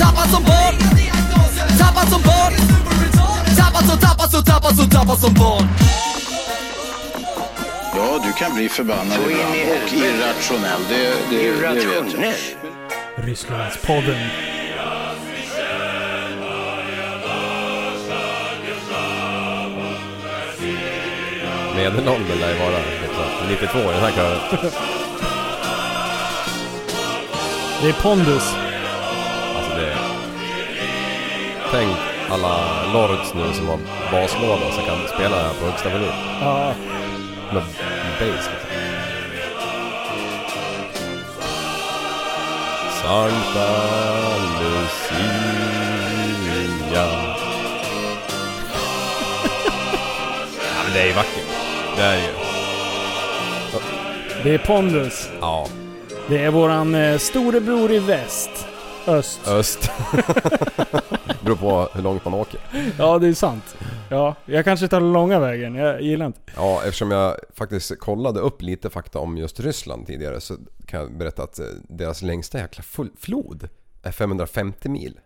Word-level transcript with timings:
Tappad 0.00 0.30
som 0.30 0.42
barn 0.42 0.76
Tappad 1.78 2.08
som 2.08 2.22
barn 2.22 2.52
Tappad 3.56 3.84
som, 3.88 3.98
tappad 3.98 4.30
som, 4.30 4.44
tappad 4.44 4.76
som, 4.76 4.90
tappad 4.90 5.18
som 5.18 5.34
barn 5.34 5.68
Ja, 7.96 8.20
du 8.24 8.32
kan 8.32 8.54
bli 8.54 8.68
förbannad 8.68 9.18
ibland 9.30 9.50
och 9.50 9.92
irrationell. 9.92 10.80
Det, 10.88 10.96
det, 11.30 11.36
det 11.36 11.52
vet 11.52 11.84
jag. 11.84 11.94
Irrationell. 11.94 12.34
Rysslandspodden. 13.16 14.16
Medelåldern 21.76 22.38
lär 22.40 22.52
ju 22.52 22.58
vara 22.58 22.78
liksom, 23.02 23.24
92 23.50 23.78
i 23.78 23.82
den 23.82 24.02
här 24.02 24.12
kören. 24.12 24.70
Det 27.82 27.88
är 27.88 28.02
pondus. 28.02 28.61
Tänk 31.82 31.96
alla 32.30 32.56
lords 32.92 33.34
nu 33.34 33.52
som 33.54 33.68
har 33.68 33.78
baslåda 34.12 34.72
som 34.72 34.84
kan 34.84 35.08
spela 35.14 35.50
på 35.60 35.66
högsta 35.66 35.88
volym. 35.88 36.08
Ja, 36.40 36.74
Med 37.52 37.62
bass 37.62 38.20
liksom. 38.20 38.52
Sankta 43.02 43.68
Lucia. 44.60 45.26
ja 50.74 50.82
men 50.84 50.92
det 50.94 51.00
är 51.00 51.06
ju 51.06 51.12
vackert. 51.12 51.46
Det 51.96 52.02
är 52.02 52.16
ju. 52.16 52.32
det 54.42 54.54
är 54.54 54.58
pondus. 54.58 55.30
Ja. 55.40 55.66
Det 56.28 56.38
är 56.44 56.50
våran 56.50 56.94
eh, 56.94 57.18
storebror 57.18 57.92
i 57.92 57.98
väst. 57.98 58.51
Öst. 59.06 59.48
Öst. 59.48 59.90
Beror 61.44 61.56
på 61.56 61.88
hur 61.94 62.02
långt 62.02 62.24
man 62.24 62.34
åker. 62.34 62.60
Ja, 62.98 63.18
det 63.18 63.28
är 63.28 63.34
sant. 63.34 63.76
Ja, 64.10 64.34
jag 64.44 64.64
kanske 64.64 64.88
tar 64.88 65.00
den 65.00 65.12
långa 65.12 65.38
vägen. 65.40 65.74
Jag 65.74 66.02
gillar 66.02 66.26
inte. 66.26 66.40
Ja, 66.56 66.82
eftersom 66.84 67.10
jag 67.10 67.36
faktiskt 67.54 67.98
kollade 67.98 68.40
upp 68.40 68.62
lite 68.62 68.90
fakta 68.90 69.18
om 69.18 69.36
just 69.38 69.60
Ryssland 69.60 70.06
tidigare 70.06 70.40
så 70.40 70.56
kan 70.86 71.00
jag 71.00 71.18
berätta 71.18 71.42
att 71.42 71.58
eh, 71.58 71.64
deras 71.88 72.22
längsta 72.22 72.58
jäkla 72.58 72.84
flod 73.18 73.68
är 74.02 74.12
550 74.12 74.88
mil. 74.88 75.20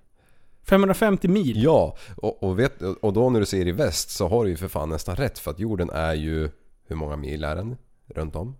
550 0.64 1.28
mil. 1.28 1.62
Ja, 1.62 1.96
och, 2.16 2.42
och, 2.42 2.58
vet, 2.58 2.82
och 2.82 3.12
då 3.12 3.30
när 3.30 3.40
du 3.40 3.46
ser 3.46 3.66
i 3.68 3.72
väst 3.72 4.10
så 4.10 4.28
har 4.28 4.44
du 4.44 4.50
ju 4.50 4.56
för 4.56 4.68
fan 4.68 4.88
nästan 4.88 5.16
rätt 5.16 5.38
för 5.38 5.50
att 5.50 5.58
jorden 5.60 5.90
är 5.90 6.14
ju... 6.14 6.50
Hur 6.88 6.96
många 6.96 7.16
mil 7.16 7.44
är 7.44 7.56
den? 7.56 7.76
Runt 8.14 8.36
om? 8.36 8.56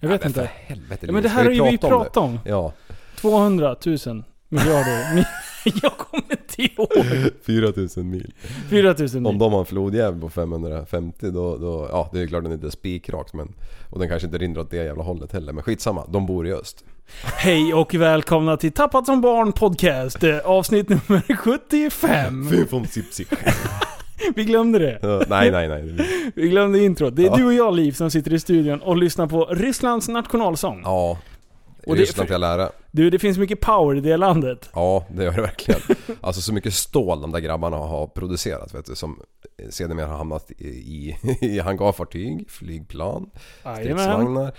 Jag 0.00 0.08
vet 0.08 0.20
Ja, 0.22 0.26
inte. 0.28 0.50
Helvete 0.54 1.06
Ja, 1.06 1.12
men 1.12 1.22
det 1.22 1.28
här 1.28 1.44
har 1.44 1.50
ju 1.50 1.62
vi 1.64 1.78
prata 1.78 1.94
om 1.94 2.00
pratat 2.02 2.16
om. 2.16 2.38
det? 2.44 2.50
Ja. 2.50 2.72
200 3.16 3.76
000 4.06 4.24
miljarder. 4.52 5.14
mil. 5.14 5.24
jag 5.82 5.92
kommer 5.98 6.24
inte 6.30 6.62
ihåg. 6.62 6.88
4000 7.46 8.10
mil. 8.10 8.32
4000 8.70 9.26
Om 9.26 9.32
mil. 9.32 9.38
de 9.38 9.52
har 9.52 9.60
en 9.60 9.66
flodjävel 9.66 10.20
på 10.20 10.30
550 10.30 11.30
då, 11.30 11.56
då... 11.58 11.88
Ja, 11.92 12.10
det 12.12 12.20
är 12.20 12.26
klart 12.26 12.42
den 12.44 12.52
inte 12.52 12.66
är 12.66 12.70
spikrakt 12.70 13.34
men... 13.34 13.48
Och 13.90 13.98
den 13.98 14.08
kanske 14.08 14.26
inte 14.26 14.38
rinner 14.38 14.60
åt 14.60 14.70
det 14.70 14.76
jävla 14.76 15.02
hållet 15.02 15.32
heller. 15.32 15.52
Men 15.52 15.64
skitsamma, 15.64 16.06
de 16.08 16.26
bor 16.26 16.46
i 16.46 16.52
öst. 16.52 16.84
Hej 17.24 17.74
och 17.74 17.94
välkomna 17.94 18.56
till 18.56 18.72
Tappat 18.72 19.06
som 19.06 19.20
barn 19.20 19.52
podcast. 19.52 20.24
eh, 20.24 20.38
Avsnitt 20.38 20.88
nummer 20.88 21.36
75. 21.36 22.50
Vi 24.34 24.44
glömde 24.44 24.78
det. 24.78 24.98
Ja, 25.02 25.22
nej, 25.28 25.50
nej, 25.50 25.68
nej. 25.68 26.32
Vi 26.34 26.48
glömde 26.48 26.78
introt. 26.78 27.16
Det 27.16 27.22
är 27.22 27.26
Ja. 27.26 27.36
du 27.36 27.44
och 27.44 27.54
jag 27.54 27.74
Liv 27.74 27.92
som 27.92 28.10
sitter 28.10 28.32
i 28.34 28.40
studion 28.40 28.80
och 28.80 28.96
lyssnar 28.96 29.26
på 29.26 29.44
Rysslands 29.44 30.08
nationalsång. 30.08 30.80
Ja. 30.84 31.18
Och 31.86 31.96
det- 31.96 32.02
Ryssland 32.02 32.28
till 32.28 32.34
all 32.34 32.42
ära. 32.42 32.70
Du, 32.90 33.10
det 33.10 33.18
finns 33.18 33.38
mycket 33.38 33.60
power 33.60 33.96
i 33.96 34.00
det 34.00 34.16
landet. 34.16 34.70
Ja, 34.74 35.06
det 35.10 35.24
gör 35.24 35.32
det 35.32 35.40
verkligen. 35.40 35.80
Alltså 36.20 36.40
så 36.40 36.52
mycket 36.52 36.74
stål 36.74 37.20
de 37.20 37.32
där 37.32 37.40
grabbarna 37.40 37.76
har 37.76 38.06
producerat 38.06 38.74
vet 38.74 38.86
du, 38.86 38.94
som 38.94 39.20
sedermera 39.70 40.06
har 40.06 40.16
hamnat 40.16 40.50
i, 40.58 40.64
i, 40.66 41.16
i 41.40 41.58
hangarfartyg, 41.58 42.50
flygplan, 42.50 43.30
stridsvagnar. 43.76 44.52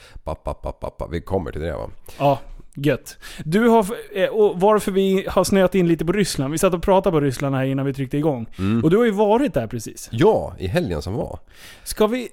Vi 1.11 1.21
kommer 1.21 1.51
till 1.51 1.61
det 1.61 1.73
va? 1.73 1.89
Ja, 2.19 2.39
gött. 2.75 3.17
Du 3.45 3.67
har, 3.67 3.85
eh, 4.13 4.29
och 4.29 4.59
varför 4.59 4.91
vi 4.91 5.25
har 5.29 5.43
snöat 5.43 5.75
in 5.75 5.87
lite 5.87 6.05
på 6.05 6.11
Ryssland. 6.11 6.51
Vi 6.51 6.57
satt 6.57 6.73
och 6.73 6.83
pratade 6.83 7.11
på 7.11 7.19
Ryssland 7.19 7.55
här 7.55 7.65
innan 7.65 7.85
vi 7.85 7.93
tryckte 7.93 8.17
igång. 8.17 8.47
Mm. 8.59 8.83
Och 8.83 8.89
du 8.89 8.97
har 8.97 9.05
ju 9.05 9.11
varit 9.11 9.53
där 9.53 9.67
precis. 9.67 10.09
Ja, 10.11 10.55
i 10.59 10.67
helgen 10.67 11.01
som 11.01 11.13
var. 11.13 11.39
Ska 11.83 12.07
vi, 12.07 12.29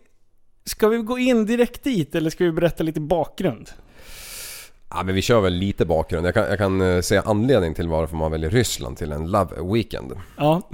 ska 0.65 0.89
vi 0.89 0.97
gå 0.97 1.19
in 1.19 1.47
direkt 1.47 1.85
dit 1.85 2.15
eller 2.15 2.31
ska 2.31 2.45
vi 2.45 2.53
berätta 2.53 2.85
lite 2.85 3.01
bakgrund? 3.01 3.71
Ja, 4.91 5.03
men 5.03 5.15
vi 5.15 5.23
kör 5.23 5.41
väl 5.41 5.53
lite 5.53 5.85
bakgrund. 5.87 6.27
Jag 6.27 6.35
kan, 6.35 6.45
jag 6.49 6.59
kan 6.59 6.81
eh, 6.81 7.01
säga 7.01 7.23
anledning 7.27 7.75
till 7.75 7.89
varför 7.89 8.17
man 8.17 8.31
väljer 8.31 8.51
Ryssland 8.51 8.97
till 8.97 9.13
en 9.13 9.31
Love 9.31 9.73
Weekend. 9.75 10.13
Ja. 10.37 10.63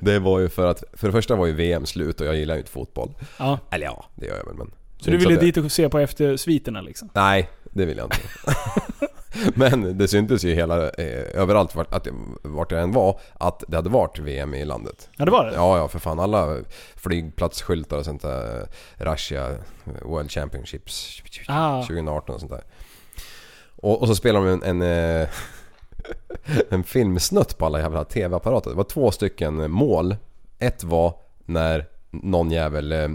Det 0.00 0.18
var 0.18 0.40
ju 0.40 0.48
för 0.48 0.66
att, 0.66 0.84
för 0.92 1.06
det 1.06 1.12
första 1.12 1.36
var 1.36 1.46
ju 1.46 1.52
VM 1.52 1.86
slut 1.86 2.20
och 2.20 2.26
jag 2.26 2.36
gillar 2.36 2.54
ju 2.54 2.60
inte 2.60 2.70
fotboll. 2.70 3.14
ja. 3.38 3.58
Eller 3.70 3.86
ja, 3.86 4.04
det 4.14 4.26
gör 4.26 4.36
jag 4.36 4.44
väl 4.44 4.54
men... 4.54 4.70
Så 4.98 5.10
du 5.10 5.16
ville 5.16 5.36
dit 5.36 5.56
och 5.56 5.72
se 5.72 5.88
på 5.88 5.98
efter 5.98 6.36
sviterna 6.36 6.80
liksom? 6.80 7.08
Nej, 7.14 7.50
det 7.64 7.84
vill 7.84 7.96
jag 7.96 8.06
inte. 8.06 8.16
Men 9.54 9.98
det 9.98 10.08
syntes 10.08 10.44
ju 10.44 10.54
hela, 10.54 10.90
eh, 10.90 11.40
överallt 11.40 11.74
vart, 11.74 11.94
att, 11.94 12.06
vart 12.42 12.72
jag 12.72 12.82
än 12.82 12.92
var 12.92 13.20
att 13.32 13.64
det 13.68 13.76
hade 13.76 13.90
varit 13.90 14.18
VM 14.18 14.54
i 14.54 14.64
landet. 14.64 15.08
Ja, 15.16 15.24
det 15.24 15.30
var 15.30 15.44
det? 15.44 15.54
Ja, 15.54 15.78
ja 15.78 15.88
för 15.88 15.98
fan. 15.98 16.20
Alla 16.20 16.56
flygplatsskyltar 16.96 17.98
och 17.98 18.04
sånt 18.04 18.22
där. 18.22 18.66
Russia 18.96 19.50
World 20.02 20.30
Championships 20.30 21.22
Ah. 21.48 21.82
2018 21.82 22.34
och 22.34 22.40
sånt 22.40 22.52
där. 22.52 22.64
Och, 23.76 24.00
och 24.00 24.08
så 24.08 24.14
spelar 24.14 24.40
de 24.40 24.48
en, 24.48 24.62
en, 24.62 24.82
eh, 25.22 25.28
en 26.70 26.84
filmsnutt 26.84 27.58
på 27.58 27.66
alla 27.66 27.80
jävla 27.80 28.04
TV-apparater. 28.04 28.70
Det 28.70 28.76
var 28.76 28.84
två 28.84 29.10
stycken 29.10 29.70
mål. 29.70 30.16
Ett 30.58 30.84
var 30.84 31.14
när 31.44 31.86
någon 32.10 32.50
jävel 32.50 32.92
eh, 32.92 33.08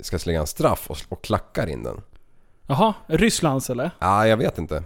ska 0.00 0.18
slänga 0.18 0.40
en 0.40 0.46
straff 0.46 0.90
och, 0.90 0.98
och 1.08 1.24
klackar 1.24 1.66
in 1.66 1.82
den. 1.82 2.00
Jaha, 2.66 2.94
Rysslands 3.06 3.70
eller? 3.70 3.90
Ja, 3.98 4.26
jag 4.26 4.36
vet 4.36 4.58
inte. 4.58 4.82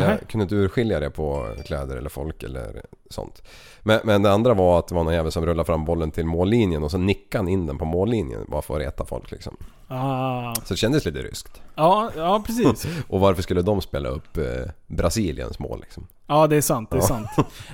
Jag 0.00 0.08
Nej. 0.08 0.18
kunde 0.28 0.42
inte 0.42 0.54
urskilja 0.54 1.00
det 1.00 1.10
på 1.10 1.46
kläder 1.66 1.96
eller 1.96 2.08
folk 2.08 2.42
eller 2.42 2.82
sånt. 3.10 3.42
Men, 3.82 4.00
men 4.04 4.22
det 4.22 4.32
andra 4.32 4.54
var 4.54 4.78
att 4.78 4.88
det 4.88 4.94
var 4.94 5.04
någon 5.04 5.14
jävel 5.14 5.32
som 5.32 5.46
rullade 5.46 5.66
fram 5.66 5.84
bollen 5.84 6.10
till 6.10 6.26
mållinjen 6.26 6.82
och 6.82 6.90
så 6.90 6.98
nickade 6.98 7.38
han 7.44 7.48
in 7.48 7.66
den 7.66 7.78
på 7.78 7.84
mållinjen 7.84 8.44
bara 8.48 8.62
för 8.62 8.74
att 8.74 8.80
reta 8.80 9.04
folk 9.04 9.30
liksom. 9.30 9.56
Ah. 9.88 10.54
Så 10.54 10.74
det 10.74 10.76
kändes 10.76 11.04
lite 11.04 11.18
ryskt. 11.18 11.60
Ja, 11.74 12.10
ja 12.16 12.42
precis. 12.46 12.86
Och 13.08 13.20
varför 13.20 13.42
skulle 13.42 13.62
de 13.62 13.80
spela 13.80 14.08
upp 14.08 14.36
eh, 14.36 14.44
Brasiliens 14.86 15.58
mål 15.58 15.80
liksom? 15.80 16.06
Ja, 16.26 16.46
det 16.46 16.56
är 16.56 16.60
sant. 16.60 16.90
Det 16.90 16.96
är 16.96 17.00
Ja. 17.00 17.06
sant. 17.06 17.28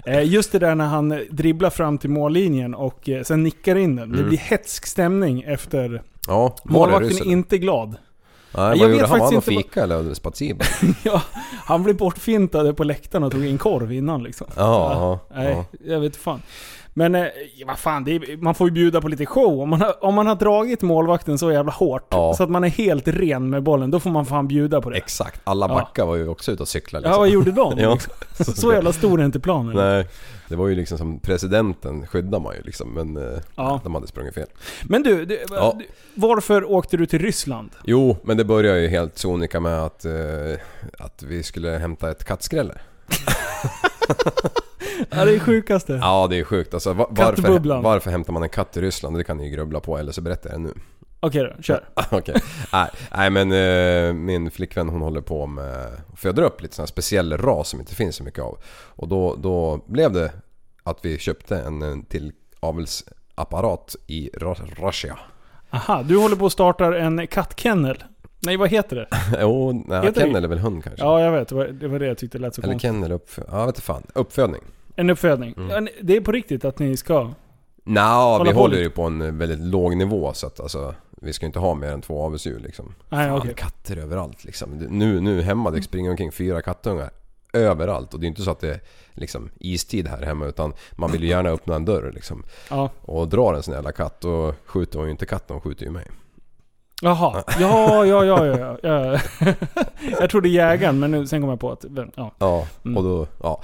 Eh, 0.07 0.23
just 0.33 0.53
det 0.53 0.59
där 0.59 0.75
när 0.75 0.87
han 0.87 1.21
dribblar 1.31 1.71
fram 1.71 1.99
till 1.99 2.11
mållinjen 2.11 2.75
och 2.75 3.09
eh, 3.09 3.23
sen 3.23 3.43
nickar 3.43 3.77
in 3.77 3.97
den. 3.97 4.09
Det 4.13 4.17
Mm. 4.19 4.29
blir 4.29 4.39
hetsk 4.39 4.87
stämning 4.87 5.43
efter... 5.43 6.03
Ja, 6.27 6.57
Målvakten 6.65 7.11
är 7.29 7.33
inte 7.33 7.59
glad. 7.59 7.97
Nej, 8.57 8.79
Jag 8.79 8.87
vad 8.87 8.91
gjorde 8.91 9.07
han? 9.07 9.19
Var 9.19 9.27
han 9.27 9.37
och 9.37 9.45
fika 9.45 9.83
eller 9.83 10.15
spatsiba? 10.15 10.65
ja, 11.05 11.23
han 11.65 11.83
blev 11.83 11.97
bortfintad 11.97 12.77
på 12.77 12.85
läktaren 12.85 13.25
och 13.25 13.33
tog 13.33 13.47
in 13.47 13.59
korv 13.59 13.93
innan 13.93 14.23
liksom. 14.23 14.47
Ja, 14.57 14.93
ja, 15.31 15.37
Nej, 15.37 15.53
ja. 15.53 15.65
jag 15.93 16.01
vet 16.01 16.17
fan. 16.17 16.43
Men 16.97 17.15
eh, 17.15 17.27
vad 17.67 17.79
fan, 17.79 18.09
är, 18.09 18.37
man 18.37 18.55
får 18.55 18.69
ju 18.69 18.73
bjuda 18.75 19.01
på 19.01 19.09
lite 19.09 19.27
show. 19.27 19.61
Om 19.61 19.69
man, 19.69 19.81
har, 19.81 20.05
om 20.05 20.15
man 20.15 20.27
har 20.27 20.35
dragit 20.35 20.83
målvakten 20.83 21.39
så 21.39 21.53
jävla 21.53 21.73
hårt, 21.73 22.07
Ja. 22.11 22.35
så 22.37 22.43
att 22.43 22.51
man 22.51 22.65
är 22.65 22.69
helt 22.69 23.09
ren 23.09 23.51
med 23.51 23.63
bollen, 23.63 23.91
då 23.91 24.01
får 24.01 24.11
man 24.11 24.27
fan 24.27 24.49
bjuda 24.49 24.81
på 24.81 24.91
det. 24.91 24.97
Exakt. 24.97 25.41
Alla 25.45 25.69
Ja. 25.69 25.75
backar 25.75 26.07
var 26.07 26.17
ju 26.17 26.29
också 26.29 26.53
ute 26.53 26.63
och 26.63 26.69
cyklade 26.69 27.05
Ja, 27.07 27.09
liksom. 27.11 27.21
vad 27.21 27.29
gjorde 27.29 27.51
de? 27.53 27.79
Ja. 27.83 27.99
Så 28.45 28.73
jävla 28.73 28.93
stor 28.93 29.21
är 29.21 29.25
inte 29.25 29.41
planen. 29.41 29.77
Nej, 29.77 30.09
det 30.49 30.57
var 30.57 30.69
ju 30.69 30.75
liksom 30.75 30.99
som 30.99 31.19
presidenten 31.21 32.07
skyddar 32.07 32.41
man 32.41 32.55
ju 32.55 32.63
liksom 32.63 32.95
men 32.95 33.17
eh, 33.17 33.39
Ja. 33.57 33.81
de 33.85 33.95
hade 33.95 34.07
sprungit 34.07 34.35
fel. 34.35 34.47
Men 34.85 35.03
du, 35.03 35.25
du 35.25 35.45
Ja. 35.51 35.79
varför 36.15 36.71
åkte 36.73 36.97
du 36.97 37.07
till 37.07 37.19
Ryssland? 37.19 37.71
Jo, 37.85 38.17
men 38.25 38.37
det 38.37 38.45
började 38.45 38.81
ju 38.81 38.89
helt 38.89 39.19
sonika 39.19 39.61
med 39.61 39.83
att, 39.83 40.05
eh, 40.05 40.13
att 40.99 41.23
vi 41.23 41.43
skulle 41.43 41.69
hämta 41.71 42.11
ett 42.11 42.25
kattskrälle. 42.25 42.75
Ja, 45.11 45.25
det 45.25 45.35
är 45.35 45.39
sjukaste. 45.39 45.93
Ja, 46.03 46.27
det 46.31 46.39
är 46.39 46.45
sjukt 46.45 46.75
alltså. 46.75 46.93
Varför, 46.93 47.81
varför 47.83 48.11
hämtar 48.11 48.33
man 48.33 48.43
en 48.43 48.49
katt 48.49 48.77
i 48.77 48.81
Ryssland? 48.81 49.17
Det 49.17 49.25
kan 49.25 49.37
ni 49.37 49.45
ju 49.45 49.51
grubbla 49.57 49.81
på, 49.81 49.99
eller 49.99 50.13
så 50.13 50.21
berättar 50.21 50.51
jag 50.51 50.61
nu. 50.61 50.73
Okej 51.21 51.53
då, 51.57 51.63
kör. 51.63 51.85
Okej. 52.11 52.35
Nej, 52.73 52.91
nej 53.17 53.31
men 53.31 53.53
eh, 53.53 54.13
min 54.15 54.51
flickvän 54.51 54.89
hon 54.89 55.01
håller 55.01 55.21
på 55.21 55.47
med 55.47 55.75
att 56.13 56.19
föda 56.21 56.43
upp 56.43 56.63
lite 56.63 56.75
sån 56.75 56.83
här 56.83 56.87
speciell 56.87 57.37
ras 57.37 57.69
som 57.69 57.81
inte 57.81 57.95
finns 57.95 58.17
så 58.17 58.25
mycket 58.25 58.43
av. 58.45 58.59
Och 58.89 59.09
då, 59.09 59.35
då 59.39 59.85
blev 59.87 60.13
det 60.13 60.33
att 60.83 60.99
vi 61.03 61.19
köpte 61.19 61.57
en, 61.59 61.83
en 61.83 62.05
till 62.05 62.33
avelsapparat 62.61 63.97
i 64.07 64.31
Ru- 64.35 64.87
Russia. 64.87 65.19
Aha, 65.71 66.03
du 66.03 66.17
håller 66.17 66.37
på 66.37 66.47
att 66.47 66.53
starta 66.53 66.99
en 66.99 67.27
kattkennel. 67.27 68.05
Nej, 68.41 68.57
vad 68.57 68.69
heter 68.71 68.97
det? 68.97 69.07
Jo, 69.41 69.85
nej, 69.87 70.01
Heter 70.03 70.21
det- 70.21 70.27
kennel 70.27 70.45
är 70.45 70.49
väl 70.49 70.59
hund 70.59 70.85
kanske? 70.85 71.05
Ja, 71.05 71.21
jag 71.21 71.33
vet. 71.33 71.49
Det 71.49 71.55
var 71.55 71.65
det, 71.67 71.99
det 71.99 72.07
jag 72.07 72.19
tyckte 72.19 72.39
lät 72.39 72.55
så 72.55 72.63
Eller 72.63 72.73
konstigt. 72.73 72.89
kennel 72.91 73.13
uppfödning. 73.13 73.57
Ja, 73.57 73.67
vet 73.67 73.81
fan. 73.81 74.03
Uppfödning. 74.15 74.61
En 74.97 75.11
uppfödning. 75.11 75.55
Mm. 75.57 75.89
Det 76.03 76.17
är 76.17 76.21
på 76.21 76.33
riktigt 76.33 76.65
att 76.65 76.79
ni 76.79 76.97
ska... 76.97 77.31
Nja, 77.85 78.43
vi 78.45 78.53
på 78.53 78.59
håller 78.59 78.75
lite. 78.77 78.83
ju 78.83 78.91
på 78.91 79.03
en 79.03 79.23
eh, 79.23 79.33
väldigt 79.33 79.59
låg 79.61 79.97
nivå 79.97 80.33
så 80.35 80.47
att 80.47 80.61
alltså 80.61 80.95
vi 81.11 81.33
ska 81.33 81.47
inte 81.47 81.59
ha 81.59 81.75
mer 81.75 81.93
än 81.93 82.01
två 82.03 82.23
avelsdjur 82.23 82.59
liksom. 82.59 82.95
Nej, 83.09 83.29
Fan, 83.29 83.39
okej. 83.39 83.55
katter 83.57 83.97
överallt 83.97 84.45
liksom. 84.45 84.71
Nu, 84.91 85.21
nu 85.21 85.43
hemma 85.43 85.71
det 85.71 85.83
springer 85.83 86.11
omkring 86.11 86.33
fyra 86.33 86.63
kattungar 86.63 87.11
överallt 87.53 88.15
och 88.15 88.21
det 88.21 88.27
är 88.27 88.29
inte 88.29 88.43
så 88.43 88.51
att 88.51 88.61
det 88.61 88.71
är 88.75 88.81
liksom 89.13 89.51
istid 89.61 90.09
här 90.09 90.23
hemma 90.23 90.47
utan 90.47 90.73
man 90.93 91.13
vill 91.13 91.23
ju 91.23 91.29
gärna 91.29 91.49
öppna 91.51 91.75
en 91.77 91.85
dörr 91.85 92.13
liksom. 92.15 92.43
Ja. 92.71 92.91
Och 93.03 93.29
drar 93.29 93.55
en 93.55 93.63
sån 93.63 93.75
jävla 93.75 93.93
katt 93.93 94.21
då 94.21 94.55
skjuter 94.67 94.99
hon 94.99 95.07
ju 95.07 95.11
inte 95.13 95.27
katten, 95.27 95.55
hon 95.55 95.61
skjuter 95.61 95.85
ju 95.85 95.91
mig. 95.91 96.07
Jaha. 97.03 97.43
Ja, 97.61 98.05
ja, 98.07 98.25
ja, 98.25 98.47
ja. 98.47 98.79
ja. 98.83 99.19
jag 100.21 100.31
trodde 100.31 100.49
jägaren, 100.49 100.99
men 100.99 101.11
nu, 101.11 101.27
sen 101.27 101.41
kom 101.41 101.51
jag 101.51 101.61
på 101.61 101.73
att... 101.73 101.85
Ja. 102.17 102.35
Ja, 102.39 102.67
Mm. 102.85 102.97
och 102.97 103.03
då, 103.05 103.27
ja. 103.43 103.63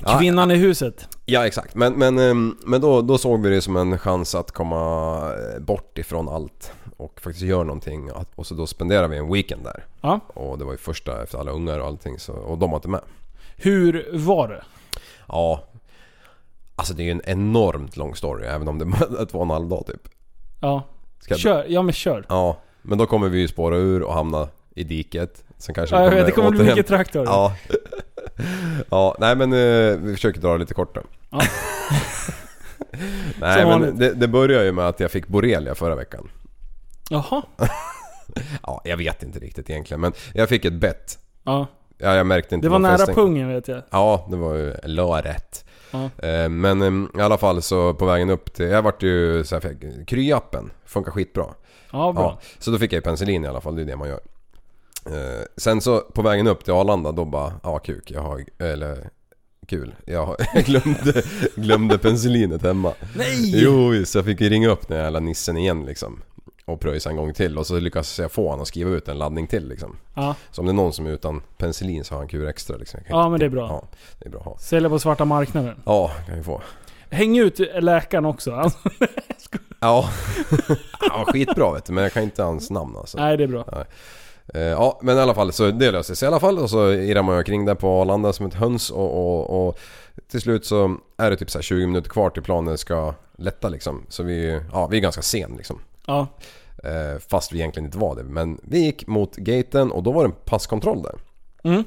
Ja, 0.00 0.18
Kvinnan 0.18 0.50
i 0.50 0.54
huset. 0.54 1.08
Ja 1.26 1.46
exakt, 1.46 1.74
men, 1.74 1.92
men, 1.92 2.18
ehm, 2.18 2.56
men 2.64 2.80
då, 2.80 3.02
då 3.02 3.18
såg 3.18 3.42
vi 3.42 3.50
det 3.50 3.60
som 3.62 3.76
en 3.76 3.98
chans 3.98 4.34
att 4.34 4.50
komma 4.50 5.16
eh, 5.54 5.60
bort 5.60 5.98
ifrån 5.98 6.28
allt 6.28 6.72
och 6.96 7.20
faktiskt 7.20 7.44
göra 7.46 7.62
någonting. 7.62 8.10
Och 8.34 8.46
så 8.46 8.54
då 8.54 8.66
spenderade 8.66 9.08
vi 9.08 9.16
en 9.16 9.32
weekend 9.32 9.64
där. 9.64 9.84
Ja. 10.00 10.20
Och 10.34 10.58
det 10.58 10.64
var 10.64 10.72
ju 10.72 10.78
första 10.78 11.22
efter 11.22 11.38
alla 11.38 11.50
ungar 11.50 11.78
och 11.78 11.86
allting 11.86 12.18
så, 12.18 12.32
och 12.32 12.58
de 12.58 12.70
var 12.70 12.76
inte 12.78 12.88
med. 12.88 13.00
Hur 13.56 14.08
var 14.12 14.48
det? 14.48 14.62
Ja, 15.28 15.64
alltså 16.76 16.94
det 16.94 17.02
är 17.02 17.04
ju 17.04 17.10
en 17.10 17.22
enormt 17.24 17.96
lång 17.96 18.14
story 18.14 18.46
även 18.46 18.68
om 18.68 18.78
det 18.78 18.84
är 19.20 19.24
två 19.26 19.38
och 19.38 19.44
en 19.44 19.50
halv 19.50 19.68
dag 19.68 19.86
typ. 19.86 20.08
Ja. 20.60 20.82
Ska 21.20 21.34
Kör. 21.34 21.64
Ja, 21.68 21.82
men 21.82 21.92
kör. 21.92 22.26
Ja, 22.28 22.56
men 22.82 22.98
då 22.98 23.06
kommer 23.06 23.28
vi 23.28 23.38
ju 23.40 23.48
spåra 23.48 23.76
ur 23.76 24.02
och 24.02 24.14
hamna 24.14 24.48
i 24.74 24.84
diket. 24.84 25.44
Sen 25.58 25.74
kanske 25.74 25.96
Ja, 25.96 26.02
jag 26.04 26.10
vet, 26.10 26.26
det 26.26 26.32
kommer 26.32 26.50
bli 26.50 26.58
återhämta- 26.60 26.70
mycket 26.74 26.86
traktor. 26.86 27.24
Ja. 27.26 27.56
ja, 28.90 29.16
nej 29.18 29.36
men 29.36 29.52
eh, 29.52 29.96
vi 29.98 30.14
försöker 30.14 30.40
dra 30.40 30.52
det 30.52 30.58
lite 30.58 30.74
kort 30.74 30.94
då. 30.94 31.00
Ja. 31.30 31.40
nej 33.40 33.62
Som 33.62 33.80
men 33.80 33.98
det, 33.98 34.14
det 34.14 34.28
började 34.28 34.64
ju 34.64 34.72
med 34.72 34.88
att 34.88 35.00
jag 35.00 35.10
fick 35.10 35.26
borrelia 35.26 35.74
förra 35.74 35.94
veckan. 35.94 36.30
Jaha. 37.10 37.42
Ja, 38.62 38.80
jag 38.84 38.96
vet 38.96 39.22
inte 39.22 39.38
riktigt 39.38 39.70
egentligen 39.70 40.00
men 40.00 40.12
jag 40.34 40.48
fick 40.48 40.64
ett 40.64 40.72
bett. 40.72 41.18
Ja. 41.44 41.66
Ja, 41.98 42.14
jag 42.14 42.26
märkte 42.26 42.54
inte 42.54 42.66
Det 42.66 42.70
var 42.70 42.78
nära 42.78 42.98
fästing. 42.98 43.14
pungen 43.14 43.48
vet 43.48 43.68
jag. 43.68 43.82
Ja, 43.90 44.26
det 44.30 44.36
var 44.36 44.54
ju 44.54 44.74
låret. 44.84 45.64
Ja. 45.90 46.10
Eh, 46.28 46.48
Men 46.48 46.82
eh, 46.82 47.20
i 47.20 47.22
alla 47.22 47.38
fall 47.38 47.62
så 47.62 47.94
på 47.94 48.04
vägen 48.04 48.30
upp 48.30 48.52
till... 48.52 48.66
Jag 48.66 48.82
vart 48.82 49.02
ju 49.02 49.44
så 49.44 49.54
här, 49.54 49.60
fick- 49.60 50.08
Kryappen 50.08 50.70
funkar 50.84 51.12
skitbra. 51.12 51.44
Ja, 51.92 52.12
bra. 52.12 52.22
Ja, 52.22 52.38
så 52.58 52.70
då 52.70 52.78
fick 52.78 52.92
jag 52.92 52.96
ju 52.96 53.02
penicillin 53.02 53.44
i 53.44 53.48
alla 53.48 53.60
fall, 53.60 53.76
det 53.76 53.82
är 53.82 53.86
det 53.86 53.96
man 53.96 54.08
gör. 54.08 54.20
Eh, 55.06 55.42
sen 55.56 55.80
så 55.80 56.00
på 56.00 56.22
vägen 56.22 56.46
upp 56.46 56.64
till 56.64 56.72
Arlanda 56.72 57.12
då 57.12 57.24
bara, 57.24 57.52
ja 57.62 57.78
kuk, 57.78 58.10
jag 58.10 58.20
har, 58.20 58.44
eller 58.58 59.08
kul. 59.66 59.94
Jag, 60.06 60.26
har, 60.26 60.36
jag 60.54 60.64
glömde, 60.64 61.22
glömde 61.54 61.98
penicillinet 61.98 62.62
hemma. 62.62 62.92
Nej! 63.16 63.62
Jo 63.64 63.88
visst, 63.88 64.14
jag 64.14 64.24
fick 64.24 64.40
ju 64.40 64.48
ringa 64.48 64.68
upp 64.68 64.88
den 64.88 64.98
jävla 64.98 65.20
nissen 65.20 65.56
igen 65.56 65.84
liksom. 65.84 66.22
Och 66.64 66.80
pröjsa 66.80 67.10
en 67.10 67.16
gång 67.16 67.34
till 67.34 67.58
och 67.58 67.66
så 67.66 67.78
lyckades 67.80 68.18
jag 68.18 68.32
få 68.32 68.44
honom 68.48 68.60
att 68.62 68.68
skriva 68.68 68.90
ut 68.90 69.08
en 69.08 69.18
laddning 69.18 69.46
till 69.46 69.68
liksom. 69.68 69.96
Ja. 70.14 70.34
Så 70.50 70.60
om 70.60 70.66
det 70.66 70.70
är 70.72 70.74
någon 70.74 70.92
som 70.92 71.06
är 71.06 71.10
utan 71.10 71.42
penicillin 71.58 72.04
så 72.04 72.14
har 72.14 72.18
han 72.18 72.28
kur 72.28 72.48
extra 72.48 72.76
liksom. 72.76 72.98
Jag 73.00 73.06
kan 73.06 73.18
Ja, 73.18 73.22
inte- 73.24 73.30
men 73.30 73.40
det 73.40 73.46
är 73.46 73.50
bra. 73.50 73.68
Ja, 73.68 73.98
det 74.18 74.26
är 74.26 74.30
bra 74.30 74.40
att 74.40 74.46
ha. 74.46 74.58
Sälja 74.58 74.88
på 74.88 74.98
svarta 74.98 75.24
marknaden. 75.24 75.76
Ja, 75.84 76.10
kan 76.26 76.36
ju 76.36 76.42
få. 76.42 76.62
Häng 77.10 77.38
ut 77.38 77.58
läkaren 77.80 78.24
också. 78.24 78.52
Alltså, 78.52 78.78
Ja. 79.80 80.10
ja, 81.00 81.24
skitbra 81.26 81.72
vet 81.72 81.84
du, 81.84 81.92
men 81.92 82.02
jag 82.04 82.12
kan 82.12 82.22
inte 82.22 82.42
hans 82.42 82.70
namn 82.70 82.96
alltså. 82.96 83.18
Nej, 83.18 83.36
det 83.36 83.44
är 83.44 83.48
bra. 83.48 83.84
Eh, 84.54 84.60
Ja 84.62 84.98
men 85.02 85.16
i 85.16 85.20
alla 85.20 85.34
fall 85.34 85.52
så 85.52 85.70
det 85.70 85.90
löste 85.90 86.16
sig 86.16 86.26
i 86.26 86.28
alla 86.28 86.40
fall 86.40 86.58
och 86.58 86.70
så 86.70 86.90
irrar 86.92 87.22
man 87.22 87.36
omkring 87.38 87.64
där 87.64 87.74
på 87.74 87.88
Arlanda 87.88 88.32
som 88.32 88.46
ett 88.46 88.54
höns 88.54 88.90
och, 88.90 89.10
och, 89.10 89.68
och 89.68 89.78
till 90.30 90.40
slut 90.40 90.66
så 90.66 90.96
är 91.16 91.30
det 91.30 91.36
typ 91.36 91.50
så 91.50 91.58
här 91.58 91.62
20 91.62 91.86
minuter 91.86 92.10
kvar 92.10 92.30
till 92.30 92.42
planen 92.42 92.78
ska 92.78 93.14
lätta 93.38 93.68
liksom. 93.68 94.06
Så 94.08 94.22
vi, 94.22 94.60
ja, 94.72 94.86
vi 94.86 94.96
är 94.96 95.00
ganska 95.00 95.22
sen 95.22 95.54
liksom. 95.56 95.80
Ja. 96.06 96.26
Eh, 96.84 97.18
Fast 97.28 97.52
vi 97.52 97.58
egentligen 97.58 97.84
inte 97.86 97.98
var 97.98 98.16
det. 98.16 98.22
Men 98.22 98.60
vi 98.62 98.78
gick 98.78 99.06
mot 99.06 99.36
gaten 99.36 99.92
och 99.92 100.02
då 100.02 100.12
var 100.12 100.22
det 100.22 100.28
en 100.28 100.36
passkontroll 100.44 101.02
där. 101.02 101.14
Mm. 101.64 101.84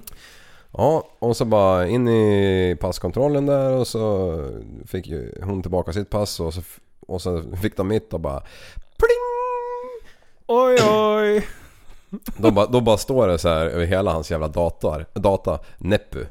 Ja, 0.72 1.08
och 1.20 1.38
så 1.38 1.46
bara 1.46 1.88
in 1.88 2.08
i 2.08 2.78
passkontrollen 2.80 3.46
där 3.46 3.72
och 3.72 3.88
så 3.88 4.36
fick 4.88 5.08
ju 5.08 5.42
hon 5.44 5.62
tillbaka 5.62 5.94
sitt 5.94 6.10
pass 6.10 6.40
och 6.40 6.54
så, 6.54 6.62
och 7.08 7.22
så 7.22 7.44
fick 7.62 7.78
de 7.78 7.88
mitt 7.88 8.14
och 8.14 8.20
bara 8.20 8.40
pling! 8.98 10.10
Oj, 10.48 10.78
oj. 10.90 11.48
Då 12.38 12.52
bara, 12.52 12.66
då 12.66 12.82
bara 12.82 12.98
står 12.98 13.28
det 13.28 13.38
så 13.38 13.50
här 13.50 13.66
över 13.66 13.86
hela 13.86 14.12
hans 14.12 14.32
jävla 14.32 14.48
dator, 14.48 15.06
data, 15.14 15.60
Neppu. 15.78 16.26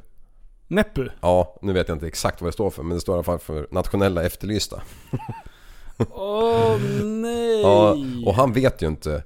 Neppu. 0.69 1.09
Ja, 1.21 1.59
nu 1.63 1.73
vet 1.73 1.89
jag 1.89 1.95
inte 1.95 2.07
exakt 2.07 2.41
vad 2.41 2.49
det 2.49 2.53
står 2.53 2.71
för 2.71 2.83
men 2.83 2.95
det 2.95 3.01
står 3.01 3.15
i 3.15 3.17
alla 3.17 3.23
fall 3.23 3.39
för 3.39 3.67
nationella 3.71 4.23
efterlysta. 4.23 4.83
Åh 6.11 6.79
nej. 7.03 7.61
Ja, 7.61 7.97
och 8.27 8.35
han 8.35 8.53
vet 8.53 8.83
ju 8.83 8.87
inte 8.87 9.23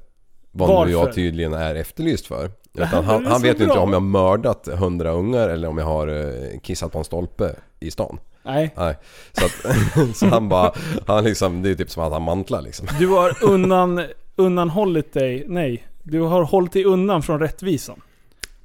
vad 0.51 0.69
nu 0.69 0.75
Varför? 0.75 0.93
jag 0.93 1.15
tydligen 1.15 1.53
är 1.53 1.75
efterlyst 1.75 2.27
för. 2.27 2.51
Utan 2.75 3.05
han, 3.05 3.27
han 3.27 3.43
vet 3.43 3.61
ju 3.61 3.65
inte 3.65 3.79
om 3.79 3.93
jag 3.93 4.03
mördat 4.03 4.69
hundra 4.73 5.11
ungar 5.11 5.49
eller 5.49 5.69
om 5.69 5.79
jag 5.79 5.85
har 5.85 6.09
eh, 6.09 6.61
kissat 6.63 6.93
på 6.93 6.99
en 6.99 7.05
stolpe 7.05 7.55
i 7.81 7.91
stan. 7.91 8.19
Nej. 8.43 8.75
Nej. 8.77 8.99
Så, 9.33 9.45
att, 9.45 10.17
så 10.17 10.27
han 10.27 10.49
bara, 10.49 10.73
han 11.07 11.25
liksom, 11.25 11.63
det 11.63 11.71
är 11.71 11.75
typ 11.75 11.91
som 11.91 12.03
att 12.03 12.13
han 12.13 12.23
mantlar 12.23 12.63
liksom. 12.63 12.89
Du 12.99 13.09
har 13.09 13.45
undan, 13.45 14.05
undanhållit 14.37 15.13
dig, 15.13 15.45
nej. 15.49 15.87
Du 16.11 16.21
har 16.21 16.43
hållit 16.43 16.73
dig 16.73 16.85
undan 16.85 17.23
från 17.23 17.41
rättvisan. 17.41 18.01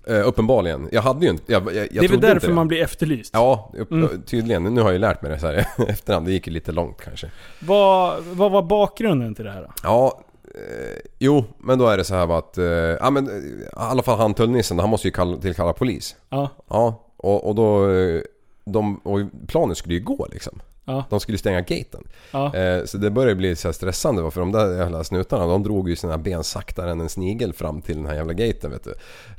Eh, 0.08 0.28
uppenbarligen. 0.28 0.90
Jag 0.92 1.02
hade 1.02 1.26
ju 1.26 1.32
inte, 1.32 1.52
jag, 1.52 1.64
jag, 1.68 1.76
jag 1.76 1.88
det 1.92 2.06
är 2.06 2.10
väl 2.10 2.20
därför 2.22 2.52
man 2.54 2.68
blir 2.68 2.82
efterlyst. 2.84 3.30
Ja, 3.34 3.72
upp, 3.78 3.92
Mm. 3.92 4.22
tydligen. 4.22 4.64
Nu 4.64 4.82
har 4.82 4.88
jag 4.88 4.94
ju 4.94 5.00
lärt 5.00 5.22
mig 5.22 5.32
det 5.32 5.40
så 5.40 5.48
här 5.48 5.66
efterhand. 5.88 6.26
Det 6.26 6.32
gick 6.32 6.48
ju 6.48 6.54
lite 6.54 6.72
långt 6.72 7.02
kanske. 7.02 7.32
Vad, 7.60 8.24
vad 8.24 8.52
var 8.52 8.62
bakgrunden 8.62 9.36
till 9.36 9.46
det 9.46 9.52
här 9.52 9.62
då? 9.62 9.70
Ja, 9.84 10.24
eh, 10.56 11.00
jo, 11.20 11.44
men 11.58 11.80
då 11.80 11.88
är 11.88 11.98
det 11.98 12.04
så 12.04 12.16
här 12.16 12.38
att... 12.38 12.58
Eh, 12.58 12.66
ja 12.66 13.10
men 13.10 13.28
eh, 13.30 13.34
i 13.36 13.66
alla 13.74 14.04
fall 14.04 14.18
han 14.20 14.34
tullnissen, 14.34 14.80
han 14.80 14.90
måste 14.90 15.08
ju 15.08 15.12
kalla, 15.12 15.38
tillkalla 15.38 15.74
polis. 15.74 16.16
Ja. 16.30 16.50
Ja, 16.70 17.04
och, 17.18 17.48
och 17.48 17.56
då... 17.56 17.92
eh, 17.92 18.22
De, 18.66 18.98
och 18.98 19.20
planen 19.48 19.76
skulle 19.76 19.96
ju 19.96 20.02
gå 20.04 20.28
liksom. 20.32 20.60
Ja. 20.86 21.06
De 21.10 21.20
skulle 21.20 21.38
stänga 21.38 21.62
gaten. 21.62 22.08
Ja. 22.32 22.56
Eh, 22.56 22.86
så 22.86 22.98
det 22.98 23.12
började 23.12 23.36
bli 23.36 23.56
så 23.56 23.74
stressande 23.74 24.32
för 24.32 24.40
de 24.40 24.52
där 24.52 24.78
jävla 24.78 25.04
snutarna 25.04 25.48
de 25.48 25.64
drog 25.64 25.90
ju 25.90 25.96
sina 25.96 26.18
ben 26.18 26.44
saktare 26.44 26.92
än 26.92 27.02
en 27.02 27.10
snigel 27.10 27.54
fram 27.54 27.82
till 27.82 27.96
den 27.96 28.06
här 28.06 28.16
jävla 28.16 28.34
gaten 28.34 28.72
vet 28.72 28.84
du. 28.84 28.94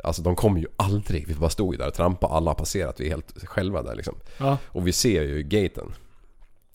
Alltså 0.04 0.22
de 0.22 0.36
kom 0.36 0.58
ju 0.58 0.66
aldrig. 0.76 1.28
Vi 1.28 1.34
bara 1.34 1.50
stod 1.50 1.74
ju 1.74 1.78
där 1.78 1.88
och 1.88 1.94
trampade. 1.94 2.34
Alla 2.34 2.50
har 2.50 2.54
passerat. 2.54 3.00
Vi 3.00 3.06
är 3.06 3.10
helt 3.10 3.44
själva 3.44 3.82
där 3.82 3.94
liksom. 3.94 4.14
Ja. 4.38 4.58
Och 4.66 4.86
vi 4.86 4.92
ser 4.92 5.22
ju 5.22 5.42
gaten. 5.42 5.94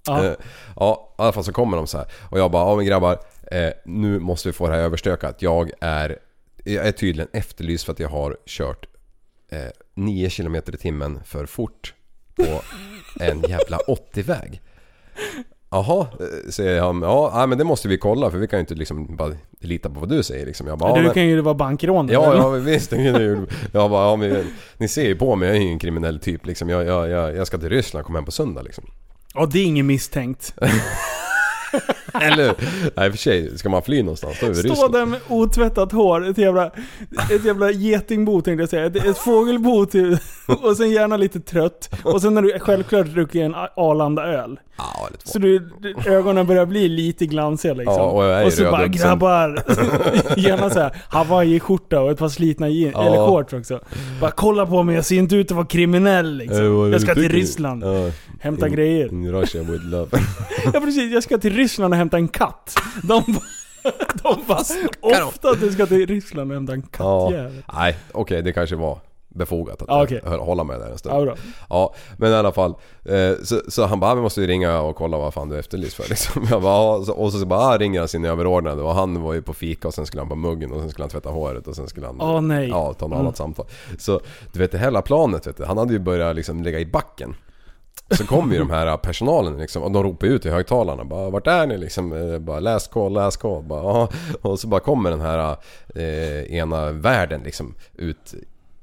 Ja. 0.06 0.26
Eh, 0.26 0.34
ja, 0.76 1.16
i 1.18 1.22
alla 1.22 1.32
fall 1.32 1.44
så 1.44 1.54
kommer 1.54 1.78
de 1.78 1.88
så 1.88 1.98
här. 1.98 2.08
Och 2.30 2.40
jag 2.40 2.52
bara, 2.52 2.70
ja 2.70 2.76
men 2.76 2.86
grabbar. 2.86 3.20
Eh, 3.52 3.70
nu 3.86 4.20
måste 4.20 4.50
vi 4.50 4.54
få 4.54 4.68
det 4.68 4.74
här 4.74 4.82
överstökat. 4.82 5.42
Jag 5.42 5.72
är, 5.82 6.20
jag 6.64 6.88
är 6.88 6.92
tydligen 6.92 7.30
efterlyst 7.34 7.86
för 7.86 7.92
att 7.92 8.00
jag 8.00 8.10
har 8.10 8.38
kört 8.46 8.86
eh, 9.50 9.60
9 9.94 10.30
km 10.30 10.56
i 10.56 10.62
timmen 10.62 11.20
för 11.26 11.46
fort 11.46 11.94
på 12.36 12.62
en 13.20 13.42
jävla 13.42 13.78
80-väg. 13.88 14.62
Jaha, 15.72 16.08
eh, 16.20 16.50
säger 16.52 16.82
han. 16.82 17.02
Ja, 17.02 17.46
men 17.50 17.58
det 17.58 17.64
måste 17.64 17.88
vi 17.88 17.98
kolla 17.98 18.32
för 18.32 18.38
vi 18.38 18.48
kan 18.48 18.58
ju 18.60 18.62
inte 18.62 18.76
liksom 18.76 19.16
bara 19.16 19.34
lita 19.60 19.90
på 19.90 20.00
vad 20.00 20.10
du 20.10 20.24
säger 20.24 20.46
liksom. 20.46 20.68
Jag 20.68 20.78
bara, 20.78 20.90
ja, 20.92 20.96
du 20.98 21.02
men- 21.04 21.14
kan 21.14 21.28
ju 21.28 21.42
vara 21.42 21.56
bankrånare. 21.56 22.14
Ja, 22.14 22.36
ja 22.36 22.50
visst. 22.50 22.92
jag 22.92 23.22
ju- 23.22 23.46
bara, 23.74 24.10
ja, 24.10 24.16
men, 24.16 24.44
ni 24.78 24.88
ser 24.88 25.06
ju 25.08 25.16
på 25.16 25.36
mig, 25.36 25.48
jag 25.48 25.58
är 25.58 25.62
ingen 25.62 25.80
kriminell 25.80 26.20
typ 26.20 26.46
liksom. 26.46 26.70
Jag, 26.70 26.86
jag, 26.86 27.10
jag, 27.10 27.36
jag 27.36 27.48
ska 27.48 27.58
till 27.58 27.70
Ryssland 27.70 28.02
och 28.02 28.06
komma 28.06 28.18
hem 28.18 28.26
på 28.26 28.32
söndag 28.32 28.62
liksom. 28.62 28.84
Ja, 29.34 29.46
det 29.46 29.60
är 29.60 29.66
inget 29.66 29.86
misstänkt. 29.86 30.54
Eller 32.22 32.54
Nej 32.96 33.06
i 33.08 33.10
och 33.10 33.14
för 33.14 33.18
sig, 33.18 33.58
ska 33.58 33.70
man 33.70 33.82
fly 33.84 34.04
någonstans 34.04 34.38
då 34.40 34.46
är 34.46 34.50
det 34.50 34.56
Stå 34.56 34.68
Ryssland. 34.70 34.94
där 34.94 35.06
med 35.06 35.20
otvättat 35.28 35.92
hår, 35.92 36.30
ett 36.30 36.38
jävla, 36.38 36.66
ett 37.32 37.46
jävla 37.46 37.72
getingbo 37.72 38.42
tänkte 38.42 38.62
jag 38.62 38.70
säga. 38.70 38.86
Ett, 38.86 38.96
ett 38.96 39.18
fågelbo 39.18 39.86
till, 39.86 40.18
och 40.62 40.78
sen 40.78 40.92
gärna 40.92 41.18
lite 41.18 41.40
trött. 41.40 41.90
Och 42.04 42.22
sen 42.22 42.34
när 42.34 42.42
du 42.42 42.60
självklart 42.60 43.06
druckit 43.08 43.42
en 43.42 43.56
Arlanda-öl. 43.76 44.60
Ja, 44.78 45.08
eller 45.08 45.18
två. 45.18 45.30
Så 45.30 45.40
du, 45.40 45.70
ögonen 46.06 46.48
börjar 46.48 46.66
bli 46.66 46.90
lite 46.90 47.26
glansiga 47.26 47.74
liksom. 47.74 47.94
Ja, 47.96 48.02
och 48.04 48.24
jag 48.24 48.40
är 48.42 48.46
ju 48.46 48.52
så 48.52 48.64
röd 48.64 48.72
bara 48.72 48.82
som- 48.84 48.92
grabbar, 48.92 49.64
gärna 50.38 50.70
såhär 50.70 50.92
hawaii-skjorta 51.10 52.00
och 52.02 52.12
ett 52.12 52.18
par 52.18 52.30
slitna 52.30 52.70
jeans, 52.70 52.94
Ja. 52.98 53.06
eller 53.08 53.18
shorts 53.28 53.54
också. 53.54 53.80
Bara 54.22 54.32
kolla 54.32 54.66
på 54.66 54.84
mig, 54.84 54.96
jag 54.96 55.06
ser 55.06 55.16
inte 55.16 55.36
ut 55.36 55.52
att 55.52 55.56
vara 55.58 55.66
kriminell 55.66 56.38
liksom. 56.38 56.92
Jag 56.92 57.02
ska 57.02 57.14
till 57.16 57.30
Ryssland, 57.30 57.84
Ja, 57.84 58.12
hämta 58.40 58.68
in, 58.68 58.74
grejer. 58.74 59.08
In 59.12 59.32
Russia 59.32 59.62
with 59.64 59.86
love. 59.86 60.08
Ja 60.74 60.80
precis, 60.80 61.14
jag 61.14 61.24
ska 61.24 61.38
till 61.38 61.54
Ryssland 61.60 61.94
och 61.94 61.98
hämta 61.98 62.18
en 62.18 62.28
katt. 62.28 62.76
De, 63.04 63.24
De 64.24 64.38
bara, 64.48 64.64
ofta 65.28 65.50
att 65.50 65.60
du 65.60 65.72
ska 65.72 65.86
till 65.86 66.08
Ryssland 66.08 66.52
och 66.52 66.56
hämta 66.56 66.74
en 66.74 66.84
Ja, 67.00 67.26
kattjävel. 67.28 67.64
nej 67.74 67.98
okej 68.12 68.42
det 68.42 68.54
kanske 68.54 68.76
var 68.76 69.00
befogat 69.30 69.82
att 69.82 69.88
Ja, 69.88 70.04
okej. 70.04 70.22
hö- 70.26 70.38
hålla 70.38 70.64
med 70.64 70.80
där 70.80 70.90
en 70.92 70.98
stund. 70.98 71.28
Ja. 71.30 71.36
Ja, 71.70 71.94
men 72.18 72.32
i 72.32 72.36
alla 72.36 72.52
fall. 72.52 72.74
Eh, 73.06 73.32
så, 73.44 73.62
så 73.68 73.86
han 73.86 74.00
bara, 74.00 74.12
"Ah, 74.12 74.16
vi 74.16 74.22
måste 74.22 74.42
ju 74.42 74.48
ringa 74.48 74.82
och 74.82 74.96
kolla 74.96 75.18
vad 75.18 75.34
fan 75.34 75.50
du 75.50 75.60
efterlyst 75.60 75.94
för 75.96 76.04
liksom. 76.10 76.48
Jag 76.52 76.62
bara, 76.62 76.74
"Ja." 76.98 77.04
så, 77.06 77.14
och 77.14 77.32
så, 77.32 77.40
så 77.40 77.46
bara, 77.46 77.60
ah, 77.60 77.78
ringer 77.78 78.00
han 78.00 78.08
sin 78.08 78.26
överordnade 78.26 78.82
och 78.82 78.94
han 78.96 79.22
var 79.22 79.34
ju 79.34 79.42
på 79.42 79.54
fika 79.54 79.88
och 79.88 79.94
sen 79.94 80.06
skulle 80.06 80.22
han 80.22 80.30
på 80.30 80.36
muggen 80.36 80.72
och 80.72 80.80
sen 80.82 80.90
skulle 80.90 81.04
han 81.04 81.10
tvätta 81.10 81.30
håret 81.30 81.68
och 81.68 81.76
sen 81.76 81.88
skulle 81.88 82.06
han 82.08 82.22
Åh, 82.22 82.42
nej. 82.42 82.70
Ja, 82.70 82.94
ta 82.94 83.08
något 83.08 83.14
Mm. 83.16 83.20
annat 83.26 83.38
samtal. 83.38 83.66
Så 83.98 84.22
du 84.54 84.60
vet 84.60 84.72
det 84.72 84.78
hela 84.80 85.02
planet 85.02 85.48
vet 85.48 85.58
du, 85.58 85.66
han 85.66 85.78
hade 85.78 85.94
ju 85.94 86.00
börjat 86.00 86.36
liksom 86.36 86.64
ligga 86.64 86.80
i 86.80 86.86
backen. 86.86 87.36
Så 88.12 88.26
kom 88.26 88.52
ju 88.52 88.60
de 88.60 88.70
här 88.70 88.98
personalen 88.98 89.58
liksom 89.58 89.84
och 89.84 89.92
de 89.92 90.04
ropar 90.04 90.28
ut 90.28 90.46
i 90.46 90.50
högtalarna 90.50 91.04
bara 91.04 91.30
Vart 91.30 91.48
är 91.48 91.68
ni 91.68 91.78
liksom? 91.78 92.14
Eh, 92.34 92.40
bara 92.40 92.60
läs 92.60 92.88
kod, 92.88 93.12
läs 93.12 93.38
kod. 93.38 93.64
Bara, 93.66 93.84
"Ja." 93.84 94.10
och 94.42 94.60
så 94.60 94.68
bara 94.68 94.80
kommer 94.80 95.10
den 95.12 95.22
här 95.22 95.58
eh, 95.96 96.54
ena 96.56 96.92
värden 96.92 97.42
liksom 97.44 97.76
ut 97.98 98.34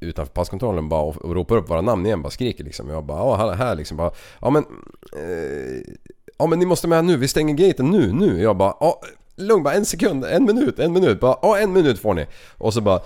utanför 0.01 0.33
passkontrollen 0.33 0.89
bara 0.89 1.01
och, 1.01 1.17
och 1.17 1.35
ropar 1.35 1.57
upp 1.57 1.71
våra 1.71 1.81
namn 1.81 2.07
igen, 2.07 2.23
bara 2.23 2.31
skriker 2.31 2.65
liksom. 2.65 2.91
Jag 2.91 3.05
bara 3.05 3.19
ja 3.19 3.37
här, 3.37 3.55
här 3.55 3.75
liksom 3.75 3.97
bara 3.97 4.11
Ja 4.41 4.51
men 4.51 4.65
eh, 5.13 5.95
Ja 6.39 6.47
men 6.47 6.59
ni 6.59 6.67
måste 6.67 6.89
med 6.89 7.05
nu, 7.05 7.17
vi 7.17 7.29
stänger 7.29 7.55
gaten 7.55 7.91
nu, 7.91 8.13
nu. 8.13 8.43
Jag 8.43 8.57
bara 8.57 8.75
ja 8.81 9.01
lugn 9.37 9.63
bara 9.63 9.75
en 9.75 9.85
sekund, 9.85 10.25
en 10.25 10.45
minut, 10.45 10.79
en 10.79 10.93
minut. 10.93 11.21
Bara 11.21 11.39
ja 11.43 11.59
en 11.59 11.73
minut 11.73 11.99
får 11.99 12.15
ni. 12.15 12.27
Och 12.59 12.75
så 12.75 12.81
bara 12.81 13.01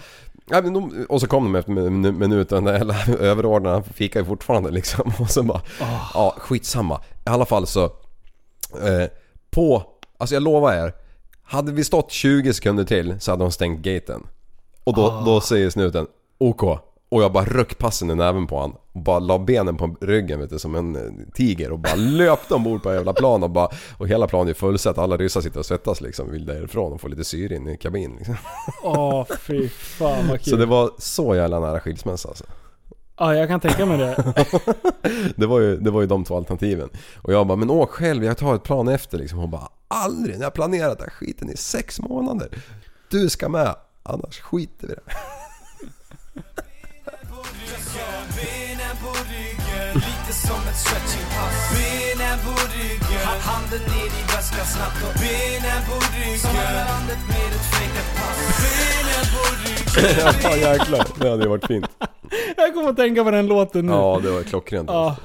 Ja, 0.51 0.63
men 0.63 0.73
de, 0.73 1.07
och 1.09 1.21
så 1.21 1.27
kom 1.27 1.45
de 1.45 1.55
efter 1.55 1.87
en 1.87 2.19
minut 2.19 2.53
och 2.53 2.57
den 2.57 2.65
där 2.65 2.73
jävla 2.73 2.95
överordnade 3.19 3.75
han 3.75 3.85
fikar 3.85 4.21
ju 4.21 4.27
fortfarande 4.27 4.71
liksom. 4.71 5.13
Och 5.19 5.31
så 5.31 5.43
bara, 5.43 5.61
ja 6.15 6.35
skitsamma. 6.39 7.01
I 7.27 7.31
alla 7.31 7.47
fall 7.47 7.67
så, 7.67 7.85
eh, 7.85 9.11
på, 9.51 9.83
alltså 10.19 10.35
jag 10.35 10.43
lovar 10.43 10.73
er. 10.73 10.95
Hade 11.43 11.73
vi 11.73 11.85
stått 11.85 12.11
20 12.11 12.53
sekunder 12.53 12.85
till 12.85 13.21
så 13.21 13.31
hade 13.31 13.45
de 13.45 13.53
stängt 13.53 13.81
gaten. 13.81 14.27
Och 14.85 14.95
då, 14.95 15.23
då 15.27 15.41
säger 15.41 15.71
snuten 15.71 16.07
OK. 16.39 16.81
Och 17.11 17.23
jag 17.23 17.33
bara 17.33 17.45
röck 17.45 17.79
passen 17.79 18.11
i 18.11 18.15
näven 18.15 18.47
på 18.47 18.61
han 18.61 18.75
och 18.93 19.01
bara 19.03 19.19
la 19.19 19.39
benen 19.39 19.77
på 19.77 19.97
ryggen 20.01 20.41
vet 20.41 20.51
du, 20.51 20.59
som 20.59 20.75
en 20.75 20.97
eh, 20.97 21.03
tiger 21.35 21.73
och 21.73 21.79
bara 21.79 21.95
löpte 21.95 22.55
ombord 22.55 22.83
på 22.83 22.95
jävla 22.95 23.13
plan 23.13 23.43
och 23.43 23.51
bara 23.51 23.69
Och 23.97 24.09
hela 24.09 24.27
planen 24.27 24.49
är 24.49 24.55
fullsatt, 24.55 24.99
alla 24.99 25.17
ryssar 25.17 25.41
sitter 25.41 25.59
och 25.59 25.67
svettas 25.67 26.01
liksom, 26.01 26.31
vill 26.31 26.47
därifrån 26.47 26.93
och 26.93 27.01
få 27.01 27.09
lite 27.09 27.25
syre 27.25 27.57
in 27.57 27.69
i 27.69 27.77
kabinen 27.77 28.17
liksom. 28.17 28.37
Åh, 28.83 29.27
fy 29.41 29.69
fan 29.69 30.29
vad 30.29 30.41
kul. 30.41 30.51
Så 30.51 30.57
det 30.57 30.67
var 30.67 30.91
så 30.99 31.35
jävla 31.35 31.61
nära 31.61 31.81
skilsmässa 31.81 32.29
alltså. 32.29 32.45
Ja, 33.17 33.35
jag 33.35 33.49
kan 33.49 33.61
tänka 33.61 33.87
mig 33.87 33.99
det. 33.99 34.35
Det 35.37 35.47
var, 35.47 35.61
ju, 35.61 35.77
det 35.77 35.91
var 35.91 36.01
ju 36.01 36.07
de 36.07 36.25
två 36.25 36.37
alternativen. 36.37 36.89
Och 37.23 37.33
jag 37.33 37.47
bara, 37.47 37.57
men 37.57 37.71
åk 37.71 37.91
själv, 37.91 38.25
jag 38.25 38.37
tar 38.39 38.55
ett 38.55 38.63
plan 38.63 38.89
efter 38.89 39.19
liksom. 39.19 39.39
Hon 39.39 39.51
bara, 39.51 39.69
aldrig! 39.89 40.39
Ni 40.39 40.45
har 40.45 40.51
planerat 40.51 40.99
den 40.99 41.09
här 41.09 41.15
skiten 41.15 41.51
i 41.51 41.57
sex 41.57 42.01
månader. 42.01 42.49
Du 43.11 43.29
ska 43.29 43.49
med, 43.49 43.75
annars 44.03 44.41
skiter 44.41 44.87
vi 44.87 44.93
i 44.93 44.97
det. 44.97 45.13
Som 50.51 50.63
ett 50.71 50.77
stretchingpass 50.85 51.57
Benen 51.75 52.39
på 52.45 52.53
ryggen, 52.75 53.21
ha- 53.27 53.43
handen 53.51 53.83
ner 53.93 54.11
i 54.21 54.23
väskan 54.33 54.67
snabbt 54.75 55.01
och 55.09 55.15
Benen 55.23 55.81
på 55.89 55.97
ryggen, 56.15 56.39
som 56.45 56.55
landet 56.91 57.21
med 57.33 57.51
ett 57.57 57.67
fejkat 57.75 58.09
pass 58.19 58.39
Benen 58.63 59.25
på 59.35 59.43
ryggen 59.63 60.41
ja 60.43 60.57
jäklar, 60.57 61.07
det 61.21 61.29
hade 61.31 61.43
ju 61.43 61.49
varit 61.49 61.67
fint. 61.67 61.87
Jag 62.57 62.75
kommer 62.75 62.91
att 62.91 62.97
tänka 62.97 63.25
på 63.25 63.31
den 63.31 63.47
låten 63.47 63.87
nu. 63.87 63.93
Ja, 63.93 64.21
det 64.23 64.31
var 64.31 64.43
klockrent. 64.43 64.91
Ja. 64.91 65.17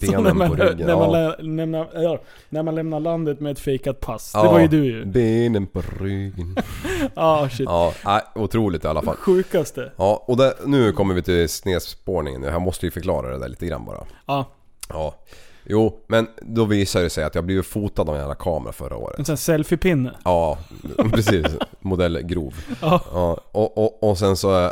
Så 0.00 0.06
när 0.12 0.18
Benen 0.18 0.38
man, 0.38 0.48
på 0.48 0.54
ryggen. 0.54 0.86
när, 0.86 0.96
man 0.96 1.10
Ja. 1.12 1.28
lä, 1.38 1.42
lämnar, 1.42 1.88
ja, 1.94 2.18
när 2.48 2.62
man 2.62 2.74
lämnar 2.74 3.00
landet 3.00 3.40
med 3.40 3.52
ett 3.52 3.58
fejkat 3.58 4.00
pass. 4.00 4.30
Ja, 4.34 4.42
Det 4.42 4.48
var 4.48 4.60
ju 4.60 4.68
du 4.68 4.84
ju. 4.84 5.04
Benen 5.04 5.66
på 5.66 5.82
ryggen. 6.00 6.56
Ah, 7.14 7.48
shit. 7.48 7.60
Ja, 7.68 7.92
nej, 8.04 8.20
otroligt 8.34 8.84
i 8.84 8.88
alla 8.88 9.02
fall. 9.02 9.16
Sjukaste. 9.16 9.92
Ja, 9.96 10.24
och 10.26 10.36
där, 10.36 10.52
nu 10.66 10.92
kommer 10.92 11.14
vi 11.14 11.22
till 11.22 11.48
snedspårningen. 11.48 12.42
Jag 12.42 12.62
måste 12.62 12.86
ju 12.86 12.90
förklara 12.90 13.30
det 13.32 13.38
där 13.38 13.48
lite 13.48 13.66
grann 13.66 13.84
bara. 13.84 14.04
Ja. 14.26 14.44
Ja. 14.88 15.14
Jo, 15.64 15.98
men 16.06 16.26
då 16.42 16.64
visar 16.64 17.02
det 17.02 17.10
sig 17.10 17.24
att 17.24 17.34
jag 17.34 17.44
blev 17.44 17.62
fotad 17.62 18.08
av 18.08 18.14
en 18.14 18.20
jävla 18.20 18.34
kamera 18.34 18.72
förra 18.72 18.96
året. 18.96 19.18
En 19.18 19.24
sån 19.24 19.32
här 19.32 19.36
selfiepinne. 19.36 20.16
Ja, 20.24 20.58
precis. 21.12 21.46
Modell 21.80 22.18
grov. 22.22 22.54
Ja. 22.82 23.00
Ja, 23.12 23.40
och, 23.52 23.78
och, 23.78 24.02
och 24.10 24.18
sen 24.18 24.36
så 24.36 24.64
eh, 24.64 24.70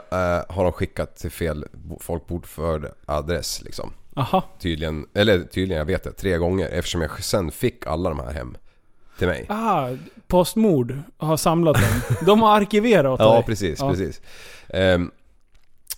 har 0.49 0.63
de 0.65 0.73
skickat 0.73 1.17
till 1.17 1.31
fel 1.31 1.65
bo- 1.73 1.99
folkbokförd 2.01 2.93
adress 3.07 3.63
liksom. 3.65 3.93
Aha. 4.19 4.43
Tydligen, 4.59 5.07
eller 5.15 5.39
tydligen, 5.43 5.79
jag 5.79 5.85
vet 5.87 6.05
det, 6.05 6.13
tre 6.13 6.37
gånger 6.37 6.69
eftersom 6.69 7.01
jag 7.03 7.25
sen 7.25 7.51
fick 7.51 7.87
alla 7.87 8.09
de 8.11 8.19
här 8.21 8.33
hem 8.33 8.57
till 9.19 9.27
mig. 9.27 9.47
Ah, 9.49 9.89
Postmord 10.27 10.99
har 11.17 11.37
samlat 11.37 11.77
dem. 11.77 12.17
De 12.27 12.43
har 12.43 12.57
arkiverat 12.57 13.13
åt 13.13 13.21
Ja, 13.27 13.35
dig. 13.35 13.43
precis, 13.45 13.79
Ja. 13.81 13.91
precis. 13.91 14.21
Ehm, 14.69 15.11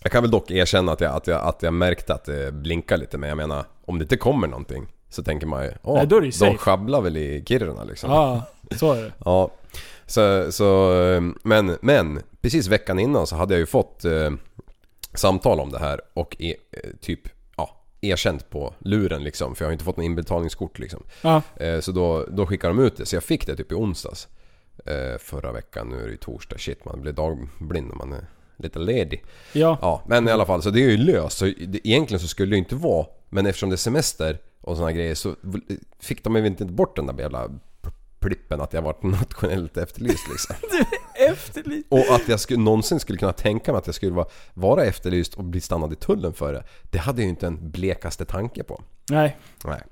jag 0.02 0.12
kan 0.12 0.22
väl 0.22 0.30
dock 0.30 0.50
erkänna 0.50 0.92
att 0.92 1.00
jag, 1.00 1.14
att, 1.16 1.26
jag, 1.26 1.40
att 1.40 1.62
jag 1.62 1.74
märkte 1.74 2.14
att 2.14 2.24
det 2.24 2.52
blinkar 2.54 2.96
lite, 2.96 3.18
men 3.18 3.28
jag 3.28 3.36
menar 3.36 3.64
om 3.84 3.98
det 3.98 4.02
inte 4.02 4.16
kommer 4.16 4.48
någonting 4.48 4.86
så 5.08 5.22
tänker 5.22 5.46
man 5.46 5.64
ju 5.64 5.70
åh, 5.82 5.96
Nej, 5.96 6.06
då 6.06 6.16
är 6.16 6.20
det 6.20 6.26
ju 6.26 6.46
de 6.50 6.56
sjabblar 6.58 7.00
väl 7.00 7.16
i 7.16 7.44
Kiruna 7.46 7.84
liksom. 7.84 8.10
Ja, 8.10 8.42
så 8.76 8.92
är 8.92 9.02
det. 9.02 9.12
Ja, 9.24 9.50
så, 10.06 10.52
så 10.52 10.90
men, 11.42 11.76
men 11.82 12.20
precis 12.40 12.66
veckan 12.66 12.98
innan 12.98 13.26
så 13.26 13.36
hade 13.36 13.54
jag 13.54 13.58
ju 13.60 13.66
fått 13.66 14.04
eh, 14.04 14.30
samtal 15.14 15.60
om 15.60 15.70
det 15.72 15.78
här 15.78 16.00
och 16.14 16.36
eh, 16.42 16.54
typ 17.00 17.20
erkänt 18.00 18.50
på 18.50 18.74
luren 18.78 19.24
liksom 19.24 19.54
för 19.54 19.64
jag 19.64 19.68
har 19.68 19.72
inte 19.72 19.84
fått 19.84 19.96
något 19.96 20.04
inbetalningskort 20.04 20.78
liksom. 20.78 21.02
Ja. 21.22 21.42
Eh, 21.56 21.80
så 21.80 21.92
då, 21.92 22.26
då 22.30 22.46
skickade 22.46 22.74
de 22.74 22.82
ut 22.82 22.96
det 22.96 23.06
så 23.06 23.16
jag 23.16 23.24
fick 23.24 23.46
det 23.46 23.56
typ 23.56 23.72
i 23.72 23.74
onsdags. 23.74 24.28
Eh, 24.86 25.18
förra 25.18 25.52
veckan, 25.52 25.88
nu 25.88 25.96
är 26.00 26.04
det 26.04 26.10
ju 26.10 26.16
torsdag. 26.16 26.58
Shit 26.58 26.84
man 26.84 27.00
blir 27.00 27.12
dagblind 27.12 27.88
när 27.88 27.94
man 27.94 28.12
är 28.12 28.26
lite 28.56 28.78
ledig. 28.78 29.24
Ja. 29.52 29.78
Ja, 29.82 30.02
men 30.06 30.28
i 30.28 30.30
alla 30.30 30.46
fall 30.46 30.62
så 30.62 30.70
det 30.70 30.84
är 30.84 30.90
ju 30.90 30.96
löst. 30.96 31.38
Så 31.38 31.44
det, 31.44 31.88
egentligen 31.88 32.20
så 32.20 32.28
skulle 32.28 32.50
det 32.50 32.56
ju 32.56 32.62
inte 32.62 32.74
vara, 32.74 33.06
men 33.28 33.46
eftersom 33.46 33.70
det 33.70 33.74
är 33.74 33.76
semester 33.76 34.38
och 34.60 34.76
såna 34.76 34.92
grejer 34.92 35.14
så 35.14 35.34
fick 36.00 36.24
de 36.24 36.36
ju 36.36 36.46
inte 36.46 36.64
bort 36.64 36.96
den 36.96 37.06
där 37.06 37.18
jävla 37.18 37.50
plippen 38.18 38.60
att 38.60 38.72
jag 38.72 38.82
varit 38.82 39.02
nationellt 39.02 39.76
efterlyst 39.76 40.28
liksom. 40.30 40.56
Efterlyst. 41.28 41.86
Och 41.90 42.14
att 42.14 42.28
jag 42.28 42.40
skulle, 42.40 42.60
någonsin 42.60 43.00
skulle 43.00 43.18
kunna 43.18 43.32
tänka 43.32 43.72
mig 43.72 43.78
att 43.78 43.86
jag 43.86 43.94
skulle 43.94 44.12
vara, 44.12 44.26
vara 44.54 44.84
efterlyst 44.84 45.34
och 45.34 45.44
bli 45.44 45.60
stannad 45.60 45.92
i 45.92 45.96
tullen 45.96 46.32
för 46.32 46.52
det. 46.52 46.64
Det 46.90 46.98
hade 46.98 47.20
jag 47.20 47.24
ju 47.24 47.30
inte 47.30 47.46
en 47.46 47.70
blekaste 47.70 48.24
tanke 48.24 48.62
på. 48.62 48.82
Nej. 49.10 49.36
Nej. 49.64 49.82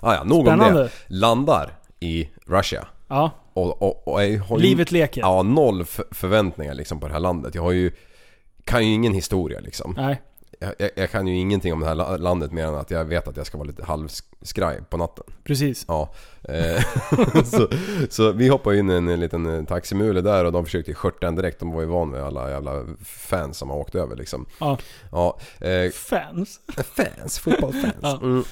Ah, 0.00 0.14
ja, 0.14 0.24
nog 0.24 0.48
om 0.48 0.58
det. 0.58 0.90
Landar 1.06 1.78
i 2.00 2.28
Russia. 2.46 2.86
Ja. 3.08 3.30
Och, 3.52 3.82
och, 3.82 4.08
och 4.08 4.24
jag 4.24 4.42
har 4.42 4.58
ju, 4.58 4.62
Livet 4.62 4.92
leker. 4.92 5.20
Ja, 5.20 5.42
noll 5.42 5.84
förväntningar 6.10 6.74
liksom 6.74 7.00
på 7.00 7.06
det 7.06 7.12
här 7.12 7.20
landet. 7.20 7.54
Jag 7.54 7.62
har 7.62 7.72
ju, 7.72 7.92
kan 8.64 8.86
ju 8.86 8.94
ingen 8.94 9.14
historia 9.14 9.60
liksom. 9.60 9.94
Nej. 9.96 10.22
Jag, 10.78 10.90
jag, 10.96 11.10
kan 11.10 11.26
ju 11.26 11.36
ingenting 11.36 11.72
om 11.72 11.80
det 11.80 11.86
här 11.86 11.94
la- 11.94 12.16
landet 12.16 12.52
mer 12.52 12.66
än 12.66 12.74
att 12.74 12.90
jag 12.90 13.04
vet 13.04 13.28
att 13.28 13.36
jag 13.36 13.46
ska 13.46 13.58
vara 13.58 13.66
lite 13.68 13.84
halvskraj 13.84 14.80
på 14.90 14.96
natten. 14.96 15.24
Precis. 15.44 15.84
Ja. 15.88 16.12
Eh, 16.42 16.82
så, 17.44 17.68
så 18.10 18.32
vi 18.32 18.48
hoppade 18.48 18.78
in 18.78 18.90
i 18.90 18.94
en, 18.94 19.20
liten 19.20 19.46
eh, 19.46 19.64
taximule 19.64 20.20
där 20.20 20.44
och 20.44 20.52
de 20.52 20.64
försökte 20.64 20.94
skörta 20.94 21.26
en 21.28 21.36
direkt. 21.36 21.58
De 21.60 21.70
var 21.72 21.80
ju 21.80 21.86
van 21.86 22.10
med 22.10 22.22
alla 22.22 22.50
jävla 22.50 22.84
fans 23.04 23.58
som 23.58 23.70
har 23.70 23.76
åkt 23.76 23.94
över 23.94 24.16
liksom. 24.16 24.46
Ja. 24.60 24.78
Ja, 25.12 25.38
eh, 25.60 25.90
Fans. 25.90 26.60
fans, 26.96 27.38
fotbollsfans. 27.38 27.94
Ja. 28.02 28.18
Mm. 28.22 28.44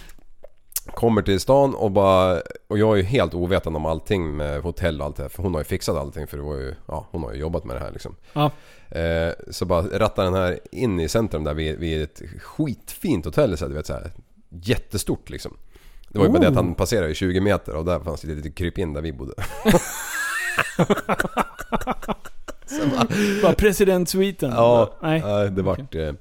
Kommer 0.86 1.22
till 1.22 1.40
stan 1.40 1.74
och 1.74 1.90
bara... 1.90 2.40
Och 2.68 2.78
jag 2.78 2.92
är 2.92 2.96
ju 2.96 3.02
helt 3.02 3.34
ovetande 3.34 3.76
om 3.76 3.86
allting 3.86 4.36
med 4.36 4.62
hotell 4.62 5.00
och 5.00 5.06
allt 5.06 5.16
det 5.16 5.22
här. 5.22 5.28
För 5.28 5.42
hon 5.42 5.54
har 5.54 5.60
ju 5.60 5.64
fixat 5.64 5.96
allting 5.96 6.26
för 6.26 6.36
det 6.36 6.42
var 6.42 6.56
ju... 6.56 6.74
Ja, 6.86 7.06
hon 7.10 7.22
har 7.22 7.32
ju 7.32 7.38
jobbat 7.38 7.64
med 7.64 7.76
det 7.76 7.80
här 7.80 7.92
liksom. 7.92 8.16
Ja. 8.32 8.50
Eh, 8.88 9.32
så 9.50 9.64
bara 9.64 9.82
rattar 9.82 10.24
den 10.24 10.34
här 10.34 10.58
in 10.72 11.00
i 11.00 11.08
centrum 11.08 11.44
där 11.44 11.54
vid, 11.54 11.78
vid 11.78 12.02
ett 12.02 12.22
skitfint 12.42 13.24
hotell 13.24 13.58
så 13.58 13.64
här, 13.64 13.70
du 13.70 13.76
vet 13.76 13.86
så 13.86 13.92
här, 13.92 14.12
Jättestort 14.48 15.30
liksom. 15.30 15.56
Det 16.08 16.18
var 16.18 16.26
ju 16.26 16.32
bara 16.32 16.42
det 16.42 16.48
att 16.48 16.54
han 16.54 16.74
passerade 16.74 17.10
i 17.10 17.14
20 17.14 17.40
meter 17.40 17.74
och 17.74 17.84
där 17.84 18.00
fanns 18.00 18.20
det 18.20 18.34
lite 18.34 18.50
krypin 18.50 18.92
där 18.92 19.02
vi 19.02 19.12
bodde. 19.12 19.32
Bara 23.42 23.52
presidentsviten. 23.52 24.50
Ja, 24.50 24.98
Nej. 25.02 25.50
det 25.50 25.62
vart... 25.62 25.94
Eh, 25.94 26.12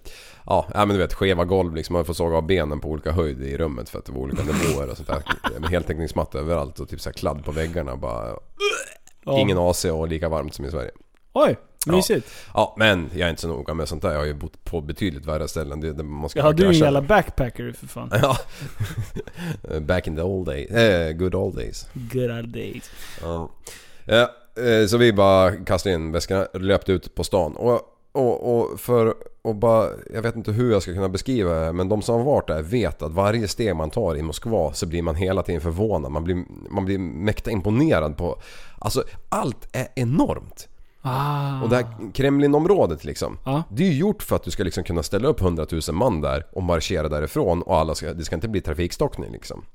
ja, 0.50 0.68
ja, 0.74 0.86
men 0.86 0.90
du 0.90 0.98
vet 0.98 1.14
skeva 1.14 1.46
golv 1.46 1.76
liksom. 1.76 1.94
Man 1.94 2.06
får 2.06 2.14
såga 2.14 2.38
av 2.38 2.46
benen 2.48 2.80
på 2.80 2.90
olika 2.90 3.12
höjd 3.12 3.42
i 3.44 3.58
rummet 3.58 3.90
för 3.90 4.00
att 4.00 4.06
det 4.06 4.12
var 4.12 4.20
olika 4.22 4.44
nivåer 4.44 4.90
och 4.90 4.98
sånt 4.98 5.08
där. 5.08 5.60
Med 5.60 5.70
heltäckningsmatta 5.70 6.40
överallt 6.40 6.80
och 6.80 6.90
typ 6.90 7.02
så 7.02 7.12
kladd 7.12 7.46
på 7.46 7.52
väggarna 7.52 7.96
bara. 7.96 8.28
Ja. 9.26 9.40
Ingen 9.40 9.58
AC 9.58 9.86
och 9.86 10.08
lika 10.08 10.30
varmt 10.30 10.54
som 10.54 10.66
i 10.66 10.72
Sverige. 10.72 10.92
Oj, 11.34 11.58
mysigt. 11.88 12.28
Ja, 12.54 12.76
men 12.78 13.10
jag 13.14 13.26
är 13.26 13.30
inte 13.30 13.42
så 13.42 13.48
noga 13.48 13.74
med 13.74 13.88
sånt 13.88 14.02
där. 14.02 14.12
Jag 14.12 14.18
har 14.20 14.26
ju 14.26 14.34
bott 14.34 14.64
på 14.64 14.82
betydligt 14.82 15.26
värre 15.26 15.48
ställen. 15.48 15.82
Det, 15.82 15.94
det, 15.94 16.04
man 16.04 16.30
ska 16.30 16.40
Ja, 16.40 16.52
du 16.52 16.64
är 16.64 16.68
en 16.68 16.74
erkänna. 16.74 16.86
jävla 16.86 17.02
backpacker 17.02 17.72
för 17.72 17.88
fan. 17.88 18.12
Ja. 18.22 18.38
Back 19.80 20.08
in 20.08 20.16
the 20.16 20.22
old 20.22 20.48
days. 20.48 20.70
Eh, 20.72 21.12
good 21.12 21.36
old 21.36 21.56
days. 21.56 21.88
Good 21.94 22.32
old 22.32 22.50
days. 22.50 22.92
Ja. 23.22 23.50
Ja, 24.06 24.30
eh, 24.64 24.88
så 24.88 24.98
vi 24.98 25.14
bara 25.14 25.52
kastade 25.56 25.96
in 25.96 26.12
väskorna, 26.12 26.48
löpte 26.54 26.92
ut 26.92 27.16
på 27.16 27.24
stan. 27.24 27.56
Och, 27.56 27.82
och, 28.12 28.60
och 28.60 28.80
för 28.80 29.14
och 29.42 29.56
bara, 29.56 29.90
jag 30.14 30.22
vet 30.22 30.36
inte 30.36 30.52
hur 30.52 30.72
jag 30.72 30.82
ska 30.82 30.94
kunna 30.94 31.10
beskriva 31.10 31.54
det 31.54 31.74
men 31.74 31.90
de 31.90 32.02
som 32.02 32.16
har 32.16 32.24
varit 32.24 32.48
där 32.48 32.62
vet 32.62 33.02
att 33.02 33.12
varje 33.12 33.48
steg 33.48 33.76
man 33.76 33.90
tar 33.90 34.16
i 34.16 34.22
Moskva 34.22 34.74
så 34.74 34.86
blir 34.86 35.02
man 35.02 35.16
hela 35.16 35.44
tiden 35.44 35.62
förvånad. 35.62 36.12
Man 36.12 36.24
blir, 36.24 36.44
man 36.70 36.86
blir 36.86 36.98
mäkta 36.98 37.52
imponerad 37.52 38.18
på... 38.18 38.40
Alltså 38.80 39.04
allt 39.30 39.68
är 39.72 39.88
enormt. 39.96 40.68
Ah. 41.02 41.62
Och 41.64 41.70
det 41.70 41.76
här 41.76 42.12
Kremlinområdet 42.14 43.04
liksom. 43.04 43.38
Ja. 43.46 43.64
Det 43.70 43.84
är 43.84 43.88
ju 43.88 43.98
gjort 43.98 44.24
för 44.24 44.36
att 44.36 44.44
du 44.44 44.52
ska 44.52 44.64
liksom 44.64 44.84
kunna 44.84 45.04
ställa 45.04 45.28
upp 45.28 45.42
100 45.42 45.66
000 45.72 45.82
man 45.94 46.22
där 46.22 46.46
och 46.52 46.64
marschera 46.64 47.10
därifrån 47.10 47.62
och 47.62 47.78
alla 47.78 47.96
ska, 47.96 48.14
det 48.14 48.26
ska 48.26 48.36
inte 48.36 48.48
bli 48.48 48.62
trafikstockning 48.62 49.32
liksom. 49.32 49.66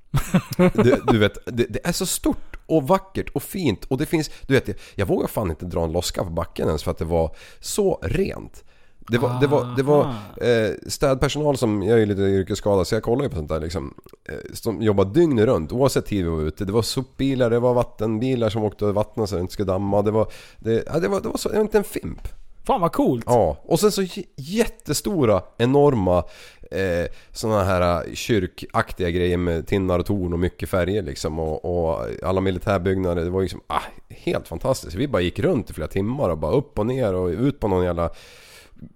du, 0.74 1.02
du 1.06 1.18
vet, 1.18 1.38
det, 1.46 1.66
det 1.70 1.86
är 1.86 1.92
så 1.92 2.06
stort 2.06 2.56
och 2.66 2.88
vackert 2.88 3.30
och 3.30 3.42
fint 3.42 3.84
och 3.84 3.98
det 3.98 4.06
finns, 4.06 4.30
du 4.46 4.54
vet, 4.54 4.68
jag, 4.68 4.76
jag 4.94 5.06
vågar 5.06 5.26
fan 5.26 5.50
inte 5.50 5.66
dra 5.66 5.84
en 5.84 5.92
loska 5.92 6.24
på 6.24 6.30
backen 6.30 6.66
ens 6.66 6.82
för 6.82 6.90
att 6.90 6.98
det 6.98 7.04
var 7.04 7.36
så 7.60 7.98
rent. 8.02 8.64
Det 9.08 9.18
var, 9.18 9.40
det 9.40 9.46
var, 9.46 9.76
det 9.76 9.82
var 9.82 10.02
eh, 10.36 10.72
städpersonal 10.86 11.56
som, 11.56 11.82
jag 11.82 11.92
är 11.92 12.00
ju 12.00 12.06
lite 12.06 12.22
yrkesskadad 12.22 12.86
så 12.86 12.94
jag 12.94 13.02
kollar 13.02 13.22
ju 13.22 13.28
på 13.30 13.36
sånt 13.36 13.48
där 13.48 13.60
liksom. 13.60 13.94
Eh, 14.28 14.34
som 14.52 14.82
jobbar 14.82 15.04
dygnet 15.04 15.46
runt 15.46 15.72
oavsett 15.72 16.06
tid 16.06 16.24
vi 16.24 16.30
var 16.30 16.42
ute. 16.42 16.64
Det 16.64 16.72
var 16.72 16.82
sopbilar, 16.82 17.50
det 17.50 17.58
var 17.58 17.74
vattenbilar 17.74 18.50
som 18.50 18.64
åkte 18.64 18.84
och 18.84 18.94
vattnade 18.94 19.26
så 19.26 19.34
det 19.34 19.40
inte 19.40 19.52
skulle 19.52 19.72
damma. 19.72 20.02
Det 20.02 20.10
var, 20.10 20.26
det, 20.58 20.84
ja, 20.86 20.98
det 20.98 21.08
var, 21.08 21.20
det 21.20 21.28
var 21.28 21.36
så, 21.36 21.48
det 21.48 21.54
var 21.54 21.62
inte 21.62 21.78
en 21.78 21.84
fimp. 21.84 22.28
Fan 22.66 22.80
vad 22.80 22.92
coolt. 22.92 23.24
Ja, 23.26 23.56
och 23.62 23.80
sen 23.80 23.92
så 23.92 24.02
jättestora, 24.36 25.42
enorma 25.56 26.24
eh, 26.70 27.06
såna 27.32 27.64
här 27.64 28.06
eh, 28.08 28.14
kyrkaktiga 28.14 29.10
grejer 29.10 29.36
med 29.36 29.66
tinnar 29.66 29.98
och 29.98 30.06
torn 30.06 30.32
och 30.32 30.38
mycket 30.38 30.68
färger 30.68 31.02
liksom 31.02 31.38
och, 31.38 31.64
och 31.64 32.06
alla 32.22 32.40
militärbyggnader. 32.40 33.24
Det 33.24 33.30
var 33.30 33.42
liksom 33.42 33.60
ah, 33.66 33.82
helt 34.08 34.48
fantastiskt. 34.48 34.94
Vi 34.94 35.08
bara 35.08 35.22
gick 35.22 35.38
runt 35.38 35.70
i 35.70 35.72
flera 35.72 35.88
timmar 35.88 36.30
och 36.30 36.38
bara 36.38 36.52
upp 36.52 36.78
och 36.78 36.86
ner 36.86 37.14
och 37.14 37.28
ut 37.28 37.60
på 37.60 37.68
någon 37.68 37.84
jävla 37.84 38.10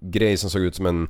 grej 0.00 0.36
som 0.36 0.50
såg 0.50 0.62
ut 0.62 0.74
som 0.74 0.86
en 0.86 1.08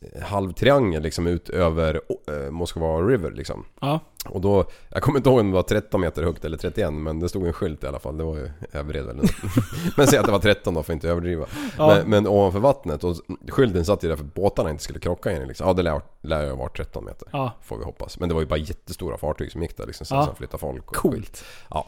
eh, 0.00 0.22
halv 0.22 0.52
triangel 0.52 1.02
liksom 1.02 1.26
ut 1.26 1.48
över 1.48 2.00
eh, 2.28 2.50
Moskva 2.50 3.00
River 3.00 3.30
liksom. 3.30 3.64
Ja. 3.80 4.00
Och 4.26 4.40
då, 4.40 4.64
jag 4.88 5.02
kommer 5.02 5.18
inte 5.18 5.28
ihåg 5.30 5.38
om 5.40 5.50
det 5.50 5.54
var 5.54 5.62
13 5.62 6.00
meter 6.00 6.22
högt 6.22 6.44
eller 6.44 6.56
31 6.56 6.92
men 6.92 7.20
det 7.20 7.28
stod 7.28 7.46
en 7.46 7.52
skylt 7.52 7.84
i 7.84 7.86
alla 7.86 7.98
fall. 7.98 8.16
Det 8.16 8.24
var 8.24 8.36
ju, 8.36 8.50
vred 8.82 9.04
väl 9.04 9.16
Men 9.96 10.06
säg 10.06 10.18
att 10.18 10.26
det 10.26 10.32
var 10.32 10.38
13 10.38 10.74
då 10.74 10.82
för 10.82 10.92
att 10.92 10.94
inte 10.96 11.08
överdriva. 11.08 11.46
Ja. 11.78 11.86
Men, 11.88 12.10
men 12.10 12.26
ovanför 12.26 12.58
vattnet 12.60 13.04
och 13.04 13.16
skylten 13.48 13.84
satt 13.84 14.04
ju 14.04 14.08
där 14.08 14.16
för 14.16 14.24
att 14.24 14.34
båtarna 14.34 14.70
inte 14.70 14.82
skulle 14.82 14.98
krocka 15.00 15.32
in 15.32 15.48
liksom. 15.48 15.66
Ja 15.66 15.72
det 15.72 15.82
lär, 15.82 16.00
lär 16.22 16.42
ju 16.44 16.48
ha 16.50 16.56
varit 16.56 16.76
13 16.76 17.04
meter. 17.04 17.28
Ja. 17.32 17.52
Får 17.62 17.78
vi 17.78 17.84
hoppas. 17.84 18.18
Men 18.20 18.28
det 18.28 18.34
var 18.34 18.42
ju 18.42 18.46
bara 18.48 18.56
jättestora 18.58 19.18
fartyg 19.18 19.52
som 19.52 19.62
gick 19.62 19.76
där 19.76 19.86
liksom. 19.86 20.06
Sen 20.06 20.18
Ja. 20.18 20.24
som 20.26 20.34
flyttade 20.36 20.58
folk 20.60 20.88
och 20.88 20.96
Coolt. 20.96 21.16
skit. 21.16 21.44
Ja. 21.70 21.86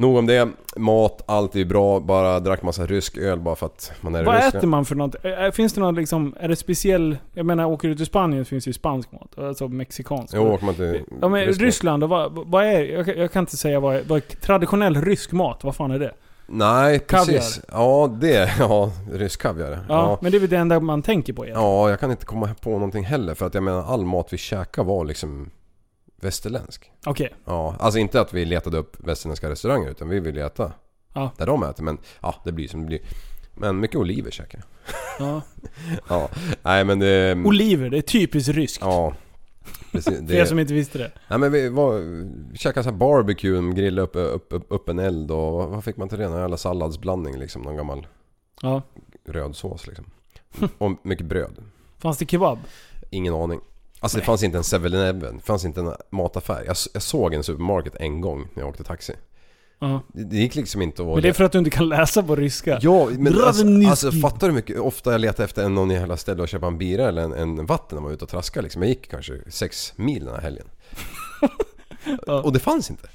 Nog 0.00 0.16
om 0.16 0.26
det. 0.26 0.48
Mat, 0.76 1.22
allt 1.26 1.56
är 1.56 1.64
bra. 1.64 2.00
Bara 2.00 2.40
drack 2.40 2.62
massa 2.62 2.86
rysk 2.86 3.16
öl 3.18 3.40
bara 3.40 3.56
för 3.56 3.66
att 3.66 3.92
man 4.00 4.14
är 4.14 4.24
Vad 4.24 4.34
Ryssland. 4.34 4.54
äter 4.54 4.68
man 4.68 4.84
för 4.84 4.94
något? 4.94 5.14
Finns 5.54 5.72
det 5.72 5.80
något 5.80 5.94
liksom, 5.94 6.34
är 6.40 6.48
det 6.48 6.56
speciell... 6.56 7.18
Jag 7.34 7.46
menar, 7.46 7.64
åker 7.66 7.88
du 7.88 7.94
till 7.94 8.06
Spanien 8.06 8.44
finns 8.44 8.64
det 8.64 8.68
ju 8.68 8.72
spansk 8.72 9.12
mat. 9.12 9.38
Alltså 9.38 9.68
mexikansk. 9.68 10.34
Jo, 10.36 10.42
åker 10.52 10.64
man 10.64 10.74
till 10.74 11.02
Ja 11.20 11.28
men 11.28 11.40
Ryssland. 11.40 11.60
Ryssland, 11.68 12.02
då, 12.02 12.06
vad, 12.06 12.32
vad 12.46 12.64
är... 12.64 12.84
Jag, 12.84 13.06
kan- 13.06 13.18
jag 13.18 13.32
kan 13.32 13.40
inte 13.42 13.56
säga 13.56 13.80
vad 13.80 13.96
är, 13.96 14.02
vad 14.06 14.16
är 14.16 14.20
traditionell 14.36 15.02
rysk 15.02 15.32
mat, 15.32 15.64
vad 15.64 15.76
fan 15.76 15.90
är 15.90 15.98
det? 15.98 16.14
Nej, 16.46 16.98
Kaviar. 16.98 17.38
precis. 17.38 17.60
Ja, 17.72 18.16
det. 18.20 18.50
Ja, 18.58 18.92
rysk 19.12 19.40
kaviar. 19.42 19.70
Ja, 19.70 19.78
ja. 19.88 20.18
men 20.22 20.32
det 20.32 20.38
är 20.38 20.40
väl 20.40 20.50
det 20.50 20.56
enda 20.56 20.80
man 20.80 21.02
tänker 21.02 21.32
på 21.32 21.44
egentligen. 21.44 21.68
Ja, 21.70 21.90
jag 21.90 22.00
kan 22.00 22.10
inte 22.10 22.26
komma 22.26 22.54
på 22.62 22.70
någonting 22.70 23.04
heller 23.04 23.34
för 23.34 23.46
att 23.46 23.54
jag 23.54 23.62
menar 23.62 23.84
all 23.84 24.04
mat 24.06 24.32
vi 24.32 24.36
käkade 24.38 24.88
var 24.88 25.04
liksom 25.04 25.50
västerländsk. 26.20 26.90
Okej. 27.06 27.34
Ja, 27.44 27.74
alltså 27.78 27.98
inte 27.98 28.20
att 28.20 28.34
vi 28.34 28.44
letade 28.44 28.78
upp 28.78 28.96
västerländska 29.08 29.50
restauranger 29.50 29.90
utan 29.90 30.08
vi 30.08 30.20
ville 30.20 30.46
äta 30.46 30.72
Ja. 31.14 31.30
där 31.36 31.46
de 31.46 31.62
äter. 31.62 31.84
Men 31.84 31.98
ja, 32.22 32.34
det 32.44 32.52
blir 32.52 32.68
som 32.68 32.80
det 32.80 32.86
blir. 32.86 33.00
Men 33.54 33.80
mycket 33.80 33.96
oliver 33.96 34.30
käkar 34.30 34.58
jag. 34.58 35.26
Ja. 35.28 35.42
Ja, 36.08 36.28
nej 36.62 36.84
men 36.84 36.98
det... 36.98 37.34
Oliver, 37.44 37.90
det 37.90 37.98
är 37.98 38.02
typiskt 38.02 38.48
ryskt. 38.54 38.78
Ja. 38.82 39.12
Precis, 39.92 40.04
För 40.28 40.34
er 40.34 40.40
det, 40.40 40.46
som 40.46 40.58
inte 40.58 40.74
visste 40.74 40.98
det. 40.98 41.12
nej 41.28 41.38
men 41.38 41.52
vi, 41.52 41.68
var, 41.68 41.98
vi 42.52 42.58
käkade 42.58 42.84
så 42.84 42.90
här 42.90 42.96
barbecue, 42.96 43.72
grilla 43.72 44.02
upp, 44.02 44.16
upp, 44.16 44.46
upp, 44.52 44.66
upp 44.68 44.88
en 44.88 44.98
eld 44.98 45.30
och 45.30 45.70
vad 45.70 45.84
fick 45.84 45.96
man 45.96 46.08
till 46.08 46.18
det? 46.18 46.28
Någon 46.28 46.58
salladsblandning 46.58 47.38
liksom. 47.38 47.62
Någon 47.62 47.76
gammal 47.76 48.06
Ja. 48.62 48.82
röd 49.24 49.56
sås 49.56 49.86
liksom. 49.86 50.04
Och 50.78 50.92
mycket 51.02 51.26
bröd. 51.26 51.52
Fanns 51.98 52.18
det 52.18 52.30
kebab? 52.30 52.58
Ingen 53.10 53.34
aning. 53.34 53.60
Alltså 54.00 54.18
det 54.18 54.24
fanns 54.24 54.42
inte 54.42 54.58
en 54.58 54.62
7-Eleven, 54.62 55.36
det 55.36 55.42
fanns 55.42 55.64
inte 55.64 55.80
en 55.80 55.92
mataffär. 56.10 56.62
Jag, 56.66 56.76
jag 56.94 57.02
såg 57.02 57.34
en 57.34 57.42
supermarket 57.42 57.94
en 57.96 58.20
gång 58.20 58.48
när 58.54 58.62
jag 58.62 58.68
åkte 58.70 58.84
taxi. 58.84 59.12
Ja. 59.78 60.00
Det, 60.12 60.36
gick 60.36 60.54
liksom 60.54 60.82
inte 60.82 61.02
att... 61.02 61.08
Men 61.08 61.22
det 61.22 61.28
är 61.28 61.32
för 61.32 61.44
att 61.44 61.52
du 61.52 61.58
inte 61.58 61.70
kan 61.70 61.88
läsa 61.88 62.22
på 62.22 62.36
ryska. 62.36 62.78
Ja, 62.82 63.08
men 63.18 63.40
alltså, 63.42 63.64
alltså 63.88 64.12
fattar 64.12 64.38
du 64.40 64.46
hur 64.46 64.52
mycket 64.54 64.78
ofta 64.80 65.12
jag 65.12 65.20
letar 65.20 65.44
efter 65.44 65.68
någon 65.68 65.90
jävla 65.90 66.16
ställe 66.16 66.42
att 66.42 66.50
köpa 66.50 66.66
en 66.66 66.78
bira 66.78 67.08
eller 67.08 67.22
en, 67.22 67.32
en 67.32 67.66
vatten 67.66 67.96
när 67.96 68.00
man 68.00 68.08
var 68.08 68.14
ute 68.14 68.24
och 68.24 68.30
traskade 68.30 68.62
liksom. 68.62 68.82
Jag 68.82 68.88
gick 68.88 69.10
kanske 69.10 69.38
6 69.48 69.92
mil 69.96 70.24
den 70.24 70.34
här 70.34 70.42
helgen. 70.42 70.66
Ja. 72.26 72.42
Och 72.42 72.52
det 72.52 72.58
fanns 72.58 72.90
inte. 72.90 73.08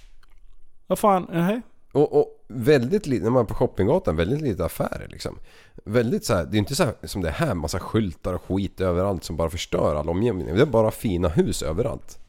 Vad 0.87 0.99
fan, 0.99 1.27
nej. 1.31 1.61
Och, 1.91 2.19
och 2.19 2.45
väldigt 2.47 3.07
lite, 3.07 3.23
när 3.23 3.29
man 3.31 3.41
är 3.41 3.47
på 3.47 3.53
shoppinggatan, 3.53 4.15
väldigt 4.15 4.41
lite 4.41 4.65
affärer 4.65 5.07
liksom. 5.09 5.39
Väldigt 5.85 6.25
så 6.25 6.33
här, 6.33 6.45
det 6.45 6.57
är 6.57 6.59
inte 6.59 6.75
så 6.75 6.83
här 6.83 6.93
som 7.03 7.21
det 7.21 7.27
är 7.27 7.33
här, 7.33 7.53
massa 7.53 7.79
skyltar 7.79 8.33
och 8.33 8.41
skit 8.47 8.81
överallt 8.81 9.23
som 9.23 9.37
bara 9.37 9.49
förstör 9.49 9.95
all 9.95 10.09
omgivning. 10.09 10.55
Det 10.55 10.61
är 10.61 10.65
bara 10.65 10.91
fina 10.91 11.27
hus 11.27 11.61
överallt. 11.63 12.19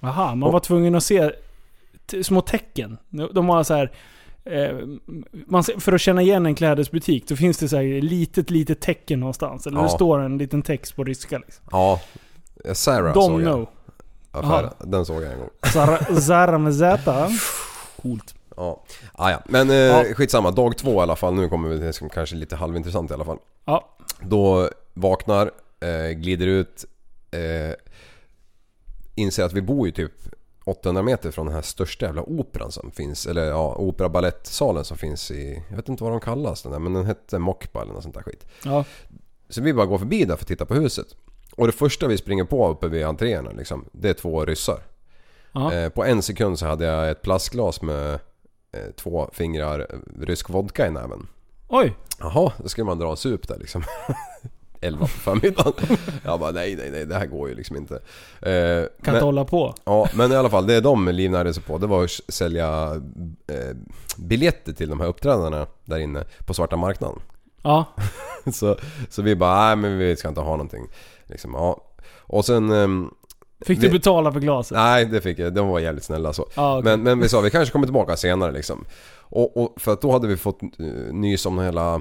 Aha, 0.00 0.34
man 0.34 0.42
Och- 0.42 0.52
var 0.52 0.60
tvungen 0.60 0.94
att 0.94 1.04
se 1.04 1.30
små 2.22 2.40
tecken. 2.40 2.98
De 3.34 3.46
var 3.46 3.62
så 3.62 3.74
här. 3.74 3.92
Eh, 4.44 4.78
man, 5.46 5.64
för 5.64 5.92
att 5.92 6.00
känna 6.00 6.22
igen 6.22 6.46
en 6.46 6.54
klädesbutik, 6.54 7.28
då 7.28 7.36
finns 7.36 7.58
det 7.58 7.68
så 7.68 7.76
här 7.76 8.02
litet, 8.02 8.50
litet 8.50 8.80
tecken 8.80 9.20
någonstans. 9.20 9.66
Eller 9.66 9.78
Ja. 9.78 9.82
det 9.82 9.88
står 9.90 10.18
en 10.20 10.38
liten 10.38 10.62
text 10.62 10.96
på 10.96 11.04
ryska 11.04 11.38
liksom. 11.38 11.64
Ja, 11.70 12.00
Sarah 12.72 13.14
Don't 13.14 13.26
såg 13.26 13.42
jag. 13.42 13.46
know. 13.54 13.68
Affären, 14.30 14.70
den 14.78 15.06
såg 15.06 15.22
jag 15.22 15.32
en 15.32 15.38
gång. 15.38 15.50
Zara, 15.72 16.20
Zara 16.20 16.58
med 16.58 16.74
Z. 16.74 17.30
Coolt. 18.02 18.34
Ja, 18.56 18.84
ah, 19.12 19.30
ja. 19.30 19.42
men 19.44 19.70
eh, 19.70 19.76
Ja. 19.76 20.04
skitsamma. 20.14 20.50
Dag 20.50 20.78
två 20.78 20.94
i 20.94 21.02
alla 21.02 21.16
fall. 21.16 21.34
Nu 21.34 21.48
kommer 21.48 21.68
vi 21.68 21.78
till 21.78 21.92
som 21.92 22.08
kanske 22.08 22.36
lite 22.36 22.56
halvintressant 22.56 23.10
i 23.10 23.14
alla 23.14 23.24
fall. 23.24 23.38
Ja. 23.64 23.96
Då 24.20 24.70
vaknar, 24.94 25.50
eh, 25.80 26.10
glider 26.12 26.46
ut, 26.46 26.84
eh, 27.30 27.74
inser 29.14 29.44
att 29.44 29.52
vi 29.52 29.62
bor 29.62 29.86
ju 29.86 29.92
typ 29.92 30.12
800 30.64 31.02
meter 31.02 31.30
från 31.30 31.46
den 31.46 31.54
här 31.54 31.62
största 31.62 32.06
jävla 32.06 32.22
operan 32.22 32.72
som 32.72 32.90
finns. 32.90 33.26
Eller 33.26 33.44
ja, 33.44 33.74
opera 33.74 34.08
ballettsalen 34.08 34.84
som 34.84 34.96
finns 34.96 35.30
i... 35.30 35.62
Jag 35.68 35.76
vet 35.76 35.88
inte 35.88 36.04
vad 36.04 36.12
de 36.12 36.20
kallas 36.20 36.62
den 36.62 36.72
där, 36.72 36.78
men 36.78 36.92
den 36.92 37.04
hette 37.04 37.38
Mokpa 37.38 37.82
eller 37.82 37.92
något 37.92 38.02
sånt 38.02 38.14
där 38.14 38.22
skit. 38.22 38.46
Ja. 38.64 38.84
Så 39.48 39.62
vi 39.62 39.74
bara 39.74 39.86
går 39.86 39.98
förbi 39.98 40.24
där 40.24 40.36
för 40.36 40.44
att 40.44 40.48
titta 40.48 40.66
på 40.66 40.74
huset. 40.74 41.06
Och 41.56 41.66
det 41.66 41.72
första 41.72 42.06
vi 42.06 42.18
springer 42.18 42.44
på 42.44 42.68
uppe 42.68 42.88
vid 42.88 43.04
entréerna 43.04 43.50
liksom, 43.50 43.84
det 43.92 44.08
är 44.08 44.14
två 44.14 44.44
ryssar. 44.44 44.82
Ja. 45.52 45.72
Eh, 45.72 45.88
på 45.88 46.04
en 46.04 46.22
sekund 46.22 46.58
så 46.58 46.66
hade 46.66 46.84
jag 46.84 47.10
ett 47.10 47.22
plastglas 47.22 47.82
med 47.82 48.12
eh, 48.72 48.90
två 48.96 49.30
fingrar 49.32 50.00
rysk 50.20 50.50
vodka 50.50 50.86
i 50.86 50.90
näven. 50.90 51.26
Oj. 51.68 51.96
Jaha, 52.18 52.52
då 52.58 52.68
ska 52.68 52.84
man 52.84 52.98
dra 52.98 53.10
en 53.10 53.16
sup 53.16 53.48
där 53.48 53.58
liksom. 53.58 53.82
11 54.84 55.00
på 55.00 55.06
förmiddagen. 55.06 55.96
Jag 56.24 56.40
bara 56.40 56.50
nej, 56.50 56.76
nej, 56.76 56.90
nej, 56.90 57.06
det 57.06 57.14
här 57.14 57.26
går 57.26 57.48
ju 57.48 57.54
liksom 57.54 57.76
inte. 57.76 57.94
Eh, 57.94 58.00
Kan 58.82 58.88
men, 59.04 59.14
inte 59.14 59.24
hålla 59.24 59.44
på. 59.44 59.74
Ja, 59.84 60.08
men 60.14 60.32
i 60.32 60.36
alla 60.36 60.50
fall, 60.50 60.66
det 60.66 60.80
de 60.80 61.08
livnärde 61.08 61.54
sig 61.54 61.62
på 61.62 61.78
det 61.78 61.86
var 61.86 62.04
att 62.04 62.10
sälja 62.28 62.92
eh, 63.46 63.76
biljetter 64.16 64.72
till 64.72 64.88
de 64.88 65.00
här 65.00 65.06
uppträdandena 65.06 65.66
där 65.84 65.98
inne 65.98 66.24
på 66.46 66.54
svarta 66.54 66.76
marknaden. 66.76 67.18
Ja. 67.62 67.84
så, 68.52 68.76
så 69.10 69.22
vi 69.22 69.36
bara, 69.36 69.66
nej 69.66 69.76
men 69.76 69.98
vi 69.98 70.16
ska 70.16 70.28
inte 70.28 70.40
ha 70.40 70.50
någonting. 70.50 70.86
Liksom, 71.26 71.54
ja. 71.54 71.84
Och 72.20 72.44
sen... 72.44 72.70
ehm, 72.72 73.10
Fick 73.60 73.80
du 73.80 73.86
Vi- 73.86 73.92
betala 73.92 74.32
för 74.32 74.40
glaset? 74.40 74.76
nej, 74.76 75.04
det 75.06 75.20
fick 75.20 75.38
jag. 75.38 75.54
De 75.54 75.68
var 75.68 75.78
jävligt 75.80 76.04
snälla 76.04 76.32
så. 76.32 76.46
Ja, 76.54 76.78
okej. 76.78 76.90
Men, 76.90 77.02
men 77.02 77.20
vi 77.20 77.28
sa 77.28 77.40
vi 77.40 77.50
kanske 77.50 77.72
kommer 77.72 77.86
tillbaka 77.86 78.16
senare 78.16 78.52
liksom. 78.52 78.84
Och, 79.18 79.56
och 79.56 79.74
för 79.76 79.92
att 79.92 80.00
då 80.00 80.12
hade 80.12 80.28
vi 80.28 80.36
fått 80.36 80.60
uh, 80.80 81.12
nys 81.12 81.46
om 81.46 81.58
hela 81.58 81.94
eh, 81.94 82.00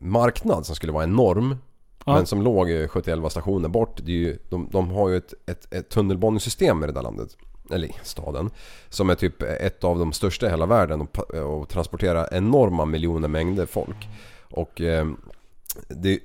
marknad 0.00 0.66
som 0.66 0.76
skulle 0.76 0.92
vara 0.92 1.04
enorm. 1.04 1.56
Ja. 2.04 2.14
Men 2.14 2.26
som 2.26 2.42
låg 2.42 2.70
eh, 2.70 2.88
71 2.88 3.30
stationer 3.30 3.68
bort. 3.68 4.00
Det 4.04 4.12
är 4.12 4.16
ju, 4.16 4.38
de, 4.48 4.68
de 4.72 4.90
har 4.90 5.08
ju 5.08 5.16
ett, 5.16 5.34
ett, 5.46 5.74
ett 5.74 5.88
tunnelbanesystem 5.88 6.84
i 6.84 6.86
det 6.86 6.92
där 6.92 7.02
landet. 7.02 7.36
Eller 7.70 7.88
i 7.88 7.94
staden. 8.02 8.50
Som 8.88 9.10
är 9.10 9.14
typ 9.14 9.42
ett 9.42 9.84
av 9.84 9.98
de 9.98 10.12
största 10.12 10.46
i 10.46 10.50
hela 10.50 10.66
världen 10.66 11.00
och, 11.00 11.18
och 11.34 11.68
transporterar 11.68 12.28
enorma 12.32 12.84
miljoner 12.84 13.28
mängder 13.28 13.66
folk. 13.66 14.08
Och 14.42 14.80
eh, 14.80 15.06
det, 15.88 16.20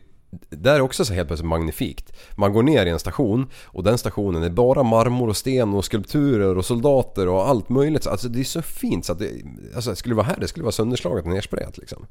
där 0.49 0.75
är 0.75 0.81
också 0.81 1.05
så 1.05 1.13
helt 1.13 1.27
plötsligt 1.27 1.49
magnifikt. 1.49 2.13
Man 2.35 2.53
går 2.53 2.63
ner 2.63 2.85
i 2.85 2.89
en 2.89 2.99
station 2.99 3.49
och 3.65 3.83
den 3.83 3.97
stationen 3.97 4.43
är 4.43 4.49
bara 4.49 4.83
marmor 4.83 5.29
och 5.29 5.37
sten 5.37 5.73
och 5.73 5.85
skulpturer 5.85 6.57
och 6.57 6.65
soldater 6.65 7.27
och 7.27 7.47
allt 7.49 7.69
möjligt. 7.69 8.07
Alltså 8.07 8.29
det 8.29 8.39
är 8.39 8.43
så 8.43 8.61
fint 8.61 9.05
så 9.05 9.11
att 9.13 9.19
det, 9.19 9.31
alltså, 9.75 9.89
det 9.89 9.95
skulle 9.95 10.15
vara 10.15 10.25
här, 10.25 10.37
det 10.39 10.47
skulle 10.47 10.63
vara 10.63 10.71
sönderslaget 10.71 11.25
och 11.25 11.31
nersprayat 11.31 11.77
liksom. 11.77 12.05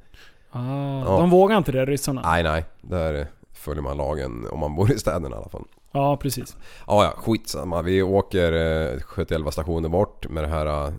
Ah, 0.51 1.05
De 1.19 1.31
vågar 1.31 1.57
inte 1.59 1.73
det, 1.73 1.87
ryssarna. 1.87 2.23
Nej, 2.25 2.43
nej. 2.43 2.65
Där 2.83 3.27
följer 3.53 3.83
man 3.83 3.97
lagen 3.97 4.47
om 4.51 4.59
man 4.61 4.75
bor 4.75 4.93
i 4.93 4.99
städerna 4.99 5.37
i 5.37 5.39
alla 5.39 5.49
fall. 5.49 5.65
Ja, 5.93 6.17
precis. 6.17 6.57
Ja, 6.87 7.05
ja, 7.05 7.15
skitsamma. 7.17 7.83
Vi 7.83 8.03
åker 8.03 8.53
eh, 8.93 9.01
71 9.01 9.53
stationer 9.53 9.89
bort 9.89 10.29
med 10.29 10.45
det 10.45 10.49
här 10.49 10.67
eh, 10.67 10.93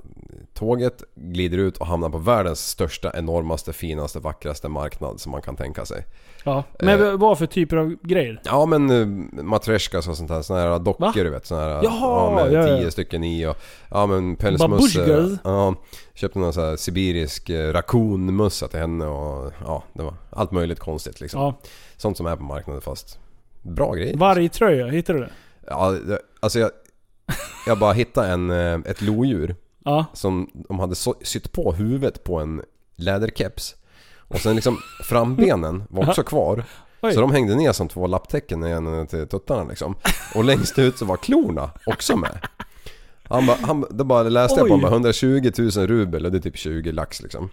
tåget, 0.53 1.03
glider 1.15 1.57
ut 1.57 1.77
och 1.77 1.87
hamnar 1.87 2.09
på 2.09 2.17
världens 2.17 2.67
största, 2.69 3.11
enormaste, 3.15 3.73
finaste, 3.73 4.19
vackraste 4.19 4.69
marknad 4.69 5.19
som 5.19 5.31
man 5.31 5.41
kan 5.41 5.55
tänka 5.55 5.85
sig. 5.85 6.05
Ja. 6.43 6.63
Men 6.79 7.01
Eh. 7.07 7.17
vad 7.17 7.37
för 7.37 7.45
typer 7.45 7.77
av 7.77 7.95
grejer? 8.03 8.41
Ja 8.45 8.65
men 8.65 9.29
matreshkas 9.45 10.07
och 10.07 10.17
sånt 10.17 10.29
där, 10.29 10.41
såna 10.41 10.59
här 10.59 10.79
dockor 10.79 11.05
Va? 11.05 11.11
du 11.15 11.29
vet. 11.29 11.45
Såna 11.45 11.61
här, 11.61 11.69
Jaha, 11.83 11.83
ja, 11.91 12.35
med 12.35 12.53
ja, 12.53 12.67
ja. 12.67 12.77
tio 12.77 12.91
stycken 12.91 13.23
i 13.23 13.45
och... 13.47 13.57
Ja 13.91 14.05
men 14.05 14.35
pälsmussor. 14.35 14.99
Babushkas? 15.07 15.39
Ja, 15.43 15.75
köpte 16.13 16.39
någon 16.39 16.53
sån 16.53 16.63
här 16.63 16.75
sibirisk 16.75 17.49
uh, 17.49 17.73
rakunmössa 17.73 18.67
till 18.67 18.79
henne 18.79 19.05
och 19.05 19.53
ja, 19.65 19.83
det 19.93 20.03
var 20.03 20.13
allt 20.29 20.51
möjligt 20.51 20.79
konstigt 20.79 21.21
liksom. 21.21 21.41
Ja. 21.41 21.59
Sånt 21.97 22.17
som 22.17 22.25
är 22.25 22.35
på 22.35 22.43
marknaden 22.43 22.81
fast 22.81 23.19
bra 23.61 23.93
grejer. 23.93 24.17
Vargtröja, 24.17 24.87
hittar 24.87 25.13
du 25.13 25.19
det? 25.19 25.29
Ja, 25.67 25.91
det- 25.91 26.19
alltså 26.39 26.59
jag... 26.59 26.71
Jag 27.67 27.79
bara 27.79 27.93
hittade 27.93 28.27
en, 28.27 28.49
eh, 28.49 28.79
ett 28.91 29.01
lodjur 29.01 29.55
Ja. 29.85 30.05
som 30.13 30.49
de 30.53 30.79
hade 30.79 30.95
så- 30.95 31.15
sytt 31.21 31.51
på 31.51 31.73
huvudet 31.73 32.23
på 32.23 32.39
en 32.39 32.61
läderkeps. 32.95 33.75
Och 34.33 34.39
sen 34.39 34.55
liksom 34.55 34.77
frambenen 35.03 35.83
var 35.89 36.09
också 36.09 36.23
kvar. 36.33 36.63
Oj. 37.01 37.13
Så 37.13 37.21
de 37.21 37.31
hängde 37.31 37.55
ner 37.55 37.71
som 37.71 37.87
två 37.87 38.07
lapptäcken 38.07 38.59
ner 38.59 39.05
till 39.05 39.27
tuttarna 39.27 39.63
liksom. 39.63 39.95
Och 40.35 40.43
längst 40.43 40.79
ut 40.79 40.97
så 40.97 41.05
var 41.05 41.17
klorna 41.17 41.69
också 41.85 42.15
med. 42.17 42.47
Han 43.23 43.45
bara, 43.45 43.57
han, 43.61 43.85
det 43.89 44.03
bara 44.03 44.23
läste 44.23 44.59
jag 44.59 44.67
på 44.67 44.73
Oj. 44.73 44.79
honom, 44.79 44.93
120 44.93 45.51
000 45.57 45.69
rubel 45.87 46.25
och 46.25 46.31
det 46.31 46.37
är 46.37 46.41
typ 46.41 46.57
20 46.57 46.91
lax 46.91 47.21
liksom. 47.21 47.49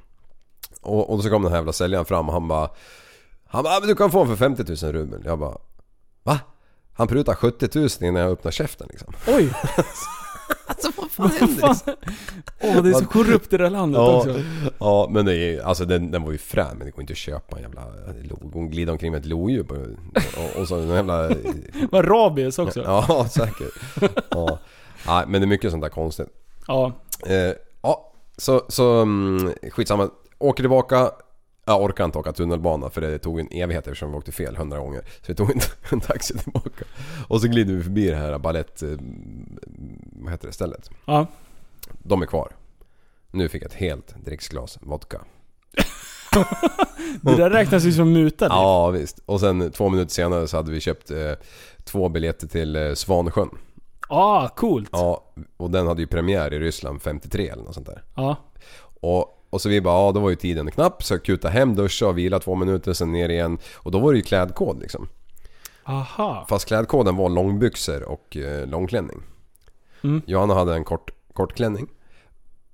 Och, 0.82 1.10
och 1.14 1.22
så 1.22 1.30
kom 1.30 1.42
den 1.42 1.50
här 1.52 1.58
jävla 1.58 1.72
säljaren 1.72 2.04
fram 2.04 2.28
och 2.28 2.32
han 2.34 2.48
bara 2.48 2.70
Han 3.46 3.64
bara, 3.64 3.76
"Ah, 3.76 3.80
du 3.80 3.94
kan 3.94 4.10
få 4.10 4.18
den 4.24 4.36
för 4.36 4.36
50 4.36 4.84
000 4.86 4.92
rubel. 4.92 5.22
Jag 5.24 5.38
bara 5.38 5.56
Va? 6.22 6.38
Han 6.92 7.08
prutar 7.08 7.34
70 7.34 7.68
000 7.78 7.88
innan 8.00 8.22
jag 8.22 8.30
öppnar 8.30 8.50
käften 8.52 8.86
liksom. 8.90 9.12
Oj! 9.26 9.52
Alltså 10.66 10.92
fan. 11.60 11.76
Åh, 12.60 12.82
det 12.82 12.88
är 12.90 12.92
så 12.92 13.04
korrupt 13.06 13.52
i 13.52 13.56
det 13.56 13.62
här 13.64 13.70
landet 13.70 13.98
Ja, 13.98 14.16
också. 14.16 14.40
ja 14.78 15.08
men 15.10 15.26
det 15.26 15.36
är 15.36 15.62
alltså 15.62 15.84
den, 15.84 16.10
den 16.10 16.22
var 16.22 16.32
ju 16.32 16.38
frän 16.38 16.76
men 16.76 16.86
det 16.86 16.90
går 16.90 17.00
inte 17.00 17.12
att 17.12 17.16
köpa 17.16 17.56
en 17.56 17.62
jävla 17.62 17.82
lo- 18.22 18.50
Hon 18.52 18.70
glider 18.70 18.92
omkring 18.92 19.12
med 19.12 19.18
ett 19.20 19.26
lodjur 19.26 19.62
på- 19.62 19.74
och, 19.74 20.60
och 20.60 20.68
så 20.68 20.76
en 20.76 20.88
jävla... 20.88 21.28
Var 21.90 22.02
rabies 22.02 22.58
också. 22.58 22.82
Ja. 22.84 23.04
Ja 23.08 23.28
säkert. 23.28 23.72
Ja. 24.30 24.58
Nej 25.06 25.24
men 25.28 25.40
det 25.40 25.44
är 25.44 25.48
mycket 25.48 25.70
sånt 25.70 25.82
där 25.82 25.90
konstigt. 25.90 26.28
ja. 26.66 26.92
Eh, 27.26 27.52
ja, 27.82 28.12
så, 28.36 28.62
så 28.68 29.00
mm, 29.02 29.52
skitsamma. 29.70 30.10
Åker 30.38 30.62
tillbaka. 30.62 31.10
Jag 31.68 31.82
orkar 31.82 32.04
inte 32.04 32.18
åka 32.18 32.32
tunnelbana 32.32 32.90
för 32.90 33.00
det 33.00 33.18
tog 33.18 33.40
en 33.40 33.48
evighet 33.50 33.86
eftersom 33.86 34.10
vi 34.12 34.18
åkte 34.18 34.32
fel 34.32 34.56
hundra 34.56 34.78
gånger. 34.78 35.00
Så 35.00 35.24
vi 35.26 35.34
tog 35.34 35.50
en, 35.50 35.60
en 35.92 36.00
taxi 36.00 36.38
tillbaka. 36.38 36.84
Och 37.28 37.40
så 37.40 37.48
glider 37.48 37.74
vi 37.74 37.82
förbi 37.82 38.10
det 38.10 38.16
här 38.16 38.38
balett... 38.38 38.82
eh, 38.82 38.88
Vad 40.12 40.32
heter 40.32 40.46
det 40.46 40.52
stället? 40.52 40.90
ja. 41.04 41.26
De 42.02 42.22
är 42.22 42.26
kvar. 42.26 42.52
Nu 43.30 43.48
fick 43.48 43.62
jag 43.62 43.68
ett 43.70 43.76
helt 43.76 44.14
dricksglas 44.24 44.78
vodka. 44.80 45.20
Det 47.22 47.36
där 47.36 47.50
räknas 47.50 47.84
ju 47.84 47.92
som 47.92 48.12
muta. 48.12 48.46
Ja 48.50 48.90
visst. 48.90 49.18
Och 49.26 49.40
sen 49.40 49.70
två 49.72 49.88
minuter 49.88 50.12
senare 50.12 50.48
så 50.48 50.56
hade 50.56 50.70
vi 50.72 50.80
köpt 50.80 51.10
eh, 51.10 51.32
två 51.84 52.08
biljetter 52.08 52.46
till 52.46 52.76
eh, 52.76 52.94
Svansjön. 52.94 53.50
Ah, 54.08 54.48
coolt. 54.48 54.88
Ja. 54.92 55.24
Ja, 55.34 55.42
och 55.56 55.70
den 55.70 55.86
hade 55.86 56.00
ju 56.00 56.06
premiär 56.06 56.54
i 56.54 56.58
Ryssland 56.58 57.02
53 57.02 57.48
eller 57.48 57.62
något 57.62 57.74
sånt 57.74 57.86
där. 57.86 58.02
ja. 58.14 58.36
Och, 59.00 59.37
och 59.50 59.60
så 59.60 59.68
vi 59.68 59.80
bara, 59.80 60.06
ja 60.06 60.12
då 60.12 60.20
var 60.20 60.30
ju 60.30 60.36
tiden 60.36 60.70
knapp 60.70 61.02
så 61.02 61.14
jag 61.14 61.24
kutade 61.24 61.54
hem, 61.54 61.74
duscha 61.74 62.06
och 62.06 62.18
vila 62.18 62.38
två 62.38 62.54
minuter 62.54 62.92
sen 62.92 63.12
ner 63.12 63.28
igen. 63.28 63.58
Och 63.74 63.90
då 63.90 63.98
var 63.98 64.12
det 64.12 64.16
ju 64.16 64.22
klädkod 64.22 64.80
liksom. 64.80 65.08
Aha. 65.84 66.46
Fast 66.48 66.68
klädkoden 66.68 67.16
var 67.16 67.28
långbyxor 67.28 68.02
och 68.02 68.36
eh, 68.36 68.66
långklänning. 68.66 69.22
Mm. 70.04 70.22
Johanna 70.26 70.54
hade 70.54 70.74
en 70.74 70.84
kort, 70.84 71.10
kortklänning. 71.32 71.88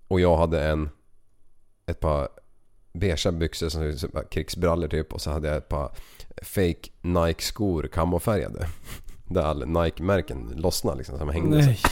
Och 0.09 0.21
jag 0.21 0.37
hade 0.37 0.65
en... 0.65 0.91
Ett 1.87 2.01
par 2.01 2.29
beigea 2.93 3.33
byxor 3.33 3.69
som 3.69 3.81
ser 3.81 3.89
ut 3.89 4.01
som 4.01 4.11
krigsbrallor 4.31 4.89
typ. 4.89 5.13
Och 5.13 5.21
så 5.21 5.31
hade 5.31 5.49
jag 5.49 5.57
ett 5.57 5.69
par 5.69 5.91
fake 6.43 6.91
Nike-skor, 7.01 7.89
kamofärgade. 7.93 8.69
Där 9.25 9.43
all 9.43 9.67
Nike-märken 9.67 10.53
lossnade 10.57 10.99
liksom, 10.99 11.19
som 11.19 11.29
hängde. 11.29 11.57
Nej. 11.57 11.77
Så 11.77 11.89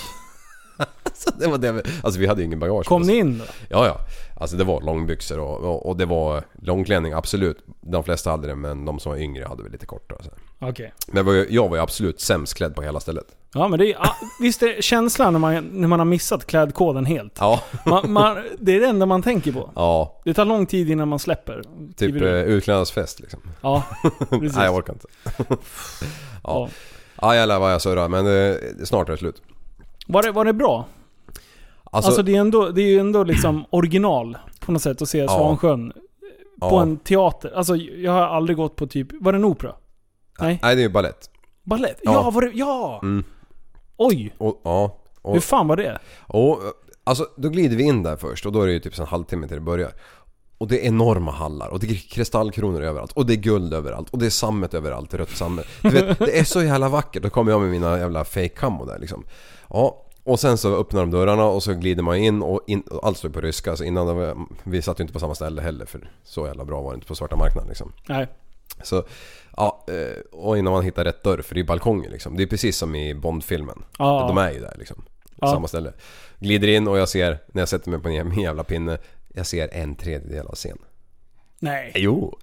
det 1.38 1.47
var 1.47 1.59
det 1.59 1.73
vi, 1.73 1.83
alltså 2.03 2.21
vi 2.21 2.27
hade 2.27 2.40
ju 2.40 2.47
ingen 2.47 2.59
bagage. 2.59 2.87
Kom 2.87 3.03
ni 3.03 3.16
in 3.16 3.38
då? 3.38 3.45
Ja, 3.68 3.87
ja. 3.87 3.97
Alltså 4.40 4.57
det 4.57 4.64
var 4.64 4.81
långbyxor 4.81 5.38
och, 5.38 5.61
och, 5.61 5.87
och 5.87 5.97
det 5.97 6.07
var 6.07 6.42
långklänning, 6.62 7.12
absolut. 7.12 7.59
De 7.81 8.05
flesta 8.05 8.31
hade 8.31 8.47
det 8.49 8.55
men 8.55 8.85
de 8.85 8.99
som 8.99 9.12
var 9.12 9.18
yngre 9.18 9.45
hade 9.45 9.62
väl 9.62 9.73
lite 9.73 9.87
kortare. 9.87 10.18
Okej. 10.59 10.92
Men 11.07 11.16
jag 11.16 11.25
var, 11.25 11.33
ju, 11.33 11.47
jag 11.51 11.68
var 11.68 11.77
ju 11.77 11.83
absolut 11.83 12.21
sämst 12.21 12.55
klädd 12.55 12.75
på 12.75 12.83
hela 12.83 13.01
stället. 13.01 13.25
Ja 13.55 13.68
men 13.68 13.79
det 13.79 13.92
är, 13.92 13.99
visst 14.40 14.62
är 14.62 14.83
känslan 14.83 15.33
när 15.33 15.40
man, 15.40 15.64
när 15.73 15.88
man 15.88 15.99
har 16.01 16.07
missat 16.07 16.47
klädkoden 16.47 17.07
helt? 17.07 17.37
Ja. 17.40 17.61
Man, 17.87 18.12
man, 18.12 18.37
det 18.59 18.77
är 18.77 18.81
det 18.81 18.87
enda 18.87 19.07
man 19.07 19.23
tänker 19.23 19.53
på. 19.53 19.71
Ja, 19.75 20.21
Det 20.25 20.35
tar 20.35 20.45
lång 20.45 20.66
tid 20.66 20.90
innan 20.90 21.09
man 21.09 21.18
släpper. 21.18 21.62
typ 21.97 22.23
eh, 22.23 22.29
utklädnadsfest 22.29 23.21
liksom. 23.21 23.40
Ja, 23.61 23.85
precis. 24.31 24.57
Nej 24.57 24.64
jag 24.64 24.75
orkar 24.75 24.92
inte. 24.92 25.07
ja. 25.38 25.57
Ja. 26.42 26.68
Ja 27.21 27.35
jävlar 27.35 27.59
vad 27.61 27.73
jag 27.73 27.83
surrar 27.83 28.09
men 28.09 28.27
eh, 28.27 28.57
snart 28.85 29.09
är 29.09 29.12
det 29.12 29.18
slut. 29.18 29.42
Var, 30.06 30.22
det, 30.22 30.32
var 30.32 30.44
det 30.44 30.52
bra? 30.52 30.86
Alltså, 31.84 32.08
Alltså, 32.08 32.22
det, 32.22 32.36
är 32.36 32.40
ändå, 32.40 32.68
det 32.68 32.82
är 32.82 32.86
ju 32.86 32.98
ändå 32.98 33.24
liksom 33.24 33.64
original 33.70 34.38
på 34.60 34.72
något 34.72 34.82
sätt 34.82 35.02
att 35.02 35.08
se 35.08 35.28
Svansjön 35.28 35.92
ja. 36.60 36.70
på 36.70 36.76
en 36.76 36.96
teater. 36.96 37.52
Alltså 37.56 37.76
jag 37.76 38.12
har 38.12 38.20
aldrig 38.20 38.56
gått 38.56 38.76
på 38.76 38.86
typ, 38.86 39.08
var 39.12 39.32
det 39.32 39.38
en 39.38 39.44
opera? 39.44 39.74
Nej? 40.40 40.58
Nej 40.62 40.76
det 40.76 40.80
är 40.80 40.82
ju 40.82 40.88
balett. 40.88 41.30
Balett? 41.62 42.00
Ja. 42.02 42.12
Ja, 42.12 42.30
var 42.30 42.42
det, 42.42 42.50
ja! 42.54 43.00
Mm. 43.02 43.24
Oj! 43.96 44.34
Och, 44.38 44.60
ja. 44.64 44.98
Och, 45.22 45.34
Hur 45.34 45.40
fan 45.40 45.68
var 45.68 45.76
det? 45.76 45.98
och, 46.26 46.60
alltså 47.04 47.26
då 47.36 47.48
glider 47.48 47.76
vi 47.76 47.82
in 47.82 48.02
där 48.02 48.16
först 48.16 48.46
och 48.46 48.52
då 48.52 48.62
är 48.62 48.66
det 48.66 48.72
ju 48.72 48.80
typ 48.80 48.98
en 48.98 49.06
halvtimme 49.06 49.48
till 49.48 49.56
det 49.56 49.62
börjar. 49.62 49.92
Och 50.58 50.68
det 50.68 50.84
är 50.84 50.88
enorma 50.88 51.30
hallar 51.30 51.68
och 51.68 51.80
det 51.80 51.86
är 51.86 51.94
kristallkronor 51.94 52.82
överallt 52.82 53.12
och 53.12 53.26
det 53.26 53.32
är 53.32 53.36
guld 53.36 53.74
överallt 53.74 54.10
och 54.10 54.18
det 54.18 54.26
är 54.26 54.30
sammet 54.30 54.74
överallt, 54.74 55.14
rött 55.14 55.30
sammet. 55.30 55.66
Du 55.82 55.90
vet, 55.90 56.18
det 56.18 56.38
är 56.38 56.44
så 56.44 56.62
jävla 56.62 56.88
vackert. 56.88 57.22
Då 57.22 57.30
kommer 57.30 57.52
jag 57.52 57.60
med 57.60 57.70
mina 57.70 57.98
jävla 57.98 58.24
fake 58.24 58.48
camo 58.48 58.84
där 58.84 58.98
liksom. 58.98 59.24
Ja, 59.72 60.02
och 60.24 60.40
sen 60.40 60.58
så 60.58 60.76
öppnar 60.76 61.00
de 61.00 61.11
dörrarna 61.11 61.44
och 61.44 61.62
så 61.62 61.74
glider 61.74 62.02
man 62.02 62.16
in 62.16 62.42
och, 62.42 62.61
in, 62.66 62.80
och 62.80 63.06
allt 63.06 63.18
står 63.18 63.28
på 63.28 63.40
ryska. 63.40 63.76
Så 63.76 63.85
innan, 63.85 64.06
det 64.06 64.12
var- 64.12 64.37
vi 64.64 64.82
satt 64.82 65.00
ju 65.00 65.02
inte 65.02 65.12
på 65.12 65.20
samma 65.20 65.35
ställe 65.35 65.62
heller 65.62 65.87
för 65.87 66.11
så 66.24 66.46
jävla 66.46 66.64
bra 66.64 66.80
var 66.80 66.90
det 66.90 66.94
inte 66.94 67.06
på 67.06 67.14
svarta 67.14 67.37
marknaden 67.37 67.68
liksom. 67.68 67.92
Nej. 68.08 68.26
Så, 68.82 69.04
ja, 69.56 69.85
eh, 69.88 70.20
och 70.40 70.58
innan 70.58 70.72
man 70.72 70.82
hittar 70.85 71.04
rätt 71.04 71.22
dörr 71.22 71.42
för 71.42 71.54
det 71.54 71.61
är 71.61 71.64
balkonger 71.64 72.11
liksom. 72.11 72.37
Det 72.37 72.42
är 72.42 72.46
precis 72.46 72.76
som 72.76 72.94
i 72.94 73.14
Bondfilmen. 73.14 73.82
Ja. 73.98 74.24
De 74.28 74.38
är 74.38 74.52
ju 74.52 74.61
där 74.61 74.74
liksom. 74.78 75.04
Ja. 75.40 75.46
Samma 75.52 75.68
ställe. 75.68 75.92
Glider 76.38 76.68
in 76.68 76.88
och 76.88 76.98
jag 76.98 77.08
ser, 77.08 77.38
när 77.46 77.62
jag 77.62 77.68
sätter 77.68 77.90
mig 77.90 78.00
på 78.00 78.08
min 78.08 78.40
jävla 78.40 78.64
pinne, 78.64 78.98
jag 79.35 79.46
ser 79.46 79.68
en 79.74 79.94
tredjedel 79.94 80.46
av 80.46 80.54
scen. 80.54 80.78
Nej. 81.58 81.92
Jo! 81.94 82.38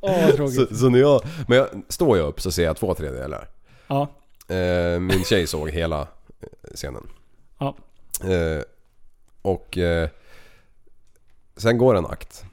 Åh 0.00 0.30
tråkigt. 0.30 0.54
Så, 0.68 0.74
så 0.76 0.88
när 0.88 0.98
jag, 0.98 1.20
men 1.48 1.58
jag, 1.58 1.68
står 1.88 2.18
jag 2.18 2.26
upp 2.28 2.40
så 2.40 2.50
ser 2.50 2.64
jag 2.64 2.76
två 2.76 2.94
tredjedelar. 2.94 3.48
Ja. 3.86 4.08
Eh, 4.54 5.00
min 5.00 5.24
tjej 5.24 5.46
såg 5.46 5.70
hela 5.70 6.00
eh, 6.00 6.06
scenen. 6.74 7.08
Ja. 7.58 7.76
Eh, 8.24 8.62
och 9.42 9.78
eh, 9.78 10.08
sen 11.56 11.78
går 11.78 11.94
en 11.94 12.06
akt. 12.06 12.44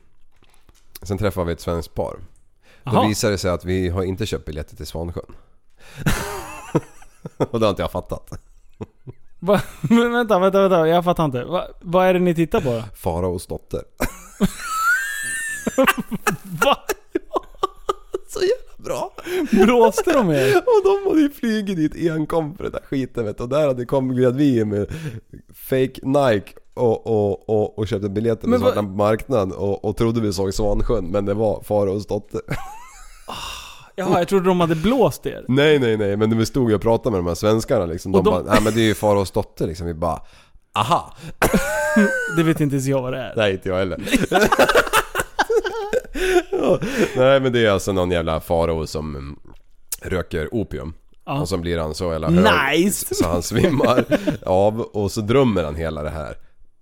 Sen 1.02 1.18
träffar 1.18 1.46
vi 1.46 1.54
ett 1.54 1.62
svenskt 1.62 1.94
par. 1.94 2.20
Då 2.84 3.08
visar 3.08 3.32
det 3.32 3.38
sig 3.38 3.52
att 3.52 3.66
vi 3.66 3.90
har 3.90 4.04
inte 4.04 4.26
köpt 4.26 4.46
biljetter 4.46 4.76
till 4.76 4.88
Svansjön. 4.88 5.36
och 7.38 7.60
det 7.60 7.66
har 7.66 7.70
inte 7.70 7.82
jag 7.82 7.92
fattat. 7.92 8.32
Va? 9.40 9.62
Men 9.82 10.12
vänta, 10.12 10.40
vänta, 10.40 10.62
vänta. 10.62 10.88
Jag 10.88 11.04
fattar 11.04 11.26
inte. 11.26 11.44
Va, 11.44 11.68
vad 11.82 12.08
är 12.08 12.14
det 12.14 12.20
ni 12.20 12.36
tittar 12.36 12.62
på? 12.62 12.84
Faraos 12.96 13.48
dotter. 13.48 13.84
Va? 16.44 16.78
Så 18.28 18.40
jävla 18.40 18.63
bra! 18.84 19.14
Blåste 19.52 20.14
de 20.14 20.30
er? 20.30 20.58
Och 20.66 20.84
de 20.84 21.10
hade 21.10 21.22
ju 21.22 21.30
flugit 21.30 21.78
dit 21.78 22.12
enkom 22.12 22.58
för 22.58 22.64
det 22.64 22.70
där 22.70 22.82
skiten 22.90 23.26
vet 23.26 23.38
du. 23.38 23.44
Och 23.44 23.50
där 23.50 23.68
hade 23.68 23.86
kommit 23.86 24.36
vi 24.36 24.66
med 24.66 24.88
fake 25.54 26.00
Nike 26.04 26.52
och, 26.74 27.08
och, 27.08 27.50
och, 27.50 27.80
och 27.80 27.88
köpte 27.88 28.10
biljetter 28.10 28.48
på 28.48 28.60
svarta 28.60 28.82
marknaden 28.82 29.52
och, 29.52 29.86
och 29.86 29.98
trodde 29.98 30.22
vi 30.22 30.34
såg 30.34 30.54
Svansjön 30.54 31.06
men 31.06 31.26
det 31.26 31.34
var 31.34 31.64
Faraos 31.64 32.08
dotter. 32.08 32.42
Jaha, 33.96 34.20
jag 34.20 34.28
trodde 34.28 34.48
de 34.48 34.60
hade 34.60 34.76
blåst 34.76 35.26
er. 35.26 35.46
Nej 35.48 35.80
nej 35.80 35.98
nej 35.98 36.18
men 36.18 36.38
vi 36.38 36.46
stod 36.46 36.70
ju 36.70 36.76
och 36.76 36.82
pratade 36.82 37.12
med 37.12 37.20
de 37.20 37.28
här 37.28 37.36
svenskarna 37.36 37.86
liksom. 37.86 38.12
De, 38.12 38.24
de- 38.24 38.30
bara, 38.32 38.44
nej 38.44 38.60
men 38.64 38.74
det 38.74 38.82
är 38.82 38.86
ju 38.86 38.94
Faraos 38.96 39.32
dotter 39.32 39.68
liksom. 39.68 39.88
Vi 39.88 39.94
bara, 39.94 40.20
aha! 40.76 41.16
Det 42.38 42.44
vet 42.44 42.62
inte 42.62 42.76
ens 42.76 42.88
jag 42.88 43.02
vad 43.02 43.14
det 43.14 43.20
är. 43.20 43.34
Nej 43.36 43.54
inte 43.54 43.70
jag 43.70 43.78
heller. 43.78 43.98
Ja, 46.52 46.80
nej 47.16 47.40
men 47.40 47.54
det 47.54 47.66
är 47.66 47.70
alltså 47.72 47.92
någon 47.92 48.12
jävla 48.12 48.40
farao 48.40 48.88
som 48.88 49.16
mm, 49.16 49.40
röker 50.02 50.50
opium. 50.54 50.94
Ja. 51.26 51.42
Och 51.42 51.50
så 51.50 51.58
blir 51.58 51.78
han 51.78 51.94
så 51.96 52.12
jävla 52.12 52.30
hög 52.30 52.80
Nice! 52.84 53.16
så 53.16 53.28
han 53.28 53.44
svimmar 53.44 54.06
av 54.46 54.82
och 54.82 55.12
så 55.12 55.22
drömmer 55.22 55.64
han 55.64 55.76
hela 55.76 56.04
det 56.04 56.10
här 56.10 56.38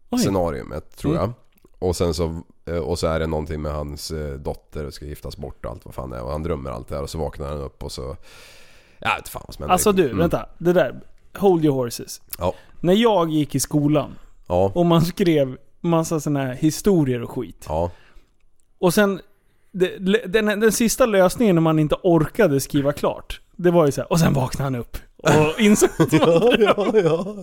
Oj. 0.09 0.19
scenariumet 0.19 0.97
tror 0.97 1.15
jag. 1.15 1.23
Mm. 1.23 1.35
Och 1.79 1.95
sen 1.95 2.13
så, 2.13 2.41
eh, 2.65 2.77
och 2.77 2.99
så 2.99 3.07
är 3.07 3.19
det 3.19 3.27
någonting 3.27 3.61
med 3.61 3.71
hans 3.71 4.11
eh, 4.11 4.33
dotter 4.33 4.85
och 4.85 4.93
ska 4.93 5.05
giftas 5.05 5.37
bort 5.37 5.65
och 5.65 5.71
allt 5.71 5.85
vad 5.85 5.93
fan 5.93 6.09
det 6.09 6.17
är. 6.17 6.23
Och 6.23 6.31
han 6.31 6.43
drömmer 6.43 6.71
allt 6.71 6.87
det 6.87 6.95
här 6.95 7.03
och 7.03 7.09
så 7.09 7.17
vaknar 7.17 7.47
han 7.49 7.61
upp 7.61 7.83
och 7.83 7.91
så 7.91 8.15
Jag 8.99 9.15
vet 9.15 9.29
fan 9.29 9.43
vad 9.47 9.55
som 9.55 9.61
händer. 9.63 9.73
Alltså 9.73 9.91
du, 9.91 10.05
Mm. 10.05 10.17
vänta. 10.17 10.45
Det 10.57 10.73
där. 10.73 11.01
Hold 11.37 11.65
your 11.65 11.75
horses. 11.75 12.21
Ja. 12.37 12.53
När 12.79 12.93
jag 12.93 13.29
gick 13.29 13.55
i 13.55 13.59
skolan 13.59 14.15
Ja. 14.47 14.71
och 14.75 14.85
man 14.85 15.01
skrev 15.01 15.57
massa 15.81 16.19
såna 16.19 16.39
här 16.41 16.53
historier 16.53 17.21
och 17.21 17.31
skit. 17.31 17.65
Ja. 17.69 17.91
Och 18.79 18.93
sen, 18.93 19.21
den, 19.71 20.45
den 20.59 20.71
sista 20.71 21.05
lösningen 21.05 21.55
när 21.55 21.61
man 21.61 21.79
inte 21.79 21.95
orkade 22.03 22.59
skriva 22.59 22.93
klart. 22.93 23.41
Det 23.55 23.71
var 23.71 23.85
ju 23.85 23.91
så 23.91 24.01
här, 24.01 24.11
och 24.11 24.19
sen 24.19 24.33
vaknade 24.33 24.63
han 24.63 24.75
upp. 24.75 24.97
Och 25.17 25.59
insåg 25.59 25.89
var 25.99 26.55
ja, 26.59 26.91
ja, 26.93 27.35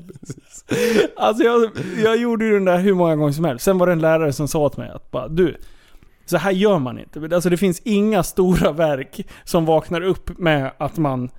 Alltså 1.17 1.45
jag, 1.45 1.71
jag 2.05 2.17
gjorde 2.17 2.45
ju 2.45 2.53
den 2.53 2.65
där 2.65 2.79
hur 2.79 2.95
många 2.95 3.17
gånger 3.17 3.33
som 3.33 3.45
helst. 3.45 3.65
Sen 3.65 3.79
var 3.79 3.87
det 3.87 3.93
en 3.93 3.99
lärare 3.99 4.33
som 4.33 4.49
sa 4.49 4.69
till 4.69 4.81
mig 4.81 4.91
att 4.91 5.11
bara, 5.11 5.29
du. 5.29 5.57
Så 6.27 6.37
här 6.37 6.51
gör 6.51 6.79
man 6.79 6.99
inte. 6.99 7.35
Alltså 7.35 7.51
det 7.51 7.57
finns 7.57 7.81
inga 7.85 8.23
stora 8.23 8.73
verk 8.73 9.27
som 9.45 9.67
vaknar 9.67 10.01
upp 10.01 10.39
med 10.39 10.73
att 10.79 10.97
man, 10.97 11.31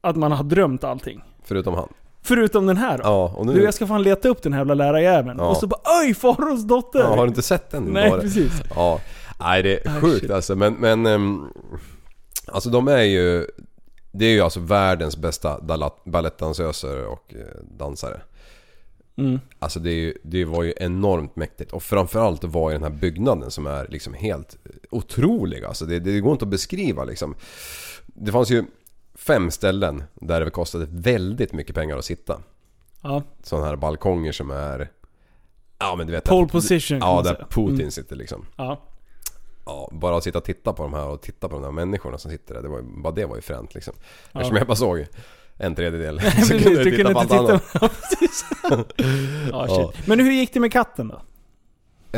att 0.00 0.16
man 0.16 0.32
har 0.32 0.44
drömt 0.44 0.84
allting. 0.84 1.24
Förutom 1.44 1.74
han. 1.74 1.88
Förutom 2.22 2.66
den 2.66 2.76
här 2.76 2.98
då. 2.98 3.04
Ja, 3.04 3.34
och 3.36 3.46
nu... 3.46 3.52
Du, 3.52 3.62
jag 3.62 3.74
ska 3.74 3.86
fan 3.86 4.02
leta 4.02 4.28
upp 4.28 4.42
den 4.42 4.52
här 4.52 4.60
jävla 4.60 4.74
lärarjäveln. 4.74 5.38
Ja. 5.38 5.48
Och 5.48 5.56
så 5.56 5.66
bara 5.66 5.80
oj, 6.00 6.14
Faraos 6.14 6.64
dotter! 6.64 6.98
ja, 6.98 7.06
har 7.06 7.16
du 7.16 7.28
inte 7.28 7.42
sett 7.42 7.70
den? 7.70 7.82
Nej, 7.84 8.10
precis. 8.10 8.62
Ja, 8.74 9.00
nej 9.44 9.62
det 9.62 9.86
är 9.86 9.96
Ah, 9.96 10.00
sjukt 10.00 10.30
alltså 10.30 10.56
men, 10.56 10.74
men 10.74 11.06
ehm, 11.06 11.48
Alltså 12.46 12.70
de 12.70 12.88
är 12.88 13.02
ju 13.02 13.46
Det 14.12 14.24
är 14.26 14.30
ju 14.30 14.40
alltså 14.40 14.60
världens 14.60 15.16
bästa 15.16 15.60
balettdansöser 16.04 17.06
och 17.06 17.34
eh, 17.34 17.64
dansare 17.78 18.20
Mm. 19.16 19.40
Alltså 19.58 19.80
det, 19.80 19.92
ju, 19.92 20.14
det 20.22 20.44
var 20.44 20.62
ju 20.62 20.74
enormt 20.76 21.36
mäktigt 21.36 21.72
och 21.72 21.82
framförallt 21.82 22.44
var 22.44 22.70
ju 22.70 22.74
den 22.74 22.82
här 22.82 22.98
byggnaden 23.00 23.50
som 23.50 23.66
är 23.66 23.86
liksom 23.88 24.14
helt 24.14 24.56
otrolig 24.90 25.64
alltså 25.64 25.84
det, 25.86 25.98
det 26.00 26.20
går 26.20 26.32
inte 26.32 26.44
att 26.44 26.48
beskriva 26.50 27.04
liksom 27.04 27.34
Det 28.06 28.32
fanns 28.32 28.50
ju 28.50 28.64
fem 29.14 29.50
ställen 29.50 30.02
där 30.14 30.40
det 30.44 30.50
kostade 30.50 30.86
väldigt 30.90 31.52
mycket 31.52 31.74
pengar 31.74 31.96
att 31.98 32.04
sitta 32.04 32.40
Ja. 33.02 33.22
Sådana 33.42 33.66
här 33.66 33.76
balkonger 33.76 34.32
som 34.32 34.50
är 34.50 34.90
Ja 35.78 35.94
men 35.96 36.06
du 36.06 36.12
vet 36.12 36.24
Pole 36.24 36.48
position 36.48 37.00
kan 37.00 37.08
Ja 37.16 37.22
där. 37.22 37.46
Putin 37.50 37.74
Mm. 37.80 37.90
sitter 37.90 38.16
liksom 38.16 38.46
Ja. 38.56 38.82
Ja, 39.66 39.88
bara 39.92 40.16
att 40.16 40.24
sitta 40.24 40.38
och 40.38 40.44
titta 40.44 40.72
på 40.72 40.82
de 40.82 40.94
här 40.94 41.06
och 41.08 41.22
titta 41.22 41.48
på 41.48 41.54
de 41.54 41.62
där 41.62 41.70
människorna 41.70 42.18
som 42.18 42.30
sitter 42.30 42.54
där. 42.54 42.62
Det 42.62 42.68
var, 42.68 42.78
ju- 42.78 43.02
bara 43.02 43.12
det 43.14 43.26
var 43.26 43.36
ju 43.36 43.42
fränt 43.42 43.74
liksom. 43.74 43.94
Ja. 44.32 44.40
Eftersom 44.40 44.56
jag 44.56 44.66
bara 44.66 44.76
såg 44.76 45.06
en 45.58 45.74
tredjedel. 45.74 46.20
så 46.44 46.48
kunde 46.58 46.70
jag 46.72 46.84
du 46.84 46.96
kunde 46.96 47.12
på 47.14 47.18
allt 47.20 47.28
titta. 47.30 47.40
annat. 47.42 48.92
Ja, 49.50 49.66
ja. 49.68 49.92
Men 50.06 50.20
hur 50.20 50.32
gick 50.32 50.54
det 50.54 50.60
med 50.60 50.72
katten 50.72 51.08
då? 51.08 51.20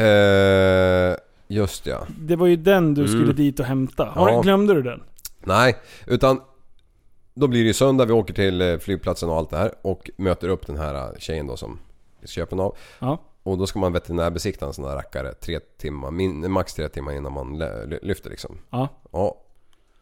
Eh, 0.00 1.16
just 1.48 1.86
ja. 1.86 2.06
Det 2.18 2.36
var 2.36 2.46
ju 2.46 2.56
den 2.56 2.94
du 2.94 3.08
skulle 3.08 3.22
Mm. 3.24 3.36
dit 3.36 3.60
och 3.60 3.66
hämta. 3.66 4.04
Har, 4.04 4.30
Ja. 4.30 4.40
Glömde 4.40 4.74
du 4.74 4.82
den? 4.82 5.02
Nej, 5.44 5.76
utan 6.06 6.40
då 7.34 7.46
blir 7.48 7.60
det 7.60 7.66
ju 7.66 7.74
söndag. 7.74 8.04
Vi 8.04 8.12
åker 8.12 8.34
till 8.34 8.60
eh, 8.62 8.78
flygplatsen 8.78 9.28
och 9.28 9.36
allt 9.36 9.50
det 9.50 9.56
här. 9.56 9.72
Och 9.82 10.10
möter 10.16 10.48
upp 10.48 10.66
den 10.66 10.76
här 10.76 10.94
eh, 10.94 11.18
tjejen 11.18 11.46
då 11.46 11.56
som 11.56 11.78
vi 12.20 12.28
köper 12.28 12.56
av. 12.62 12.76
Ja. 12.98 13.18
Och 13.46 13.58
då 13.58 13.66
ska 13.66 13.78
man 13.78 13.92
veterinärbesikta 13.92 14.66
en 14.66 14.72
sån 14.72 14.84
där 14.84 14.94
rackare 14.94 15.34
tre 15.34 15.60
timmar, 15.60 16.10
min, 16.10 16.52
max 16.52 16.74
tre 16.74 16.88
timmar 16.88 17.12
innan 17.12 17.32
man 17.32 17.58
lyfter 18.02 18.30
liksom. 18.30 18.58
Ja. 18.70 18.88
Ja, 19.12 19.40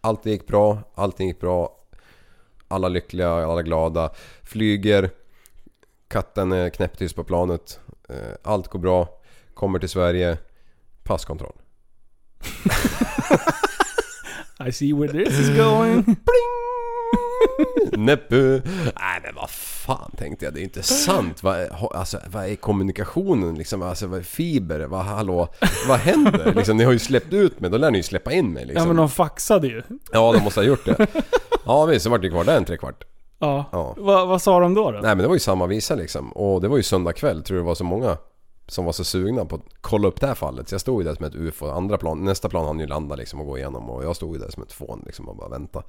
allt 0.01 0.27
gick 0.27 0.47
bra, 0.47 0.79
allting 0.95 1.29
gick 1.29 1.41
bra. 1.41 1.77
Alla 2.69 2.89
lyckliga, 2.89 3.31
alla 3.31 3.63
glada. 3.63 4.11
Flyger. 4.43 5.11
Katten 6.09 6.53
är 6.53 6.71
knäpptyst 6.71 7.17
på 7.17 7.25
planet. 7.25 7.81
Eh, 8.09 8.35
Allt 8.43 8.69
går 8.69 8.79
bra. 8.79 9.09
Kommer 9.55 9.79
till 9.79 9.89
Sverige. 9.89 10.39
Passkontroll. 11.03 11.57
I 14.69 14.73
see 14.73 14.93
where 14.93 15.25
this 15.25 15.39
is 15.39 15.49
going. 15.57 16.17
Näppe. 17.93 18.37
Nej 19.01 19.21
men 19.23 19.35
vad 19.35 19.51
fan 19.51 20.11
tänkte 20.19 20.45
jag. 20.45 20.55
Det 20.55 20.61
är 20.61 20.65
inte 20.65 20.83
sant. 20.83 21.43
Vad 21.43 21.57
är, 21.57 21.97
alltså, 21.97 22.19
vad 22.27 22.45
är 22.45 22.57
kommunikationen 22.57 23.55
liksom? 23.55 23.83
Alltså 23.83 24.07
vad 24.07 24.19
är 24.19 24.23
fiber? 24.23 24.81
Vad, 24.81 25.05
hallå? 25.05 25.49
Vad 25.89 25.99
händer? 25.99 26.53
Liksom, 26.57 26.77
ni 26.77 26.85
har 26.85 26.93
ju 26.93 26.99
släppt 26.99 27.33
ut 27.33 27.61
mig. 27.61 27.71
Då 27.71 27.77
lär 27.79 27.91
ni 27.91 27.99
ju 27.99 28.03
släppa 28.03 28.33
in 28.33 28.53
mig 28.53 28.65
liksom. 28.65 28.83
Ja 28.83 28.87
men 28.87 28.97
de 28.97 29.11
faxade 29.11 29.67
ju. 29.67 29.83
Ja, 30.13 30.33
de 30.33 30.43
måste 30.43 30.61
ha 30.61 30.65
gjort 30.65 30.85
det. 30.85 31.07
Ja 31.67 31.85
visst, 31.87 32.05
så 32.05 32.11
vart 32.11 32.23
det 32.23 32.31
kvar 32.31 32.45
där 32.45 32.57
en 32.57 32.65
trekvart. 32.65 33.05
Ja. 33.39 33.65
Ja. 33.73 33.95
Va, 33.99 34.25
vad 34.25 34.43
sa 34.43 34.61
de 34.61 34.75
då? 34.75 34.91
då? 34.91 34.99
Nej 34.99 35.03
men 35.03 35.19
det 35.19 35.27
var 35.27 35.35
ju 35.35 35.41
samma 35.41 35.67
visa 35.67 35.95
liksom. 35.95 36.33
Och 36.33 36.61
det 36.61 36.69
var 36.69 36.77
ju 36.77 36.83
söndag 36.83 37.13
kväll. 37.13 37.43
Tror 37.43 37.59
det 37.59 37.65
var 37.65 37.75
så 37.75 37.85
många 37.85 38.17
som 38.67 38.85
var 38.85 38.93
så 38.93 39.05
sugna 39.05 39.45
på 39.45 39.55
att 39.57 39.63
kolla 39.81 40.09
upp 40.09 40.21
det 40.21 40.27
här 40.27 40.35
fallet. 40.35 40.69
Så 40.69 40.75
jag 40.75 40.81
stod 40.81 41.03
ju 41.03 41.09
där 41.09 41.15
som 41.15 41.25
ett 41.25 41.35
ufo. 41.35 41.67
Andra 41.67 41.99
plan, 41.99 42.25
nästa 42.25 42.49
plan 42.49 42.67
hann 42.67 42.81
ju 42.81 42.87
landa 42.87 43.15
liksom 43.17 43.41
och 43.41 43.47
gå 43.47 43.59
igenom. 43.59 43.91
Och 43.91 44.05
jag 44.05 44.17
stod 44.17 44.35
ju 44.35 44.41
där 44.41 44.51
som 44.51 44.63
ett 44.63 44.73
fån 44.73 45.03
liksom 45.07 45.29
och 45.29 45.37
bara 45.37 45.49
vänta. 45.49 45.83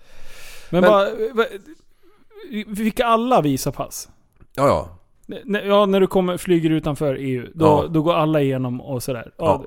Men, 0.69 0.81
Men- 0.81 0.91
Bara, 0.91 1.09
va, 1.33 1.45
fick 2.75 2.99
alla 2.99 3.41
visa 3.41 3.71
pass? 3.71 4.09
Ja 4.55 4.67
ja. 4.67 4.89
Ja, 5.63 5.85
när 5.85 5.99
du 5.99 6.07
kommer, 6.07 6.37
flyger 6.37 6.69
utanför 6.69 7.15
EU, 7.15 7.47
då, 7.53 7.65
Ja. 7.65 7.87
då 7.89 8.01
går 8.01 8.13
alla 8.13 8.41
igenom 8.41 8.81
och 8.81 9.03
sådär. 9.03 9.31
Ja. 9.37 9.65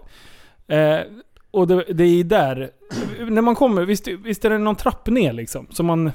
Eh, 0.69 1.01
och 1.51 1.67
det, 1.69 1.85
det 1.89 2.05
är 2.05 2.25
där, 2.25 2.71
när 3.31 3.43
man 3.43 3.55
kommer, 3.55 3.85
visst, 3.85 4.09
visst 4.09 4.45
är 4.45 4.51
det 4.51 4.59
någon 4.59 4.77
trapp 4.77 5.07
ner 5.07 5.33
liksom? 5.33 5.67
Så 5.71 5.83
man, 5.83 6.11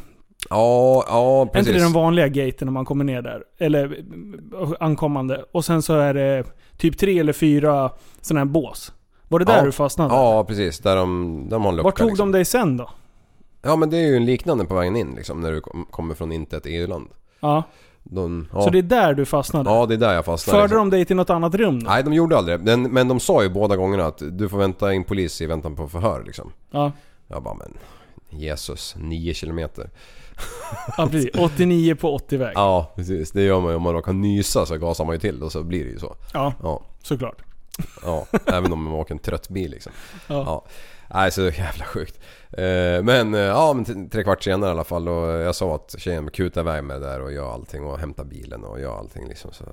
Ja, 0.50 1.04
ja 1.08 1.38
är 1.38 1.42
inte 1.42 1.54
precis. 1.54 1.74
det 1.74 1.80
den 1.80 1.94
vanliga 1.94 2.28
gaten 2.28 2.66
när 2.68 2.72
man 2.72 2.86
kommer 2.86 3.04
ner 3.04 3.22
där? 3.22 3.44
Eller 3.58 3.98
eh, 4.62 4.70
ankommande. 4.80 5.46
Och 5.52 5.66
sen 5.66 5.82
så 5.82 5.94
är 5.94 6.14
det 6.14 6.44
typ 6.84 6.98
tre 6.98 7.20
eller 7.20 7.34
fyra 7.34 7.92
sådana 8.22 8.40
här 8.40 8.46
bås. 8.46 8.92
Var 9.28 9.40
det 9.40 9.46
där 9.46 9.58
Ja. 9.58 9.66
du 9.66 9.72
fastnade? 9.72 10.14
Ja 10.14 10.44
precis, 10.44 10.80
där 10.80 10.96
de, 10.96 11.46
de 11.50 11.62
har 11.62 11.70
en 11.70 11.76
lucka 11.76 11.84
Vart 11.84 11.98
tog 11.98 12.08
liksom. 12.10 12.32
de 12.32 12.38
dig 12.38 12.46
sen 12.46 12.78
då? 12.78 12.90
Ja 13.62 13.76
men 13.76 13.90
det 13.90 13.98
är 13.98 14.08
ju 14.08 14.16
en 14.16 14.26
liknande 14.26 14.66
på 14.66 14.76
vägen 14.76 14.96
in 14.96 15.16
liksom. 15.16 15.42
När 15.42 15.52
du 15.52 15.62
kom, 15.62 15.86
kommer 15.92 16.16
från 16.16 16.32
inte 16.32 16.58
ett 16.58 16.66
EU-land. 16.66 17.08
Ja. 17.40 17.64
De, 18.04 18.48
ja. 18.54 18.62
Så 18.62 18.70
det 18.70 18.78
är 18.78 18.82
där 18.82 19.14
du 19.14 19.26
fastnade? 19.26 19.70
ja 19.70 19.86
det 19.86 19.94
är 19.94 19.98
där 19.98 20.14
jag 20.14 20.26
fastnade. 20.26 20.58
Förde 20.58 20.68
liksom. 20.74 20.90
de 20.90 20.98
dig 20.98 21.06
till 21.06 21.16
något 21.16 21.30
annat 21.30 21.56
rum 21.56 21.84
då? 21.84 21.90
Nej 21.90 22.04
de 22.04 22.14
gjorde 22.14 22.38
aldrig 22.38 22.60
det. 22.60 22.64
Men, 22.78 22.94
men 22.94 23.08
de 23.08 23.20
sa 23.20 23.44
ju 23.44 23.50
båda 23.50 23.76
gångerna 23.76 24.06
att 24.06 24.22
du 24.32 24.50
får 24.50 24.58
vänta 24.58 24.94
in 24.94 25.04
polis 25.04 25.42
i 25.42 25.46
väntan 25.46 25.76
på 25.76 25.88
förhör 25.88 26.24
liksom. 26.26 26.52
Ja. 26.72 26.92
Jag 27.28 27.44
bara 27.44 27.54
men 27.56 27.74
Jesus, 28.30 28.96
9 28.98 29.34
kilometer. 29.34 29.90
ja, 30.98 31.08
precis. 31.12 31.30
89 31.40 31.96
på 31.96 32.18
80-väg. 32.18 32.52
Ja. 32.56 32.62
Ja 32.62 32.92
precis, 32.96 33.32
det 33.32 33.42
gör 33.44 33.62
man 33.62 33.70
ju 33.72 33.76
om 33.76 33.82
man 33.84 33.94
råkar 33.94 34.14
nysa 34.14 34.66
så 34.66 34.78
gasar 34.78 35.06
man 35.06 35.16
ju 35.16 35.20
till 35.20 35.44
och 35.44 35.52
så 35.52 35.64
blir 35.64 35.84
det 35.86 35.92
ju 35.92 36.00
så. 36.00 36.16
ja, 36.34 36.54
Ja, 36.64 36.82
såklart. 37.04 37.42
ja. 38.04 38.26
även 38.46 38.74
om 38.74 38.84
man 38.84 38.94
åker 38.94 39.14
en 39.14 39.20
trött 39.20 39.50
bil 39.50 39.72
liksom. 39.72 39.92
Ja. 40.28 40.36
Ja. 40.36 40.66
Nej 41.14 41.32
så 41.32 41.42
jävla 41.42 41.86
sjukt. 41.86 42.20
Eh, 42.52 43.04
Men 43.04 43.34
eh, 43.34 43.40
ja, 43.40 43.74
men 43.74 44.10
tre 44.10 44.24
kvart 44.24 44.44
senare 44.44 44.70
i 44.70 44.72
alla 44.72 44.84
fall 44.84 45.08
och 45.08 45.28
jag 45.30 45.56
sa 45.56 45.76
att 45.76 45.96
tjejen 45.98 46.30
kutar 46.30 46.62
iväg 46.62 46.84
med 46.84 47.02
där 47.02 47.22
och 47.22 47.32
gör 47.34 47.54
allting 47.54 47.84
och 47.84 48.00
hämtar 48.00 48.24
bilen 48.24 48.64
och 48.64 48.80
gör 48.80 48.98
allting 48.98 49.28
liksom. 49.28 49.52
Så, 49.52 49.64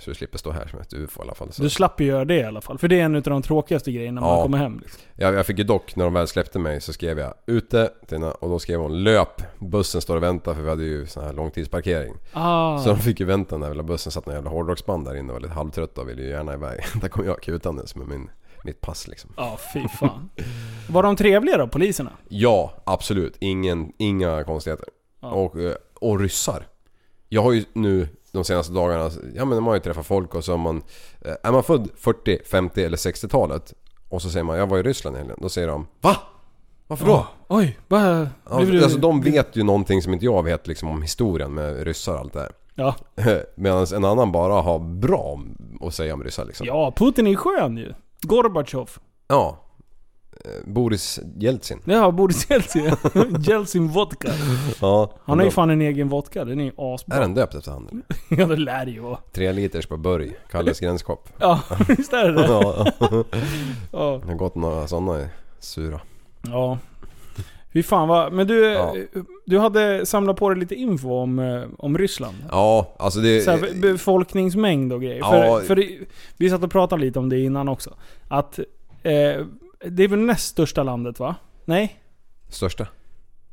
så 0.00 0.10
du 0.10 0.14
slipper 0.14 0.38
stå 0.38 0.50
här 0.52 0.66
som 0.66 0.80
ett 0.80 0.92
ufo 0.94 1.20
i 1.20 1.22
alla 1.22 1.34
fall. 1.34 1.52
Så. 1.52 1.62
Du 1.62 1.70
slapp 1.70 2.00
ju 2.00 2.06
göra 2.06 2.24
det 2.24 2.36
i 2.36 2.44
alla 2.44 2.60
fall. 2.60 2.78
För 2.78 2.88
det 2.88 3.00
är 3.00 3.04
en 3.04 3.16
av 3.16 3.22
de 3.22 3.42
tråkigaste 3.42 3.92
grejerna 3.92 4.20
när 4.20 4.26
man 4.28 4.36
Ja. 4.36 4.42
kommer 4.42 4.58
hem. 4.58 4.78
Liksom. 4.82 5.00
Jag, 5.14 5.34
jag 5.34 5.46
fick 5.46 5.58
ju 5.58 5.64
dock, 5.64 5.96
när 5.96 6.04
de 6.04 6.14
väl 6.14 6.26
släppte 6.28 6.58
mig 6.58 6.80
så 6.80 6.92
skrev 6.92 7.18
jag 7.18 7.34
ute 7.46 7.90
henne 8.10 8.30
och 8.30 8.48
då 8.48 8.58
skrev 8.58 8.80
hon 8.80 9.02
löp. 9.02 9.42
Bussen 9.58 10.00
står 10.00 10.16
och 10.16 10.22
väntar 10.22 10.54
för 10.54 10.62
vi 10.62 10.68
hade 10.68 10.84
ju 10.84 11.06
sån 11.06 11.24
här 11.24 11.32
långtidsparkering. 11.32 12.14
Ah. 12.32 12.78
Så 12.78 12.88
de 12.88 12.98
fick 12.98 13.20
ju 13.20 13.26
vänta 13.26 13.58
den 13.58 13.76
där 13.76 13.82
bussen. 13.82 14.12
Satt 14.12 14.26
en 14.26 14.34
jävla 14.34 14.50
hårdrocksband 14.50 15.04
där 15.06 15.14
inne 15.16 15.28
och 15.28 15.34
var 15.34 15.40
lite 15.40 15.54
halvtrötta 15.54 16.00
och 16.00 16.08
ville 16.08 16.22
ju 16.22 16.28
gärna 16.28 16.54
iväg. 16.54 16.80
Där 17.00 17.08
kom 17.08 17.24
jag 17.26 17.42
kutandes 17.42 17.96
med 17.96 18.08
min, 18.08 18.30
mitt 18.64 18.80
pass 18.80 19.08
liksom. 19.08 19.32
Ja, 19.36 19.58
fy 19.72 19.88
fan. 19.88 20.30
Var 20.90 21.02
de 21.02 21.16
trevliga 21.16 21.56
då, 21.58 21.68
poliserna? 21.68 22.10
Ja, 22.28 22.72
absolut. 22.84 23.36
Ingen, 23.40 23.92
inga 23.98 24.44
konstigheter. 24.44 24.86
Ja. 25.20 25.28
Och, 25.30 25.56
eh, 25.60 25.74
och 25.94 26.20
ryssar. 26.20 26.66
Jag 27.28 27.42
har 27.42 27.52
ju 27.52 27.64
nu 27.72 28.08
de 28.32 28.44
senaste 28.44 28.72
dagarna, 28.72 29.10
ja 29.34 29.44
men 29.44 29.48
man 29.48 29.64
har 29.64 29.74
ju 29.74 29.80
träffat 29.80 30.06
folk 30.06 30.34
och 30.34 30.44
så 30.44 30.52
har 30.52 30.58
man... 30.58 30.82
eh, 31.20 31.32
Är 31.42 31.52
man 31.52 31.62
född 31.62 31.88
40, 31.96 32.38
50 32.50 32.84
eller 32.84 32.96
60-talet 32.96 33.74
och 34.08 34.22
så 34.22 34.30
säger 34.30 34.44
man 34.44 34.58
jag 34.58 34.66
var 34.66 34.78
i 34.78 34.82
Ryssland 34.82 35.16
helgen. 35.16 35.36
Då 35.40 35.48
säger 35.48 35.68
de 35.68 35.86
VA? 36.00 36.16
Varför 36.86 37.06
då? 37.06 37.12
Ja. 37.12 37.26
Oj. 37.48 37.78
Ja, 37.88 38.26
du- 38.60 38.82
alltså 38.84 38.98
de 38.98 39.20
vet 39.20 39.56
ju 39.56 39.62
någonting 39.62 40.02
som 40.02 40.12
inte 40.12 40.24
jag 40.24 40.42
vet 40.42 40.66
liksom 40.66 40.88
om 40.88 41.02
historien 41.02 41.54
med 41.54 41.82
ryssar 41.84 42.12
och 42.14 42.18
allt 42.20 42.32
det 42.32 42.52
Ja. 42.74 42.94
där. 43.14 43.44
Medan 43.56 43.86
en 43.94 44.04
annan 44.04 44.32
bara 44.32 44.60
har 44.62 44.78
bra 44.78 45.40
att 45.80 45.94
säga 45.94 46.14
om 46.14 46.24
ryssar 46.24 46.44
liksom. 46.44 46.66
ja, 46.66 46.92
Putin 46.96 47.26
är 47.26 47.36
skön 47.36 47.76
ju. 47.76 47.92
Gorbatjov. 48.22 48.90
Ja. 49.28 49.56
Eh, 50.44 50.50
Boris 50.72 51.20
Jeltsin. 51.36 51.80
Ja, 51.84 52.10
Boris 52.10 52.50
Jeltsin. 52.50 52.90
Jeltsin 53.40 53.88
vodka. 53.88 54.28
Ja. 54.80 55.12
Han 55.24 55.38
har 55.38 55.44
ju 55.44 55.50
fan 55.50 55.70
en 55.70 55.80
egen 55.82 56.08
vodka, 56.08 56.44
den 56.44 56.60
är 56.60 56.64
ju 56.64 56.72
asbra. 56.76 57.16
Är 57.16 57.20
den 57.20 57.34
döpt 57.34 57.54
efter 57.54 57.70
han? 57.70 58.02
Ja, 58.30 58.46
det 58.46 58.56
lär 58.56 58.84
det 58.84 58.90
ju 58.90 59.00
vara. 59.00 59.18
Tre 59.32 59.52
liters 59.52 59.86
på 59.86 59.96
burg. 59.96 60.36
Kalles 60.50 60.80
gränskopp. 60.80 61.28
Ja, 61.38 61.60
visst 61.88 62.12
är 62.12 62.28
det 62.28 62.32
det? 62.32 62.46
Ja, 62.46 62.86
Ja. 63.92 64.20
jag 64.22 64.26
har 64.26 64.34
gått 64.34 64.54
några 64.54 64.88
sådana 64.88 65.28
sura. 65.58 66.00
ja. 66.42 66.78
Fy 67.72 67.82
fan 67.82 68.08
vad... 68.08 68.32
Men 68.32 68.46
du, 68.46 68.64
Ja. 68.64 68.94
du 69.46 69.58
hade 69.58 70.06
samlat 70.06 70.36
på 70.36 70.48
dig 70.50 70.58
lite 70.58 70.74
info 70.74 71.14
om, 71.14 71.38
eh, 71.38 71.62
om 71.78 71.98
Ryssland. 71.98 72.36
Ja, 72.50 72.94
alltså 72.98 73.20
det... 73.20 73.40
Så 73.40 73.50
här, 73.50 73.74
befolkningsmängd 73.74 74.92
och 74.92 75.02
grejer. 75.02 75.18
Ja. 75.18 75.30
För, 75.30 75.60
för 75.60 75.76
det, 75.76 75.98
vi 76.36 76.50
satt 76.50 76.62
och 76.64 76.70
pratade 76.70 77.02
lite 77.02 77.18
om 77.18 77.28
det 77.28 77.40
innan 77.40 77.68
också. 77.68 77.94
Att 78.28 78.58
eh, 79.02 79.44
det 79.84 80.04
är 80.04 80.08
väl 80.08 80.18
näst 80.18 80.48
största 80.48 80.82
landet 80.82 81.18
va? 81.18 81.34
Nej? 81.64 81.96
Största? 82.48 82.86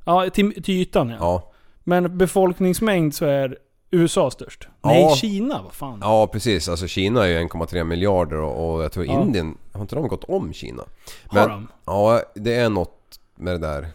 Ja, 0.06 0.30
till, 0.30 0.64
till 0.64 0.76
ytan 0.82 1.10
ja. 1.10 1.18
Ja. 1.20 1.52
Men 1.84 2.18
befolkningsmängd 2.18 3.16
så 3.16 3.26
är 3.26 3.58
USA 3.92 4.32
störst. 4.32 4.68
Ja. 4.82 4.90
Nej, 4.90 5.16
Kina, 5.16 5.62
vad 5.64 5.74
fan. 5.74 6.00
Ja 6.02 6.28
precis, 6.28 6.70
alltså 6.70 6.88
Kina 6.88 7.24
är 7.24 7.28
ju 7.28 7.38
1,3 7.48 7.84
miljarder 7.84 8.38
och, 8.38 8.76
och 8.76 8.84
jag 8.84 8.92
tror. 8.92 9.06
Indien, 9.06 9.58
har 9.72 9.82
inte 9.82 9.96
de 9.96 10.08
gått 10.08 10.24
om 10.24 10.54
Kina? 10.54 10.84
Har 11.28 11.50
de? 11.50 11.68
Ja, 11.86 12.22
det 12.36 12.56
är 12.56 12.70
något 12.70 13.20
med 13.36 13.54
det 13.54 13.58
där. 13.68 13.88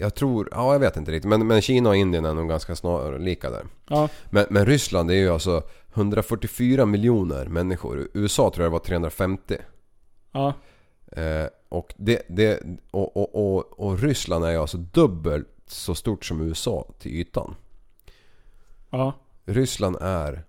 Jag 0.00 0.14
tror, 0.14 0.48
ja 0.52 0.72
jag 0.72 0.80
vet 0.80 0.96
inte 0.96 1.12
riktigt 1.12 1.28
men, 1.28 1.46
men 1.46 1.62
Kina 1.62 1.88
och 1.88 1.96
Indien 1.96 2.24
är 2.24 2.34
nog 2.34 2.48
ganska 2.48 2.76
snarlika 2.76 3.50
där. 3.50 3.66
Ja. 3.88 4.08
Men, 4.30 4.46
men 4.50 4.66
Ryssland 4.66 5.10
är 5.10 5.14
ju 5.14 5.28
alltså 5.28 5.62
144 5.94 6.86
miljoner 6.86 7.46
människor. 7.46 8.08
USA 8.14 8.50
tror 8.50 8.64
jag 8.64 8.70
var 8.70 8.78
350. 8.78 9.56
Ja. 10.32 10.54
Eh, 11.12 11.46
och, 11.68 11.94
det, 11.96 12.22
det, 12.28 12.62
och, 12.90 13.16
och, 13.16 13.56
och, 13.56 13.80
och 13.80 13.98
Ryssland 13.98 14.44
är 14.44 14.50
ju 14.50 14.56
alltså 14.56 14.76
dubbelt 14.76 15.48
så 15.66 15.94
stort 15.94 16.24
som 16.24 16.40
USA 16.40 16.92
till 16.98 17.12
ytan. 17.12 17.54
Ja. 18.90 19.12
Ryssland 19.44 19.96
är 20.00 20.44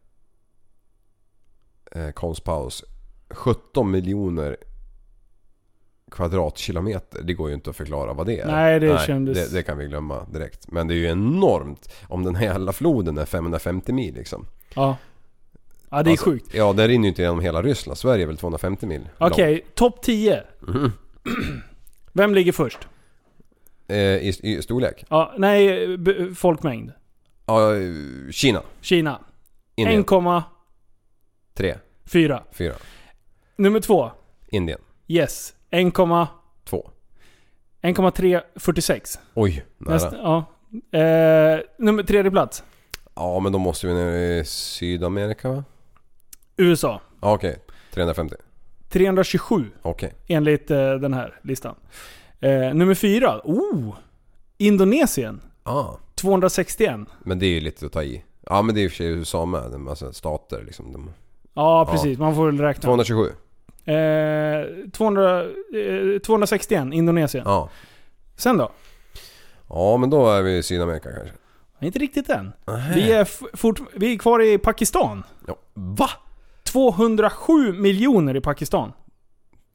eh, 1.91 2.11
konstpaus 2.11 2.83
17 3.29 3.91
miljoner 3.91 4.57
kvadratkilometer. 6.11 7.21
Det 7.23 7.33
går 7.33 7.49
ju 7.49 7.55
inte 7.55 7.69
att 7.69 7.75
förklara 7.75 8.13
vad 8.13 8.25
det 8.25 8.39
är. 8.39 8.47
Nej, 8.47 8.79
det 8.79 8.99
kändes- 9.07 9.49
Det, 9.51 9.57
det 9.57 9.63
kan 9.63 9.77
vi 9.77 9.85
glömma 9.87 10.25
direkt. 10.33 10.67
Men 10.71 10.87
det 10.87 10.93
är 10.93 10.97
ju 10.97 11.05
enormt. 11.07 11.93
Om 12.07 12.23
den 12.23 12.35
här 12.35 12.45
jävla 12.45 12.71
floden 12.73 13.17
är 13.17 13.25
550 13.25 13.93
mil 13.93 14.13
liksom. 14.15 14.45
Ja. 14.75 14.97
Ja, 15.89 16.03
det 16.03 16.09
är 16.09 16.11
Alltså, 16.11 16.25
sjukt. 16.29 16.53
Ja, 16.53 16.73
den 16.73 16.87
rinner 16.87 17.03
ju 17.03 17.09
inte 17.09 17.21
genom 17.21 17.39
hela 17.39 17.61
Ryssland. 17.61 17.97
Sverige 17.97 18.23
är 18.23 18.27
väl 18.27 18.37
250 18.37 18.85
mil 18.85 19.09
Okej, 19.17 19.65
topp 19.75 20.01
10. 20.01 20.43
Mhm. 20.59 20.91
Vem 22.13 22.33
ligger 22.35 22.51
först? 22.51 22.79
Eh, 23.87 23.97
i, 23.97 24.33
I 24.43 24.61
storlek? 24.61 25.05
Ja, 25.09 25.33
nej, 25.37 25.87
folkmängd. 26.35 26.91
Ja, 27.45 27.69
Kina. 28.31 28.61
Kina. 28.81 29.19
Indien. 29.75 30.03
1,4. 30.05 30.43
3, 31.53 31.75
4. 32.05 32.73
Nummer 33.55 33.79
två. 33.79 34.11
Indien. 34.47 34.79
Yes. 35.07 35.53
1,- 35.71 36.27
2. 36.65 36.89
1,346. 37.81 39.19
Oj, 39.33 39.65
nära. 39.77 39.93
Nästa, 39.93 40.17
ja. 40.17 40.45
Eh, 40.99 41.59
nummer 41.77 42.03
tredje 42.03 42.31
plats. 42.31 42.63
Ja, 43.15 43.39
men 43.39 43.51
då 43.51 43.59
måste 43.59 43.87
vi 43.87 43.93
ner 43.93 44.11
i 44.11 44.45
Sydamerika 44.45 45.49
va? 45.49 45.63
USA. 46.57 47.01
Ja, 47.21 47.33
okej. 47.33 47.59
350. 47.93 48.35
327 48.89 49.65
Okej. 49.81 50.13
enligt 50.27 50.71
eh, 50.71 50.93
den 50.93 51.13
här 51.13 51.39
listan. 51.43 51.75
Eh, 52.39 52.73
nummer 52.73 52.93
fyra. 52.95 53.41
Oh! 53.43 53.95
Indonesien. 54.57 55.41
Ah. 55.63 55.85
261. 56.15 56.99
Men 57.23 57.39
det 57.39 57.45
är 57.45 57.49
ju 57.49 57.59
lite 57.59 57.85
att 57.85 57.91
ta 57.91 58.03
i. 58.03 58.23
Ja 58.45 58.61
men 58.61 58.75
det 58.75 58.81
är 58.81 58.83
i 58.83 58.87
och 58.87 58.91
för 58.91 58.97
sig 58.97 59.07
USA 59.07 59.45
med. 59.45 59.79
Massa 59.79 60.13
stater 60.13 60.63
liksom. 60.65 60.93
De... 60.93 61.13
Ja, 61.53 61.87
precis. 61.91 62.17
Man 62.19 62.35
får 62.35 62.45
väl 62.45 62.57
räkna. 62.59 62.81
227. 62.81 63.31
Eh, 63.85 64.89
200, 64.91 65.41
eh, 65.41 66.19
261 66.25 66.93
Indonesien. 66.93 67.43
Ja. 67.47 67.69
Sen 68.35 68.57
då? 68.57 68.71
Ja 69.69 69.97
men 69.97 70.09
då 70.09 70.29
är 70.31 70.41
vi 70.41 70.57
i 70.57 70.63
Sydamerika 70.63 71.09
kanske. 71.11 71.33
Inte 71.81 71.99
riktigt 71.99 72.29
än. 72.29 72.51
Vi 72.95 73.11
är, 73.11 73.21
f- 73.21 73.41
fort, 73.53 73.79
vi 73.95 74.13
är 74.13 74.17
kvar 74.17 74.41
i 74.43 74.57
Pakistan. 74.57 75.23
Ja. 75.47 75.55
Va? 75.73 76.09
207 76.63 77.73
miljoner 77.73 78.35
i 78.35 78.41
Pakistan. 78.41 78.91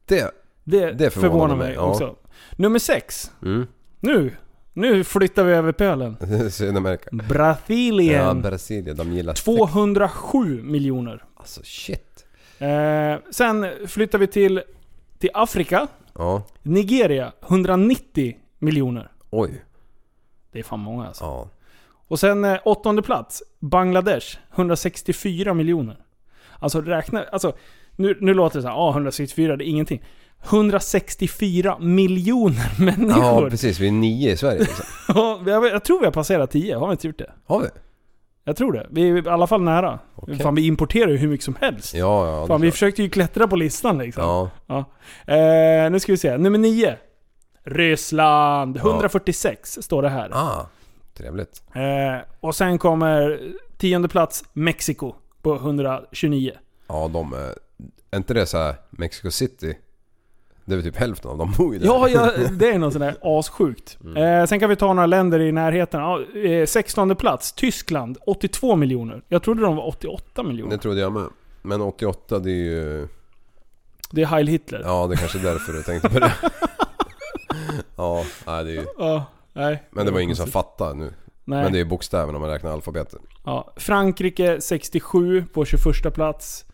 Det? 0.05 0.31
Det, 0.63 0.91
Det 0.91 1.09
förvånar, 1.09 1.55
mig 1.55 1.67
mig, 1.67 1.75
ja. 1.75 1.81
också. 1.81 2.15
Nummer 2.57 2.79
sex. 2.79 3.31
Mm. 3.41 3.67
Nu. 3.99 4.31
Nu 4.73 5.03
flyttar 5.03 5.43
vi 5.43 5.53
över 5.53 5.71
pölen. 5.71 6.17
Sydamerika. 6.51 7.09
Ja, 7.11 7.23
Brasilien. 7.29 8.41
Brasilien. 8.41 8.97
De 8.97 9.13
gillar 9.13 9.33
sex. 9.33 9.43
207 9.45 10.63
miljoner. 10.63 11.23
Alltså 11.35 11.61
shit. 11.63 12.14
Eh, 12.59 13.15
sen 13.31 13.65
flyttar 13.87 14.19
vi 14.19 14.27
till, 14.27 14.61
till 15.19 15.29
Afrika. 15.33 15.87
Ja. 16.13 16.43
Nigeria. 16.63 17.31
190 17.49 18.35
miljoner. 18.59 19.11
Oj. 19.29 19.63
Det 20.51 20.59
är 20.59 20.63
fan 20.63 20.79
många 20.79 21.07
alltså. 21.07 21.23
Ja. 21.23 21.49
Och 22.07 22.19
sen 22.19 22.45
eh, 22.45 22.57
åttonde 22.65 23.01
plats. 23.01 23.43
Bangladesh. 23.59 24.37
164 24.55 25.53
miljoner. 25.53 25.97
Alltså 26.59 26.81
räkna... 26.81 27.23
Alltså, 27.23 27.53
nu, 27.95 28.17
nu 28.21 28.33
låter 28.33 28.57
det 28.59 28.61
så 28.63 28.67
här, 28.67 28.75
ah, 28.75 28.91
164 28.91 29.57
det 29.57 29.63
är 29.65 29.67
ingenting. 29.67 30.03
164 30.43 31.77
miljoner 31.79 32.71
Ja 32.77 32.83
människor. 32.85 33.49
precis. 33.49 33.79
Vi 33.79 33.87
är 33.87 33.91
nio 33.91 34.31
i 34.31 34.37
Sverige 34.37 34.59
liksom. 34.59 34.85
Ja, 35.15 35.41
jag, 35.45 35.65
jag 35.65 35.83
tror 35.83 35.99
vi 35.99 36.05
har 36.05 36.11
passerat 36.11 36.51
10, 36.51 36.75
har 36.77 36.87
vi 36.87 36.91
inte 36.91 37.07
gjort 37.07 37.17
det? 37.17 37.31
Har 37.45 37.61
vi? 37.61 37.67
Jag 38.47 38.55
tror 38.55 38.73
det. 38.73 38.87
Vi 38.89 39.09
är 39.09 39.25
i 39.25 39.29
alla 39.29 39.47
fall 39.47 39.61
nära. 39.61 39.99
Okej. 40.15 40.39
Fan 40.39 40.55
vi 40.55 40.67
importerar 40.67 41.11
ju 41.11 41.17
hur 41.17 41.27
mycket 41.27 41.43
som 41.45 41.55
helst. 41.61 41.93
Ja, 41.93 42.27
ja. 42.27 42.47
Fan 42.47 42.61
vi 42.61 42.71
försökte 42.71 43.03
ju 43.03 43.09
klättra 43.09 43.47
på 43.47 43.55
listan 43.55 43.97
liksom. 43.97 44.23
Ja. 44.23 44.49
Ja. 44.67 44.85
Eh, 45.33 45.91
nu 45.91 45.99
ska 45.99 46.11
vi 46.11 46.17
se. 46.17 46.37
Nummer 46.37 46.57
9. 46.59 46.95
Ryssland. 47.63 48.77
Ja. 48.77 48.89
146 48.89 49.77
står 49.81 50.01
det 50.01 50.09
här. 50.09 50.29
Ah. 50.33 50.69
Trevligt. 51.17 51.63
Eh, 51.73 52.25
och 52.39 52.55
sen 52.55 52.77
kommer 52.77 53.39
tionde 53.77 54.07
plats 54.07 54.43
Mexiko 54.53 55.13
på 55.41 55.55
129. 55.55 56.51
Ja 56.87 57.09
de 57.13 57.33
är... 57.33 57.55
Är 58.11 58.17
inte 58.17 58.33
det 58.33 58.45
så 58.45 58.57
här 58.57 58.75
Mexico 58.89 59.31
City? 59.31 59.77
Det 60.65 60.73
är 60.73 60.75
väl 60.75 60.85
typ 60.85 60.97
hälften 60.97 61.31
av 61.31 61.37
dem 61.37 61.53
bor 61.57 61.73
ju 61.73 61.79
där. 61.79 61.85
Ja, 61.85 62.09
ja, 62.09 62.31
det 62.51 62.69
är 62.69 62.79
något 62.79 62.93
sånt 62.93 63.05
där 63.05 63.39
assjukt. 63.39 63.97
Mm. 64.03 64.41
Eh, 64.41 64.45
sen 64.45 64.59
kan 64.59 64.69
vi 64.69 64.75
ta 64.75 64.93
några 64.93 65.05
länder 65.05 65.39
i 65.39 65.51
närheten. 65.51 66.01
Ja, 66.01 66.21
eh, 66.39 66.65
16 66.65 67.15
plats, 67.15 67.51
Tyskland. 67.51 68.17
82 68.25 68.75
miljoner. 68.75 69.21
Jag 69.27 69.43
trodde 69.43 69.61
de 69.61 69.75
var 69.75 69.87
88 69.87 70.43
miljoner. 70.43 70.71
Det 70.71 70.77
trodde 70.77 70.99
jag 70.99 71.11
med. 71.11 71.25
Men 71.61 71.81
88 71.81 72.39
det 72.39 72.51
är 72.51 72.53
ju... 72.53 73.07
Det 74.11 74.21
är 74.21 74.25
Heil 74.25 74.47
Hitler. 74.47 74.81
Ja, 74.83 75.07
det 75.07 75.17
kanske 75.17 75.39
är 75.39 75.43
därför 75.43 75.73
du 75.73 75.83
tänkte 75.83 76.09
på 76.09 76.19
det. 76.19 76.33
ja, 77.95 78.23
nej, 78.47 78.63
det 78.63 78.71
är 78.71 78.75
ju... 78.75 78.85
Ja, 78.97 79.25
nej. 79.53 79.83
Men 79.91 80.05
det 80.05 80.11
var 80.11 80.19
ingen 80.19 80.35
som 80.35 80.47
fattade 80.47 80.93
nu. 80.93 81.13
Nej. 81.45 81.63
Men 81.63 81.71
det 81.71 81.77
är 81.77 81.83
ju 81.83 81.85
bokstäver 81.85 82.35
om 82.35 82.41
man 82.41 82.49
räknar 82.49 82.71
alfabetet. 82.71 83.21
Ja, 83.45 83.73
Frankrike 83.75 84.61
67 84.61 85.45
på 85.53 85.65
21 85.65 86.13
plats. 86.13 86.65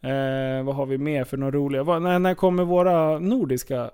Eh, 0.00 0.64
vad 0.64 0.76
har 0.76 0.86
vi 0.86 0.98
mer 0.98 1.24
för 1.24 1.36
några 1.36 1.56
roliga? 1.56 1.82
Vad, 1.82 2.02
när, 2.02 2.18
när 2.18 2.34
kommer 2.34 2.64
våra 2.64 3.18
nordiska... 3.18 3.90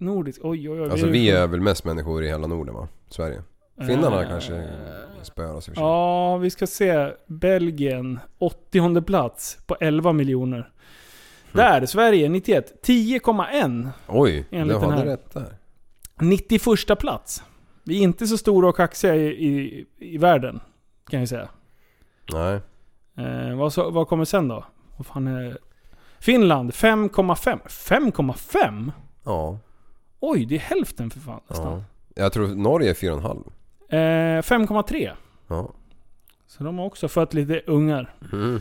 Nordisk, 0.00 0.40
oj 0.44 0.70
oj 0.70 0.80
oj. 0.80 0.90
Alltså 0.90 1.06
vi 1.06 1.30
är 1.30 1.46
väl 1.46 1.60
mest 1.60 1.84
människor 1.84 2.24
i 2.24 2.28
hela 2.28 2.46
Norden 2.46 2.74
va? 2.74 2.88
Sverige. 3.08 3.42
Finnarna 3.86 4.24
kanske 4.24 4.68
spöar 5.22 5.54
oss 5.54 5.68
i 5.68 5.70
och 5.70 5.74
för 5.74 5.80
sig. 5.80 5.84
Ja, 5.84 6.36
vi 6.36 6.50
ska 6.50 6.66
se. 6.66 7.12
Belgien 7.26 8.20
80 8.38 9.02
plats 9.02 9.58
på 9.66 9.76
11 9.80 10.12
miljoner. 10.12 10.72
Där, 11.52 11.86
Sverige 11.86 12.28
91. 12.28 12.86
10,1. 12.86 13.88
Oj, 14.08 14.46
du 14.50 14.56
hade 14.58 14.92
här. 14.92 15.04
rätt 15.04 15.34
där. 15.34 15.56
91 16.20 16.98
plats. 16.98 17.42
Vi 17.84 17.98
är 17.98 18.02
inte 18.02 18.26
så 18.26 18.38
stora 18.38 18.68
och 18.68 18.76
kaxiga 18.76 19.16
i, 19.16 19.26
i, 19.26 19.86
i 19.98 20.18
världen. 20.18 20.60
Kan 21.10 21.20
jag 21.20 21.28
säga. 21.28 21.48
Nej. 22.32 22.60
Eh, 23.16 23.56
vad, 23.56 23.72
så, 23.72 23.90
vad 23.90 24.08
kommer 24.08 24.24
sen 24.24 24.48
då? 24.48 24.64
Vad 24.98 25.06
fan 25.06 25.26
är... 25.26 25.58
Finland 26.20 26.70
5,5. 26.70 27.58
5,5? 27.68 28.92
Ja. 29.24 29.58
Oj, 30.20 30.44
det 30.46 30.54
är 30.54 30.58
hälften 30.58 31.10
för 31.10 31.20
fan 31.20 31.40
nästan. 31.48 31.72
ja. 31.72 31.82
Jag 32.22 32.32
tror 32.32 32.48
Norge 32.48 32.90
är 32.90 32.94
4,5. 32.94 33.44
Eh, 33.90 34.42
5,3. 34.42 35.10
Ja. 35.48 35.70
Så 36.46 36.64
de 36.64 36.78
har 36.78 36.86
också 36.86 37.08
fött 37.08 37.34
lite 37.34 37.60
ungar. 37.66 38.14
Mm. 38.32 38.60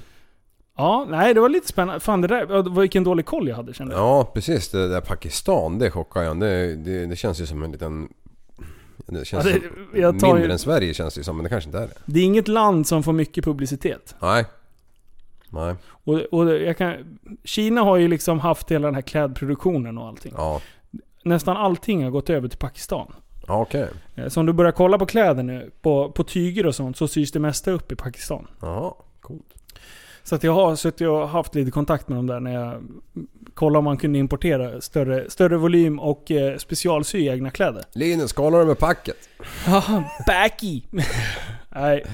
Ja, 0.77 1.07
nej 1.09 1.33
det 1.33 1.39
var 1.41 1.49
lite 1.49 1.67
spännande. 1.67 1.99
Fan 1.99 2.21
det 2.21 2.27
där, 2.27 2.79
vilken 2.79 3.03
dålig 3.03 3.25
koll 3.25 3.47
jag 3.47 3.55
hade 3.55 3.73
kände 3.73 3.93
jag. 3.95 4.01
Ja, 4.03 4.31
precis. 4.33 4.69
Det 4.69 4.87
där 4.87 5.01
Pakistan, 5.01 5.79
det 5.79 5.91
chockar 5.91 6.21
jag. 6.21 6.39
Det, 6.39 6.75
det, 6.75 7.05
det 7.05 7.15
känns 7.15 7.41
ju 7.41 7.45
som 7.45 7.63
en 7.63 7.71
liten... 7.71 8.09
Det 9.05 9.25
känns 9.25 9.45
Ja, 9.93 10.11
det- 10.11 10.19
tar 10.19 10.27
ju- 10.27 10.33
mindre 10.33 10.51
än 10.53 10.59
Sverige 10.59 10.93
känns 10.93 11.13
det 11.13 11.19
ju 11.19 11.23
som, 11.23 11.37
men 11.37 11.43
det 11.43 11.49
kanske 11.49 11.67
inte 11.67 11.79
är 11.79 11.87
det. 11.87 11.93
Det 12.05 12.19
är 12.19 12.23
inget 12.23 12.47
land 12.47 12.87
som 12.87 13.03
får 13.03 13.13
mycket 13.13 13.43
publicitet. 13.45 14.15
Nej. 14.21 14.45
Nej. 15.49 15.75
Och, 15.89 16.13
och 16.13 16.49
jag 16.53 16.77
kan, 16.77 17.19
Kina 17.43 17.81
har 17.81 17.97
ju 17.97 18.07
liksom 18.07 18.39
haft 18.39 18.71
hela 18.71 18.87
den 18.87 18.95
här 18.95 19.01
klädproduktionen 19.01 19.97
och 19.97 20.07
allting. 20.07 20.33
Ja. 20.37 20.61
Nästan 21.23 21.57
allting 21.57 22.03
har 22.03 22.11
gått 22.11 22.29
över 22.29 22.47
till 22.47 22.57
Pakistan. 22.59 23.13
Ja, 23.47 23.61
okej. 23.61 23.87
Eh, 24.15 24.27
Så 24.27 24.39
om 24.39 24.45
du 24.45 24.53
börjar 24.53 24.71
kolla 24.71 24.97
på 24.97 25.05
kläder 25.05 25.43
nu, 25.43 25.71
på, 25.81 26.11
på 26.11 26.23
tyger 26.23 26.65
och 26.65 26.75
sånt, 26.75 26.97
så 26.97 27.07
syns 27.07 27.31
det 27.31 27.39
mesta 27.39 27.71
upp 27.71 27.91
i 27.91 27.95
Pakistan. 27.95 28.47
Jaha, 28.61 28.93
coolt. 29.21 29.53
Så 30.23 30.35
att 30.35 30.43
jag 30.43 30.53
har 30.53 30.75
suttit 30.75 31.07
och 31.07 31.29
haft 31.29 31.55
lite 31.55 31.71
kontakt 31.71 32.07
med 32.07 32.17
dem 32.17 32.27
där 32.27 32.39
när 32.39 32.53
jag 32.53 32.83
kollade 33.53 33.77
om 33.77 33.85
man 33.85 33.97
kunde 33.97 34.19
importera 34.19 34.81
större, 34.81 35.29
större 35.29 35.57
volym 35.57 35.99
och 35.99 36.31
eh, 36.31 36.57
specialsy 36.57 37.27
egna 37.27 37.51
kläder. 37.51 37.83
Linus, 37.93 38.33
kollar 38.33 38.59
du 38.59 38.65
med 38.65 38.79
packet? 38.79 39.15
Haha, 39.65 40.03
backy! 40.27 40.81
nej. 41.69 42.05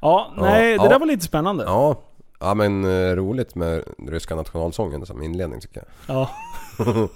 Ja, 0.00 0.32
nej, 0.36 0.78
det 0.78 0.84
ja. 0.84 0.88
där 0.88 0.98
var 0.98 1.06
lite 1.06 1.24
spännande. 1.24 1.64
Ja. 1.64 2.00
Ja 2.42 2.54
men 2.54 2.84
eh, 2.84 3.16
roligt 3.16 3.54
med 3.54 3.84
ryska 4.08 4.36
nationalsången 4.36 5.06
som 5.06 5.22
inledning 5.22 5.60
tycker 5.60 5.84
jag. 6.06 6.16
Ja. 6.84 7.08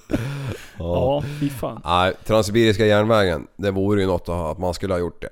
ja, 0.78 1.22
fy 1.40 1.48
fan. 1.50 1.80
Nej, 1.84 2.12
Transsibiriska 2.24 2.86
järnvägen. 2.86 3.46
Det 3.56 3.70
vore 3.70 4.00
ju 4.00 4.06
något 4.06 4.28
att 4.28 4.58
man 4.58 4.74
skulle 4.74 4.94
ha 4.94 4.98
gjort 4.98 5.22
det. 5.22 5.28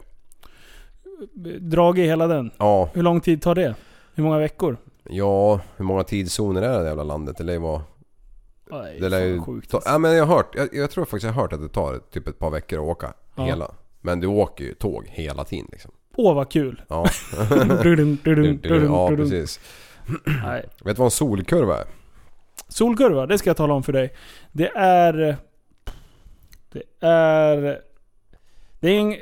dragit 1.59 2.05
hela 2.05 2.27
den. 2.27 2.51
Ja, 2.59 2.89
Hur 2.95 3.03
lång 3.03 3.21
tid 3.21 3.43
tar 3.43 3.55
det? 3.55 3.75
Hur 4.15 4.25
många 4.25 4.39
veckor? 4.39 4.77
ja, 5.11 5.61
hur 5.77 5.85
många 5.85 6.05
tidszoner 6.05 6.63
är 6.63 6.69
det 6.75 6.81
i 6.81 6.83
det 6.83 6.89
jävla 6.89 7.03
landet? 7.05 7.37
Det 7.39 7.45
lär 7.45 7.53
ju 7.53 7.59
vara... 7.59 7.83
Nej, 8.71 9.01
Det 9.01 9.09
lär 9.09 9.21
ju 9.25 9.41
sjukt. 9.43 9.71
ta, 9.71 9.81
ja, 9.85 9.99
men 9.99 10.13
jag 10.15 10.27
har 10.27 10.37
hört, 10.37 10.55
jag, 10.57 10.69
jag 10.75 10.91
tror 10.91 11.05
faktiskt 11.05 11.25
jag 11.25 11.33
har 11.33 11.43
hört 11.43 11.53
att 11.53 11.61
det 11.63 11.69
tar 11.69 11.99
typ 12.11 12.29
ett 12.29 12.39
par 12.39 12.51
veckor 12.51 12.79
att 12.79 12.85
åka 12.85 13.13
Ja. 13.35 13.45
hela. 13.45 13.71
Men 14.01 14.21
du 14.21 14.27
åker 14.27 14.65
ju 14.65 14.75
tåg 14.75 15.05
hela 15.09 15.45
tiden 15.45 15.69
liksom. 15.73 15.91
Åh 16.17 16.35
vad 16.35 16.51
kul. 16.51 16.83
Ja, 16.89 17.07
ja 18.89 19.09
precis. 19.17 19.61
Nej. 20.45 20.69
Vet 20.85 20.97
du 20.97 21.01
vad 21.01 21.07
en 21.07 21.11
solkurva 21.11 21.79
är? 21.79 21.85
Solkurva, 22.69 23.27
det 23.27 23.39
ska 23.39 23.51
jag 23.51 23.57
tala 23.57 23.75
om 23.75 23.83
för 23.83 23.93
dig. 23.93 24.15
Det 24.53 24.69
är... 24.77 25.37
Det 26.73 26.83
är... 27.07 27.81
Det 28.81 28.91
är 28.91 29.01
en, 29.01 29.13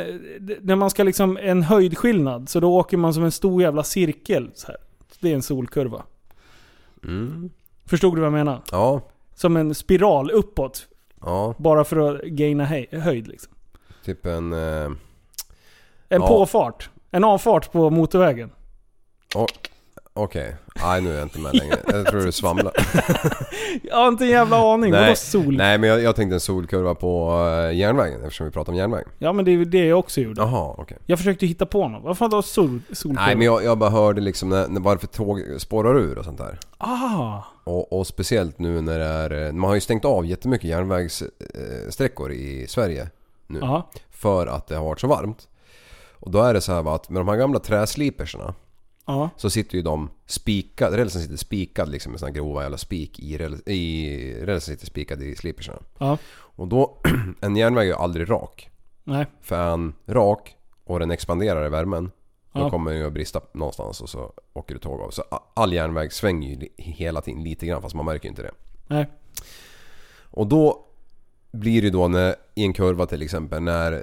en... 0.00 0.20
När 0.60 0.76
man 0.76 0.90
ska 0.90 1.02
liksom... 1.04 1.36
En 1.42 1.62
höjdskillnad. 1.62 2.48
Så 2.48 2.60
då 2.60 2.76
åker 2.76 2.96
man 2.96 3.14
som 3.14 3.24
en 3.24 3.32
stor 3.32 3.62
jävla 3.62 3.82
cirkel. 3.82 4.50
Så 4.54 4.66
här. 4.66 4.76
Det 5.20 5.30
är 5.30 5.34
en 5.34 5.42
solkurva. 5.42 6.02
Mm. 7.04 7.50
Förstod 7.86 8.14
du 8.16 8.20
vad 8.20 8.26
jag 8.26 8.32
menar? 8.32 8.62
Ja, 8.72 9.00
Som 9.34 9.56
en 9.56 9.74
spiral 9.74 10.30
uppåt. 10.30 10.86
ja, 11.20 11.54
Bara 11.58 11.84
för 11.84 11.96
att 12.16 12.22
gaina 12.22 12.64
höjd 12.92 13.28
liksom. 13.28 13.52
typ 14.04 14.26
en... 14.26 14.52
Eh, 14.52 14.84
En 16.08 16.20
Ja. 16.22 16.28
påfart. 16.28 16.90
En 17.10 17.24
avfart 17.24 17.72
på 17.72 17.90
motorvägen. 17.90 18.50
Okej, 20.18 20.56
nej 20.82 21.00
nu 21.00 21.10
är 21.10 21.14
jag 21.14 21.22
inte 21.22 21.38
med 21.38 21.54
längre. 21.54 21.76
Jag 21.86 22.06
tror 22.06 22.20
du 22.20 22.32
svamlar. 22.32 22.72
Jag 23.82 23.96
har 23.96 24.08
inte 24.08 24.24
en 24.24 24.30
jävla 24.30 24.72
aning. 24.74 24.90
Nej. 24.90 25.00
Vadå 25.00 25.16
sol? 25.16 25.56
Nej 25.56 25.78
men 25.78 25.90
jag, 25.90 26.02
jag 26.02 26.16
tänkte 26.16 26.34
en 26.36 26.40
solkurva 26.40 26.94
på 26.94 27.30
eh, 27.48 27.76
järnvägen 27.76 28.22
eftersom 28.22 28.46
vi 28.46 28.52
pratar 28.52 28.72
om 28.72 28.78
järnväg. 28.78 29.04
Ja 29.18 29.32
men 29.32 29.44
det 29.44 29.50
är 29.50 29.52
ju 29.52 29.64
det 29.64 29.86
jag 29.86 29.98
också 29.98 30.20
gjorde. 30.20 30.42
Jaha, 30.42 30.74
okej. 30.78 30.98
Jag 31.06 31.18
försökte 31.18 31.46
hitta 31.46 31.66
på 31.66 31.88
något. 31.88 32.04
Vad 32.04 32.18
fan 32.18 32.30
då 32.30 32.42
sol, 32.42 32.80
solkurva? 32.92 33.26
Nej 33.26 33.36
men 33.36 33.46
jag, 33.46 33.64
jag 33.64 33.78
bara 33.78 33.90
hörde 33.90 34.20
liksom 34.20 34.48
när, 34.48 34.68
när 34.68 34.80
varför 34.80 35.06
tåg 35.06 35.42
spårar 35.58 35.98
ur 35.98 36.18
och 36.18 36.24
sånt 36.24 36.38
där. 36.38 36.58
Ah! 36.78 37.42
Och, 37.64 37.92
och 37.92 38.06
speciellt 38.06 38.58
nu 38.58 38.80
när 38.80 38.98
det 38.98 39.04
är... 39.04 39.52
Man 39.52 39.68
har 39.68 39.74
ju 39.74 39.80
stängt 39.80 40.04
av 40.04 40.26
jättemycket 40.26 40.70
järnvägssträckor 40.70 42.32
i 42.32 42.66
Sverige 42.68 43.08
nu. 43.46 43.58
Ja. 43.62 43.90
För 44.10 44.46
att 44.46 44.66
det 44.66 44.76
har 44.76 44.84
varit 44.84 45.00
så 45.00 45.06
varmt. 45.06 45.48
Och 46.12 46.30
då 46.30 46.42
är 46.42 46.54
det 46.54 46.60
så 46.60 46.72
här 46.72 46.82
va, 46.82 46.94
att 46.94 47.10
med 47.10 47.20
de 47.20 47.28
här 47.28 47.36
gamla 47.36 47.58
träsliperserna 47.58 48.54
Ja. 49.06 49.30
så 49.36 49.50
sitter 49.50 49.76
ju 49.76 49.82
de 49.82 50.10
spikade, 50.26 50.96
rälsen 50.96 51.22
sitter 51.22 51.36
spikad 51.36 51.88
liksom 51.88 52.12
med 52.12 52.20
såna 52.20 52.32
grova 52.32 52.62
jävla 52.62 52.76
spik 52.78 53.18
i, 53.20 53.34
i 53.72 54.44
rälsen 54.44 54.74
sitter 54.74 54.86
spikad 54.86 55.22
i 55.22 55.36
sliperserna. 55.36 55.78
Ja. 55.98 56.18
Och 56.38 56.68
då, 56.68 56.98
en 57.40 57.56
järnväg 57.56 57.82
är 57.82 57.86
ju 57.86 57.94
aldrig 57.94 58.30
rak. 58.30 58.70
Nej. 59.04 59.26
För 59.40 59.56
är 59.56 59.72
en 59.72 59.94
rak 60.06 60.56
och 60.84 60.98
den 61.00 61.10
expanderar 61.10 61.66
i 61.66 61.68
värmen 61.68 62.10
då 62.52 62.60
Ja. 62.60 62.70
kommer 62.70 62.90
den 62.90 63.00
ju 63.00 63.06
att 63.06 63.12
brista 63.12 63.40
någonstans 63.52 64.00
och 64.00 64.08
så 64.08 64.32
åker 64.52 64.74
du 64.74 64.80
tåg 64.80 65.00
av. 65.00 65.10
Så 65.10 65.22
all 65.54 65.72
järnväg 65.72 66.12
svänger 66.12 66.48
ju 66.48 66.68
hela 66.76 67.20
tiden 67.20 67.44
lite 67.44 67.66
grann 67.66 67.82
fast 67.82 67.94
man 67.94 68.04
märker 68.04 68.24
ju 68.24 68.28
inte 68.30 68.42
det. 68.42 68.52
Nej. 68.86 69.06
Och 70.30 70.46
då 70.46 70.84
blir 71.52 71.82
det 71.82 71.90
då 71.90 72.08
när, 72.08 72.34
i 72.54 72.64
en 72.64 72.72
kurva 72.72 73.06
till 73.06 73.22
exempel 73.22 73.62
när 73.62 73.92
eh, 73.92 74.00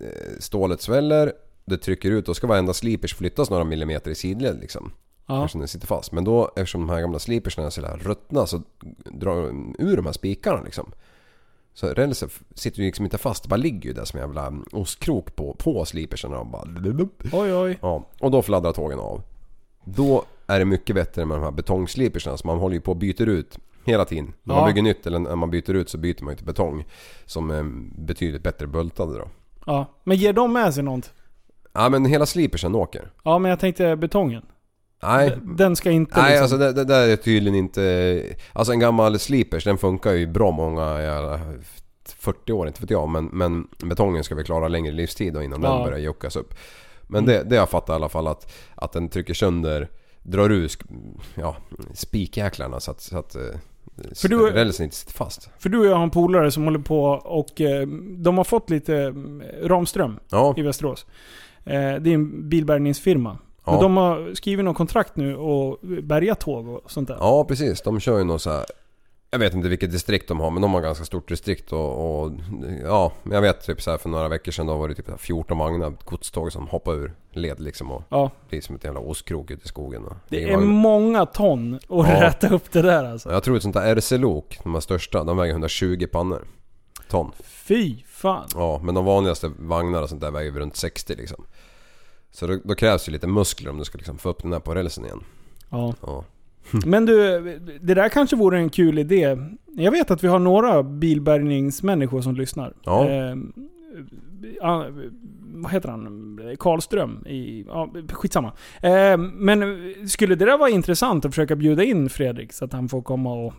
eh, 0.00 0.38
stålet 0.38 0.80
sväller, 0.80 1.32
det 1.64 1.76
trycker 1.78 2.10
ut, 2.10 2.26
då 2.26 2.34
ska 2.34 2.46
varenda 2.46 2.72
slipers 2.72 3.14
flyttas 3.14 3.50
några 3.50 3.64
millimeter 3.64 4.10
i 4.10 4.14
sidled 4.14 4.60
liksom. 4.60 4.92
Ja. 5.26 5.40
Eftersom 5.44 5.60
den 5.60 5.68
sitter 5.68 5.86
fast. 5.86 6.12
Men 6.12 6.24
då, 6.24 6.50
eftersom 6.56 6.80
de 6.80 6.90
här 6.90 7.00
gamla 7.00 7.18
slipersna 7.18 7.66
är 7.66 7.70
så 7.70 7.80
där 7.80 7.96
ruttna 7.96 8.46
så 8.46 8.62
drar 9.04 9.46
de 9.46 9.76
ur 9.78 9.96
de 9.96 10.06
här 10.06 10.12
spikarna 10.12 10.62
liksom. 10.62 10.92
Så 11.74 11.86
rälsen 11.86 12.28
sitter 12.54 12.78
ju 12.80 12.86
liksom 12.86 13.04
inte 13.04 13.18
fast, 13.18 13.42
det 13.42 13.48
bara 13.48 13.56
ligger 13.56 13.88
ju 13.88 13.92
där 13.92 14.04
som 14.04 14.18
en 14.20 14.26
jävla 14.26 14.52
ostkrok 14.72 15.36
på, 15.36 15.54
på 15.58 15.84
slipersen 15.84 16.34
och 16.34 16.46
bara... 16.46 16.62
Oj 17.32 17.54
oj. 17.54 17.78
Ja, 17.82 18.04
och 18.20 18.30
då 18.30 18.42
fladdrar 18.42 18.72
tågen 18.72 18.98
av. 18.98 19.22
Då 19.84 20.24
är 20.46 20.58
det 20.58 20.64
mycket 20.64 20.94
bättre 20.96 21.24
med 21.24 21.36
de 21.36 21.42
här 21.44 21.50
betongslipersna 21.50 22.36
som 22.36 22.48
man 22.48 22.58
håller 22.58 22.74
ju 22.74 22.80
på 22.80 22.90
och 22.90 22.96
byter 22.96 23.26
ut 23.28 23.58
hela 23.84 24.04
tiden. 24.04 24.32
När 24.42 24.54
man 24.54 24.62
Ja. 24.62 24.68
bygger 24.68 24.82
nytt 24.82 25.06
eller 25.06 25.18
när 25.18 25.36
man 25.36 25.50
byter 25.50 25.74
ut 25.74 25.88
så 25.88 25.98
byter 25.98 26.22
man 26.24 26.32
ju 26.32 26.36
till 26.36 26.46
betong. 26.46 26.84
Som 27.26 27.50
är 27.50 27.62
betydligt 28.06 28.42
bättre 28.42 28.66
bultade 28.66 29.18
då. 29.18 29.28
Ja. 29.66 29.86
Men 30.04 30.16
ger 30.16 30.32
de 30.32 30.52
med 30.52 30.74
sig 30.74 30.82
något? 30.82 31.12
Ja 31.72 31.88
men 31.88 32.04
hela 32.04 32.26
slipersen 32.26 32.74
åker. 32.74 33.10
Ja 33.24 33.38
men 33.38 33.48
jag 33.50 33.60
tänkte 33.60 33.96
betongen. 33.96 34.42
Nej, 35.02 35.38
Den 35.42 35.76
ska 35.76 35.90
inte 35.90 36.20
Nej 36.20 36.30
liksom... 36.30 36.42
alltså 36.42 36.56
det, 36.58 36.72
det 36.72 36.84
där 36.84 37.08
är 37.08 37.16
tydligen 37.16 37.58
inte... 37.58 38.22
Alltså 38.52 38.72
en 38.72 38.80
gammal 38.80 39.18
slipers 39.18 39.64
den 39.64 39.78
funkar 39.78 40.12
ju 40.12 40.26
bra 40.26 40.50
många 40.50 41.02
jävla 41.02 41.40
40 42.04 42.52
år, 42.52 42.66
inte 42.66 42.80
vet 42.80 42.90
jag. 42.90 43.08
Men, 43.08 43.24
men 43.24 43.66
betongen 43.84 44.24
ska 44.24 44.34
vi 44.34 44.44
klara 44.44 44.68
längre 44.68 44.92
livstid 44.92 45.34
då 45.34 45.42
innan 45.42 45.62
Ja. 45.62 45.74
den 45.74 45.84
börjar 45.84 45.98
juckas 45.98 46.36
upp. 46.36 46.54
Men 47.02 47.24
det, 47.26 47.42
det 47.42 47.56
jag 47.56 47.68
fattar 47.68 47.92
i 47.92 47.96
alla 47.96 48.08
fall 48.08 48.26
att, 48.26 48.52
att 48.74 48.92
den 48.92 49.08
trycker 49.08 49.34
sönder, 49.34 49.88
drar 50.22 50.50
ur 50.52 50.70
ja, 51.34 51.56
spikjäklarna 51.94 52.80
så 52.80 52.90
att, 52.90 53.00
så 53.00 53.18
att 53.18 53.34
eh, 53.34 53.42
För 54.16 54.28
du- 54.28 54.50
rälsen 54.50 54.84
inte 54.84 54.96
sitter 54.96 55.12
fast. 55.12 55.50
För 55.58 55.68
du 55.68 55.78
och 55.78 55.86
jag 55.86 55.96
har 55.96 56.02
en 56.02 56.10
polare 56.10 56.50
som 56.50 56.64
håller 56.64 56.78
på 56.78 57.04
och 57.10 57.60
eh, 57.60 57.86
de 58.18 58.36
har 58.38 58.44
fått 58.44 58.70
lite 58.70 58.96
eh, 58.96 59.12
Ramström 59.68 60.20
Ja, 60.30 60.54
i 60.56 60.62
Västerås. 60.62 61.06
Eh, 61.64 61.94
det 62.00 62.10
är 62.10 62.14
en 62.14 62.48
bilbärgningsfirma. 62.48 63.38
Ja. 63.64 63.72
Men 63.72 63.80
de 63.82 63.96
har 63.96 64.34
skrivit 64.34 64.64
något 64.64 64.76
kontrakt 64.76 65.16
nu 65.16 65.36
och 65.36 65.78
bärgat 66.02 66.40
tåg 66.40 66.68
och 66.68 66.90
sånt 66.90 67.08
där. 67.08 67.16
ja 67.20 67.44
precis. 67.44 67.82
De 67.82 68.00
kör 68.00 68.18
ju 68.18 68.24
något 68.24 68.42
så 68.42 68.50
här. 68.50 68.64
Jag 69.30 69.38
vet 69.38 69.54
inte 69.54 69.68
vilket 69.68 69.90
distrikt 69.92 70.28
de 70.28 70.40
har 70.40 70.50
men 70.50 70.62
de 70.62 70.74
har 70.74 70.80
ganska 70.80 71.04
stort 71.04 71.28
distrikt 71.28 71.72
och, 71.72 72.22
och 72.24 72.32
ja, 72.84 73.12
jag 73.30 73.42
vet 73.42 73.66
typ 73.66 73.82
så 73.82 73.90
här 73.90 73.98
för 73.98 74.08
några 74.08 74.28
veckor 74.28 74.52
sedan 74.52 74.66
då 74.66 74.76
var 74.76 74.88
det 74.88 74.94
typ 74.94 75.04
så 75.04 75.10
här 75.10 75.18
14 75.18 75.58
vagnar 75.58 75.92
godståg 76.04 76.52
som 76.52 76.66
hoppade 76.68 76.96
ur 76.98 77.12
led 77.32 77.60
liksom 77.60 77.90
och 77.92 78.02
Ja. 78.08 78.30
blir 78.48 78.60
som 78.60 78.74
ett 78.76 78.84
jävla 78.84 79.00
ostkrok 79.00 79.50
ute 79.50 79.64
i 79.64 79.68
skogen. 79.68 80.04
Och 80.04 80.16
Det 80.28 80.42
är 80.44 80.56
vagn- 80.56 80.66
många 80.66 81.26
ton 81.26 81.74
att 81.74 81.82
Ja. 81.88 82.20
rätta 82.22 82.54
upp 82.54 82.72
det 82.72 82.82
där 82.82 83.04
alltså. 83.04 83.32
Jag 83.32 83.42
tror 83.42 83.56
ett 83.56 83.62
sånt 83.62 83.74
där 83.74 83.96
RC-lok, 83.96 84.58
de 84.62 84.74
här 84.74 84.80
största, 84.80 85.24
de 85.24 85.36
väger 85.36 85.52
120 85.52 86.06
pannor. 86.12 86.44
Ton. 87.08 87.32
Fy 87.44 87.96
fan. 88.22 88.48
Ja, 88.54 88.80
men 88.84 88.94
de 88.94 89.04
vanligaste 89.04 89.50
vagnarna 89.58 90.02
och 90.02 90.08
sånt 90.08 90.20
där 90.20 90.30
väger 90.30 90.52
runt 90.52 90.76
60 90.76 91.14
liksom. 91.14 91.44
Så 92.30 92.46
då, 92.46 92.58
då 92.64 92.74
krävs 92.74 93.08
ju 93.08 93.12
lite 93.12 93.26
muskler 93.26 93.70
om 93.70 93.78
du 93.78 93.84
ska 93.84 93.98
liksom 93.98 94.18
få 94.18 94.28
upp 94.28 94.42
den 94.42 94.50
där 94.50 94.60
på 94.60 94.74
rälsen 94.74 95.04
igen. 95.04 95.20
Ja. 95.70 95.94
Ja. 96.02 96.24
Men 96.86 97.06
du, 97.06 97.40
det 97.80 97.94
där 97.94 98.08
kanske 98.08 98.36
vore 98.36 98.58
en 98.58 98.70
kul 98.70 98.98
idé. 98.98 99.36
Jag 99.66 99.92
vet 99.92 100.10
att 100.10 100.24
vi 100.24 100.28
har 100.28 100.38
några 100.38 100.82
bilbärgningsmänniskor 100.82 102.20
som 102.20 102.34
lyssnar. 102.34 102.74
Ja. 102.84 103.08
Eh, 103.08 103.36
ah, 104.62 104.84
vad 105.54 105.72
heter 105.72 105.88
han? 105.88 106.38
Karlström 106.58 107.26
i... 107.26 107.64
Ja, 107.68 107.92
skitsamma. 108.12 108.52
Eh, 108.82 109.16
men 109.16 109.78
skulle 110.08 110.34
det 110.34 110.44
där 110.44 110.58
vara 110.58 110.70
intressant 110.70 111.24
att 111.24 111.30
försöka 111.30 111.56
bjuda 111.56 111.84
in 111.84 112.10
Fredrik 112.10 112.52
så 112.52 112.64
att 112.64 112.72
han 112.72 112.88
får 112.88 113.02
komma 113.02 113.32
och... 113.32 113.54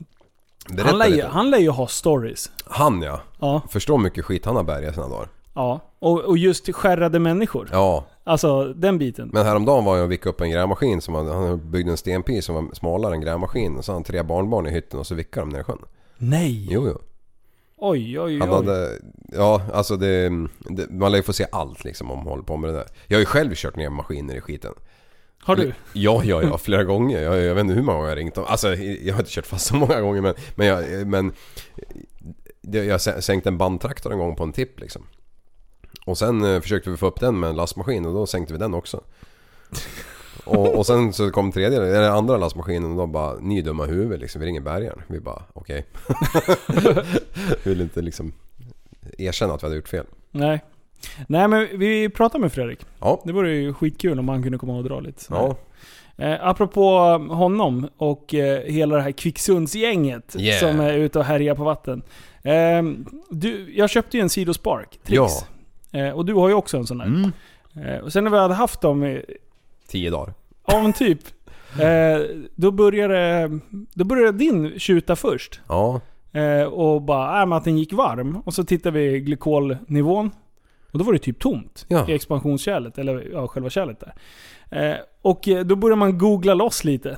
Berätta 0.69 0.89
Han 0.89 0.97
lär, 0.99 1.07
ju, 1.07 1.15
lite. 1.15 1.27
han 1.27 1.49
lär 1.51 1.57
ju 1.57 1.69
ha 1.69 1.87
stories. 1.87 2.51
Han 2.65 3.01
ja. 3.01 3.19
Ja. 3.39 3.61
Förstår 3.69 3.97
mycket 3.97 4.25
skit 4.25 4.45
han 4.45 4.55
har 4.55 4.63
bärgat 4.63 4.93
sina 4.95 5.07
dagar. 5.07 5.27
ja. 5.53 5.79
Och, 5.99 6.19
och 6.21 6.37
just 6.37 6.75
skärrade 6.75 7.19
människor. 7.19 7.69
Ja, 7.71 8.05
Alltså 8.23 8.63
den 8.73 8.97
biten. 8.97 9.29
men 9.33 9.45
häromdagen 9.45 9.85
var 9.85 9.95
jag 9.97 10.03
och 10.05 10.11
vickade 10.11 10.29
upp 10.29 10.41
en 10.41 10.51
grävmaskin 10.51 11.01
som 11.01 11.15
han, 11.15 11.27
han 11.27 11.71
byggde 11.71 11.91
en 11.91 11.97
stenpis 11.97 12.45
som 12.45 12.55
var 12.55 12.73
smalare 12.73 13.13
än 13.13 13.21
grävmaskin. 13.21 13.77
Och 13.77 13.85
så 13.85 13.91
hade 13.91 13.97
han 13.97 14.03
tre 14.03 14.23
barnbarn 14.23 14.67
i 14.67 14.71
hytten 14.71 14.99
och 14.99 15.07
så 15.07 15.15
vickade 15.15 15.45
de 15.45 15.49
ner 15.49 15.59
i 15.59 15.63
sjön. 15.63 15.77
Nej! 16.17 16.67
Jo, 16.71 16.87
jo. 16.87 16.99
Oj, 17.77 18.19
oj, 18.19 18.39
Han 18.39 18.49
oj. 18.49 18.55
hade, 18.55 18.89
ja 19.33 19.61
alltså 19.73 19.97
det, 19.97 20.29
det, 20.59 20.89
man 20.89 21.11
lär 21.11 21.17
ju 21.19 21.23
få 21.23 21.33
se 21.33 21.45
allt 21.51 21.83
liksom 21.83 22.11
om 22.11 22.17
man 22.17 22.27
håller 22.27 22.43
på 22.43 22.57
med 22.57 22.69
det 22.69 22.73
där. 22.77 22.87
Jag 23.07 23.15
har 23.17 23.19
ju 23.19 23.25
själv 23.25 23.55
kört 23.55 23.75
ner 23.75 23.89
maskiner 23.89 24.35
i 24.35 24.41
skiten. 24.41 24.73
Har 25.43 25.55
du? 25.55 25.73
Ja, 25.93 26.21
ja, 26.23 26.43
ja, 26.43 26.57
flera 26.57 26.83
gånger. 26.83 27.21
Jag, 27.21 27.41
jag 27.41 27.55
vet 27.55 27.61
inte 27.61 27.73
hur 27.73 27.81
många 27.81 27.97
gånger 27.97 28.09
jag 28.09 28.15
har 28.15 28.19
ringt 28.19 28.35
dem. 28.35 28.45
Alltså 28.47 28.75
jag 28.75 29.13
har 29.13 29.19
inte 29.21 29.31
kört 29.31 29.45
fast 29.45 29.65
så 29.65 29.75
många 29.75 30.01
gånger 30.01 30.21
men, 30.21 30.33
men, 30.55 30.67
jag, 30.67 31.07
men 31.07 31.33
det, 32.61 32.85
jag 32.85 32.97
sä- 32.97 33.21
sänkte 33.21 33.49
en 33.49 33.57
bandtraktor 33.57 34.11
en 34.13 34.19
gång 34.19 34.35
på 34.35 34.43
en 34.43 34.51
tipp 34.53 34.79
liksom. 34.79 35.03
Och 36.05 36.17
sen 36.17 36.43
eh, 36.43 36.61
försökte 36.61 36.89
vi 36.89 36.97
få 36.97 37.07
upp 37.07 37.19
den 37.19 37.39
med 37.39 37.49
en 37.49 37.55
lastmaskin 37.55 38.05
och 38.05 38.13
då 38.13 38.25
sänkte 38.27 38.53
vi 38.53 38.59
den 38.59 38.73
också. 38.73 39.01
Och, 40.45 40.77
och 40.77 40.85
sen 40.85 41.13
så 41.13 41.31
kom 41.31 41.51
tredje, 41.51 41.77
eller 41.83 42.09
andra 42.09 42.37
lastmaskinen 42.37 42.91
och 42.91 42.97
då 42.97 43.07
bara 43.07 43.35
Ni 43.39 43.59
är 43.59 43.63
dumma 43.63 43.85
huvud 43.85 44.19
liksom, 44.19 44.41
vi 44.41 44.47
ringer 44.47 44.61
bärgaren. 44.61 45.01
Vi 45.07 45.19
bara 45.19 45.43
okej. 45.53 45.85
vi 46.67 46.89
vill 47.69 47.81
inte 47.81 48.01
liksom 48.01 48.33
erkänna 49.17 49.53
att 49.53 49.63
vi 49.63 49.65
hade 49.67 49.75
gjort 49.75 49.87
fel. 49.87 50.05
Nej. 50.31 50.63
Nej 51.27 51.47
men 51.47 51.67
vi 51.79 52.09
pratar 52.09 52.39
med 52.39 52.51
Fredrik. 52.53 52.79
Ja, 52.99 53.21
Det 53.25 53.33
vore 53.33 53.51
ju 53.55 53.73
skitkul 53.73 54.19
om 54.19 54.29
han 54.29 54.43
kunde 54.43 54.57
komma 54.57 54.77
och 54.77 54.83
dra 54.83 54.99
lite 54.99 55.21
ja, 55.29 55.55
Eh, 56.17 56.47
apropå 56.47 56.89
honom 57.29 57.89
och 57.97 58.33
eh, 58.33 58.61
hela 58.63 58.95
det 58.95 59.01
här 59.01 59.11
Kvicksundsgänget 59.11 60.35
Yeah. 60.39 60.59
som 60.59 60.79
är 60.79 60.93
ute 60.93 61.19
och 61.19 61.25
härjar 61.25 61.55
på 61.55 61.63
vatten. 61.63 62.01
Eh, 62.43 62.83
du, 63.29 63.73
jag 63.75 63.89
köpte 63.89 64.17
ju 64.17 64.21
en 64.21 64.29
Sidospark, 64.29 64.99
Trix. 65.03 65.21
Eh, 65.91 66.09
och 66.09 66.25
du 66.25 66.33
har 66.33 66.49
ju 66.49 66.53
också 66.53 66.77
en 66.77 66.87
sån 66.87 66.97
där. 66.97 67.05
Mm. 67.05 67.31
Eh, 67.85 67.97
och 67.99 68.13
sen 68.13 68.23
när 68.23 68.31
vi 68.31 68.37
hade 68.37 68.53
haft 68.53 68.81
dem 68.81 69.03
i, 69.03 69.21
tio 69.87 70.09
dagar. 70.09 70.33
ja 70.67 70.81
men 70.81 70.93
typ. 70.93 71.19
Eh, 71.81 72.19
då 72.55 72.71
började, 72.71 73.49
då 73.93 74.03
började 74.03 74.37
din 74.37 74.79
tjuta 74.79 75.15
först. 75.15 75.61
Ja, 75.67 76.01
Eh, 76.33 76.63
och 76.63 77.01
bara, 77.01 77.43
äh, 77.43 77.51
att 77.51 77.63
den 77.63 77.77
gick 77.77 77.93
varm. 77.93 78.37
Och 78.45 78.53
så 78.53 78.63
tittade 78.63 78.99
vi 78.99 79.19
glykolnivån. 79.19 80.31
Och 80.93 80.99
då 80.99 81.05
var 81.05 81.13
det 81.13 81.19
typ 81.19 81.39
tomt 81.39 81.85
Ja. 81.87 82.09
i 82.09 82.13
expansionskärlet, 82.13 82.97
eller 82.97 83.29
ja, 83.31 83.47
själva 83.47 83.69
kärlet 83.69 83.99
där. 83.99 84.13
Eh, 84.91 84.97
och 85.21 85.47
eh, 85.47 85.65
då 85.65 85.75
började 85.75 85.99
man 85.99 86.17
googla 86.17 86.53
loss 86.53 86.83
lite. 86.83 87.17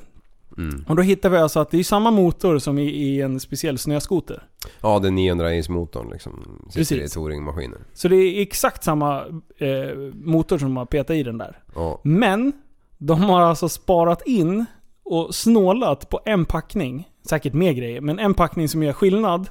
Mm. 0.58 0.86
Och 0.88 0.96
då 0.96 1.02
hittade 1.02 1.36
vi 1.36 1.42
alltså 1.42 1.60
att 1.60 1.72
det 1.72 1.80
är 1.80 1.84
samma 1.84 2.12
motor 2.12 2.60
som 2.60 2.78
i, 2.78 2.84
i 2.84 3.22
en 3.22 3.40
speciell 3.40 3.78
snöskoter. 3.78 4.44
Ja, 4.82 5.00
det 5.00 5.08
är 5.08 5.12
900 5.12 5.56
is 5.56 5.70
motorn 5.70 6.10
liksom. 6.12 6.62
Sitter 6.70 6.80
Precis. 6.80 7.12
i 7.12 7.14
touringmaskiner. 7.14 7.78
Så 7.94 8.08
det 8.08 8.16
är 8.16 8.42
exakt 8.42 8.84
samma 8.84 9.20
eh, 9.58 9.98
motor 10.14 10.58
som 10.58 10.72
man 10.72 10.88
petat 10.88 11.16
i 11.16 11.24
den 11.24 11.38
där. 11.38 11.60
Ja. 11.76 12.00
Men, 12.04 12.54
de 12.98 13.22
har 13.22 13.42
alltså 13.42 13.70
sparat 13.70 14.22
in 14.28 14.66
och 15.04 15.36
snålat 15.36 16.10
på 16.10 16.20
en 16.26 16.46
packning. 16.46 17.10
Säkert 17.30 17.54
mer 17.54 17.74
grejer, 17.74 18.02
men 18.02 18.20
en 18.20 18.34
packning 18.34 18.70
som 18.70 18.84
gör 18.84 18.94
skillnad. 18.94 19.50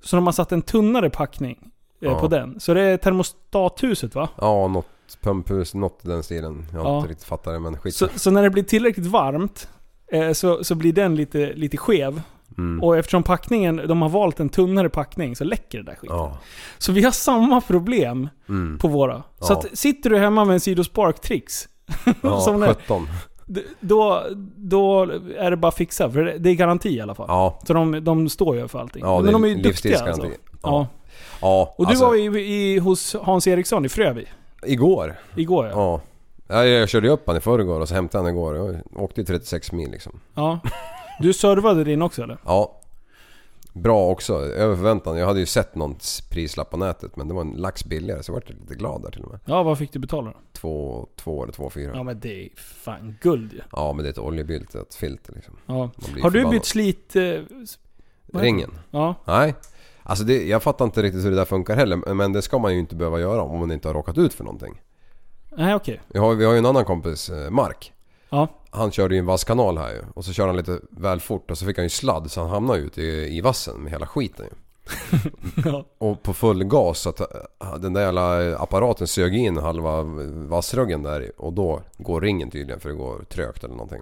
Så 0.00 0.16
de 0.16 0.26
har 0.26 0.32
satt 0.32 0.52
en 0.52 0.62
tunnare 0.62 1.10
packning 1.10 1.70
Ja. 2.10 2.20
på 2.20 2.28
den. 2.28 2.60
Så 2.60 2.74
det 2.74 2.80
är 2.82 2.96
termostathuset 2.96 4.14
va? 4.14 4.28
Ja, 4.40 4.68
något 4.68 4.86
pumphus, 5.22 5.74
något 5.74 6.00
i 6.04 6.08
den 6.08 6.22
stilen. 6.22 6.66
Jag 6.72 6.80
har 6.80 6.90
Ja. 6.90 6.96
inte 6.98 7.10
riktigt 7.10 7.26
fattat 7.26 7.52
det 7.54 7.58
men 7.60 7.78
skit. 7.78 7.94
Så, 7.94 8.08
så 8.16 8.30
när 8.30 8.42
det 8.42 8.50
blir 8.50 8.62
tillräckligt 8.62 9.06
varmt 9.06 9.68
eh, 10.12 10.32
så, 10.32 10.64
så 10.64 10.74
blir 10.74 10.92
den 10.92 11.16
lite, 11.16 11.52
lite 11.54 11.76
skev. 11.76 12.22
Mm. 12.58 12.82
Och 12.82 12.96
eftersom 12.98 13.22
packningen, 13.22 13.80
de 13.88 14.02
har 14.02 14.08
valt 14.08 14.40
en 14.40 14.48
tunnare 14.48 14.88
packning 14.88 15.36
så 15.36 15.44
läcker 15.44 15.78
det 15.78 15.84
där 15.84 15.94
skiten. 15.94 16.16
Ja. 16.16 16.38
Så 16.78 16.92
vi 16.92 17.04
har 17.04 17.10
samma 17.10 17.60
problem 17.60 18.28
Mm. 18.48 18.78
på 18.78 18.88
våra. 18.88 19.22
Så 19.40 19.52
Ja. 19.52 19.58
att, 19.58 19.78
sitter 19.78 20.10
du 20.10 20.18
hemma 20.18 20.44
med 20.44 20.54
en 20.54 20.60
Sido 20.60 20.84
Spark 20.84 21.20
Trix, 21.20 21.68
Ja, 22.22 22.40
som 22.40 22.60
det- 22.60 22.66
17. 22.74 23.08
d- 23.46 23.60
då, 23.80 24.22
då 24.56 25.02
är 25.38 25.50
det 25.50 25.56
bara 25.56 25.68
att 25.68 25.74
fixa. 25.76 26.10
För 26.10 26.24
det- 26.38 26.50
är 26.50 26.54
garanti 26.54 26.88
i 26.96 27.00
alla 27.00 27.14
fall. 27.14 27.26
Ja. 27.28 27.58
Så 27.66 27.72
de, 27.72 28.04
de 28.04 28.28
står 28.28 28.56
ju 28.56 28.68
för 28.68 28.78
allting. 28.78 29.02
Ja, 29.04 29.20
Men 29.20 29.32
de 29.32 29.44
är 29.44 29.48
ju 29.48 29.54
duktiga 29.54 29.98
alltså. 29.98 30.22
livstidsgaranti. 30.22 30.38
Ja. 30.62 30.86
Ja, 31.42 31.74
Och 31.78 31.84
du 31.86 31.90
alltså, 31.90 32.06
var 32.06 32.36
i, 32.36 32.40
i, 32.40 32.78
hos 32.78 33.16
Hans 33.22 33.46
Eriksson 33.46 33.84
i 33.84 33.88
Frövi 33.88 34.26
Igår. 34.66 35.14
igår 35.36 35.66
ja. 35.66 35.72
Ja. 35.74 36.00
Ja, 36.48 36.64
jag 36.64 36.88
körde 36.88 37.06
ju 37.06 37.12
upp 37.12 37.22
han 37.26 37.36
i 37.36 37.40
förrgår 37.40 37.80
och 37.80 37.88
så 37.88 37.94
hämtade 37.94 38.24
han 38.24 38.32
igår. 38.32 38.56
Jag 38.56 39.02
åkte 39.02 39.20
ju 39.20 39.24
36 39.24 39.72
mil 39.72 39.90
liksom. 39.90 40.20
ja. 40.34 40.60
Du 41.20 41.32
servade 41.32 41.84
din 41.84 42.02
också 42.02 42.22
eller? 42.22 42.38
Ja. 42.44 42.78
Bra 43.72 44.08
också, 44.08 44.34
över 44.34 44.76
förväntan. 44.76 45.16
Jag 45.18 45.26
hade 45.26 45.40
ju 45.40 45.46
sett 45.46 45.74
någon 45.74 45.96
prislapp 46.30 46.70
på 46.70 46.76
nätet 46.76 47.16
men 47.16 47.28
det 47.28 47.34
var 47.34 47.40
en 47.40 47.50
lax 47.52 47.84
billigare 47.84 48.22
så 48.22 48.30
jag 48.30 48.34
vart 48.34 48.48
lite 48.50 48.74
glad 48.74 49.02
där 49.02 49.10
till 49.10 49.22
och 49.24 49.30
med. 49.30 49.40
Ja, 49.44 49.62
vad 49.62 49.78
fick 49.78 49.92
du 49.92 49.98
betala 49.98 50.30
då? 50.30 50.36
Två, 50.52 51.06
två 51.16 51.42
eller 51.42 51.52
två 51.52 51.70
fyra. 51.70 51.90
Ja 51.90 51.96
Ja. 51.96 52.02
men 52.02 52.20
det 52.20 52.44
är 52.44 52.48
fan 52.56 53.16
guld 53.20 53.52
ju. 53.52 53.60
men 53.72 53.96
det 53.96 54.08
är 54.08 54.10
ett 54.10 54.18
oljebylt, 54.18 54.74
ett 54.74 54.94
filter 54.94 55.32
liksom. 55.32 55.56
Ja. 55.66 55.74
Man 55.74 55.90
blir 56.12 56.22
Har 56.22 56.30
du 56.30 56.38
förbannad. 56.38 56.50
bytt 56.60 56.64
slit... 56.64 57.16
Eh, 57.16 57.22
vad 57.22 58.42
heter 58.42 58.44
Ringen? 58.44 58.78
Ja. 58.90 59.14
Nej. 59.24 59.54
Alltså 60.02 60.24
det, 60.24 60.46
jag 60.46 60.62
fattar 60.62 60.84
inte 60.84 61.02
riktigt 61.02 61.24
hur 61.24 61.30
det 61.30 61.36
där 61.36 61.44
funkar 61.44 61.76
heller 61.76 62.14
men 62.14 62.32
det 62.32 62.42
ska 62.42 62.58
man 62.58 62.72
ju 62.72 62.78
inte 62.78 62.94
behöva 62.94 63.20
göra 63.20 63.42
om 63.42 63.58
man 63.60 63.72
inte 63.72 63.88
har 63.88 63.94
råkat 63.94 64.18
ut 64.18 64.34
för 64.34 64.44
någonting. 64.44 64.80
Nej 65.56 65.74
okej. 65.74 66.00
Vi 66.08 66.18
har, 66.18 66.34
vi 66.34 66.44
har 66.44 66.52
ju 66.52 66.58
en 66.58 66.66
annan 66.66 66.84
kompis, 66.84 67.30
eh, 67.30 67.50
Mark. 67.50 67.92
Ja. 68.30 68.48
Han 68.70 68.90
körde 68.90 69.14
ju 69.14 69.18
en 69.18 69.26
vasskanal 69.26 69.78
här 69.78 69.90
ju 69.90 70.02
och 70.14 70.24
så 70.24 70.32
körde 70.32 70.48
han 70.48 70.56
lite 70.56 70.80
väl 70.90 71.20
fort 71.20 71.50
och 71.50 71.58
så 71.58 71.66
fick 71.66 71.76
han 71.76 71.84
ju 71.84 71.90
sladd 71.90 72.30
så 72.30 72.40
han 72.40 72.50
hamnade 72.50 72.78
ju 72.78 72.86
ute 72.86 73.02
i, 73.02 73.36
i 73.36 73.40
vassen 73.40 73.80
med 73.80 73.92
hela 73.92 74.06
skiten 74.06 74.46
ju. 74.46 74.56
Ja. 75.64 75.84
Och 75.98 76.22
på 76.22 76.32
full 76.34 76.64
gas 76.64 76.98
så 76.98 77.08
att 77.08 77.20
äh, 77.20 77.74
den 77.80 77.92
där 77.92 78.00
jävla 78.02 78.56
apparaten 78.56 79.06
sög 79.06 79.34
in 79.34 79.56
halva 79.56 80.02
vassruggen 80.48 81.02
där 81.02 81.32
och 81.36 81.52
då 81.52 81.82
går 81.98 82.20
ringen 82.20 82.50
tydligen 82.50 82.80
för 82.80 82.88
det 82.88 82.94
går 82.94 83.24
trögt 83.24 83.64
eller 83.64 83.74
någonting. 83.74 84.00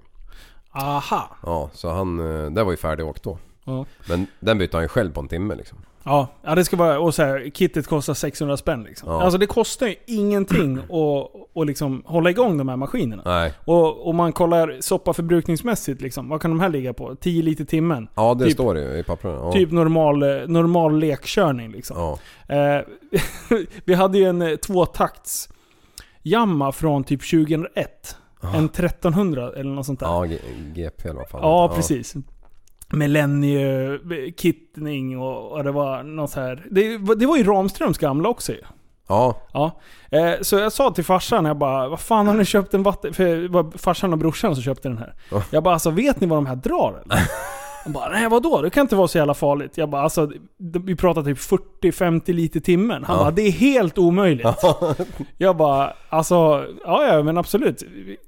Aha. 0.71 1.37
Ja, 1.43 1.71
så 1.75 1.91
han, 1.91 2.21
eh, 2.21 2.51
det 2.51 2.65
var 2.65 2.71
ju 2.71 2.77
färdigåkt 2.77 3.23
då. 3.23 3.39
Ja. 3.65 3.87
Men 4.09 4.27
den 4.41 4.59
bytte 4.59 4.77
han 4.77 4.85
ju 4.85 4.89
själv 4.89 5.13
på 5.13 5.21
en 5.21 5.29
timme 5.29 5.55
liksom. 5.55 5.79
Ja, 6.11 6.29
ja 6.43 6.55
det 6.55 6.65
ska 6.65 6.77
vara... 6.77 6.99
Och 6.99 7.15
så 7.15 7.23
här, 7.23 7.51
kittet 7.55 7.87
kostar 7.87 8.15
600 8.15 8.57
spänn 8.57 8.83
liksom. 8.83 9.09
Ja. 9.09 9.23
Alltså 9.23 9.39
det 9.39 9.47
kostar 9.47 9.87
ju 9.87 9.95
ingenting 10.07 10.79
att 10.79 10.91
och 11.53 11.67
liksom 11.67 12.03
hålla 12.07 12.31
igång 12.31 12.59
de 12.59 12.69
här 12.69 12.77
maskinerna. 12.77 13.23
Nej. 13.25 13.53
Och 13.65 14.09
om 14.09 14.17
man 14.17 14.33
kollar 14.33 14.77
soppa 14.81 15.13
förbrukningsmässigt 15.13 16.01
liksom, 16.01 16.29
vad 16.29 16.43
kan 16.43 16.51
de 16.51 16.61
här 16.61 16.69
ligga 16.69 16.93
på? 16.93 17.15
10 17.15 17.43
liter 17.43 17.65
timmen? 17.65 18.09
Ja, 18.15 18.35
det 18.35 18.45
Typ- 18.45 18.55
står 18.55 18.75
det 18.75 18.81
ju 18.81 18.99
i 18.99 19.03
papperna. 19.03 19.35
Ja. 19.35 19.53
Typ 19.53 19.71
normal, 19.71 20.19
normal 20.47 20.99
lekkörning 20.99 21.73
liksom. 21.73 21.97
Ja. 21.97 22.19
Eh, 22.57 22.85
vi 23.85 23.95
hade 23.95 24.19
ju 24.19 24.25
en 24.25 24.43
eh, 24.43 24.57
tvåtakts 24.57 25.49
Jamma 26.23 26.73
från 26.73 27.05
typ 27.05 27.31
2001. 27.31 28.17
En 28.43 28.65
1300 28.65 29.53
eller 29.57 29.71
något 29.71 29.87
sånt 29.87 30.01
där. 30.01 30.07
Ja, 30.07 30.27
GP 30.75 31.09
eller 31.09 31.19
vad 31.19 31.29
fan 31.29 31.41
Ja, 31.43 31.73
precis. 31.75 32.15
Millennie-kittning 32.91 35.19
och, 35.19 35.53
och 35.53 35.65
det 35.65 35.73
var 35.73 36.03
något 36.03 36.31
så 36.31 36.41
här. 36.41 36.67
Det, 36.71 36.99
det 37.15 37.27
var 37.27 37.37
ju 37.37 37.45
Ramströms 37.45 37.99
gamla 37.99 38.29
också 38.29 38.53
ju. 38.53 38.61
Ja. 39.09 39.37
Ja. 39.53 39.81
Eh, 40.11 40.35
så 40.41 40.57
jag 40.57 40.73
sa 40.73 40.91
till 40.91 41.05
farsan, 41.05 41.45
jag 41.45 41.59
bara 41.59 41.89
Vad 41.89 42.01
fan 42.01 42.27
har 42.27 42.35
ni 42.35 42.45
köpt 42.45 42.75
en 42.75 42.83
vatten... 42.83 43.15
För 43.15 43.25
det 43.25 43.49
var 43.49 43.79
farsan 43.79 44.13
och 44.13 44.19
brorsan 44.19 44.55
som 44.55 44.63
köpte 44.63 44.89
den 44.89 44.99
här. 44.99 45.15
Ja. 45.31 45.43
Jag 45.51 45.63
bara 45.63 45.75
alltså 45.75 45.91
vet 45.91 46.21
ni 46.21 46.27
vad 46.27 46.37
de 46.37 46.47
här 46.47 46.57
drar 46.57 47.03
eller? 47.05 47.19
Han 47.85 47.93
bara 47.93 48.09
nej 48.09 48.29
vadå? 48.29 48.63
Det 48.63 48.71
kan 48.71 48.81
inte 48.81 48.97
vara 48.97 49.09
så 49.09 49.19
jävla 49.19 49.35
farligt. 49.35 49.79
Jag 49.79 49.89
bara 49.91 50.03
alltså 50.03 50.31
vi 50.85 50.97
pratar 50.97 51.23
typ 51.23 51.39
40-50 51.83 52.33
liter 52.33 52.61
timmen. 52.61 53.05
Han 53.05 53.17
Ja. 53.17 53.23
bara 53.23 53.31
det 53.31 53.43
är 53.43 53.51
helt 53.53 53.99
omöjligt. 53.99 54.47
Jag 55.39 55.57
bara 55.57 55.93
alltså 56.09 56.35
ja 56.85 57.07
ja 57.07 57.23
men 57.23 57.39
absolut. 57.39 57.83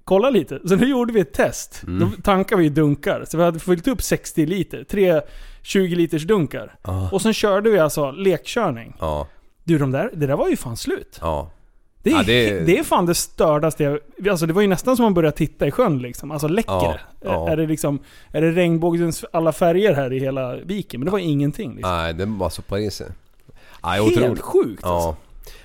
Kolla 0.04 0.30
lite. 0.30 0.60
Så 0.68 0.76
nu 0.76 0.86
gjorde 0.88 1.12
vi 1.12 1.20
ett 1.20 1.32
test. 1.32 1.82
Mm. 1.86 1.98
Då 2.00 2.22
tankade 2.22 2.62
vi 2.62 2.68
dunkar. 2.68 3.24
Så 3.28 3.36
vi 3.36 3.44
hade 3.44 3.58
fyllt 3.58 3.88
upp 3.88 4.02
60 4.02 4.46
liter. 4.46 4.84
Tre 4.84 5.20
20 5.62 5.94
liters 5.94 6.26
dunkar. 6.26 6.74
Ja. 6.82 7.08
Och 7.12 7.22
sen 7.22 7.32
körde 7.32 7.70
vi 7.70 7.78
alltså 7.78 8.10
lekkörning. 8.10 8.96
Ja. 9.00 9.26
Du 9.64 9.78
de 9.78 9.90
där, 9.90 10.10
det 10.14 10.26
där 10.26 10.36
var 10.36 10.48
ju 10.48 10.56
fan 10.56 10.76
slut. 10.76 11.18
Det 12.02 12.10
är, 12.10 12.14
Ja, 12.16 12.22
det- 12.22 12.60
det... 12.60 12.78
är 12.78 12.82
fan 12.82 13.06
det 13.06 13.14
stördaste 13.14 13.84
jag... 13.84 13.98
Alltså 14.30 14.46
det 14.46 14.52
var 14.52 14.62
ju 14.62 14.68
nästan 14.68 14.96
som 14.96 15.04
att 15.04 15.06
man 15.06 15.14
började 15.14 15.36
titta 15.36 15.66
i 15.66 15.70
sjön 15.70 15.98
liksom. 15.98 16.30
Alltså 16.30 16.48
läcker 16.48 16.72
Ja, 16.72 16.98
ja. 17.20 17.48
Är 17.50 17.56
det 17.56 17.66
liksom... 17.66 17.98
Är 18.32 18.40
det 18.42 18.50
regnbågens 18.52 19.24
alla 19.32 19.52
färger 19.52 19.94
här 19.94 20.12
i 20.12 20.18
hela 20.18 20.56
viken? 20.56 21.00
Men 21.00 21.04
det 21.04 21.10
var 21.10 21.18
ingenting 21.18 21.74
liksom. 21.74 21.90
Nej, 21.92 22.14
det 22.14 22.24
var 22.26 22.50
så 22.50 22.62
på 22.62 22.78
i 22.78 22.90
sig. 22.90 23.06
Nej, 23.84 24.02
Helt 24.02 24.16
otroligt. 24.18 24.40
sjukt 24.40 24.84
alltså. 24.84 25.16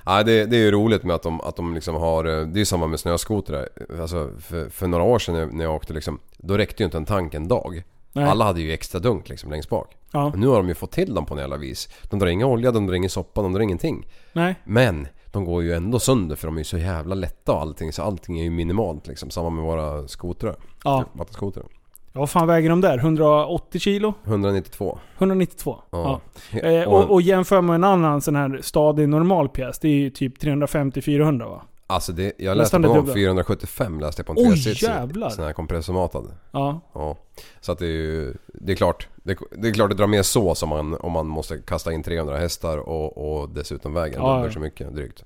Ja. 0.06 0.24
Det, 0.24 0.46
det 0.46 0.56
är 0.58 0.60
ju 0.62 0.72
roligt 0.72 1.04
med 1.04 1.16
att 1.16 1.24
de, 1.24 1.42
att 1.42 1.56
de 1.56 1.74
liksom 1.76 1.96
har... 1.96 2.26
eh, 2.26 2.48
Det 2.48 2.58
är 2.58 2.60
ju 2.60 2.66
samma 2.66 2.88
med 2.88 3.00
snöskotrar. 3.00 3.70
Alltså 4.02 4.30
för, 4.40 4.70
för 4.70 4.88
några 4.88 5.04
år 5.04 5.20
sedan 5.20 5.50
när, 5.54 5.64
jag 5.64 5.76
åkte 5.76 5.94
liksom... 5.94 6.20
Då 6.38 6.58
räckte 6.58 6.84
ju 6.84 6.86
inte 6.86 6.98
en 6.98 7.06
tank 7.06 7.34
en 7.34 7.48
dag. 7.48 7.84
Nej. 8.14 8.26
Alla 8.26 8.46
hade 8.46 8.62
ju 8.62 8.72
extra 8.74 9.00
dunk 9.00 9.30
liksom 9.30 9.52
längst 9.52 9.70
bak. 9.70 9.92
Ja. 10.12 10.34
Nu 10.36 10.48
har 10.48 10.58
de 10.58 10.68
ju 10.68 10.74
fått 10.76 10.92
till 10.92 11.14
dem 11.16 11.26
på 11.26 11.34
något 11.36 11.42
jävla 11.42 11.58
vis. 11.58 11.90
De 12.04 12.20
drar 12.20 12.28
ingen 12.28 12.48
olja, 12.48 12.72
de 12.72 12.88
drar 12.88 12.94
ingen 12.96 13.10
soppa, 13.10 13.42
de 13.42 13.54
drar 13.54 13.62
ingenting. 13.62 14.08
Nej. 14.34 14.56
Men 14.64 15.08
de 15.32 15.46
går 15.46 15.64
ju 15.64 15.74
ändå 15.74 16.00
sönder 16.00 16.36
för 16.36 16.48
de 16.48 16.56
är 16.56 16.60
ju 16.60 16.64
så 16.64 16.78
jävla 16.78 17.16
lätta 17.16 17.52
och 17.54 17.62
allting. 17.62 17.94
Så 17.94 18.04
allting 18.04 18.40
är 18.40 18.44
ju 18.44 18.50
minimalt 18.50 19.08
liksom. 19.08 19.30
Samma 19.30 19.50
med 19.50 19.64
våra 19.64 20.08
skotrar. 20.08 20.56
Ja. 20.84 21.06
Vattenskotrar. 21.14 21.66
ja. 22.14 22.20
Vad 22.20 22.30
fan 22.30 22.48
väger 22.48 22.70
de 22.70 22.82
där? 22.82 22.98
180 22.98 23.80
kilo? 23.80 24.14
192. 24.24 25.00
192? 25.18 25.78
Ja. 25.90 26.22
Ja. 26.52 26.60
Eh, 26.60 26.88
och, 26.88 27.12
och 27.12 27.22
jämför 27.22 27.62
med 27.62 27.76
en 27.76 27.84
annan 27.84 28.22
sån 28.22 28.36
här 28.36 28.60
stadig 28.64 29.10
normal 29.10 29.50
pjäs. 29.50 29.80
Det 29.80 29.88
är 29.88 29.94
ju 29.94 30.10
typ 30.10 30.44
350-400 30.44 31.50
va? 31.50 31.62
Alltså 31.90 32.12
det, 32.12 32.34
jag 32.38 32.58
läste 32.58 32.80
på 32.80 32.94
dubbla. 32.94 33.14
475 33.14 34.00
läste 34.00 34.20
jag 34.20 34.26
på 34.28 34.32
en 34.32 34.38
Oj, 34.38 34.44
360. 34.44 34.86
jävlar. 34.86 35.30
Sån 35.30 35.46
här 35.46 35.54
kompressormatad. 35.54 36.26
Ja. 36.52 36.82
Ja. 36.94 37.18
Så 37.60 37.72
att 37.72 37.80
det 37.80 37.86
är 37.86 37.90
ju, 37.90 38.34
det 38.48 38.72
är 38.72 38.76
klart. 38.76 39.08
Det, 39.16 39.38
det 39.52 39.68
är 39.68 39.74
klart 39.74 39.90
det 39.90 39.96
drar 39.96 40.08
mer 40.08 40.24
så 40.24 40.56
som 40.56 40.70
man, 40.70 40.94
om 41.00 41.12
man 41.12 41.28
måste 41.28 41.58
kasta 41.58 41.94
in 41.94 42.04
300 42.04 42.38
hästar 42.38 42.78
och, 42.78 43.42
och 43.42 43.50
dessutom 43.50 43.94
vägen 43.94 44.22
Ja, 44.22 44.36
dubbelt 44.36 44.54
så 44.54 44.60
mycket 44.60 44.96
drygt. 44.96 45.24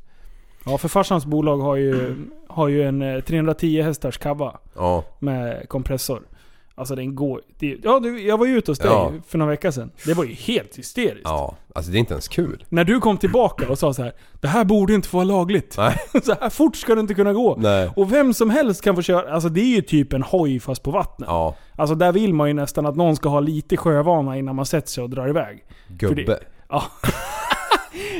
Ja, 0.66 0.78
för 0.78 0.88
farsans 0.88 1.26
bolag 1.26 1.58
har 1.58 1.76
ju, 1.76 2.16
har 2.48 2.68
ju 2.68 2.84
en 2.84 3.02
eh, 3.02 3.22
310 3.22 3.82
hästars 3.82 4.18
kabba. 4.18 4.60
Ja. 4.76 5.04
med 5.20 5.70
kompressor. 5.70 6.22
Alltså 6.76 6.96
den 6.96 7.16
går... 7.16 7.42
Det, 7.60 7.78
ja, 7.84 8.00
du, 8.00 8.22
jag 8.22 8.38
var 8.38 8.46
ju 8.46 8.58
ute 8.58 8.72
hos 8.72 8.80
dig 8.80 8.88
Ja. 8.92 9.12
för 9.28 9.38
några 9.38 9.50
veckor 9.52 9.72
sedan. 9.72 9.92
Det 10.06 10.14
var 10.14 10.24
ju 10.24 10.34
helt 10.34 10.78
hysteriskt. 10.78 11.22
Ja. 11.24 11.56
Alltså 11.76 11.92
det 11.92 11.98
är 11.98 12.00
inte 12.00 12.14
ens 12.14 12.28
kul. 12.28 12.66
När 12.70 12.84
du 12.84 13.00
kom 13.00 13.18
tillbaka 13.18 13.70
och 13.70 13.80
sa 13.80 13.94
så 13.94 14.04
här: 14.04 14.14
Det 14.42 14.48
här 14.48 14.64
borde 14.66 14.94
inte 14.94 15.08
få 15.08 15.18
vara 15.18 15.26
lagligt. 15.26 15.76
Nej. 15.78 15.98
så 16.24 16.34
här 16.42 16.50
fort 16.50 16.76
ska 16.76 16.96
det 16.96 17.02
inte 17.02 17.14
kunna 17.14 17.34
gå. 17.34 17.56
Nej. 17.60 17.90
Och 17.96 18.14
vem 18.14 18.34
som 18.34 18.50
helst 18.50 18.84
kan 18.84 18.96
få 18.96 19.02
köra. 19.02 19.34
Alltså 19.34 19.50
det 19.50 19.62
är 19.62 19.76
ju 19.76 19.82
typ 19.82 20.14
en 20.14 20.24
hoj 20.24 20.60
fast 20.60 20.84
på 20.84 20.92
vattnet. 20.92 21.30
Ja. 21.30 21.56
Alltså 21.76 21.96
där 21.96 22.12
vill 22.12 22.34
man 22.34 22.48
ju 22.48 22.54
nästan 22.54 22.86
att 22.86 22.96
någon 22.96 23.16
ska 23.16 23.30
ha 23.30 23.40
lite 23.40 23.78
sjövana 23.78 24.38
innan 24.38 24.56
man 24.56 24.66
sätter 24.66 24.90
sig 24.90 25.04
och 25.04 25.10
drar 25.10 25.30
iväg. 25.30 25.64
För 25.88 25.94
Gubbe. 25.94 26.40
Ja. 26.70 26.84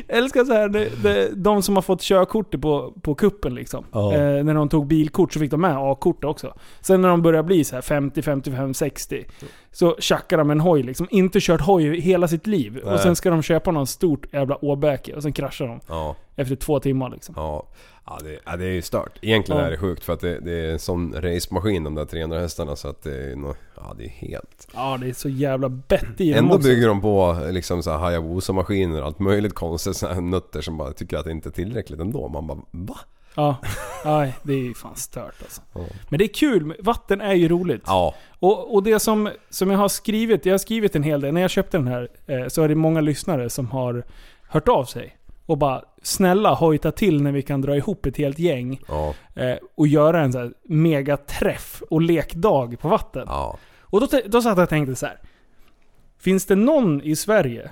Älskar 0.08 0.46
så 0.46 0.54
här, 0.54 0.70
det, 0.70 1.04
det, 1.04 1.30
de 1.36 1.64
som 1.64 1.76
har 1.76 1.82
fått 1.82 2.02
körkortet 2.02 2.62
på, 2.62 2.94
på 3.02 3.16
kuppen 3.16 3.56
liksom. 3.56 3.86
Ja. 3.92 4.14
Eh, 4.14 4.44
när 4.44 4.54
de 4.54 4.70
tog 4.70 4.88
bilkort 4.88 5.34
så 5.34 5.40
fick 5.40 5.52
de 5.52 5.62
med 5.62 5.78
A-kort 5.78 6.24
också. 6.24 6.54
Sen 6.82 7.02
när 7.02 7.10
de 7.10 7.22
börjar 7.22 7.44
bli 7.44 7.64
så 7.64 7.76
här 7.76 7.82
50, 7.82 8.22
55, 8.22 8.74
60. 8.74 9.26
så 9.72 9.96
tjackar 10.00 10.38
de 10.38 10.52
en 10.52 10.60
hoj 10.60 10.84
liksom. 10.84 11.08
Inte 11.10 11.40
kört 11.42 11.62
hoj 11.62 12.00
hela 12.00 12.28
sitt 12.28 12.48
liv. 12.48 12.82
Nej. 12.84 12.94
Och 12.94 13.00
sen 13.00 13.16
ska 13.16 13.30
de 13.30 13.42
köpa 13.42 13.72
någon 13.72 13.88
stort 13.88 14.34
jävla 14.34 14.66
åbäke 14.66 15.16
och 15.16 15.24
sen 15.24 15.34
kraschar 15.34 15.68
de. 15.68 15.80
Ja. 15.88 16.16
Efter 16.36 16.56
två 16.56 16.80
timmar 16.80 17.10
liksom. 17.10 17.36
Ja, 17.38 17.68
ja, 18.18 18.24
det, 18.24 18.40
ja 18.46 18.58
det 18.58 18.66
är 18.66 18.72
ju 18.72 18.82
stört. 18.82 19.20
Egentligen 19.22 19.62
Ja. 19.62 19.68
är 19.68 19.72
det 19.72 19.78
sjukt 19.78 20.04
för 20.04 20.14
att 20.14 20.20
det, 20.20 20.40
det 20.40 20.52
är 20.52 20.72
en 20.72 20.80
sån 20.80 21.14
racemaskin 21.22 21.84
de 21.84 21.96
där 21.96 22.06
300 22.06 22.40
hästarna 22.40 22.76
så 22.76 22.88
att 22.88 23.04
det 23.04 23.32
är 23.32 23.36
nog, 23.36 23.56
ja 23.76 23.94
det 23.98 24.04
är 24.06 24.10
helt... 24.10 24.68
Ja, 24.74 24.98
det 25.02 25.10
är 25.10 25.14
så 25.14 25.30
jävla 25.30 25.70
bett 25.70 26.22
i 26.22 26.34
Ändå 26.34 26.56
också. 26.56 26.68
bygger 26.68 26.88
de 26.88 27.02
på 27.02 27.38
liksom 27.52 27.84
så 27.84 27.92
här 27.92 27.98
Hayabusa-maskiner 27.98 29.00
och 29.02 29.06
allt 29.06 29.20
möjligt 29.20 29.54
konstigt 29.56 29.96
så 29.98 30.08
här 30.08 30.22
nötter 30.22 30.62
som 30.62 30.78
bara 30.78 30.94
tycker 30.94 31.18
att 31.18 31.26
det 31.26 31.32
inte 31.32 31.50
är 31.50 31.52
tillräckligt 31.52 32.00
ändå. 32.00 32.28
Man 32.28 32.48
bara 32.48 32.58
va? 32.72 32.98
Ja, 33.36 33.56
nej, 34.06 34.36
det 34.44 34.54
är 34.54 34.58
ju 34.58 34.74
fan 34.74 34.96
stört 34.96 35.36
alltså. 35.42 35.62
Ja. 35.74 35.82
Men 36.10 36.18
det 36.18 36.26
är 36.26 36.34
kul, 36.34 36.76
vatten 36.80 37.22
är 37.22 37.34
ju 37.34 37.48
roligt. 37.48 37.84
Ja. 37.86 38.16
Och, 38.40 38.74
och 38.76 38.84
det 38.84 39.00
som, 39.00 39.30
som 39.50 39.72
jag 39.72 39.78
har 39.78 39.90
skrivit, 39.90 40.46
jag 40.46 40.54
har 40.54 40.58
skrivit 40.58 40.96
en 40.96 41.04
hel 41.04 41.22
del. 41.22 41.34
När 41.34 41.42
jag 41.42 41.50
köpte 41.50 41.78
den 41.78 41.88
här 41.88 42.10
eh, 42.28 42.48
så 42.48 42.62
är 42.64 42.68
det 42.68 42.76
många 42.76 43.02
lyssnare 43.02 43.50
som 43.50 43.68
har 43.68 44.04
hört 44.48 44.68
av 44.68 44.86
sig. 44.86 45.18
Och 45.46 45.58
bara 45.58 45.84
snälla 46.04 46.54
hojta 46.54 46.92
till 46.92 47.24
när 47.24 47.32
vi 47.32 47.42
kan 47.42 47.62
dra 47.62 47.76
ihop 47.76 48.06
ett 48.06 48.18
helt 48.18 48.40
gäng. 48.40 48.82
Ja. 48.88 49.14
Eh, 49.36 49.58
och 49.76 49.88
göra 49.88 50.22
en 50.22 50.34
så 50.34 50.40
här 50.40 50.54
megaträff 50.64 51.84
och 51.90 52.02
lekdag 52.02 52.80
på 52.80 52.88
vatten. 52.88 53.24
Ja. 53.28 53.58
Och 53.82 54.02
då, 54.02 54.08
då 54.26 54.42
satt 54.42 54.58
jag 54.58 54.64
och 54.64 54.70
tänkte 54.70 54.96
så 54.96 55.06
här. 55.06 55.20
Finns 56.18 56.46
det 56.46 56.56
någon 56.56 57.02
i 57.02 57.16
Sverige 57.16 57.72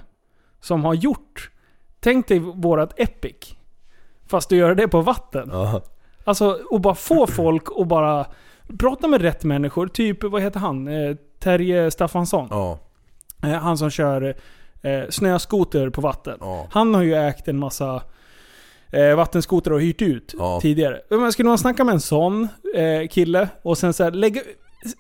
som 0.62 0.86
har 0.86 0.94
gjort, 0.94 1.52
tänk 2.00 2.28
dig 2.28 2.40
vårat 2.40 3.00
Epic. 3.00 3.56
Fast 4.28 4.50
du 4.50 4.56
gör 4.56 4.76
det 4.76 4.88
på 4.88 5.02
vatten. 5.02 5.50
Ja. 5.52 5.82
Alltså, 6.24 6.60
och 6.70 6.82
bara 6.82 6.96
få 6.96 7.28
folk 7.28 7.70
och 7.70 7.88
bara 7.88 8.26
prata 8.80 9.08
med 9.08 9.22
rätt 9.22 9.44
människor. 9.44 9.88
Typ, 9.88 10.24
vad 10.24 10.42
heter 10.42 10.60
han? 10.60 10.88
Eh, 10.88 11.16
Terje 11.40 11.92
Staffansson. 11.92 12.48
Ja. 12.52 12.80
Eh, 13.44 13.50
han 13.50 13.78
som 13.78 13.90
kör 13.90 14.36
eh, 14.82 15.10
snöskoter 15.10 15.90
på 15.90 16.02
vatten. 16.02 16.38
Ja. 16.40 16.68
Han 16.72 16.94
har 16.96 17.02
ju 17.02 17.16
ägt 17.16 17.48
en 17.48 17.60
massa 17.60 18.02
eh, 18.92 19.16
vattenskoter 19.16 19.74
och 19.74 19.82
hyrt 19.82 20.02
ut 20.02 20.36
Ja. 20.38 20.60
tidigare. 20.62 21.02
Men 21.10 21.32
skulle 21.32 21.50
man 21.50 21.58
snacka 21.58 21.84
med 21.84 21.94
en 21.94 22.00
sån 22.02 22.48
eh, 22.76 23.08
kille 23.08 23.50
och 23.62 23.78
sen 23.78 23.94
så 23.94 24.04
här, 24.04 24.12
lägga, 24.12 24.42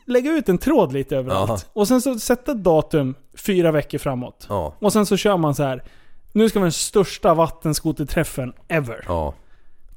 lägga 0.05 0.31
ut 0.31 0.49
en 0.49 0.57
tråd 0.57 0.93
lite 0.93 1.17
överallt. 1.17 1.49
Ja. 1.49 1.57
Och 1.81 1.87
sen 1.87 2.01
så 2.01 2.19
sätta 2.19 2.51
ett 2.51 2.63
datum 2.63 3.15
fyra 3.37 3.71
veckor 3.71 3.97
framåt. 3.97 4.45
Ja. 4.49 4.73
Och 4.79 4.93
sen 4.93 5.05
så 5.05 5.17
kör 5.17 5.37
man 5.37 5.55
så 5.55 5.63
här. 5.63 5.83
Nu 6.31 6.49
ska 6.49 6.59
vi 6.59 6.61
ha 6.61 6.65
den 6.65 6.71
största 6.71 7.33
vattenskoterträffen 7.33 8.53
ever. 8.67 9.05
Ja. 9.07 9.33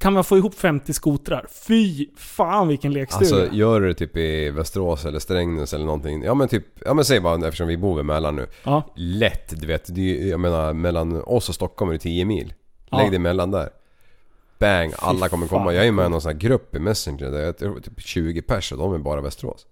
Kan 0.02 0.12
man 0.12 0.24
få 0.24 0.36
ihop 0.38 0.54
50 0.54 0.92
skotrar? 0.92 1.46
Fy 1.68 2.06
fan 2.16 2.68
vilken 2.68 2.92
lekstuga. 2.92 3.36
Alltså 3.42 3.54
gör 3.56 3.80
du 3.80 3.88
det 3.88 3.94
typ 3.94 4.16
i 4.16 4.50
Västerås 4.50 5.04
eller 5.04 5.18
Strängnäs 5.18 5.74
eller 5.74 5.84
någonting. 5.84 6.22
Ja 6.22 6.34
men 6.34 6.48
typ, 6.48 6.64
ja 6.84 6.94
men 6.94 7.04
säg 7.04 7.20
bara 7.20 7.46
eftersom 7.48 7.66
vi 7.68 7.76
bor 7.76 7.96
vid 7.96 8.04
Mälaren 8.04 8.36
nu. 8.36 8.46
ja. 8.64 8.82
Lätt, 8.96 9.60
du 9.60 9.66
vet. 9.66 9.94
Det 9.94 10.22
är, 10.22 10.30
jag 10.30 10.40
menar 10.40 10.72
mellan 10.72 11.22
oss 11.22 11.48
och 11.48 11.54
Stockholm 11.54 11.88
är 11.88 11.92
det 11.92 11.98
10 11.98 12.24
mil. 12.24 12.54
Ja. 12.90 12.98
Lägg 12.98 13.10
det 13.10 13.16
emellan 13.16 13.50
där. 13.50 13.68
Bang, 14.58 14.92
alla 14.98 15.28
kommer 15.28 15.46
komma. 15.46 15.64
fan, 15.64 15.74
Jag 15.74 15.86
är 15.86 15.92
med 15.92 16.06
i 16.06 16.08
någon 16.08 16.20
sån 16.20 16.32
här 16.32 16.38
grupp 16.38 16.74
i 16.76 16.78
Messenger 16.78 17.30
där 17.30 17.40
jag 17.40 17.58
tror 17.58 17.80
typ 17.80 18.00
20 18.00 18.42
pers 18.42 18.72
och 18.72 18.78
de 18.78 18.94
är 18.94 18.98
bara 18.98 19.20
Västerås. 19.20 19.66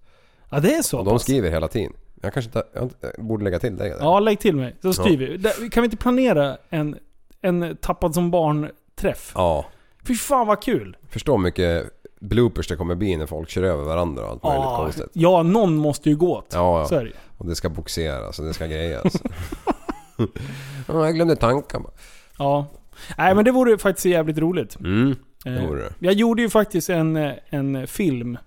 ja, 0.49 0.59
det 0.59 0.73
är 0.75 0.81
så 0.81 0.99
Och 0.99 1.05
de 1.05 1.19
skriver 1.19 1.49
hela 1.51 1.67
tiden. 1.67 1.93
Jag 2.21 2.33
kanske 2.33 2.49
inte, 2.49 2.63
jag 2.73 3.25
borde 3.25 3.43
lägga 3.43 3.59
till 3.59 3.77
dig 3.77 3.89
där. 3.89 3.97
Ja, 3.99 4.19
lägg 4.19 4.39
till 4.39 4.55
mig. 4.55 4.75
Så 4.81 4.93
styr 4.93 5.17
vi. 5.17 5.37
Där- 5.37 5.69
Kan 5.69 5.81
vi 5.83 5.85
inte 5.85 5.97
planera 5.97 6.57
en, 6.69 6.97
en 7.41 7.77
tappad 7.81 8.13
som 8.13 8.31
barn-träff? 8.31 9.31
Ja. 9.35 9.65
Fy 10.07 10.15
fan 10.15 10.47
vad 10.47 10.61
kul! 10.63 10.97
Förstå 11.09 11.31
hur 11.31 11.43
mycket 11.43 11.85
bloopers 12.19 12.67
det 12.67 12.75
kommer 12.75 12.95
bli 12.95 13.17
när 13.17 13.25
folk 13.25 13.49
kör 13.49 13.63
över 13.63 13.83
varandra 13.83 14.23
och 14.23 14.29
allt 14.31 14.43
möjligt 14.43 14.61
Ja, 14.63 14.77
konstigt. 14.77 15.09
ja, 15.13 15.43
någon 15.43 15.75
måste 15.77 16.09
ju 16.09 16.15
gå 16.15 16.37
åt. 16.37 16.47
Ja, 16.53 16.87
ja. 16.91 17.01
Och 17.37 17.45
det 17.47 17.55
ska 17.55 17.69
boxeras 17.69 18.39
och 18.39 18.45
det 18.45 18.53
ska 18.53 18.65
grejas. 18.67 19.13
ja, 20.87 21.05
jag 21.05 21.15
glömde 21.15 21.35
tanken 21.35 21.83
bara. 21.83 21.93
Ja. 22.37 22.65
Nej 23.17 23.35
men 23.35 23.45
det 23.45 23.51
vore 23.51 23.77
faktiskt 23.77 24.05
jävligt 24.05 24.37
roligt. 24.37 24.79
Mm, 24.79 25.15
det 25.43 25.49
Eh, 25.49 25.67
vore 25.67 25.81
det. 25.81 25.93
Jag 25.99 26.13
gjorde 26.13 26.41
ju 26.41 26.49
faktiskt 26.49 26.89
en, 26.89 27.15
eh, 27.15 27.31
en 27.49 27.87
film 27.87 28.37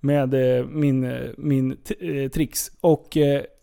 med 0.00 0.58
eh, 0.58 0.64
min, 0.66 1.16
min 1.38 1.76
tricks. 2.32 2.70
Och 2.80 3.16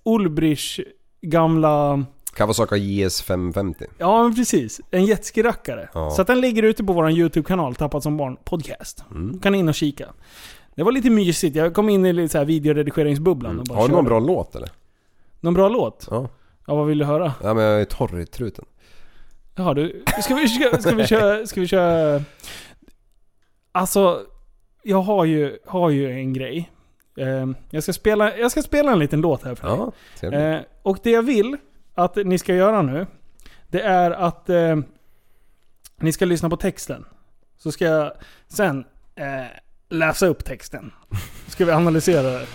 Ulbrichs 0.06 0.80
gamla... 1.22 2.06
Kawasaki 2.34 2.76
JS 2.78 3.22
550. 3.22 3.86
Ja 3.98 4.24
men 4.24 4.36
precis. 4.36 4.82
En 4.92 5.06
jetski-rackare. 5.06 5.90
Ja. 5.94 6.12
Så 6.12 6.22
att 6.22 6.28
den 6.28 6.42
ligger 6.42 6.64
ute 6.64 6.84
på 6.84 6.94
vår 6.94 7.12
YouTube-kanal, 7.12 7.76
Tappat 7.76 8.04
som 8.04 8.18
barn 8.18 8.38
podcast. 8.44 9.04
Mm. 9.12 9.40
Kan 9.40 9.56
in 9.56 9.70
och 9.70 9.76
kika. 9.76 10.06
Det 10.76 10.84
var 10.84 10.92
lite 10.92 11.10
mysigt. 11.10 11.56
Jag 11.56 11.74
kom 11.74 11.90
in 11.90 12.06
i 12.06 12.14
lite 12.14 12.32
så 12.32 12.38
här 12.38 12.46
videoredigeringsbubblan 12.46 13.60
och 13.60 13.66
bara 13.66 13.80
Har 13.80 13.88
du 13.88 13.94
någon 13.94 14.06
körde. 14.06 14.10
bra 14.10 14.20
låt 14.20 14.56
eller? 14.56 14.70
Någon 15.40 15.54
bra 15.54 15.70
låt? 15.70 16.08
Ja. 16.12 16.30
Ja, 16.68 16.76
vad 16.76 16.88
vill 16.88 16.98
du 16.98 17.06
höra? 17.06 17.34
Ja 17.44 17.54
men 17.54 17.64
jag 17.64 17.82
är 17.82 17.86
torr 17.86 18.20
i 18.20 18.26
truten. 18.26 18.66
Jaha 19.56 19.74
du, 19.74 20.04
ska 20.24 20.36
vi, 20.36 20.48
ska, 20.48 20.78
ska 20.82 20.96
vi 20.96 21.08
köra... 21.08 21.48
Ska 21.48 21.62
vi 21.62 21.68
köra... 21.68 22.24
Alltså, 23.72 24.22
jag 24.84 25.02
har 25.02 25.26
ju, 25.26 25.58
har 25.66 25.90
ju 25.90 26.12
en 26.12 26.34
grej. 26.34 26.72
Eh, 27.18 27.48
jag, 27.70 27.84
ska 27.84 27.94
spela, 27.94 28.38
jag 28.38 28.52
ska 28.52 28.62
spela 28.62 28.92
en 28.92 29.00
liten 29.00 29.22
låt 29.22 29.44
här 29.44 29.56
för 29.56 29.68
dig. 29.68 29.78
Ja, 29.78 29.92
trevligt. 30.20 30.42
Eh, 30.42 30.58
och 30.84 30.98
det 31.04 31.12
jag 31.12 31.24
vill 31.24 31.58
att 31.94 32.16
ni 32.16 32.38
ska 32.38 32.56
göra 32.56 32.82
nu, 32.82 33.08
det 33.68 33.82
är 33.82 34.12
att 34.12 34.50
eh, 34.50 34.78
ni 35.98 36.12
ska 36.12 36.26
lyssna 36.26 36.50
på 36.50 36.58
texten. 36.58 37.06
Så 37.58 37.72
ska 37.72 37.86
jag 37.86 38.14
sen 38.48 38.86
eh, 39.16 39.46
läsa 39.90 40.26
upp 40.26 40.46
texten. 40.46 40.92
Ska 41.48 41.66
vi 41.66 41.72
analysera 41.72 42.24
det. 42.24 42.46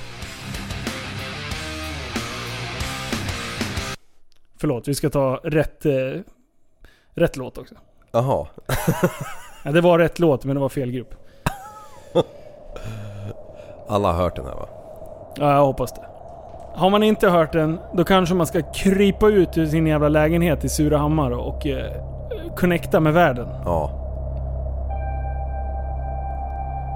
Förlåt, 4.58 4.88
vi 4.88 4.94
ska 4.94 5.10
ta 5.10 5.40
rätt, 5.44 5.86
eh, 5.86 6.20
rätt 7.14 7.36
låt 7.36 7.58
också. 7.58 7.74
Jaha. 8.12 8.46
Ja, 9.64 9.72
det 9.72 9.80
var 9.80 9.98
rätt 9.98 10.18
låt, 10.18 10.44
men 10.44 10.56
det 10.56 10.60
var 10.60 10.68
fel 10.68 10.90
grupp. 10.90 11.14
Alla 13.88 14.12
har 14.12 14.22
hört 14.22 14.36
den 14.36 14.44
här 14.44 14.54
va? 14.54 14.68
Ja, 15.36 15.52
jag 15.52 15.66
hoppas 15.66 15.92
det. 15.92 16.15
Har 16.76 16.90
man 16.90 17.02
inte 17.02 17.28
hört 17.28 17.52
den, 17.52 17.80
då 17.92 18.04
kanske 18.04 18.34
man 18.34 18.46
ska 18.46 18.62
krypa 18.62 19.28
ut 19.28 19.58
ur 19.58 19.66
sin 19.66 19.86
jävla 19.86 20.08
lägenhet 20.08 20.64
i 20.64 20.68
Surahammar 20.68 21.30
och 21.30 21.66
eh, 21.66 21.92
connecta 22.56 23.00
med 23.00 23.12
världen. 23.12 23.48
Ja. 23.64 23.90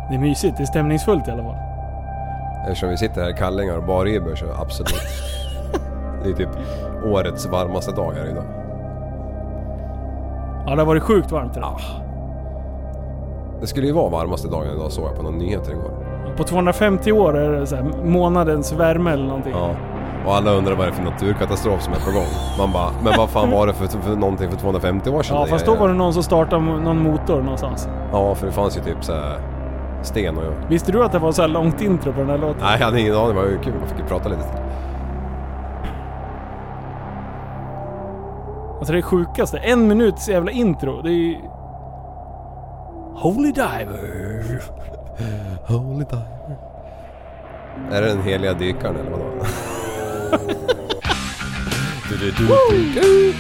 Det 0.09 0.14
är 0.14 0.18
mysigt, 0.18 0.57
det 0.57 0.62
är 0.62 0.66
stämningsfullt 0.66 1.28
i 1.28 1.31
alla 1.31 1.43
fall. 1.43 1.57
Eftersom 2.62 2.91
vi 2.91 2.97
sitter 2.97 3.22
här 3.22 3.31
i 3.31 3.35
kallingar 3.35 3.76
och 3.76 3.87
barribbor 3.87 4.35
så 4.35 4.45
absolut. 4.61 4.95
Det 6.24 6.31
är 6.31 6.35
typ 6.35 6.49
årets 7.05 7.47
varmaste 7.47 7.93
dag 7.93 8.12
här 8.12 8.31
idag. 8.31 8.45
Ja, 10.66 10.74
det 10.74 10.81
har 10.81 10.87
varit 10.87 11.03
sjukt 11.03 11.33
varmt 11.33 11.57
idag. 11.57 11.81
Det 13.61 13.66
skulle 13.66 13.87
ju 13.87 13.93
vara 13.93 14.11
varmaste 14.11 14.49
dagen 14.49 14.74
idag 14.76 14.93
såg 14.93 15.05
jag 15.05 15.16
på 15.16 15.22
någon 15.22 15.39
nyheter 15.39 15.72
igår. 15.72 15.99
På 16.41 16.45
250 16.45 17.12
år 17.12 17.38
är 17.38 17.53
det 17.53 17.66
så 17.66 17.76
här, 17.76 17.82
månadens 18.05 18.72
värme 18.72 19.11
eller 19.11 19.26
någonting. 19.26 19.53
Ja. 19.53 19.74
Och 20.26 20.34
alla 20.34 20.51
undrar 20.51 20.74
vad 20.74 20.86
det 20.86 20.91
är 20.91 20.95
för 20.95 21.03
naturkatastrof 21.03 21.82
som 21.82 21.93
är 21.93 21.99
på 21.99 22.11
gång. 22.11 22.26
Man 22.59 22.72
bara, 22.72 22.91
men 23.05 23.12
vad 23.16 23.30
fan 23.30 23.51
var 23.51 23.66
det 23.66 23.74
för, 23.74 23.86
för 23.86 24.16
någonting 24.16 24.51
för 24.51 24.59
250 24.59 25.11
år 25.11 25.22
sedan? 25.22 25.36
Ja, 25.36 25.47
fast 25.47 25.66
då 25.66 25.74
var 25.74 25.88
det 25.88 25.95
någon 25.95 26.14
som 26.14 26.22
startade 26.22 26.62
någon 26.62 27.03
motor 27.03 27.43
någonstans. 27.43 27.88
Ja, 28.12 28.34
för 28.34 28.47
det 28.47 28.53
fanns 28.53 28.76
ju 28.76 28.80
typ 28.80 29.05
så 29.05 29.12
sten 30.03 30.36
och... 30.36 30.45
Visste 30.68 30.93
du 30.93 31.05
att 31.05 31.12
det 31.12 31.18
var 31.18 31.32
så 31.32 31.43
här 31.43 31.49
långt 31.49 31.80
intro 31.80 32.12
på 32.12 32.18
den 32.18 32.30
här 32.30 32.38
låten? 32.38 32.61
Nej, 32.62 32.76
jag 32.78 32.84
hade 32.84 33.01
ingen 33.01 33.14
aning. 33.14 33.28
Det 33.28 33.34
var 33.34 33.49
ju 33.49 33.59
kul. 33.59 33.74
Man 33.80 33.88
fick 33.88 33.99
ju 33.99 34.05
prata 34.05 34.28
lite. 34.28 34.43
Alltså 38.78 38.93
det 38.93 38.99
är 38.99 39.03
sjukaste. 39.03 39.59
En 39.59 39.88
minuts 39.88 40.28
jävla 40.28 40.51
intro. 40.51 41.03
Det 41.03 41.11
är 41.11 41.12
ju... 41.12 41.36
Holy 43.14 43.53
Diver. 43.53 44.61
Holy 45.66 46.04
diver. 46.04 46.40
Är 47.90 48.02
det 48.02 48.08
den 48.08 48.22
heliga 48.22 48.54
dykaren 48.54 48.96
eller 48.96 49.10
vadå? 49.10 49.24
du, 52.10 52.16
du, 52.16 52.30
du, 52.30 52.46
du, 53.00 53.34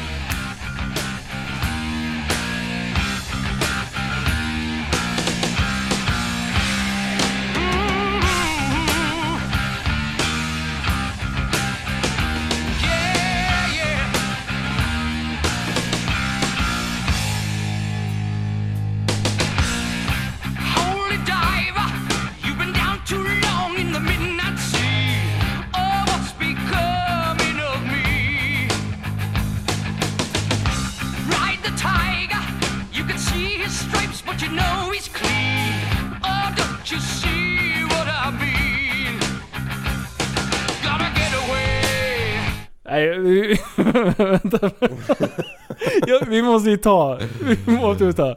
måste 46.50 46.70
ju 46.70 46.76
ta... 46.76 47.18
Vi 47.66 47.72
måste 47.72 48.04
ju 48.04 48.12
ta. 48.12 48.36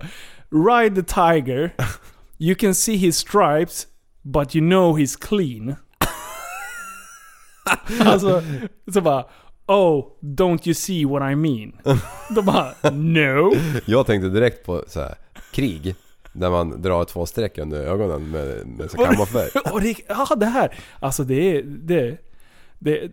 Ride 0.52 0.96
the 0.96 1.14
tiger. 1.14 1.76
You 2.38 2.56
can 2.56 2.76
see 2.76 2.96
his 2.96 3.18
stripes, 3.18 3.88
but 4.22 4.56
you 4.56 4.66
know 4.66 4.98
he's 5.00 5.16
clean. 5.16 5.76
alltså, 8.06 8.42
så 8.94 9.02
bara... 9.02 9.26
Oh, 9.68 10.06
don't 10.22 10.68
you 10.68 10.74
see 10.74 11.06
what 11.06 11.32
I 11.32 11.36
mean? 11.36 11.74
Då 12.36 12.42
bara, 12.42 12.92
no. 12.92 13.54
Jag 13.86 14.06
tänkte 14.06 14.30
direkt 14.30 14.66
på 14.66 14.84
så 14.88 15.00
här, 15.00 15.16
krig. 15.52 15.96
Där 16.34 16.50
man 16.50 16.82
drar 16.82 17.06
två 17.06 17.26
streck 17.26 17.58
under 17.58 17.82
ögonen 17.86 18.32
med, 18.32 18.68
med 18.68 18.92
så 18.92 18.98
kamouflage. 18.98 19.56
Och 19.74 19.82
det, 19.82 19.96
ja, 20.08 20.28
det 20.36 20.46
här. 20.46 20.76
Alltså 21.00 21.24
det 21.24 21.58
är... 21.58 21.64
Det, 21.64 22.18
det, 22.80 23.12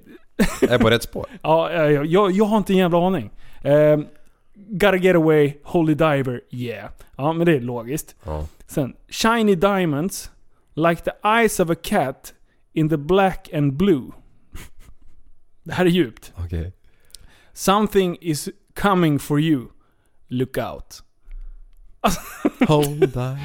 Jag 0.60 0.70
är 0.70 0.78
på 0.78 0.90
rätt 0.90 1.02
spår. 1.02 1.26
Ja, 1.42 1.72
jag, 1.72 2.06
jag, 2.06 2.30
jag 2.30 2.44
har 2.44 2.56
inte 2.56 2.72
en 2.72 2.78
jävla 2.78 3.06
aning. 3.06 3.30
Um, 3.64 4.06
gotta 4.68 4.98
get 4.98 5.16
away, 5.16 5.58
Holy 5.64 5.94
Diver, 5.94 6.40
yeah. 6.50 6.90
Ja, 7.16 7.32
men 7.32 7.46
det 7.46 7.56
är 7.56 7.60
logiskt. 7.60 8.16
Ja. 8.24 8.46
Sen, 8.66 8.94
Shiny 9.08 9.54
Diamonds, 9.54 10.30
like 10.74 11.02
the 11.02 11.12
eyes 11.24 11.60
of 11.60 11.70
a 11.70 11.74
cat 11.82 12.34
in 12.72 12.88
the 12.88 12.96
black 12.96 13.48
and 13.54 13.72
blue. 13.72 14.12
Det 15.62 15.72
här 15.72 15.84
är 15.84 15.90
djupt. 15.90 16.32
Okej. 16.36 16.72
Something 17.52 18.16
is 18.20 18.48
coming 18.74 19.18
for 19.18 19.40
you. 19.40 19.68
Look 20.28 20.58
out. 20.58 21.02
Holy 22.68 23.06
diver. 23.06 23.38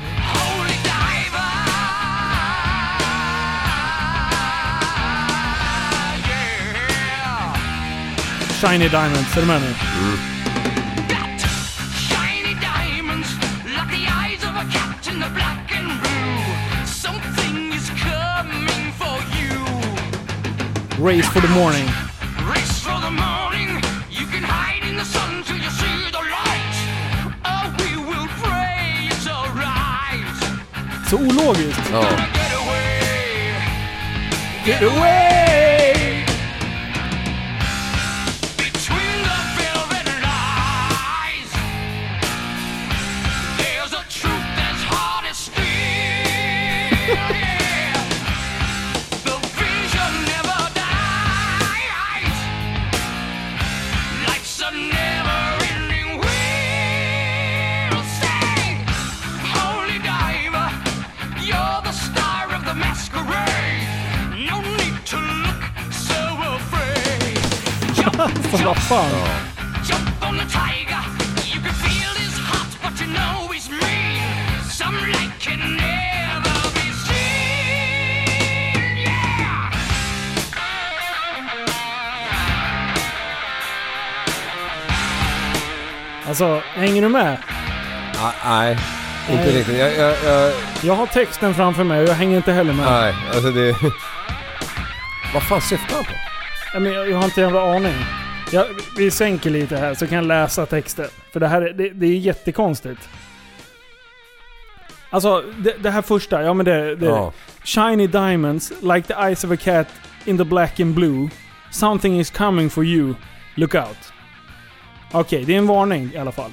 Shiny 8.62 8.90
Diamonds, 8.90 9.38
är 9.38 9.42
du 9.42 9.48
med 9.48 9.62
nu? 9.62 9.68
Got 9.68 10.35
Race 21.00 21.28
for 21.28 21.42
the 21.42 21.50
morning. 21.50 21.86
Race 22.48 22.80
for 22.80 22.98
the 23.02 23.12
morning. 23.12 23.68
You 24.10 24.26
can 24.28 24.44
hide 24.44 24.88
in 24.90 24.96
the 24.96 25.04
sun 25.04 25.44
till 25.44 25.58
you 25.58 25.70
see 25.70 26.10
the 26.10 26.24
light. 26.24 26.76
Oh, 27.44 27.76
we 27.80 27.98
will 27.98 28.28
pray 28.42 29.10
it's 29.12 29.28
alright. 29.28 30.26
Så 31.10 31.18
ologiskt. 31.18 31.90
Ja. 31.92 32.02
Get 32.02 32.54
away. 32.54 33.56
Get 34.66 34.82
away! 34.82 35.65
Be 76.74 76.86
seen. 77.06 78.98
Yeah. 78.98 79.72
Alltså, 86.28 86.62
hänger 86.74 87.02
du 87.02 87.10
med? 87.10 87.38
Ah, 88.18 88.32
nej, 88.46 88.78
inte 89.32 89.44
Nej. 89.44 89.54
riktigt. 89.58 89.78
Jag, 89.78 89.96
jag, 89.98 90.16
jag, 90.26 90.54
Jag 90.82 90.96
har 90.96 91.06
texten 91.08 91.54
framför 91.56 91.84
mig 91.84 92.02
och 92.02 92.10
jag 92.10 92.14
hänger 92.16 92.38
inte 92.38 92.52
heller 92.52 92.74
med. 92.74 92.86
nej, 92.92 93.16
alltså 93.34 93.52
det... 93.52 93.72
Vad 95.34 95.44
fan 95.44 95.62
syftar 95.62 95.96
han 95.96 96.06
på? 96.06 96.12
Men 96.80 96.94
jag, 96.94 97.10
jag 97.10 97.18
har 97.18 97.26
inte 97.26 97.42
en 97.42 97.48
jävla 97.48 97.76
aning. 97.76 97.96
Jag, 98.52 98.66
vi 98.98 99.12
sänker 99.12 99.50
lite 99.50 99.78
här 99.78 99.94
så 99.94 100.08
kan 100.08 100.16
jag 100.16 100.26
läsa 100.26 100.66
texten. 100.66 101.08
För 101.32 101.40
det 101.40 101.48
här 101.48 101.62
är, 101.62 101.74
det, 101.74 101.90
det 101.90 102.06
är 102.06 102.18
jättekonstigt. 102.18 103.10
Alltså, 105.10 105.44
det, 105.58 105.76
det 105.84 105.92
här 105.92 106.02
första, 106.02 106.44
ja 106.44 106.54
men 106.54 106.66
det... 106.66 106.96
det 106.96 107.06
Ja. 107.06 107.34
Shiny 107.64 108.08
diamonds, 108.08 108.74
like 108.82 109.08
the 109.08 109.14
eyes 109.14 109.44
of 109.44 109.52
a 109.52 109.58
cat 109.58 109.88
in 110.26 110.38
the 110.38 110.44
black 110.44 110.80
and 110.80 110.94
blue. 110.94 111.30
Something 111.72 112.20
is 112.20 112.30
coming 112.30 112.70
for 112.70 112.84
you. 112.84 113.16
Look 113.56 113.76
out. 113.76 114.14
Okej, 115.12 115.46
det 115.46 115.54
är 115.54 115.58
en 115.58 115.68
varning 115.68 116.12
i 116.14 116.18
alla 116.18 116.32
fall. 116.32 116.52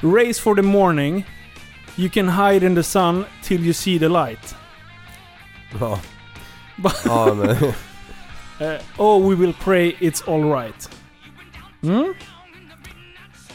Race 0.00 0.42
for 0.42 0.54
the 0.54 0.62
morning. 0.62 1.26
You 1.96 2.10
can 2.10 2.28
hide 2.28 2.66
in 2.66 2.74
the 2.74 2.82
sun 2.82 3.24
till 3.42 3.64
you 3.64 3.72
see 3.72 3.98
the 3.98 4.08
light. 4.08 4.56
Ja. 5.80 5.98
ja 7.04 7.34
men... 7.34 7.56
Eh, 8.60 8.80
oh, 8.98 9.28
we 9.28 9.34
will 9.34 9.52
pray 9.64 9.96
it's 10.00 10.28
alright. 10.28 10.90
Mm? 11.82 12.14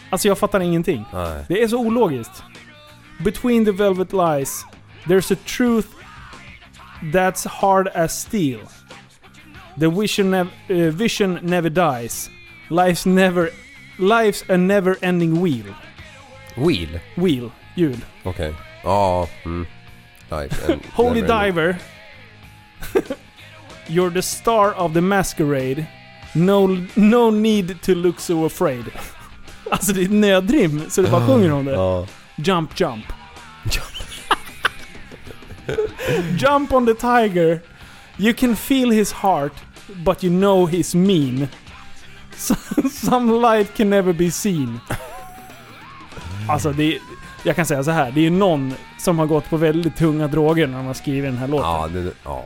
Alltså 0.10 0.28
jag 0.28 0.38
fattar 0.38 0.60
ingenting. 0.60 1.06
Nej. 1.14 1.46
Det 1.48 1.64
är 1.64 1.68
så 1.68 1.78
ologiskt. 1.78 2.44
Between 3.20 3.66
the 3.66 3.72
velvet 3.72 4.14
lies, 4.14 4.66
there's 5.06 5.34
a 5.34 5.38
truth 5.46 5.88
that's 7.14 7.48
hard 7.48 7.88
as 7.88 8.22
steel. 8.22 8.60
The 9.80 9.88
vision, 9.90 10.32
nev- 10.32 10.52
eh, 10.68 10.94
vision 10.94 11.40
never 11.42 11.70
dies. 11.70 12.30
Life's 12.70 13.06
never... 13.06 13.50
Life's 13.98 14.44
a 14.50 14.58
never 14.58 14.96
ending 15.02 15.42
wheel. 15.42 15.76
Wheel? 16.58 17.00
Wheel. 17.18 17.52
Ljud. 17.76 18.02
Okej. 18.24 18.54
Ja, 18.84 19.28
mm. 19.46 19.66
Life 20.32 20.80
Holy 20.94 21.22
never 21.22 21.46
diver. 21.46 21.76
You're 23.90 24.14
the 24.14 24.22
star 24.22 24.74
of 24.80 24.94
the 24.94 25.02
masquerade. 25.02 25.86
No, 26.34 26.68
no 26.96 27.32
need 27.32 27.82
to 27.82 27.92
look 27.96 28.20
so 28.20 28.46
afraid. 28.46 28.86
Alltså 29.72 29.94
det 29.94 30.02
är 30.02 30.06
ett 30.06 30.12
nödrim, 30.12 30.82
så 30.90 31.02
det 31.02 31.10
bara 31.12 31.28
sjunger 31.28 31.52
om 31.54 31.66
det. 31.66 31.72
Ja. 31.72 32.06
Jump, 32.36 32.80
jump. 32.80 33.06
jump 36.40 36.74
on 36.74 36.86
the 36.86 36.94
tiger. 36.94 37.62
You 38.18 38.34
can 38.34 38.56
feel 38.56 38.92
his 38.92 39.12
heart, 39.14 39.54
but 40.06 40.24
you 40.24 40.34
know 40.40 40.70
he's 40.70 40.96
mean. 40.96 41.48
So- 42.38 42.90
Some 42.90 43.42
light 43.42 43.76
can 43.78 43.90
never 43.90 44.14
be 44.14 44.32
seen. 44.32 44.80
Alltså 46.50 46.72
det 46.72 46.84
är, 46.96 47.00
Jag 47.44 47.56
kan 47.56 47.66
säga 47.66 47.84
så 47.84 47.92
här. 47.92 48.12
det 48.12 48.26
är 48.26 48.32
någon 48.32 48.74
som 48.98 49.20
har 49.20 49.26
gått 49.26 49.50
på 49.50 49.58
väldigt 49.58 49.98
tunga 49.98 50.28
droger 50.28 50.68
när 50.68 50.78
de 50.78 50.86
har 50.86 50.94
skrivit 50.94 51.32
den 51.32 51.38
här 51.38 51.48
låten. 51.48 51.70
Ja, 51.70 51.88
det, 51.88 52.12
ja. 52.24 52.46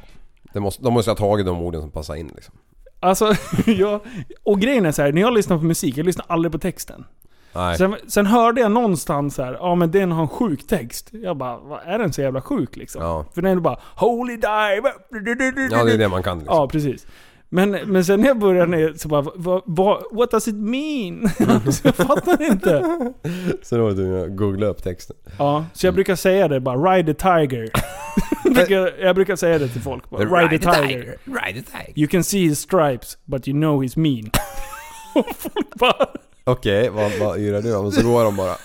Det 0.54 0.60
måste, 0.60 0.84
de 0.84 0.94
måste 0.94 1.12
ha 1.12 1.16
tagit 1.16 1.46
de 1.46 1.62
orden 1.62 1.82
som 1.82 1.92
passar 1.92 2.16
in 2.16 2.32
liksom. 2.36 2.56
Alltså, 3.00 3.34
jag, 3.66 4.00
och 4.44 4.60
grejen 4.60 4.86
är 4.86 4.92
så 4.92 5.02
här, 5.02 5.12
när 5.12 5.22
jag 5.22 5.34
lyssnar 5.34 5.58
på 5.58 5.64
musik, 5.64 5.98
jag 5.98 6.06
lyssnar 6.06 6.26
aldrig 6.30 6.52
på 6.52 6.58
texten. 6.58 7.06
Nej. 7.56 7.78
Sen, 7.78 7.96
sen 8.08 8.26
hörde 8.26 8.62
jag 8.62 8.72
någonstans 8.72 9.38
här, 9.38 9.54
ja 9.54 9.76
men 9.76 9.92
den 9.92 10.12
har 10.12 10.22
en 10.22 10.28
sjuk 10.28 10.68
text. 10.68 11.10
Jag 11.12 11.38
bara, 11.38 11.58
vad 11.58 11.80
är 11.86 12.00
den 12.00 12.14
så 12.14 12.22
jävla 12.22 12.42
sjuk 12.42 12.76
liksom? 12.76 13.02
Ja. 13.02 13.26
För 13.34 13.42
den 13.42 13.52
är 13.52 13.62
bara 13.62 13.80
Holy 13.96 14.36
dive! 14.36 14.94
Ja, 15.72 15.84
det 15.84 15.94
är 15.94 15.98
det 15.98 16.10
man 16.10 16.24
kan 16.24 16.38
liksom. 16.40 16.56
Ja, 16.58 16.68
precis. 16.68 17.08
Men, 17.54 17.72
men 17.72 18.06
sen 18.06 18.22
när 18.22 18.28
jag 18.28 18.40
började 18.40 18.72
ner 18.72 18.94
så 18.98 19.08
bara, 19.08 19.22
vad, 19.36 19.62
vad, 19.66 20.04
what 20.12 20.32
does 20.32 20.48
it 20.48 20.56
mean? 20.56 21.30
så 21.72 21.88
jag 21.88 21.96
fattar 21.96 22.52
inte. 22.52 22.84
Så 23.62 23.78
då 23.78 23.84
var 23.84 23.92
du 23.92 24.30
googla 24.30 24.66
upp 24.66 24.84
texten. 24.84 25.16
Ja, 25.38 25.66
så 25.74 25.88
jag 25.88 25.94
brukar 25.94 26.16
säga 26.16 26.48
det 26.48 26.60
bara, 26.60 26.78
ride 26.78 27.14
the 27.14 27.20
tiger. 27.20 27.70
jag 29.04 29.16
brukar 29.16 29.36
säga 29.36 29.60
det 29.60 29.68
till 29.68 29.82
folk 29.82 30.10
bara, 30.10 30.42
ride, 30.42 30.60
the 30.60 30.72
tiger. 30.72 31.18
Ride 31.26 31.64
the 31.64 31.72
tiger. 31.72 31.94
You 31.96 32.08
can 32.08 32.24
see 32.24 32.48
his 32.48 32.60
stripes, 32.60 33.18
but 33.26 33.48
you 33.48 33.58
know 33.60 33.84
he's 33.84 34.00
mean. 34.00 34.32
och 35.16 35.36
folk 35.36 35.76
bara, 35.76 36.08
Okej, 36.44 36.90
vad, 36.90 37.12
vad 37.20 37.40
yrar 37.40 37.62
du 37.62 37.76
om? 37.76 37.92
Så 37.92 38.08
går 38.08 38.24
de 38.24 38.36
bara. 38.36 38.56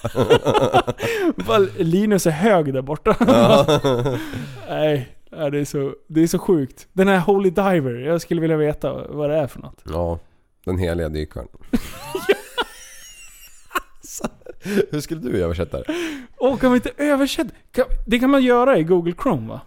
bara, 1.47 1.59
Linus 1.79 2.27
är 2.27 2.31
hög 2.31 2.75
där 2.75 2.83
borta. 2.83 3.17
Nej, 4.69 5.09
ja, 5.31 5.51
det, 5.51 5.59
är 5.59 5.65
så, 5.65 5.95
det 6.07 6.23
är 6.23 6.27
så 6.27 6.39
sjukt. 6.39 6.89
Den 6.93 7.09
här 7.09 7.19
Holy 7.19 7.51
Diver, 7.51 7.95
jag 7.95 8.21
skulle 8.21 8.41
vilja 8.41 8.57
veta 8.57 9.07
vad 9.09 9.31
det 9.31 9.37
är 9.37 9.47
för 9.47 9.61
något. 9.61 9.83
Ja, 9.85 10.19
den 10.65 10.79
heliga 10.79 11.09
dykaren. 11.09 11.49
Hur 14.91 15.01
skulle 15.01 15.21
du 15.21 15.45
översätta 15.45 15.79
det? 15.79 15.85
Åh, 16.39 16.59
kan 16.59 16.73
vi 16.73 16.77
inte 16.77 16.91
översätta? 16.97 17.51
Kan, 17.73 17.85
det 18.07 18.19
kan 18.19 18.31
man 18.31 18.43
göra 18.43 18.79
i 18.79 18.83
Google 18.83 19.15
Chrome 19.23 19.49
va? 19.49 19.61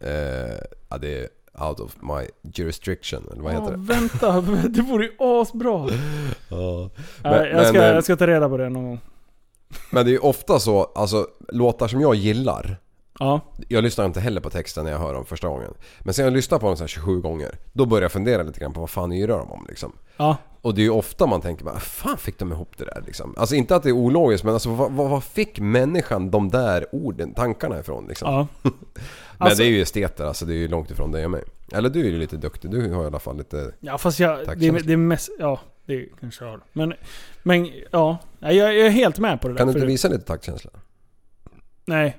Eh, 0.00 0.60
ja, 0.88 0.98
det 0.98 1.18
är 1.18 1.28
out 1.68 1.80
of 1.80 1.96
my 2.02 2.50
jurisdiction, 2.54 3.28
eller 3.32 3.42
vad 3.42 3.52
heter 3.52 3.70
det? 3.70 3.76
vänta, 3.76 4.40
det 4.68 4.82
vore 4.82 5.04
ju 5.04 5.12
asbra. 5.18 5.88
Ja. 6.48 6.90
Nej, 7.24 7.50
jag, 7.50 7.66
ska, 7.66 7.72
men, 7.78 7.82
eh, 7.82 7.94
jag 7.94 8.04
ska 8.04 8.16
ta 8.16 8.26
reda 8.26 8.48
på 8.48 8.56
det 8.56 8.68
någon 8.68 8.84
gång. 8.84 9.00
men 9.90 10.04
det 10.04 10.10
är 10.10 10.12
ju 10.12 10.18
ofta 10.18 10.58
så, 10.58 10.84
alltså 10.94 11.26
låtar 11.48 11.88
som 11.88 12.00
jag 12.00 12.14
gillar 12.14 12.76
Ja. 13.20 13.40
Jag 13.68 13.84
lyssnar 13.84 14.06
inte 14.06 14.20
heller 14.20 14.40
på 14.40 14.50
texten 14.50 14.84
när 14.84 14.92
jag 14.92 14.98
hör 14.98 15.14
dem 15.14 15.24
första 15.26 15.48
gången. 15.48 15.74
Men 16.00 16.14
sen 16.14 16.24
jag 16.24 16.34
lyssnar 16.34 16.58
på 16.58 16.66
dem 16.66 16.76
så 16.76 16.82
här 16.82 16.88
27 16.88 17.20
gånger, 17.20 17.58
då 17.72 17.86
börjar 17.86 18.02
jag 18.02 18.12
fundera 18.12 18.42
lite 18.42 18.60
grann 18.60 18.72
på 18.72 18.80
vad 18.80 18.90
fan 18.90 19.12
yrar 19.12 19.38
de 19.38 19.52
om 19.52 19.66
liksom. 19.68 19.92
Ja. 20.16 20.36
Och 20.62 20.74
det 20.74 20.80
är 20.80 20.84
ju 20.84 20.90
ofta 20.90 21.26
man 21.26 21.40
tänker 21.40 21.64
bara, 21.64 21.78
fan 21.80 22.16
fick 22.18 22.38
de 22.38 22.52
ihop 22.52 22.78
det 22.78 22.84
där 22.84 23.02
liksom? 23.06 23.34
Alltså 23.38 23.54
inte 23.54 23.76
att 23.76 23.82
det 23.82 23.88
är 23.88 23.92
ologiskt 23.92 24.44
men 24.44 24.52
alltså 24.54 24.70
vad, 24.70 24.92
vad, 24.92 25.10
vad 25.10 25.24
fick 25.24 25.60
människan 25.60 26.30
de 26.30 26.48
där 26.48 26.86
orden, 26.92 27.34
tankarna 27.34 27.80
ifrån 27.80 28.06
liksom? 28.08 28.32
Ja. 28.34 28.46
Men 29.38 29.48
Alltså- 29.48 29.62
det 29.62 29.68
är 29.68 29.70
ju 29.70 29.82
esteter 29.82 30.24
alltså, 30.24 30.44
det 30.46 30.52
är 30.52 30.56
ju 30.56 30.68
långt 30.68 30.90
ifrån 30.90 31.12
dig 31.12 31.24
och 31.24 31.30
mig. 31.30 31.42
Eller 31.72 31.88
du 31.88 32.00
är 32.00 32.04
ju 32.10 32.18
lite 32.18 32.36
duktig, 32.36 32.70
du 32.70 32.92
har 32.92 33.04
i 33.04 33.06
alla 33.06 33.18
fall 33.18 33.36
lite... 33.36 33.72
Ja 33.80 33.98
fast 33.98 34.20
jag, 34.20 34.38
det, 34.58 34.66
är- 34.66 34.80
det 34.86 34.92
är 34.92 34.96
mest, 34.96 35.30
ja 35.38 35.60
det 35.86 36.08
kanske 36.20 36.44
jag 36.44 36.50
har. 36.50 36.60
Men, 36.72 36.94
men 37.42 37.70
ja. 37.92 38.18
Jag, 38.38 38.54
jag 38.54 38.72
är 38.86 38.90
helt 38.90 39.18
med 39.18 39.40
på 39.40 39.48
det 39.48 39.54
där. 39.54 39.58
Kan 39.58 39.66
du 39.68 39.72
inte 39.72 39.86
visa 39.86 40.08
lite 40.08 40.24
taktkänsla? 40.24 40.70
Nej. 41.84 42.16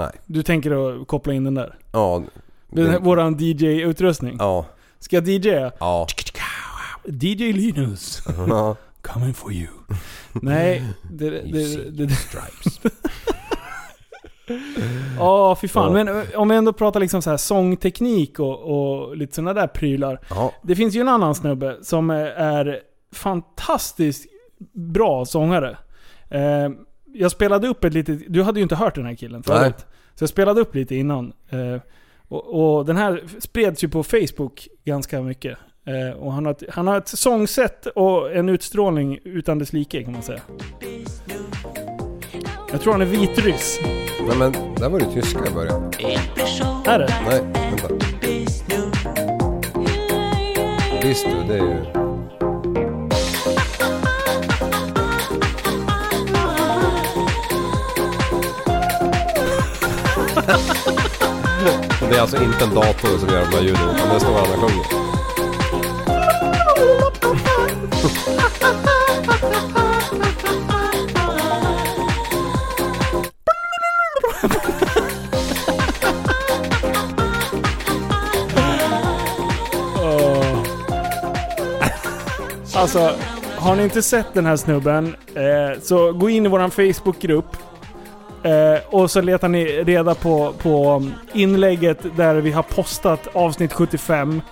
Nej. 0.00 0.10
Du 0.26 0.42
tänker 0.42 1.00
att 1.00 1.08
koppla 1.08 1.32
in 1.32 1.44
den 1.44 1.54
där? 1.54 1.74
Ja. 1.92 2.22
Den 2.70 2.84
det- 2.90 2.98
våran 2.98 3.36
DJ-utrustning? 3.38 4.36
Ja. 4.38 4.66
Ska 4.98 5.16
jag 5.16 5.28
DJa? 5.28 5.72
Ja. 5.80 6.06
DJ 7.04 7.52
Linus, 7.52 8.22
Ja. 8.48 8.76
coming 9.02 9.34
for 9.34 9.52
you. 9.52 9.68
Nej, 10.32 10.84
det... 11.10 11.30
det, 11.30 11.40
det, 11.90 12.06
det 12.06 12.14
Stripes. 12.14 12.80
Ja, 15.18 15.56
fy 15.60 15.68
fan. 15.68 15.96
Ja. 15.96 16.04
Men 16.04 16.08
eh, 16.20 16.24
om 16.40 16.48
vi 16.48 16.56
ändå 16.56 16.72
pratar 16.72 17.00
liksom 17.00 17.22
så 17.22 17.30
här 17.30 17.36
sångteknik 17.36 18.38
och, 18.38 18.58
och 18.60 19.16
lite 19.16 19.34
sådana 19.34 19.52
där 19.54 19.66
prylar. 19.66 20.20
Ja. 20.30 20.52
Det 20.62 20.76
finns 20.76 20.94
ju 20.94 21.00
en 21.00 21.08
annan 21.08 21.34
snubbe 21.34 21.76
som 21.82 22.10
eh, 22.10 22.16
är 22.42 22.80
fantastiskt 23.12 24.26
bra 24.72 25.24
sångare. 25.24 25.78
Eh, 26.30 26.68
jag 27.14 27.30
spelade 27.30 27.68
upp 27.68 27.84
ett 27.84 27.94
litet... 27.94 28.20
Du 28.28 28.42
hade 28.42 28.60
ju 28.60 28.62
inte 28.62 28.74
hört 28.74 28.94
den 28.94 29.06
här 29.06 29.14
killen 29.14 29.42
förut. 29.42 29.86
Så 30.14 30.22
jag 30.22 30.28
spelade 30.28 30.60
upp 30.60 30.74
lite 30.74 30.96
innan. 30.96 31.32
Eh, 31.48 31.80
och, 32.28 32.78
och 32.78 32.86
den 32.86 32.96
här 32.96 33.22
spreds 33.38 33.84
ju 33.84 33.88
på 33.88 34.02
Facebook 34.02 34.68
ganska 34.84 35.22
mycket. 35.22 35.58
Eh, 35.84 36.18
och 36.18 36.32
han 36.32 36.46
har, 36.46 36.52
ett, 36.52 36.62
han 36.70 36.86
har 36.86 36.98
ett 36.98 37.08
sångsätt 37.08 37.86
och 37.86 38.32
en 38.32 38.48
utstrålning 38.48 39.18
utan 39.24 39.58
dess 39.58 39.72
like 39.72 40.02
kan 40.02 40.12
man 40.12 40.22
säga. 40.22 40.40
Jag 42.72 42.80
tror 42.80 42.92
han 42.92 43.02
är 43.02 43.06
vitryss. 43.06 43.80
Nej 44.28 44.36
men, 44.38 44.52
där 44.52 44.88
var 44.88 44.98
det 44.98 45.12
tyska 45.12 45.46
i 45.50 45.54
början. 45.54 45.92
Är 46.86 46.98
det? 46.98 47.14
Nej, 47.26 47.40
vänta. 47.70 47.88
Visst 51.02 51.26
det 51.48 51.54
är 51.54 51.58
ju... 51.58 51.99
Det 62.10 62.16
är 62.16 62.20
alltså 62.20 62.42
inte 62.42 62.64
en 62.64 62.74
dator 62.74 63.18
som 63.18 63.28
gör 63.28 63.40
de 63.50 63.56
här 63.56 63.62
ljuden 63.62 63.94
utan 63.94 64.14
det 64.14 64.20
står 64.20 64.32
han 64.32 64.40
och 64.40 64.70
sjunger. 64.70 65.10
Alltså, 82.74 83.14
har 83.56 83.76
ni 83.76 83.82
inte 83.82 84.02
sett 84.02 84.34
den 84.34 84.46
här 84.46 84.56
snubben, 84.56 85.16
eh, 85.34 85.80
så 85.82 86.12
gå 86.12 86.30
in 86.30 86.46
i 86.46 86.48
våran 86.48 86.70
Facebookgrupp. 86.70 87.56
Eh, 88.42 88.80
och 88.86 89.10
så 89.10 89.20
letar 89.20 89.48
ni 89.48 89.64
reda 89.64 90.14
på, 90.14 90.52
på 90.62 91.04
inlägget 91.32 92.16
där 92.16 92.34
vi 92.34 92.52
har 92.52 92.62
postat 92.62 93.28
avsnitt 93.32 93.72
75. 93.72 94.42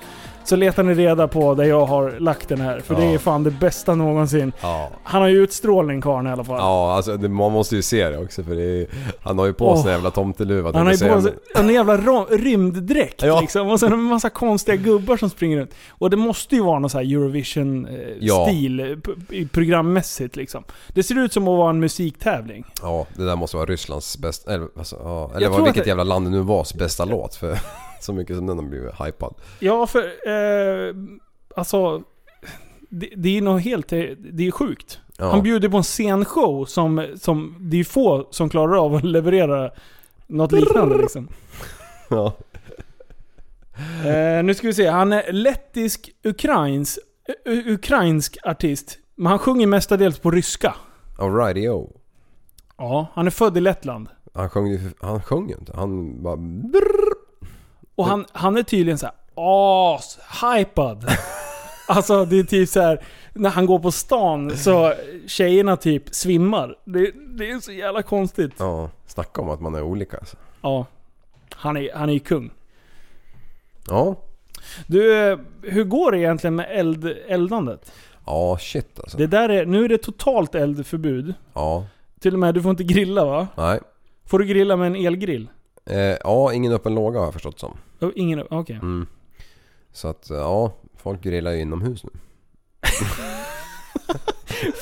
Så 0.48 0.56
letar 0.56 0.82
ni 0.82 0.94
reda 0.94 1.28
på 1.28 1.54
där 1.54 1.64
jag 1.64 1.86
har 1.86 2.14
lagt 2.18 2.48
den 2.48 2.60
här. 2.60 2.80
För 2.80 2.94
det 2.94 3.04
Ja. 3.04 3.10
är 3.14 3.18
fan 3.18 3.42
det 3.44 3.50
bästa 3.50 3.94
någonsin. 3.94 4.52
Ja. 4.60 4.90
Han 5.02 5.22
har 5.22 5.28
ju 5.28 5.42
utstrålning 5.42 6.00
karln 6.00 6.26
i 6.26 6.30
alla 6.30 6.44
fall. 6.44 6.56
Ja, 6.58 6.92
alltså 6.94 7.16
det, 7.16 7.28
man 7.28 7.52
måste 7.52 7.76
ju 7.76 7.82
se 7.82 8.08
det 8.08 8.18
också 8.18 8.42
för 8.44 8.54
det 8.54 8.62
är, 8.62 8.86
Han 9.20 9.38
har 9.38 9.46
ju 9.46 9.52
på 9.52 9.76
sig 9.76 9.86
en 9.86 9.92
jävla 9.92 10.10
tomteluva. 10.10 10.70
Han 10.74 10.86
har 10.86 10.92
ju 10.94 11.08
på 11.08 11.20
sig 11.22 11.32
en 11.56 11.68
jävla 11.68 11.96
rymddräkt 12.30 13.22
Ja. 13.22 13.40
liksom. 13.40 13.68
Och 13.70 13.80
sen 13.80 13.92
en 13.92 14.02
massa 14.02 14.30
konstiga 14.30 14.76
gubbar 14.76 15.16
som 15.16 15.30
springer 15.30 15.58
runt. 15.58 15.74
Och 15.90 16.10
det 16.10 16.16
måste 16.16 16.54
ju 16.56 16.62
vara 16.62 16.78
någon 16.78 16.90
sån 16.90 16.98
här. 17.06 17.12
Eurovision-stil 17.14 18.80
eh, 19.30 19.46
programmässigt 19.52 20.36
liksom. 20.36 20.64
Det 20.88 21.02
ser 21.02 21.18
ut 21.18 21.32
som 21.32 21.42
att 21.48 21.58
vara 21.58 21.70
en 21.70 21.80
musiktävling. 21.80 22.64
Ja, 22.82 23.06
det 23.16 23.24
där 23.24 23.36
måste 23.36 23.56
vara 23.56 23.66
Rysslands 23.66 24.18
bästa... 24.18 24.54
Eller, 24.54 24.68
alltså, 24.78 24.96
eller 25.36 25.64
vilket 25.64 25.84
det- 25.84 25.88
jävla 25.88 26.04
land 26.04 26.26
det 26.26 26.30
nu 26.30 26.40
var 26.40 26.78
bästa 26.78 27.04
låt 27.04 27.34
för 27.34 27.58
så 28.00 28.12
mycket 28.12 28.36
som 28.36 28.46
den 28.46 28.58
har 28.58 28.64
blivit 28.64 29.00
hypad. 29.00 29.34
Ja, 29.58 29.86
för... 29.86 30.00
Eh, 30.28 30.94
alltså... 31.56 32.02
Det, 32.90 33.12
det 33.16 33.38
är 33.38 33.42
nog 33.42 33.60
helt... 33.60 33.92
eh, 33.92 34.00
Det 34.32 34.46
är 34.46 34.50
sjukt. 34.50 35.00
Ja. 35.18 35.30
Han 35.30 35.42
bjuder 35.42 35.68
på 35.68 35.76
en 35.76 35.82
scenshow 35.82 36.64
som, 36.64 37.06
som... 37.20 37.56
Det 37.60 37.76
är 37.80 37.84
få 37.84 38.28
som 38.30 38.48
klarar 38.48 38.84
av 38.84 38.94
att 38.94 39.04
leverera 39.04 39.70
något 40.26 40.52
liknande 40.52 40.96
liksom. 40.96 41.28
Ja. 42.10 42.32
Eh, 44.04 44.42
nu 44.44 44.54
ska 44.54 44.66
vi 44.66 44.74
se. 44.74 44.86
Han 44.86 45.12
är 45.12 45.32
lettisk 45.32 46.10
ukrains, 46.24 46.98
u- 47.44 47.72
ukrainsk 47.74 48.38
artist. 48.44 48.98
Men 49.14 49.26
han 49.26 49.38
sjunger 49.38 49.66
mestadels 49.66 50.18
på 50.18 50.30
ryska. 50.30 50.74
Alrighty-o. 51.18 52.00
Ja, 52.78 53.06
han 53.14 53.26
är 53.26 53.30
född 53.30 53.56
i 53.56 53.60
Lettland. 53.60 54.08
Han 54.34 54.50
sjöng 54.50 54.66
ju 54.66 54.80
han 55.00 55.22
sjöng 55.22 55.50
inte. 55.50 55.72
Han 55.76 56.22
bara... 56.22 56.36
Och 57.98 58.06
han, 58.06 58.24
han 58.32 58.56
är 58.56 58.62
tydligen 58.62 58.98
så 58.98 59.06
här 59.06 59.14
as-hypad. 59.34 61.10
alltså 61.88 62.24
det 62.24 62.38
är 62.38 62.44
typ 62.44 62.68
så 62.68 62.80
här 62.80 63.04
när 63.32 63.50
han 63.50 63.66
går 63.66 63.78
på 63.78 63.92
stan 63.92 64.56
så 64.56 64.94
tjejerna 65.26 65.76
typ 65.76 66.14
svimmar. 66.14 66.76
Det, 66.84 67.12
det 67.38 67.50
är 67.50 67.60
så 67.60 67.72
jävla 67.72 68.02
konstigt. 68.02 68.52
Ja, 68.58 68.90
snacka 69.06 69.40
om 69.42 69.50
att 69.50 69.60
man 69.60 69.74
är 69.74 69.82
olika 69.82 70.16
alltså. 70.16 70.36
Ja. 70.62 70.86
Han 71.50 71.76
är, 71.76 71.94
han 71.94 72.08
är 72.08 72.12
ju 72.12 72.18
kung. 72.18 72.50
Ja. 73.88 74.16
Du, 74.86 75.30
eh, 75.30 75.38
hur 75.62 75.84
går 75.84 76.12
det 76.12 76.18
egentligen 76.18 76.56
med 76.56 76.66
eld, 76.70 77.16
eldandet? 77.28 77.92
Ja, 78.26 78.58
shit 78.58 79.00
alltså. 79.00 79.18
Det 79.18 79.26
där 79.26 79.48
är, 79.48 79.66
nu 79.66 79.84
är 79.84 79.88
det 79.88 79.98
totalt 79.98 80.54
eldförbud. 80.54 81.34
Ja. 81.54 81.86
Till 82.20 82.32
och 82.32 82.38
med, 82.38 82.54
du 82.54 82.62
får 82.62 82.70
inte 82.70 82.84
grilla 82.84 83.24
va? 83.24 83.48
Nej. 83.56 83.80
Får 84.24 84.38
du 84.38 84.44
grilla 84.44 84.76
med 84.76 84.86
en 84.86 85.06
elgrill? 85.06 85.48
Eh, 85.90 86.16
ja, 86.24 86.52
ingen 86.52 86.72
öppen 86.72 86.94
låga 86.94 87.18
har 87.18 87.26
jag 87.26 87.32
förstått 87.32 87.58
som. 87.58 87.76
Oh, 88.00 88.10
ingen, 88.14 88.42
okej. 88.50 88.76
Mm. 88.76 89.06
Så 89.92 90.08
att, 90.08 90.26
ja. 90.30 90.72
Folk 90.96 91.20
grillar 91.22 91.50
ju 91.52 91.60
inomhus 91.60 92.04
nu. 92.04 92.10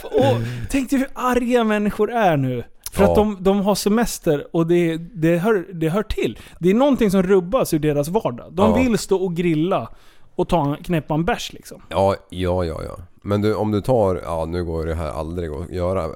Och 0.03 0.37
tänk 0.71 0.91
dig 0.91 0.99
hur 0.99 1.09
arga 1.15 1.65
människor 1.65 2.11
är 2.13 2.37
nu. 2.37 2.65
För 2.93 3.03
Ja. 3.03 3.09
att 3.11 3.17
de, 3.17 3.37
de 3.41 3.61
har 3.61 3.75
semester 3.75 4.47
och 4.57 4.67
det, 4.67 4.97
det, 4.97 5.37
hör, 5.39 5.67
det 5.75 5.89
hör 5.89 6.03
till. 6.03 6.39
Det 6.61 6.71
är 6.71 6.75
någonting 6.75 7.11
som 7.11 7.23
rubbas 7.23 7.75
ur 7.75 7.79
deras 7.79 8.09
vardag. 8.09 8.53
De 8.53 8.71
Ja. 8.71 8.77
vill 8.77 8.99
stå 8.99 9.17
och 9.25 9.35
grilla 9.35 9.89
och 10.35 10.49
ta 10.49 10.77
knäppa 10.83 11.15
en 11.15 11.25
bärs 11.25 11.53
liksom. 11.53 11.83
Ja, 11.89 12.17
ja, 12.31 12.65
ja, 12.65 12.81
ja. 12.85 12.97
Men 13.23 13.41
du, 13.43 13.55
om 13.55 13.71
du 13.73 13.81
tar, 13.81 14.21
ja 14.25 14.45
nu 14.45 14.65
går 14.65 14.87
det 14.87 14.95
här 14.95 15.11
aldrig 15.11 15.51
att 15.51 15.71
göra. 15.71 16.11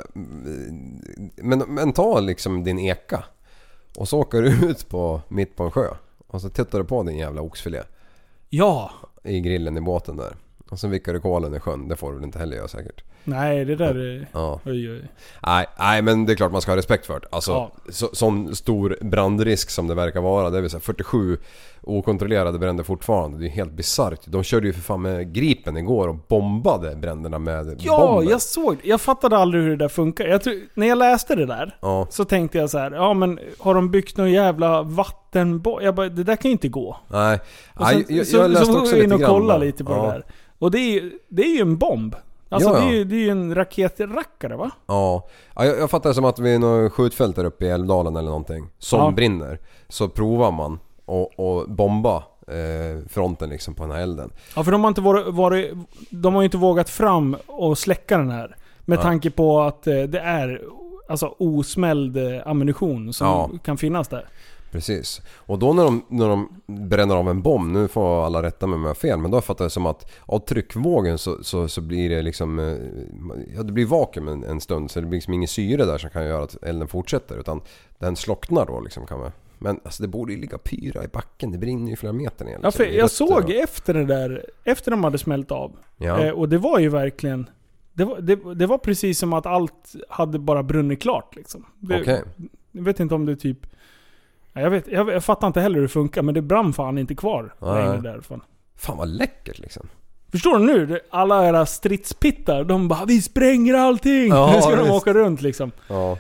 Men, 1.37 1.59
men 1.69 1.93
ta 1.93 2.21
liksom 2.21 2.65
din 2.65 2.79
eka. 2.79 3.25
Och 3.97 4.09
så 4.09 4.19
åker 4.19 4.43
du 4.43 4.71
ut 4.71 4.89
på, 4.89 5.21
mitt 5.29 5.57
på 5.57 5.65
en 5.65 5.71
sjö. 5.71 5.89
Och 6.27 6.41
så 6.41 6.51
tittar 6.51 6.79
du 6.79 6.85
på 6.85 7.03
din 7.03 7.19
jävla 7.19 7.43
oxfilé. 7.43 7.83
Ja! 8.49 8.91
I 9.25 9.41
grillen 9.41 9.77
i 9.77 9.81
båten 9.81 10.17
där. 10.17 10.37
Och 10.71 10.79
så 10.79 10.89
vickar 10.89 11.13
du 11.13 11.21
kolen 11.21 11.55
i 11.55 11.61
sjön. 11.61 11.89
Det 11.89 11.97
får 11.97 12.11
du 12.11 12.17
väl 12.17 12.25
inte 12.25 12.39
heller 12.39 12.57
göra 12.57 12.69
säkert. 12.69 13.05
Nej, 13.25 13.65
det 13.65 13.77
där 13.77 13.95
är... 13.95 14.27
Ja. 14.33 14.61
Oj, 14.65 14.91
oj. 14.93 15.03
Nej, 15.47 15.67
nej 15.79 16.03
men 16.03 16.27
det 16.27 16.33
är 16.33 16.37
klart 16.37 16.53
man 16.53 16.61
ska 16.61 16.71
ha 16.71 16.77
respekt 16.77 17.07
för 17.07 17.21
det. 17.21 17.27
Alltså, 17.33 17.51
Ja. 17.53 17.71
så, 17.89 18.09
sån 18.13 18.57
stor 18.57 18.97
brandrisk 19.01 19.71
som 19.71 19.87
det 19.89 19.95
verkar 19.95 20.21
vara. 20.21 20.51
Det 20.51 20.69
så 20.71 20.77
här 20.77 20.81
47 20.83 21.39
okontrollerade 21.83 22.59
bränder 22.59 22.85
fortfarande. 22.85 23.39
Det 23.39 23.47
är 23.47 23.51
helt 23.51 23.73
bisarrt. 23.73 24.21
De 24.27 24.43
körde 24.43 24.67
ju 24.67 24.73
för 24.73 24.81
fan 24.81 25.03
med 25.03 25.33
Gripen 25.35 25.77
igår 25.77 26.09
och 26.09 26.17
bombade 26.29 26.97
bränderna 26.97 27.39
med 27.39 27.77
Ja, 27.79 27.99
bomber. 28.15 28.31
jag 28.31 28.43
såg. 28.43 28.77
Jag 28.83 29.01
fattade 29.01 29.37
aldrig 29.37 29.63
hur 29.65 29.71
det 29.71 29.77
där 29.77 29.89
funkar. 29.89 30.27
Jag 30.27 30.43
tror, 30.43 30.55
när 30.75 30.87
jag 30.87 30.99
läste 30.99 31.35
det 31.35 31.47
där 31.47 31.77
Ja. 31.81 32.07
så 32.11 32.25
tänkte 32.25 32.59
jag 32.59 32.71
så 32.71 32.79
här, 32.79 32.91
ja 32.91 33.15
men 33.15 33.39
har 33.59 33.75
de 33.75 33.91
byggt 33.91 34.17
någon 34.17 34.33
jävla 34.33 34.83
vattenbo... 34.83 35.81
Jag 35.83 35.95
bara, 35.95 36.09
det 36.09 36.25
där 36.25 36.37
kan 36.37 36.49
ju 36.49 36.53
inte 36.53 36.69
gå. 36.69 36.97
Nej, 37.09 37.39
sen, 37.77 37.87
Nej 37.87 38.05
jag, 38.09 38.27
så, 38.27 38.37
jag 38.37 38.51
läste 38.51 38.67
så 38.67 38.73
också 38.81 38.85
går 38.85 38.89
jag 38.95 38.99
in 38.99 39.03
lite 39.03 39.15
och 39.15 39.21
grann. 39.21 39.31
kolla 39.31 39.59
lite 39.59 39.85
på 39.85 39.93
ja. 39.93 40.03
det 40.03 40.09
där. 40.13 40.25
Och 40.59 40.71
det 40.71 40.79
är, 40.79 41.11
det 41.29 41.43
är 41.43 41.55
ju 41.57 41.61
en 41.61 41.77
bomb. 41.79 42.15
Alltså 42.53 42.71
Ja, 42.71 42.79
ja. 42.79 42.85
Det, 42.85 42.91
är 42.91 42.93
ju, 42.93 43.05
det 43.05 43.15
är 43.17 43.21
ju 43.21 43.29
en 43.31 43.55
raketrackare 43.55 44.57
va? 44.57 44.71
Ja, 44.87 45.29
ja 45.57 45.65
jag, 45.65 45.79
jag 45.79 45.91
fattar 45.91 46.11
det 46.11 46.15
som 46.15 46.25
att 46.25 46.39
vid 46.39 46.61
något 46.61 46.93
skjutfält 46.93 47.37
där 47.37 47.45
uppe 47.45 47.65
i 47.65 47.69
Älvdalen 47.71 48.17
eller 48.17 48.29
någonting 48.29 48.69
som 48.79 49.01
Ja. 49.01 49.11
brinner. 49.11 49.59
Så 49.89 50.09
provar 50.09 50.51
man 50.53 50.79
och, 51.05 51.39
och 51.41 51.71
bomba 51.71 52.17
eh, 52.49 53.09
fronten 53.09 53.49
liksom 53.51 53.75
på 53.75 53.83
den 53.83 53.93
här 53.93 54.01
elden. 54.03 54.31
Ja, 54.57 54.65
för 54.65 54.73
de 54.73 54.81
har, 54.85 54.89
inte 54.89 55.01
varit, 55.01 55.27
varit, 55.35 55.73
de 56.11 56.35
har 56.35 56.43
ju 56.43 56.45
inte 56.45 56.57
vågat 56.57 56.91
fram 56.91 57.37
och 57.47 57.79
släcka 57.79 58.19
den 58.19 58.31
här. 58.31 58.57
Med 58.81 58.99
Ja. 58.99 59.03
tanke 59.03 59.31
på 59.31 59.61
att 59.61 59.87
eh, 59.87 60.03
det 60.03 60.21
är 60.21 60.63
alltså, 61.09 61.35
osmälld 61.39 62.17
eh, 62.17 62.47
ammunition 62.47 63.13
som 63.13 63.27
Ja. 63.27 63.51
kan 63.65 63.77
finnas 63.77 64.09
där. 64.09 64.29
Precis. 64.71 65.21
Och 65.35 65.59
då 65.59 65.73
när 65.73 65.85
de, 65.85 66.03
när 66.09 66.29
de 66.29 66.49
bränner 66.67 67.15
av 67.17 67.29
en 67.29 67.43
bomb, 67.43 67.73
nu 67.73 67.89
får 67.89 68.25
alla 68.27 68.43
rätta 68.43 68.67
mig 68.67 68.75
om 68.77 68.83
jag 68.83 68.89
har 68.89 68.95
fel, 68.95 69.19
men 69.19 69.31
då 69.31 69.41
fattar 69.41 69.65
jag 69.65 69.73
som 69.73 69.87
att 69.87 70.11
av 70.27 70.39
tryckvågen 70.39 71.19
så, 71.19 71.45
så, 71.45 71.69
så 71.69 71.81
blir 71.81 72.11
det 72.11 72.23
liksom... 72.23 72.59
eh, 72.59 72.77
Ja, 73.57 73.63
det 73.63 73.73
blir 73.73 73.87
vakuum 73.87 74.29
en, 74.29 74.45
en 74.45 74.61
stund 74.61 74.91
så 74.91 75.01
det 75.01 75.07
blir 75.07 75.17
liksom 75.17 75.35
ingen 75.35 75.49
syre 75.49 75.85
där 75.85 75.99
som 75.99 76.11
kan 76.11 76.25
göra 76.27 76.43
att 76.45 76.63
elden 76.63 76.89
fortsätter 76.89 77.39
utan 77.41 77.61
den 77.99 78.17
slocknar 78.17 78.67
då 78.67 78.81
liksom 78.81 79.07
kan 79.07 79.19
man... 79.21 79.33
Men 79.59 79.81
alltså 79.85 80.03
det 80.03 80.09
borde 80.09 80.33
ju 80.33 80.41
ligga 80.41 80.59
pyra 80.59 81.05
i 81.05 81.09
backen, 81.09 81.53
det 81.53 81.59
brinner 81.59 81.91
ju 81.91 81.97
flera 81.97 82.13
meter 82.13 82.45
ner. 82.45 82.53
Ja, 82.53 82.59
liksom, 82.59 82.73
för 82.73 82.85
i 82.93 82.99
jag 82.99 83.11
såg 83.11 83.45
och- 83.45 83.51
efter 83.51 83.95
det 83.95 84.05
där, 84.05 84.45
efter 84.65 84.91
de 84.91 85.05
hade 85.05 85.19
smält 85.19 85.51
av. 85.51 85.73
Ja. 85.97 86.25
Eh, 86.25 86.31
och 86.33 86.49
det 86.49 86.59
var 86.59 86.79
ju 86.79 86.89
verkligen... 86.89 87.51
Det 87.93 88.05
var, 88.05 88.21
det, 88.21 88.55
det 88.55 88.67
var 88.67 88.79
precis 88.79 89.19
som 89.19 89.33
att 89.33 89.47
allt 89.47 89.93
hade 90.09 90.39
bara 90.39 90.63
brunnit 90.63 91.03
klart 91.03 91.37
liksom. 91.37 91.67
Okej. 92.01 92.23
Jag 92.73 92.83
vet 92.83 93.01
inte 93.01 93.15
om 93.15 93.27
det 93.27 93.37
typ... 93.37 93.67
Ja, 94.53 94.61
Jag, 94.61 94.71
vet, 94.71 94.87
jag, 94.89 95.09
jag 95.09 95.25
fattar 95.25 95.47
inte 95.47 95.61
heller 95.61 95.75
hur 95.77 95.83
det 95.83 95.89
funkar, 95.89 96.23
men 96.23 96.35
det 96.35 96.43
brann 96.43 96.73
fan 96.73 96.99
inte 96.99 97.15
kvar 97.15 97.55
Nej. 97.59 97.75
längre 97.75 98.01
därifrån. 98.01 98.41
Fan 98.77 98.97
vad 98.97 99.09
läckert 99.09 99.59
liksom. 99.59 99.89
Förstår 100.33 100.59
du 100.59 100.65
nu? 100.87 101.01
Alla 101.11 101.49
era 101.49 101.67
stridspittar, 101.67 102.65
de 102.65 102.89
bara 102.89 103.05
'Vi 103.05 103.23
spränger 103.23 103.75
allting!' 103.75 104.29
Ja, 104.29 104.53
nu 104.55 104.61
ska 104.63 104.71
de 104.71 104.79
visst. 104.83 104.91
åka 104.91 105.13
runt 105.15 105.43
liksom. 105.43 105.71
Ja. 105.89 106.19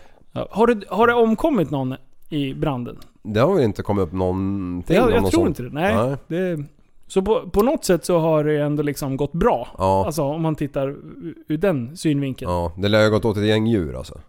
Har, 0.50 0.66
det, 0.66 0.84
har 0.88 1.06
det 1.06 1.14
omkommit 1.14 1.70
någon 1.70 1.94
i 2.28 2.54
branden? 2.54 2.98
Det 3.22 3.40
har 3.40 3.54
väl 3.54 3.64
inte 3.64 3.82
kommit 3.82 4.02
upp 4.02 4.12
någonting 4.12 4.96
Jag, 4.96 5.06
om 5.06 5.12
jag 5.12 5.22
något 5.22 5.30
tror 5.30 5.44
sånt? 5.44 5.58
inte 5.58 5.62
det. 5.62 5.80
Nej. 5.80 5.94
Nej. 5.94 6.16
Det, 6.56 6.64
så 7.06 7.22
på, 7.22 7.50
på 7.50 7.62
något 7.62 7.84
sätt 7.84 8.04
så 8.04 8.18
har 8.18 8.44
det 8.44 8.60
ändå 8.60 8.82
liksom 8.82 9.16
gått 9.16 9.32
bra. 9.32 9.68
Ja. 9.78 10.06
Alltså 10.06 10.22
om 10.22 10.42
man 10.42 10.54
tittar 10.54 10.88
ur- 10.88 11.34
ur 11.48 11.56
den 11.58 11.96
synvinkeln. 11.96 12.50
Ja, 12.50 12.72
det 12.76 12.88
lär 12.88 12.98
ju 12.98 13.04
ha 13.04 13.10
gått 13.10 13.24
åt 13.24 13.36
ett 13.36 13.44
gäng 13.44 13.66
djur 13.66 13.96
alltså. 13.96 14.20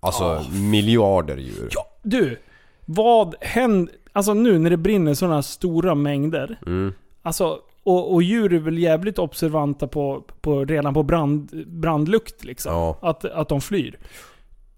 Alltså 0.00 0.42
miljarder 0.52 1.36
djur. 1.36 1.68
Ja, 1.70 1.86
du! 2.02 2.38
Vad 2.84 3.34
händer... 3.40 3.94
Alltså 4.12 4.34
nu 4.34 4.58
när 4.58 4.70
det 4.70 4.76
brinner 4.76 5.14
sådana 5.14 5.42
stora 5.42 5.94
mängder. 5.94 6.58
Mm. 6.66 6.92
Alltså, 7.22 7.58
och, 7.82 8.14
och 8.14 8.22
djur 8.22 8.52
är 8.52 8.58
väl 8.58 8.78
jävligt 8.78 9.18
observanta 9.18 9.88
på, 9.88 10.24
på 10.40 10.64
redan 10.64 10.94
på 10.94 11.02
brand, 11.02 11.64
brandlukt 11.66 12.44
liksom. 12.44 12.72
Ja. 12.72 12.98
Att, 13.02 13.24
att 13.24 13.48
de 13.48 13.60
flyr. 13.60 13.98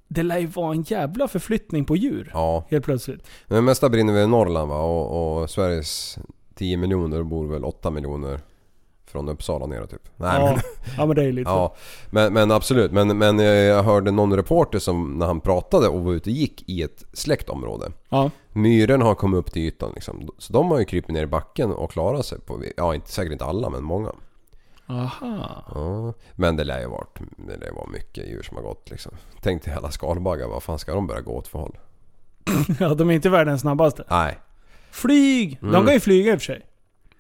Det 0.09 0.23
lär 0.23 0.39
ju 0.39 0.47
vara 0.47 0.73
en 0.73 0.83
jävla 0.83 1.29
förflyttning 1.29 1.85
på 1.85 1.97
djur. 1.97 2.31
Ja. 2.35 2.65
Helt 2.71 2.85
plötsligt. 2.85 3.27
Men 3.47 3.57
det 3.57 3.63
mesta 3.63 3.89
brinner 3.89 4.13
väl 4.13 4.25
i 4.25 4.27
Norrland 4.27 4.71
va? 4.71 4.83
Och, 4.83 5.41
och 5.43 5.51
Sveriges 5.51 6.19
10 6.55 6.77
miljoner 6.77 7.23
bor 7.23 7.47
väl 7.47 7.65
8 7.65 7.91
miljoner 7.91 8.41
från 9.17 9.29
Uppsala 9.29 9.67
ner 9.67 9.87
typ. 9.87 10.03
Nej 10.17 10.41
ja. 10.41 10.45
men, 10.53 10.61
ja 10.97 11.07
men 11.07 11.17
det 11.17 11.25
är 11.25 11.33
lite 11.33 11.51
ja. 11.51 11.75
men, 12.11 12.33
men 12.33 12.51
absolut. 12.51 12.93
Men, 12.93 13.19
men 13.19 13.39
jag 13.39 13.83
hörde 13.83 14.11
någon 14.11 14.37
reporter 14.37 14.79
som 14.79 15.19
när 15.19 15.27
han 15.27 15.41
pratade 15.41 15.89
och 15.89 16.05
var 16.05 16.13
ute 16.13 16.31
och 16.31 16.37
gick 16.37 16.69
i 16.69 16.83
ett 16.83 17.05
släckt 17.13 17.49
område. 17.49 17.93
Ja. 18.09 18.31
Myrorna 18.53 19.05
har 19.05 19.15
kommit 19.15 19.39
upp 19.39 19.53
till 19.53 19.63
ytan 19.63 19.93
liksom. 19.95 20.31
Så 20.39 20.53
de 20.53 20.71
har 20.71 20.79
ju 20.79 20.85
krypit 20.85 21.11
ner 21.11 21.23
i 21.23 21.27
backen 21.27 21.73
och 21.73 21.91
klarat 21.91 22.27
sig 22.27 22.41
på, 22.41 22.63
ja 22.77 22.95
inte, 22.95 23.11
säkert 23.11 23.33
inte 23.33 23.45
alla 23.45 23.71
men 23.71 23.85
många. 23.85 24.13
Aha. 24.89 25.65
Ja, 25.75 26.13
men 26.35 26.57
det 26.57 26.65
lär 26.65 26.81
ju 26.81 26.87
varit, 26.87 27.19
det 27.37 27.57
lär 27.57 27.73
vara 27.73 27.87
mycket 27.87 28.29
djur 28.29 28.43
som 28.43 28.57
har 28.57 28.65
gått 28.65 28.91
liksom. 28.91 29.13
Tänk 29.41 29.65
dig 29.65 29.75
alla 29.75 29.91
skalbaggar, 29.91 30.49
vad 30.49 30.63
fan 30.63 30.79
ska 30.79 30.95
de 30.95 31.07
börja 31.07 31.21
gå 31.21 31.33
åt 31.33 31.49
för 31.49 31.59
håll? 31.59 31.79
Ja, 32.81 32.95
de 32.95 33.11
är 33.11 33.15
inte 33.15 33.29
världens 33.29 33.61
snabbaste. 33.61 34.05
Nej. 34.11 34.39
Flyg! 34.91 35.59
De 35.61 35.69
Mm. 35.69 35.85
kan 35.85 35.95
ju 35.95 36.01
flyga 36.01 36.33
i 36.33 36.37
och 36.37 36.41
för 36.41 36.45
sig. 36.45 36.66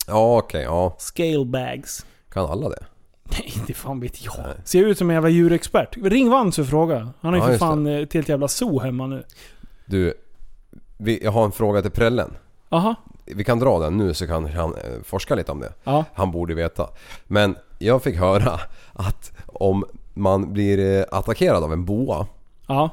Ja 0.06 0.38
okej, 0.38 0.62
ja. 0.62 0.94
Scalebags. 0.98 2.06
Kan 2.28 2.46
alla 2.50 2.68
det? 2.68 2.84
Nej, 3.24 3.52
inte 3.56 3.74
fan 3.74 4.00
vet 4.00 4.24
jag. 4.24 4.34
Nej. 4.38 4.54
Ser 4.64 4.84
ut 4.84 4.98
som 4.98 5.10
en 5.10 5.14
jävla 5.14 5.28
djurexpert. 5.28 5.96
Ring 6.02 6.30
Vans 6.30 6.58
och 6.58 6.66
fråga. 6.66 7.08
Han 7.20 7.32
har 7.34 7.34
ju 7.34 7.38
Ja, 7.38 7.44
för 7.44 7.50
just 7.52 7.60
fan 7.60 7.86
eh, 7.86 7.98
ett 7.98 8.12
helt 8.12 8.28
jävla 8.28 8.48
zoo 8.48 8.78
hemma 8.80 9.06
nu. 9.06 9.24
Du, 9.86 10.14
vi, 10.96 11.24
jag 11.24 11.30
har 11.32 11.44
en 11.44 11.52
fråga 11.52 11.82
till 11.82 11.90
prällen. 11.90 12.30
Aha. 12.68 12.94
Vi 13.24 13.44
kan 13.44 13.58
dra 13.58 13.78
den 13.78 13.96
nu 13.96 14.14
så 14.14 14.26
kan 14.26 14.46
han 14.46 14.74
eh, 14.74 15.02
forska 15.04 15.34
lite 15.34 15.52
om 15.52 15.60
det. 15.60 15.72
Ja. 15.84 16.04
Han 16.14 16.30
borde 16.30 16.54
veta. 16.54 16.88
Men 17.24 17.56
jag 17.78 18.02
fick 18.02 18.16
höra 18.16 18.60
att 18.92 19.32
om 19.46 19.84
man 20.14 20.52
blir 20.52 20.98
eh, 20.98 21.04
attackerad 21.10 21.64
av 21.64 21.72
en 21.72 21.84
boa 21.84 22.26
Ja. 22.66 22.90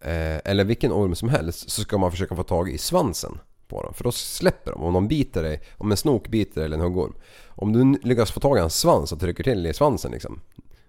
eh, 0.00 0.36
eller 0.44 0.64
vilken 0.64 0.92
orm 0.92 1.14
som 1.14 1.28
helst 1.28 1.70
så 1.70 1.80
ska 1.82 1.98
man 1.98 2.10
försöka 2.10 2.36
få 2.36 2.42
tag 2.42 2.70
i 2.70 2.78
svansen 2.78 3.38
på 3.68 3.82
dem. 3.82 3.94
För 3.94 4.04
då 4.04 4.12
släpper 4.12 4.72
de. 4.72 4.82
Om 4.82 4.94
de 4.94 5.08
biter 5.08 5.42
dig, 5.42 5.62
om 5.78 5.90
en 5.90 5.96
snok 5.96 6.28
biter 6.28 6.54
dig 6.54 6.64
eller 6.64 6.76
en 6.76 6.82
huggorm. 6.82 7.14
Om 7.48 7.72
du 7.72 8.08
lyckas 8.08 8.30
få 8.30 8.40
tag 8.40 8.56
i 8.56 8.60
hans 8.60 8.76
svans 8.76 9.12
och 9.12 9.20
trycker 9.20 9.44
till 9.44 9.66
i 9.66 9.74
svansen 9.74 10.12
liksom. 10.12 10.40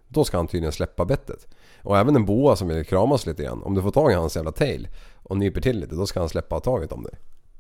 Då 0.07 0.23
ska 0.23 0.37
han 0.37 0.47
tydligen 0.47 0.71
släppa 0.71 1.05
bettet. 1.05 1.47
Och 1.81 1.97
även 1.97 2.15
en 2.15 2.25
boa 2.25 2.55
som 2.55 2.67
vill 2.67 2.85
kramas 2.85 3.25
lite 3.25 3.43
grann. 3.43 3.63
Om 3.63 3.75
du 3.75 3.81
får 3.81 3.91
tag 3.91 4.11
i 4.11 4.15
hans 4.15 4.35
jävla 4.35 4.51
tail 4.51 4.87
och 5.23 5.37
nyper 5.37 5.61
till 5.61 5.79
lite, 5.79 5.95
då 5.95 6.07
ska 6.07 6.19
han 6.19 6.29
släppa 6.29 6.59
taget 6.59 6.91
om 6.91 7.03
dig. 7.03 7.13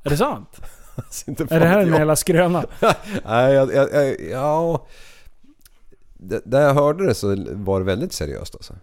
Är 0.03 0.09
det 0.09 0.17
sant? 0.17 0.61
Alltså, 0.97 1.31
Är 1.31 1.59
det 1.59 1.65
här 1.65 1.79
en 1.79 1.93
jävla 1.93 2.15
skröna? 2.15 2.65
Nej, 3.25 3.53
jag, 3.53 3.73
jag, 3.73 3.93
jag, 3.93 4.21
ja... 4.31 4.85
Där 6.19 6.61
jag 6.61 6.73
hörde 6.73 7.05
det 7.05 7.15
så 7.15 7.45
var 7.51 7.79
det 7.79 7.85
väldigt 7.85 8.13
seriöst 8.13 8.55
alltså. 8.55 8.73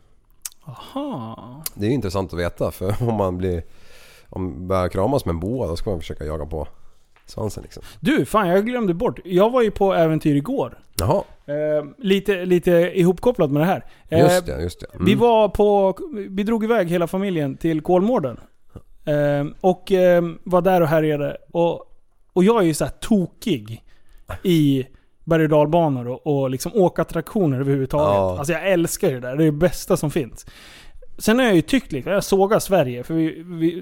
Aha. 0.65 1.63
Det 1.75 1.87
är 1.87 1.89
ju 1.89 1.95
intressant 1.95 2.33
att 2.33 2.39
veta 2.39 2.71
för 2.71 2.95
om 3.09 3.15
man 3.15 3.39
blir... 3.39 3.63
Om 4.35 4.43
man 4.43 4.69
börjar 4.69 4.89
kramas 4.89 5.25
med 5.25 5.33
en 5.33 5.41
boa 5.41 5.67
då 5.67 5.77
ska 5.77 5.91
man 5.91 6.01
försöka 6.01 6.25
jaga 6.25 6.47
på 6.47 6.69
svansen 7.27 7.63
liksom. 7.63 7.83
Du, 8.01 8.25
fan 8.25 8.49
jag 8.49 8.67
glömde 8.67 8.95
bort. 8.95 9.19
Jag 9.25 9.51
var 9.51 9.63
ju 9.63 9.71
på 9.71 9.95
äventyr 9.95 10.37
igår. 10.37 10.79
Jaha, 10.99 11.23
Eh, 11.47 11.85
lite, 11.99 12.45
lite 12.45 12.71
ihopkopplat 12.71 13.51
med 13.51 13.63
det 13.63 13.67
här. 13.67 13.85
Eh, 14.09 14.19
just 14.19 14.47
det, 14.47 14.63
just 14.63 14.81
det. 14.81 14.87
Mm. 14.95 15.07
Vi 15.07 15.15
var 15.15 15.49
på... 15.49 15.99
Vi 16.29 16.43
drog 16.43 16.65
iväg 16.65 16.89
hela 16.89 17.07
familjen 17.07 17.57
till 17.57 17.81
Kolmården. 17.81 18.41
Eh, 19.05 19.47
och 19.61 19.93
eh, 19.93 20.25
var 20.45 20.63
där 20.63 20.81
och 20.81 20.89
härjade. 20.89 21.37
Och, 21.53 21.85
och 22.33 22.45
jag 22.45 22.63
är 22.63 22.67
ju 22.67 22.75
så 22.75 22.85
här 22.85 22.93
tokig 23.01 23.85
i 24.43 24.87
berg 25.25 25.43
och 25.43 25.49
dalbanor 25.49 26.09
och, 26.09 26.27
och 26.27 26.51
liksom 26.51 26.73
åkattraktioner 26.75 27.61
överhuvudtaget. 27.61 28.15
Ja. 28.15 28.39
Alltså 28.39 28.53
jag 28.53 28.69
älskar 28.69 29.09
ju 29.09 29.15
det 29.15 29.29
där. 29.29 29.37
Det 29.37 29.45
är 29.45 29.47
det 29.47 29.53
bästa 29.53 29.97
som 29.97 30.11
finns. 30.11 30.47
Sen 31.19 31.39
har 31.39 31.47
jag 31.47 31.55
ju 31.55 31.63
tyckt 31.63 31.93
liksom, 31.93 32.13
jag 32.13 32.25
sågar 32.25 32.59
Sverige. 32.59 33.05
För 33.05 33.15
vi, 33.15 33.43
vi, 33.47 33.81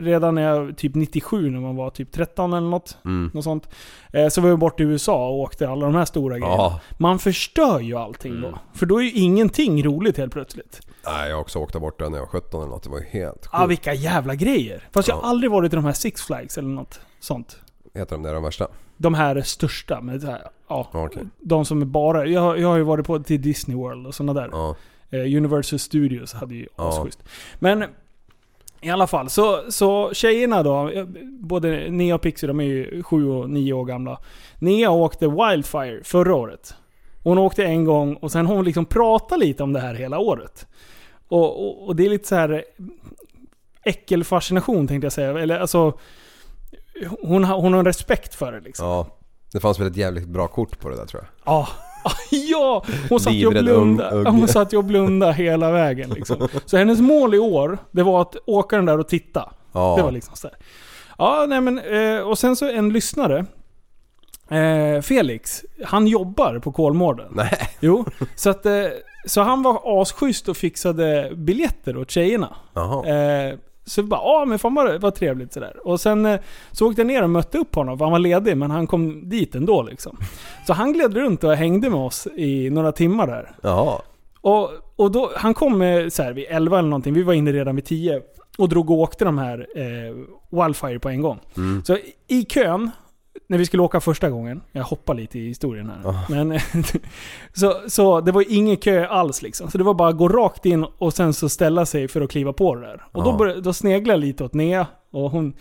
redan 0.00 0.34
när 0.34 0.42
jag, 0.42 0.76
typ 0.76 0.94
97 0.94 1.50
när 1.50 1.60
man 1.60 1.76
var 1.76 1.90
typ 1.90 2.12
13 2.12 2.52
eller 2.52 2.68
något. 2.68 2.98
Mm. 3.04 3.30
Något 3.34 3.44
sånt. 3.44 3.68
Eh, 4.12 4.28
så 4.28 4.40
var 4.40 4.50
vi 4.50 4.56
bort 4.56 4.80
i 4.80 4.82
USA 4.82 5.28
och 5.28 5.38
åkte 5.40 5.68
alla 5.68 5.86
de 5.86 5.94
här 5.94 6.04
stora 6.04 6.38
grejerna. 6.38 6.56
Ja. 6.56 6.80
Man 6.98 7.18
förstör 7.18 7.80
ju 7.80 7.94
allting 7.96 8.32
Mm. 8.32 8.42
då. 8.50 8.58
För 8.74 8.86
då 8.86 8.98
är 8.98 9.02
ju 9.04 9.10
ingenting 9.12 9.84
roligt 9.84 10.16
helt 10.18 10.32
plötsligt. 10.32 10.80
Nej, 11.06 11.28
jag 11.28 11.36
har 11.36 11.40
också 11.40 11.58
åkt 11.58 11.72
där 11.72 11.80
borta 11.80 12.08
när 12.08 12.16
jag 12.18 12.22
var 12.22 12.26
17 12.40 12.60
eller 12.62 12.70
något. 12.70 12.82
Det 12.82 12.90
var 12.90 12.98
ju 12.98 13.04
helt 13.04 13.34
sjukt. 13.46 13.48
Ah, 13.52 13.66
vilka 13.66 13.94
jävla 13.94 14.34
grejer. 14.34 14.88
Fast 14.92 15.08
jag 15.08 15.16
Ja. 15.16 15.20
har 15.22 15.28
aldrig 15.30 15.50
varit 15.50 15.72
i 15.72 15.76
de 15.76 15.84
här 15.84 15.92
Six 15.92 16.22
Flags 16.22 16.58
eller 16.58 16.68
något 16.68 17.00
sånt. 17.20 17.58
Heter 17.94 18.16
de 18.16 18.22
det 18.22 18.32
de 18.32 18.42
värsta? 18.42 18.68
De 18.96 19.14
här 19.14 19.36
är 19.36 19.42
största. 19.42 20.00
Med 20.00 20.22
här, 20.22 20.42
ja, 20.68 20.88
Ja, 20.92 21.04
okej. 21.06 21.22
De 21.40 21.64
som 21.64 21.82
är 21.82 21.86
bara... 21.86 22.26
Jag, 22.26 22.40
har- 22.40 22.56
jag 22.56 22.68
har 22.68 22.76
ju 22.76 22.82
varit 22.82 23.06
på 23.06 23.18
till 23.18 23.42
Disney 23.42 23.76
World 23.76 24.06
och 24.06 24.14
sådana 24.14 24.40
där. 24.40 24.48
Ja. 24.52 24.76
Eh, 25.14 25.36
Universal 25.36 25.78
Studios 25.78 26.32
hade 26.32 26.54
ju 26.54 26.66
Ja. 26.76 26.88
asschysst. 26.88 27.22
Men 27.58 27.84
i 28.80 28.90
alla 28.90 29.06
fall, 29.06 29.30
så, 29.30 29.70
så 29.70 30.14
tjejerna 30.14 30.62
då, 30.62 30.88
eh, 30.90 31.04
både 31.40 31.90
Nea 31.90 32.14
och 32.14 32.22
Pixie, 32.22 32.46
de 32.46 32.60
är 32.60 32.64
ju 32.64 33.02
sju 33.02 33.28
och 33.28 33.50
nio 33.50 33.72
år 33.72 33.84
gamla. 33.84 34.18
Nea 34.58 34.90
åkte 34.90 35.28
Wildfire 35.28 36.04
förra 36.04 36.34
året. 36.34 36.74
Hon 37.22 37.38
åkte 37.38 37.64
en 37.64 37.84
gång 37.84 38.14
och 38.16 38.32
sen 38.32 38.46
har 38.46 38.54
hon 38.56 38.64
liksom 38.64 38.84
pratat 38.84 39.38
lite 39.38 39.62
om 39.62 39.72
det 39.72 39.80
här 39.80 39.94
hela 39.94 40.18
året. 40.18 40.66
Och, 41.28 41.66
och, 41.66 41.86
och 41.88 41.96
det 41.96 42.06
är 42.06 42.10
lite 42.10 42.28
så 42.28 42.34
här 42.34 42.52
eh, 42.52 42.60
äckelfascination 43.84 44.88
tänkte 44.88 45.04
jag 45.06 45.12
säga. 45.12 45.38
Eller 45.40 45.58
alltså... 45.58 45.98
Hon 47.22 47.44
har, 47.44 47.60
hon 47.60 47.72
har 47.72 47.78
en 47.78 47.86
respekt 47.86 48.34
för 48.34 48.52
det 48.52 48.60
liksom. 48.60 48.86
ja. 48.86 49.06
Det 49.52 49.60
fanns 49.60 49.80
väl 49.80 49.86
ett 49.86 49.96
jävligt 49.96 50.28
bra 50.28 50.46
kort 50.48 50.78
på 50.78 50.88
det 50.88 50.96
där 50.96 51.06
tror 51.06 51.22
jag. 51.22 51.54
Ja. 51.54 51.68
ja! 52.30 52.84
Hon 53.08 53.20
satt 53.20 53.32
ju 53.32 53.46
och 53.46 53.52
blundade. 53.52 54.30
Hon 54.30 54.48
satt 54.48 54.72
och 54.72 54.84
blundade 54.84 55.32
hela 55.32 55.70
vägen 55.70 56.10
liksom. 56.10 56.48
Så 56.66 56.76
hennes 56.76 57.00
mål 57.00 57.34
i 57.34 57.38
år, 57.38 57.78
det 57.90 58.02
var 58.02 58.22
att 58.22 58.36
åka 58.46 58.76
den 58.76 58.86
där 58.86 58.98
och 58.98 59.08
titta. 59.08 59.52
Ja. 59.72 59.94
Det 59.96 60.02
var 60.02 60.12
liksom 60.12 60.36
så 60.36 60.48
här. 60.48 60.56
Ja, 61.18 61.46
nej 61.48 61.60
men, 61.60 61.78
eh, 61.78 62.20
och 62.20 62.38
sen 62.38 62.56
så 62.56 62.70
en 62.70 62.92
lyssnare. 62.92 63.46
Eh, 64.48 65.00
Felix, 65.02 65.64
han 65.84 66.06
jobbar 66.06 66.58
på 66.58 66.72
Kolmården. 66.72 67.26
Nej. 67.30 67.68
Jo, 67.80 68.04
så 68.34 68.50
att... 68.50 68.66
Eh, 68.66 68.72
så 69.26 69.40
han 69.40 69.62
var 69.62 70.02
asschysst 70.02 70.48
och 70.48 70.56
fixade 70.56 71.32
biljetter 71.36 71.96
åt 71.96 72.10
tjejerna. 72.10 72.56
Eh, 73.06 73.58
så 73.84 74.02
vi 74.02 74.08
bara, 74.08 74.20
ja 74.20 74.44
men 74.44 74.58
fan 74.58 74.74
vad, 74.74 75.00
vad 75.00 75.14
trevligt 75.14 75.52
sådär. 75.52 75.86
Och 75.86 76.00
sen 76.00 76.26
eh, 76.26 76.40
så 76.72 76.88
åkte 76.88 77.00
jag 77.00 77.06
ner 77.06 77.22
och 77.22 77.30
mötte 77.30 77.58
upp 77.58 77.74
honom, 77.74 77.98
för 77.98 78.04
han 78.04 78.12
var 78.12 78.18
ledig, 78.18 78.56
men 78.56 78.70
han 78.70 78.86
kom 78.86 79.28
dit 79.28 79.54
ändå 79.54 79.82
liksom. 79.82 80.16
Så 80.66 80.72
han 80.72 80.92
gled 80.92 81.14
runt 81.14 81.44
och 81.44 81.54
hängde 81.54 81.90
med 81.90 82.00
oss 82.00 82.26
i 82.26 82.70
några 82.70 82.92
timmar 82.92 83.26
där. 83.26 83.50
Jaha. 83.62 84.00
Och, 84.40 84.70
och 84.96 85.10
då, 85.10 85.30
han 85.36 85.54
kom 85.54 85.82
eh, 85.82 86.08
så 86.08 86.22
här 86.22 86.32
vid 86.32 86.46
11 86.48 86.78
eller 86.78 86.88
någonting, 86.88 87.14
vi 87.14 87.22
var 87.22 87.34
inne 87.34 87.52
redan 87.52 87.76
vid 87.76 87.84
10. 87.84 88.22
Och 88.58 88.68
drog 88.68 88.90
och 88.90 88.98
åkte 88.98 89.24
de 89.24 89.38
här 89.38 89.66
eh, 89.76 90.14
Wildfire 90.62 90.98
på 90.98 91.08
en 91.08 91.22
gång. 91.22 91.40
Mm. 91.56 91.84
Så 91.84 91.98
i 92.28 92.44
kön 92.44 92.90
när 93.48 93.58
vi 93.58 93.66
skulle 93.66 93.82
åka 93.82 94.00
första 94.00 94.30
gången, 94.30 94.62
jag 94.72 94.82
hoppar 94.84 95.14
lite 95.14 95.38
i 95.38 95.48
historien 95.48 95.90
här. 96.04 96.16
Men, 96.28 96.58
så, 97.52 97.74
så 97.88 98.20
det 98.20 98.32
var 98.32 98.44
ingen 98.48 98.76
kö 98.76 99.06
alls 99.06 99.42
liksom. 99.42 99.70
Så 99.70 99.78
det 99.78 99.84
var 99.84 99.94
bara 99.94 100.08
att 100.08 100.16
gå 100.16 100.28
rakt 100.28 100.66
in 100.66 100.84
och 100.98 101.14
sen 101.14 101.34
så 101.34 101.48
ställa 101.48 101.86
sig 101.86 102.08
för 102.08 102.20
att 102.20 102.30
kliva 102.30 102.52
på 102.52 102.74
det 102.74 102.80
där. 102.80 103.02
Och 103.12 103.24
då, 103.24 103.30
Ja. 103.30 103.36
började, 103.36 103.60
då 103.60 103.72
sneglade 103.72 104.12
jag 104.18 104.26
lite 104.26 104.44
åt 104.44 104.54
Nea 104.54 104.86
och 105.10 105.30
hon, 105.30 105.52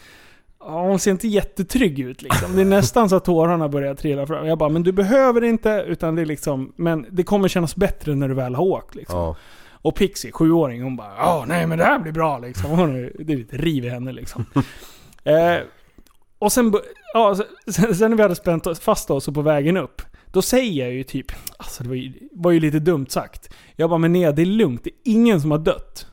hon 0.59 0.99
ser 0.99 1.11
inte 1.11 1.27
jättetrygg 1.27 1.99
ut 1.99 2.21
liksom. 2.21 2.55
Det 2.55 2.61
är 2.61 2.65
nästan 2.65 3.09
så 3.09 3.15
att 3.15 3.25
tårarna 3.25 3.69
börjar 3.69 3.95
trilla 3.95 4.27
fram. 4.27 4.47
Jag 4.47 4.57
bara, 4.57 4.69
men 4.69 4.83
du 4.83 4.91
behöver 4.91 5.43
inte, 5.43 5.85
utan 5.87 6.15
det 6.15 6.21
är 6.21 6.25
liksom, 6.25 6.73
men 6.75 7.05
det 7.11 7.23
kommer 7.23 7.47
kännas 7.47 7.75
bättre 7.75 8.15
när 8.15 8.27
du 8.29 8.33
väl 8.35 8.55
har 8.55 8.63
åkt 8.63 8.95
liksom. 8.95 9.19
Ja. 9.19 9.35
Och 9.71 9.95
Pixie, 9.95 10.31
sjuåring, 10.31 10.83
hon 10.83 10.95
bara 10.95 11.11
ja 11.17 11.45
nej 11.47 11.67
men 11.67 11.77
det 11.77 11.83
här 11.83 11.99
blir 11.99 12.11
bra 12.11 12.39
liksom. 12.39 12.71
Hon 12.71 12.95
är, 12.95 13.11
det 13.19 13.33
är 13.33 13.37
lite 13.37 13.57
riv 13.57 13.85
i 13.85 13.89
henne 13.89 14.11
liksom. 14.11 14.45
eh, 15.23 15.55
och 16.43 16.51
sen, 16.51 16.73
ja, 17.13 17.35
sen, 17.67 17.95
sen 17.95 18.09
när 18.09 18.17
vi 18.17 18.23
hade 18.23 18.35
spänt 18.35 18.79
fast 18.79 19.11
oss 19.11 19.27
och 19.27 19.33
på 19.33 19.41
vägen 19.41 19.77
upp. 19.77 20.01
Då 20.31 20.41
säger 20.41 20.85
jag 20.85 20.93
ju 20.93 21.03
typ, 21.03 21.31
alltså 21.57 21.83
det 21.83 21.89
var 21.89 21.95
ju, 21.95 22.13
var 22.31 22.51
ju 22.51 22.59
lite 22.59 22.79
dumt 22.79 23.05
sagt. 23.09 23.53
Jag 23.75 23.89
bara, 23.89 23.97
men 23.97 24.13
Nea 24.13 24.31
det 24.31 24.41
är 24.41 24.45
lugnt, 24.45 24.83
det 24.83 24.89
är 24.89 24.95
ingen 25.03 25.41
som 25.41 25.51
har 25.51 25.57
dött. 25.57 26.07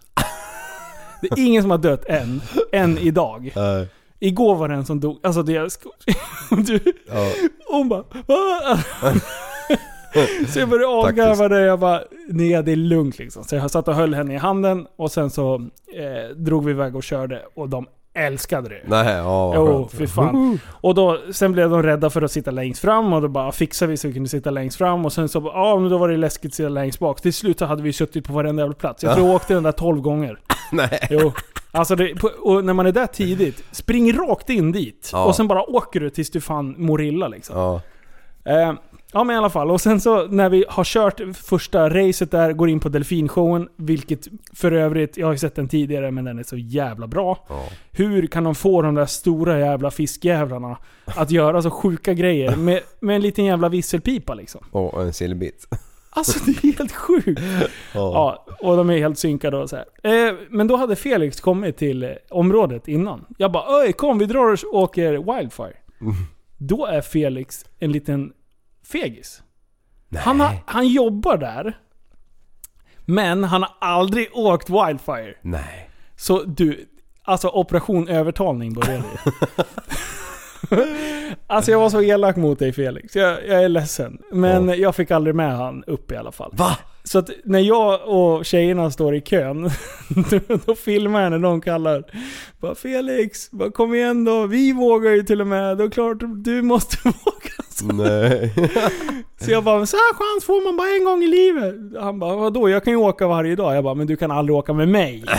Det 1.23 1.31
är 1.33 1.47
ingen 1.47 1.63
som 1.63 1.71
har 1.71 1.79
dött 1.79 2.05
än, 2.05 2.43
än 2.73 2.99
idag. 2.99 3.53
Nej. 3.57 3.89
Igår 4.19 4.55
var 4.55 4.69
det 4.69 4.75
en 4.75 4.87
som 4.87 5.01
dog, 5.01 5.21
alltså 5.23 5.43
det 5.43 5.57
är... 5.57 5.69
Du, 6.67 6.81
Ja. 7.07 7.33
hon 7.71 7.89
bara? 7.89 8.05
Så 10.49 10.59
jag 10.59 10.69
började 10.69 10.93
avgarva 10.95 11.49
det, 11.49 11.61
jag 11.61 11.81
bara 11.81 12.03
nej 12.29 12.63
det 12.63 12.73
är 12.73 12.77
lugnt 12.77 13.19
liksom. 13.19 13.45
Så 13.45 13.57
jag 13.57 13.71
satt 13.71 13.89
och 13.89 13.95
höll 13.95 14.15
henne 14.15 14.35
i 14.35 14.37
handen 14.37 14.87
och 14.97 15.13
sen 15.13 15.31
så 15.31 15.55
eh, 15.95 16.37
drog 16.37 16.65
vi 16.65 16.71
iväg 16.71 16.97
och 16.97 17.03
körde 17.03 17.43
och 17.55 17.69
de 17.69 17.87
älskade 18.15 18.69
det. 18.69 18.81
Nej, 18.85 19.15
ja 19.17 19.47
vad 19.49 19.57
Jo, 19.57 19.67
skönt. 19.67 19.93
fy 19.93 20.07
fan. 20.07 20.61
Och 20.71 20.95
då, 20.95 21.19
sen 21.33 21.53
blev 21.53 21.71
de 21.71 21.83
rädda 21.83 22.11
för 22.11 22.23
att 22.23 22.33
sitta 22.33 22.51
längst 22.51 22.81
fram 22.81 23.13
och 23.13 23.23
då 23.23 23.29
bara 23.29 23.53
fixade 23.53 23.91
vi 23.91 23.97
så 23.97 24.09
vi 24.09 24.15
kunde 24.15 24.29
sitta 24.29 24.51
längst 24.51 24.79
fram 24.79 25.05
och 25.05 25.13
sen 25.13 25.29
så, 25.29 25.51
ja 25.55 25.77
men 25.79 25.91
då 25.91 25.99
var 25.99 26.09
det 26.09 26.17
läskigt 26.17 26.51
att 26.51 26.55
sitta 26.55 26.69
längst 26.69 26.99
bak. 26.99 27.21
Till 27.21 27.35
slut 27.35 27.59
så 27.59 27.65
hade 27.65 27.83
vi 27.83 27.93
suttit 27.93 28.27
på 28.27 28.33
varenda 28.33 28.63
jävla 28.63 28.75
plats. 28.75 29.03
Jag 29.03 29.15
tror 29.15 29.27
jag 29.27 29.37
åkte 29.37 29.55
den 29.55 29.63
där 29.63 29.73
12 29.73 30.01
gånger. 30.01 30.39
Nej. 30.73 31.07
Jo. 31.11 31.33
Alltså 31.73 31.95
det, 31.97 32.15
på- 32.15 32.31
och 32.41 32.65
när 32.65 32.73
man 32.73 32.87
är 32.87 32.93
där 32.93 33.07
tidigt, 33.07 33.65
spring 33.73 34.13
rakt 34.19 34.51
in 34.51 34.73
dit. 34.73 35.11
Ja. 35.13 35.25
Och 35.25 35.37
sen 35.37 35.49
bara 35.49 35.63
åker 35.71 36.01
du 36.01 36.11
tills 36.11 36.31
du 36.31 36.41
fan 36.41 36.75
mår 36.79 37.03
illa 37.03 37.29
liksom. 37.29 37.57
Ja. 37.59 37.81
Eh, 38.45 38.73
ja 39.13 39.25
men 39.25 39.35
i 39.35 39.39
alla 39.39 39.51
fall. 39.51 39.71
Och 39.71 39.81
sen 39.81 40.01
så 40.01 40.27
när 40.27 40.49
vi 40.49 40.65
har 40.69 40.85
kört 40.85 41.21
första 41.35 41.91
racet 41.91 42.31
där, 42.31 42.53
går 42.53 42.69
in 42.69 42.81
på 42.81 42.89
delfinshowen. 42.89 43.69
Vilket 43.77 44.29
för 44.55 44.73
övrigt, 44.73 45.17
jag 45.17 45.27
har 45.27 45.33
ju 45.33 45.39
sett 45.39 45.55
den 45.55 45.69
tidigare 45.69 46.11
men 46.11 46.25
den 46.25 46.39
är 46.39 46.43
så 46.43 46.57
jävla 46.57 47.07
bra. 47.07 47.45
Ja. 47.49 47.65
Hur 47.93 48.27
kan 48.27 48.45
de 48.45 48.55
få 48.55 48.83
de 48.83 48.95
där 48.95 49.07
stora 49.07 49.59
jävla 49.59 49.91
fiskjävlarna 49.91 50.79
att 51.05 51.31
göra 51.31 51.63
så 51.63 51.71
sjuka 51.71 52.15
grejer 52.15 52.57
med, 52.57 52.81
med 53.01 53.17
en 53.17 53.23
liten 53.23 53.45
jävla 53.45 53.69
visselpipa 53.69 54.35
liksom? 54.35 54.61
Och 54.71 55.03
en 55.03 55.13
sillbit. 55.13 55.67
Alltså 56.13 56.39
det 56.47 56.51
är 56.51 56.79
helt 56.79 56.93
sjukt. 56.93 57.41
Ja, 57.95 58.47
och 58.61 58.77
de 58.77 58.91
är 58.91 58.99
helt 58.99 59.19
synkade 59.19 59.57
och 59.57 59.71
så. 59.71 59.77
Eh, 59.77 60.35
men 60.51 60.67
då 60.67 60.77
hade 60.77 60.97
Felix 60.97 61.41
kommit 61.41 61.77
till 61.77 62.03
eh, 62.03 62.11
området 62.31 62.89
innan. 62.89 63.25
Jag 63.39 63.53
bara 63.53 63.83
Öj, 63.83 63.93
kom 63.93 64.19
vi 64.19 64.27
drar 64.27 64.53
och 64.53 64.75
åker 64.83 65.13
Wildfire. 65.13 65.77
Då 66.59 66.87
är 66.87 67.01
Felix 67.01 67.65
en 67.79 67.93
liten 67.93 68.33
fegis. 68.93 69.43
Han, 70.17 70.41
har, 70.41 70.55
han 70.67 70.89
jobbar 70.89 71.37
där. 71.37 71.79
Men 73.05 73.45
han 73.45 73.63
har 73.63 73.73
aldrig 73.81 74.29
åkt 74.33 74.71
Wildfire. 74.71 75.35
Nej. 75.43 75.91
Så 76.17 76.43
du, 76.43 76.89
alltså 77.23 77.49
operation 77.49 78.09
övertalning 78.09 78.75
började 78.75 79.05
ju. 79.05 79.33
Alltså 81.47 81.71
jag 81.71 81.79
var 81.79 81.91
så 81.91 82.03
elak 82.03 82.37
mot 82.37 82.59
dig 82.59 82.73
Felix. 82.73 83.17
Jag, 83.17 83.47
jag 83.49 83.65
är 83.65 83.69
ledsen. 83.69 84.19
Men 84.33 84.69
jag 84.81 84.97
fick 84.97 85.11
aldrig 85.11 85.35
med 85.35 85.57
han 85.57 85.85
upp 85.85 86.13
i 86.13 86.17
alla 86.17 86.33
fall. 86.33 86.51
Va? 86.55 86.79
Så 87.05 87.19
att 87.19 87.31
när 87.45 87.59
jag 87.59 88.09
och 88.09 88.45
tjejerna 88.45 88.91
står 88.91 89.15
i 89.15 89.21
kön, 89.21 89.71
då, 90.67 90.75
filmar 90.75 91.23
jag 91.23 91.31
när 91.31 91.39
de 91.39 91.61
kallar. 91.61 92.05
Bara 92.61 92.75
Felix, 92.75 93.51
bara, 93.51 93.71
kom 93.71 93.95
igen 93.95 94.25
då. 94.25 94.47
Vi 94.47 94.73
vågar 94.73 95.11
ju 95.11 95.23
till 95.23 95.41
och 95.41 95.47
med. 95.47 95.79
Då 95.79 95.85
är 95.85 95.91
klart 95.91 96.17
du 96.21 96.63
måste 96.63 96.97
våga. 97.05 97.60
Så, 97.81 97.87
Nej. 97.93 98.53
så 99.41 99.51
jag 99.51 99.65
bara, 99.65 99.87
så 99.87 99.97
här 99.97 100.15
chans 100.15 100.45
får 100.45 100.65
man 100.65 100.77
bara 100.77 100.89
en 100.97 101.05
gång 101.05 101.23
i 101.23 101.27
livet. 101.27 102.03
Han 102.03 102.19
bara, 102.19 102.37
vadå? 102.37 102.69
Jag 102.69 102.85
kan 102.85 102.93
ju 102.93 102.97
åka 102.97 103.27
varje 103.27 103.57
dag. 103.57 103.77
Jag 103.77 103.85
bara, 103.85 103.95
men 103.95 104.07
du 104.07 104.17
kan 104.17 104.31
aldrig 104.31 104.57
åka 104.57 104.73
med 104.73 104.89
mig. 104.89 105.25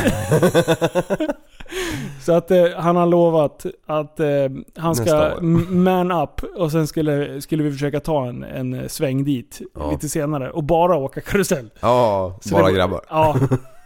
Så 2.21 2.33
att 2.33 2.51
eh, 2.51 2.65
han 2.77 2.95
har 2.95 3.05
lovat 3.05 3.65
att 3.85 4.19
eh, 4.19 4.27
han 4.75 4.95
ska 4.95 5.33
man 5.69 6.11
up 6.11 6.43
och 6.57 6.71
sen 6.71 6.87
skulle, 6.87 7.41
skulle 7.41 7.63
vi 7.63 7.71
försöka 7.71 7.99
ta 7.99 8.25
en, 8.25 8.43
en 8.43 8.89
sväng 8.89 9.23
dit 9.23 9.61
Ja. 9.79 9.91
lite 9.91 10.09
senare 10.09 10.51
och 10.51 10.63
bara 10.63 10.95
åka 10.97 11.21
karusell. 11.21 11.69
Ja, 11.79 12.37
Så 12.41 12.55
bara 12.55 12.67
det, 12.67 12.73
grabbar. 12.73 13.01
Ja, 13.09 13.35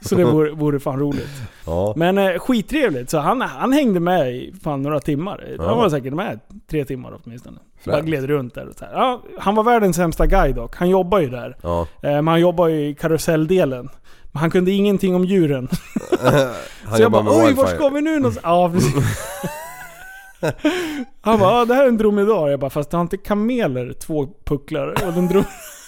så 0.06 0.16
det 0.16 0.24
vore, 0.24 0.52
vore 0.52 0.80
fan 0.80 1.00
roligt. 1.00 1.30
Ja. 1.68 1.94
Men 1.96 2.18
eh, 2.18 2.40
skittrevligt, 2.40 3.10
så 3.10 3.18
han, 3.20 3.42
han 3.42 3.74
hängde 3.74 4.00
med 4.00 4.32
i 4.36 4.54
fan 4.64 4.82
några 4.82 5.00
timmar. 5.00 5.44
Ja. 5.58 5.68
Han 5.68 5.78
var 5.78 5.90
säkert 5.90 6.14
med 6.14 6.40
tre 6.70 6.86
timmar 6.86 7.20
åtminstone. 7.24 7.58
Bara 7.86 7.96
Fränt. 7.96 8.06
gled 8.06 8.24
runt 8.26 8.54
där 8.56 8.68
och 8.70 8.76
så. 8.76 8.86
Ja, 8.94 9.22
Han 9.40 9.56
var 9.56 9.64
världens 9.64 9.96
sämsta 9.96 10.26
guide 10.28 10.56
dock. 10.56 10.76
Han 10.76 10.90
jobbar 10.90 11.20
ju 11.20 11.30
där. 11.30 11.58
Ja. 11.62 11.82
Eh, 12.02 12.12
Men 12.12 12.28
han 12.28 12.42
jobbar 12.42 12.68
ju 12.68 12.88
i 12.88 12.96
karuselldelen. 12.96 13.90
Men 14.32 14.40
han 14.40 14.52
kunde 14.52 14.72
ingenting 14.72 15.16
om 15.16 15.26
djuren. 15.26 15.68
Så 16.96 17.02
jag 17.02 17.12
bara 17.12 17.46
oj, 17.46 17.54
vart 17.54 17.70
ska 17.70 17.90
vi 17.90 18.02
nu 18.02 18.20
någonstans? 18.20 18.44
Ja. 18.44 18.72
Han 21.22 21.40
bara, 21.40 21.60
ja, 21.60 21.66
det 21.66 21.74
här 21.74 21.84
är 21.84 21.88
en 21.88 21.98
dromedar. 21.98 22.48
Jag 22.50 22.60
bara, 22.60 22.70
fast 22.70 22.92
det 22.92 22.98
har 22.98 23.02
inte 23.02 23.18
kameler 23.18 23.94
två 23.94 24.28
pucklar? 24.46 24.88
Och 25.08 25.14
den 25.14 25.28
drog... 25.28 25.44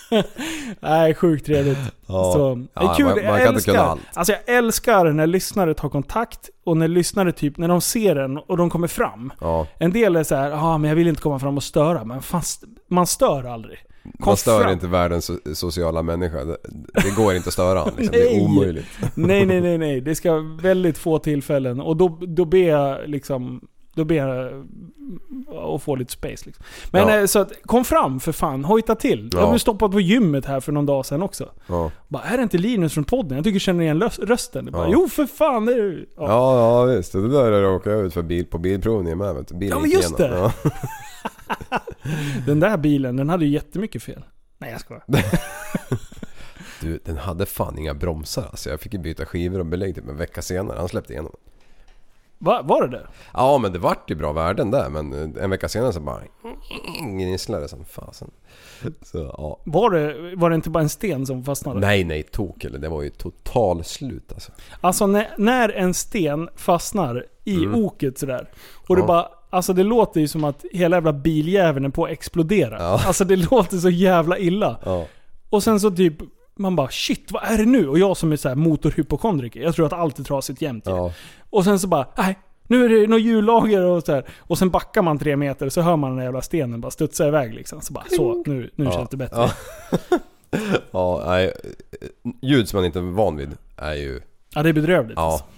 Nej, 0.79 1.13
sjukt 1.15 1.45
trevligt. 1.45 1.77
Ja. 2.07 2.31
Så, 2.33 2.55
det 2.55 2.67
Ja, 2.73 2.91
är 2.91 2.95
kul. 2.95 3.05
man- 3.05 3.15
man 3.15 3.23
jag 3.25 3.41
älskar. 3.41 3.97
Alltså 4.13 4.33
jag 4.33 4.55
älskar 4.57 5.05
när 5.11 5.27
lyssnare 5.27 5.73
tar 5.73 5.89
kontakt 5.89 6.49
och 6.65 6.77
när 6.77 6.87
lyssnare 6.87 7.31
typ, 7.31 7.57
när 7.57 7.67
de 7.67 7.81
ser 7.81 8.15
en 8.15 8.37
och 8.37 8.57
de 8.57 8.69
kommer 8.69 8.87
fram. 8.87 9.33
Ja. 9.41 9.67
En 9.79 9.91
del 9.91 10.15
är 10.15 10.23
så 10.23 10.35
här, 10.35 10.49
ja 10.49 10.77
men 10.77 10.89
jag 10.89 10.95
vill 10.95 11.07
inte 11.07 11.21
komma 11.21 11.39
fram 11.39 11.57
och 11.57 11.63
störa. 11.63 12.03
Men 12.05 12.21
fast, 12.21 12.63
man 12.89 13.07
stör 13.07 13.43
aldrig. 13.43 13.77
Kom 14.03 14.13
Man 14.31 14.37
stör 14.37 14.61
fram. 14.61 14.71
inte 14.73 14.87
världens 14.87 15.29
so- 15.29 15.53
sociala 15.53 16.01
människa. 16.03 16.37
Det, 16.45 17.15
går 17.15 17.35
inte 17.35 17.47
att 17.47 17.53
störa 17.53 17.79
han, 17.79 17.89
liksom. 17.97 18.11
Det 18.11 18.35
är 18.35 18.41
omöjligt. 18.43 18.85
Nej, 19.15 19.45
nej, 19.45 19.61
nej, 19.61 19.77
nej. 19.77 20.01
Det 20.01 20.15
ska 20.15 20.35
väldigt 20.61 20.97
få 20.97 21.19
tillfällen. 21.19 21.79
Och 21.79 21.97
då, 21.97 22.19
då 22.27 22.45
ber 22.45 22.67
jag 22.69 23.09
liksom... 23.09 23.61
Då 23.97 24.05
ber 24.05 24.15
jag 24.15 24.65
att 25.75 25.83
få 25.83 25.95
lite 25.95 26.11
space 26.11 26.45
liksom. 26.45 26.65
Men 26.91 27.07
Ja. 27.07 27.19
eh, 27.19 27.25
så 27.25 27.39
att, 27.39 27.51
kom 27.65 27.85
fram 27.85 28.19
för 28.19 28.31
fan. 28.31 28.63
Hojta 28.65 28.95
till. 28.95 29.29
Jag 29.33 29.41
Ja. 29.43 29.49
blev 29.49 29.59
stoppad 29.59 29.91
på 29.91 30.01
gymmet 30.01 30.45
här 30.45 30.59
för 30.59 30.71
någon 30.71 30.85
dag 30.85 31.05
sedan 31.05 31.21
också. 31.21 31.49
Ja. 31.67 31.91
Bara, 32.07 32.23
är 32.23 32.37
det 32.37 32.43
inte 32.43 32.57
Linus 32.57 32.93
från 32.93 33.03
podden? 33.03 33.35
Jag 33.35 33.43
tycker 33.43 33.55
jag 33.55 33.61
känner 33.61 33.83
igen 33.83 34.01
rösten. 34.21 34.65
Jag 34.65 34.73
Bara, 34.73 34.89
jo 34.89 35.07
för 35.09 35.25
fan, 35.25 35.65
det 35.65 35.73
är 35.73 35.77
du. 35.77 36.09
Ja. 36.17 36.23
Ja, 36.27 36.59
ja 36.89 36.95
visst. 36.95 37.11
Det 37.11 37.29
där 37.29 37.61
råkade 37.61 37.95
jag 37.95 38.05
ut 38.05 38.13
för 38.13 38.21
bil, 38.23 38.45
på 38.45 38.57
bilprovningen 38.57 39.17
med. 39.17 39.35
Vet 39.35 39.59
du. 39.59 39.65
Ja, 39.65 39.79
men 39.79 39.89
just 39.89 40.17
det. 40.17 40.51
Den 42.45 42.59
där 42.59 42.77
bilen, 42.77 43.15
den 43.15 43.29
hade 43.29 43.45
ju 43.45 43.51
jättemycket 43.51 44.03
fel. 44.03 44.23
Nej 44.57 44.71
jag 44.71 44.79
skojar. 44.81 45.03
Du, 46.81 46.99
den 47.05 47.17
hade 47.17 47.45
fan 47.45 47.77
inga 47.77 47.93
bromsar 47.93 48.43
alltså. 48.51 48.69
Jag 48.69 48.79
fick 48.79 48.93
ju 48.93 48.99
byta 48.99 49.25
skivor 49.25 49.59
och 49.59 49.65
belägg 49.65 49.95
typ 49.95 50.07
en 50.09 50.17
vecka 50.17 50.41
senare. 50.41 50.79
Han 50.79 50.87
släppte 50.89 51.13
igenom. 51.13 51.31
Va, 52.39 52.61
var 52.63 52.87
det 52.87 52.97
det? 52.97 53.07
Ja 53.33 53.57
men 53.57 53.73
det 53.73 53.79
vart 53.79 54.11
ju 54.11 54.15
bra 54.15 54.33
värden 54.33 54.71
där 54.71 54.89
men 54.89 55.13
eh, 55.13 55.43
en 55.43 55.49
vecka 55.49 55.69
senare 55.69 55.93
så 55.93 55.99
bara 55.99 56.21
gnisslade 57.01 57.63
det 57.63 57.69
som 57.69 57.85
fasen. 57.85 58.31
Så 59.01 59.17
ja. 59.37 59.59
Var 59.63 59.91
det, 59.91 60.35
var 60.35 60.49
det 60.49 60.55
inte 60.55 60.69
bara 60.69 60.83
en 60.83 60.89
sten 60.89 61.25
som 61.25 61.43
fastnade? 61.43 61.79
Nej 61.79 62.03
nej 62.03 62.23
tok 62.23 62.63
eller 62.63 62.79
det 62.79 62.89
var 62.89 63.01
ju 63.01 63.09
total 63.09 63.83
slut 63.83 64.31
alltså. 64.33 64.51
Alltså 64.81 65.07
när, 65.07 65.27
när 65.37 65.69
en 65.69 65.93
sten 65.93 66.49
fastnar 66.55 67.25
i 67.43 67.67
oket 67.67 68.17
sådär. 68.17 68.49
Och 68.87 68.95
det 68.95 69.01
Mm. 69.01 69.03
Ja. 69.03 69.07
bara... 69.07 69.27
Alltså 69.49 69.73
det 69.73 69.83
låter 69.83 70.19
ju 70.21 70.27
som 70.27 70.43
att 70.43 70.65
hela 70.71 70.95
jävla 70.97 71.13
biljäveln 71.13 71.85
är 71.85 71.89
på 71.89 72.05
att 72.05 72.11
explodera. 72.11 72.77
Ja. 72.79 73.01
Alltså 73.07 73.25
det 73.25 73.35
låter 73.35 73.77
så 73.77 73.89
jävla 73.89 74.37
illa. 74.37 74.79
Ja. 74.85 75.05
Och 75.49 75.63
sen 75.63 75.79
så 75.79 75.91
typ... 75.91 76.13
Man 76.59 76.75
bara 76.75 76.89
shit, 76.89 77.31
vad 77.31 77.43
är 77.43 77.57
det 77.57 77.65
nu? 77.65 77.87
Och 77.87 77.99
jag 77.99 78.17
som 78.17 78.31
är 78.31 78.35
så 78.35 78.49
här 78.49 78.55
motorhypokondriker, 78.55 79.61
jag 79.61 79.75
tror 79.75 79.85
att 79.85 79.93
allt 79.93 80.19
är 80.19 80.23
trasigt 80.23 80.61
jämt. 80.61 80.83
Ja. 80.87 81.11
Och 81.57 81.63
sen 81.63 81.79
så 81.79 81.87
bara, 81.87 82.07
nej. 82.17 82.39
Nu 82.67 82.85
är 82.85 82.89
det 82.89 83.07
något 83.07 83.21
hjullager 83.21 83.85
och 83.85 84.03
så 84.03 84.13
här. 84.13 84.25
Och 84.39 84.57
sen 84.57 84.69
backar 84.69 85.01
man 85.01 85.19
tre 85.19 85.35
meter 85.35 85.69
så 85.69 85.81
hör 85.81 85.95
man 85.95 86.09
den 86.09 86.17
där 86.17 86.23
jävla 86.23 86.41
stenen 86.41 86.81
bara 86.81 86.91
studsa 86.91 87.27
iväg 87.27 87.53
liksom. 87.53 87.81
Så 87.81 87.93
bara, 87.93 88.05
så, 88.15 88.43
nu, 88.45 88.71
nu 88.75 88.85
Ja. 88.85 88.91
känns 88.91 89.09
det 89.09 89.17
bättre. 89.17 89.37
Ja. 89.37 89.51
ja 90.91 91.23
nej. 91.25 91.53
Ljud 92.41 92.69
som 92.69 92.77
man 92.77 92.85
inte 92.85 92.99
är 92.99 93.03
van 93.03 93.37
vid 93.37 93.57
är 93.77 93.93
ju... 93.93 94.21
Ja, 94.55 94.63
det 94.63 94.69
är 94.69 94.73
bedrövligt. 94.73 95.17
alltså. 95.17 95.45
Ja. 95.45 95.51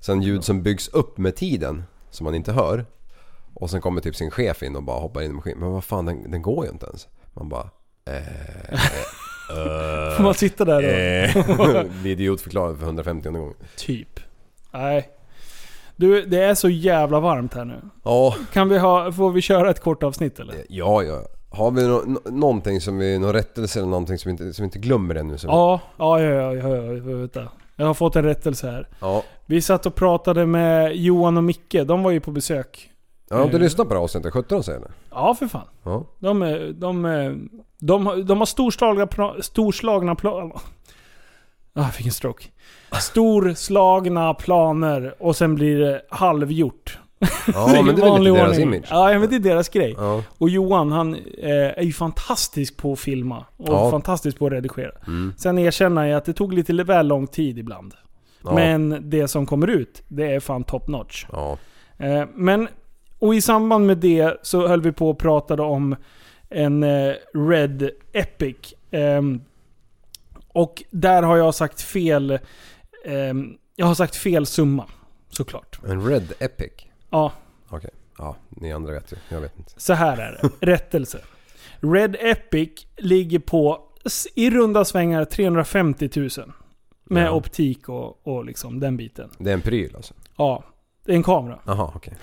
Sen 0.00 0.22
ljud 0.22 0.44
som 0.44 0.62
byggs 0.62 0.88
upp 0.88 1.18
med 1.18 1.36
tiden 1.36 1.84
som 2.10 2.24
man 2.24 2.34
inte 2.34 2.52
hör. 2.52 2.86
Och 3.54 3.70
sen 3.70 3.80
kommer 3.80 4.00
typ 4.00 4.16
sin 4.16 4.30
chef 4.30 4.62
in 4.62 4.76
och 4.76 4.82
bara 4.82 5.00
hoppar 5.00 5.22
in 5.22 5.30
i 5.30 5.34
maskinen. 5.34 5.58
Men 5.60 5.70
vad 5.70 5.84
fan 5.84 6.04
den, 6.06 6.30
den 6.30 6.42
går 6.42 6.64
ju 6.64 6.70
inte 6.72 6.86
ens. 6.86 7.08
Man 7.34 7.48
bara... 7.48 7.70
Får 10.16 10.22
man 10.22 10.34
sitta 10.34 10.64
där 10.64 10.76
och... 10.76 10.82
Eh, 10.84 11.86
idiotförklarad 12.06 12.76
för 12.78 12.84
150 12.84 13.28
gång. 13.30 13.54
Typ. 13.76 14.20
Nej. 14.72 15.08
Du, 15.96 16.22
det 16.26 16.42
är 16.42 16.54
så 16.54 16.68
jävla 16.68 17.20
varmt 17.20 17.54
här 17.54 17.64
nu. 17.64 17.80
Ja, 18.04 18.34
Kan 18.52 18.68
vi 18.68 18.78
ha, 18.78 19.12
får 19.12 19.30
vi 19.30 19.40
köra 19.40 19.70
ett 19.70 19.80
kort 19.80 20.02
avsnitt 20.02 20.38
eller? 20.40 20.54
ja, 20.68 21.02
ja. 21.02 21.22
Har 21.50 21.70
vi 21.70 21.86
nå- 21.88 22.20
någonting 22.24 22.80
som 22.80 22.98
vi, 22.98 23.18
någon 23.18 23.32
rättelse 23.32 23.78
eller 23.78 23.88
någonting 23.88 24.18
som 24.18 24.28
vi 24.28 24.30
inte, 24.30 24.52
som 24.52 24.62
vi 24.62 24.64
inte 24.64 24.78
glömmer 24.78 25.14
ännu? 25.14 25.38
Som, 25.38 25.50
Ja, 25.50 25.80
ja, 25.96 26.20
ja, 26.20 26.30
ja, 26.30 26.54
ja, 26.54 26.68
ja, 26.68 26.92
ja 26.92 27.02
vänta. 27.16 27.48
Jag 27.76 27.86
har 27.86 27.94
fått 27.94 28.16
en 28.16 28.24
rättelse 28.24 28.70
här. 28.70 28.88
ja. 29.00 29.22
Vi 29.46 29.62
satt 29.62 29.86
och 29.86 29.94
pratade 29.94 30.46
med 30.46 30.96
Johan 30.96 31.36
och 31.36 31.44
Micke, 31.44 31.76
de 31.86 32.02
var 32.02 32.10
ju 32.10 32.20
på 32.20 32.30
besök. 32.30 32.90
Jag 33.28 33.36
har 33.36 33.44
inte 33.44 33.58
lyssnat 33.58 33.88
på 33.88 33.94
det 33.94 34.00
avsnittet, 34.00 34.32
17 34.32 34.62
säger 34.62 34.80
det. 34.80 34.90
Ja, 35.10 35.34
för 35.34 35.46
fan. 35.46 35.66
Ja. 35.82 36.04
De, 36.18 36.38
de, 36.78 37.02
de, 37.78 38.06
har- 38.06 38.16
de 38.16 38.38
har 38.38 38.46
storslagna, 38.46 39.08
storslagna 39.40 40.14
planer. 40.14 40.52
Ah, 41.76 41.82
jag 41.82 41.94
fick 41.94 42.06
en 42.06 42.12
stroke. 42.12 42.44
Storslagna 43.00 44.34
planer 44.34 45.14
och 45.18 45.36
sen 45.36 45.54
blir 45.54 45.78
det 45.78 46.02
halvgjort. 46.10 46.98
Ja, 47.54 47.82
men 47.84 47.94
det 47.96 48.02
är 48.02 48.12
väl 48.12 48.22
lite 48.22 48.36
deras 48.36 48.58
image. 48.58 48.84
Ja, 48.90 49.18
men 49.18 49.28
det 49.30 49.36
är 49.36 49.40
deras 49.40 49.68
grej. 49.68 49.94
Ja. 49.98 50.22
Och 50.38 50.48
Johan 50.48 50.92
han 50.92 51.14
eh, 51.14 51.50
är 51.52 51.82
ju 51.82 51.92
fantastisk 51.92 52.76
på 52.76 52.92
att 52.92 52.98
filma. 53.00 53.44
Och 53.56 53.68
Ja. 53.68 53.90
fantastisk 53.90 54.38
på 54.38 54.46
att 54.46 54.52
redigera. 54.52 54.90
Mm. 55.06 55.32
Sen 55.36 55.58
erkänner 55.58 56.04
jag 56.04 56.18
att 56.18 56.24
det 56.24 56.32
tog 56.32 56.52
lite 56.52 56.72
väl 56.72 57.06
lång 57.06 57.26
tid 57.26 57.58
ibland. 57.58 57.94
Ja. 58.44 58.54
Men 58.54 58.98
det 59.10 59.28
som 59.28 59.46
kommer 59.46 59.66
ut, 59.66 60.02
det 60.08 60.34
är 60.34 60.40
fan 60.40 60.64
top 60.64 60.88
notch. 60.88 61.26
Ja. 61.32 61.58
Eh, 61.98 62.24
men, 62.34 62.68
och 63.18 63.34
i 63.34 63.40
samband 63.40 63.86
med 63.86 63.98
det 63.98 64.36
så 64.42 64.68
höll 64.68 64.80
vi 64.82 64.92
på 64.92 65.10
och 65.10 65.18
pratade 65.18 65.62
om 65.62 65.96
en 66.48 66.82
eh, 66.82 67.12
Red 67.48 67.90
Epic. 68.12 68.56
Och 70.56 70.82
där 70.90 71.22
har 71.22 71.36
jag 71.36 71.54
sagt 71.54 71.80
fel... 71.80 72.38
ehm, 73.04 73.56
jag 73.76 73.86
har 73.86 73.94
sagt 73.94 74.16
fel 74.16 74.46
summa. 74.46 74.84
Såklart. 75.28 75.78
En 75.88 76.06
Red 76.08 76.32
Epic. 76.38 76.72
Ja, 77.10 77.32
Okej. 77.68 77.90
Ja, 78.18 78.36
ni 78.48 78.72
andra 78.72 78.92
vet 78.92 79.12
ju. 79.12 79.16
Jag 79.28 79.40
vet 79.40 79.58
inte. 79.58 79.72
så 79.76 79.92
här 79.94 80.16
är 80.16 80.32
det. 80.60 80.66
Rättelse. 80.66 81.18
Red 81.80 82.16
Epic 82.20 82.86
ligger 82.96 83.38
på 83.38 83.80
i 84.34 84.50
runda 84.50 84.84
svängar 84.84 85.24
350 85.24 86.10
000. 86.16 86.28
Med 87.04 87.26
Ja. 87.26 87.30
optik 87.30 87.88
och, 87.88 88.26
och 88.26 88.44
liksom 88.44 88.80
den 88.80 88.96
biten. 88.96 89.30
Det 89.38 89.50
är 89.50 89.54
en 89.54 89.60
pryl 89.60 89.96
alltså? 89.96 90.14
Ja, 90.36 90.64
det 91.04 91.12
är 91.12 91.16
en 91.16 91.22
kamera. 91.22 91.58
Jaha, 91.66 91.92
okej. 91.94 92.14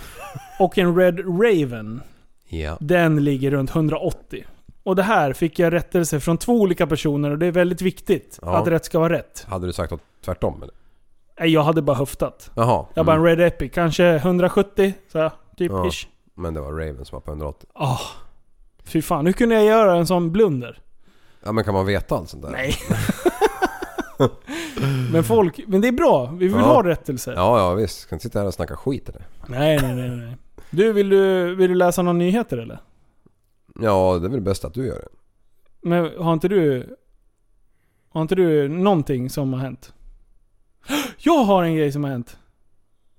Och 0.60 0.78
en 0.78 0.96
Red 0.96 1.20
Raven, 1.20 2.02
Ja. 2.48 2.78
den 2.80 3.24
ligger 3.24 3.52
runt 3.52 3.70
180. 3.76 4.46
Och 4.84 4.96
det 4.96 5.04
här 5.04 5.34
fick 5.34 5.60
jag 5.60 5.74
rättelse 5.74 6.20
från 6.20 6.38
två 6.38 6.54
olika 6.62 6.88
personer 6.88 7.32
och 7.32 7.38
det 7.38 7.46
är 7.46 7.52
väldigt 7.52 7.82
viktigt 7.82 8.40
Ja. 8.42 8.58
att 8.58 8.68
rätt 8.68 8.86
ska 8.86 9.00
vara 9.00 9.14
rätt. 9.14 9.46
Hade 9.50 9.68
du 9.68 9.74
sagt 9.74 9.92
något 9.92 10.02
tvärtom 10.26 10.64
eller? 10.64 10.74
Nej, 11.40 11.50
jag 11.50 11.64
hade 11.64 11.82
bara 11.82 11.98
höftat. 11.98 12.52
Jaha. 12.56 12.86
Jag 12.94 13.06
bara 13.06 13.16
mm. 13.16 13.30
en 13.30 13.38
Red 13.38 13.48
Epic, 13.48 13.72
kanske 13.74 14.16
170, 14.16 14.94
så 15.12 15.32
typ 15.58 15.72
Ja. 15.72 15.88
ish. 15.88 16.08
Men 16.36 16.54
det 16.54 16.62
var 16.62 16.72
Raven 16.72 17.06
som 17.06 17.16
var 17.16 17.22
på 17.22 17.32
180. 17.32 17.70
Ah, 17.74 18.00
fy 18.84 19.02
fan, 19.02 19.26
hur 19.26 19.34
kunde 19.34 19.56
jag 19.56 19.64
göra 19.66 19.96
en 19.96 20.08
sån 20.08 20.32
blunder? 20.32 20.80
Ja 21.44 21.52
men 21.52 21.64
kan 21.64 21.74
man 21.74 21.86
veta 21.86 22.16
allt 22.16 22.30
sånt 22.30 22.44
där? 22.44 22.50
Nej. 22.52 22.76
men 25.12 25.24
folk, 25.24 25.60
men 25.68 25.82
det 25.82 25.88
är 25.88 25.92
bra. 25.92 26.26
Vi 26.26 26.48
vill 26.48 26.58
Ja. 26.58 26.62
ha 26.62 26.84
rättelse. 26.84 27.34
Ja, 27.36 27.60
ja 27.60 27.74
visst. 27.74 28.00
Ska 28.00 28.16
inte 28.16 28.24
sitta 28.24 28.40
här 28.40 28.46
och 28.46 28.54
snacka 28.54 28.76
skit 28.76 29.10
eller? 29.10 29.22
Nej, 29.48 29.80
nej, 29.82 29.96
nej, 29.96 30.10
nej. 30.10 30.38
Du, 30.70 30.94
vill 30.94 31.10
du, 31.10 31.56
vill 31.56 31.70
du 31.70 31.76
läsa 31.76 32.02
några 32.02 32.18
nyheter 32.18 32.58
eller? 32.58 32.80
Ja, 33.80 34.20
det 34.20 34.28
är 34.28 34.30
väl 34.30 34.42
bäst 34.42 34.66
att 34.66 34.74
du 34.74 34.86
gör 34.86 34.96
det. 35.00 35.10
Men 35.82 36.18
har 36.24 36.34
inte 36.34 36.48
du... 36.48 36.96
Har 38.10 38.22
inte 38.22 38.36
du 38.36 38.68
någonting 38.68 39.30
som 39.30 39.54
har 39.54 39.60
hänt? 39.60 39.94
Jag 41.18 41.44
har 41.44 41.64
en 41.64 41.76
grej 41.76 41.92
som 41.92 42.04
har 42.04 42.12
hänt. 42.12 42.38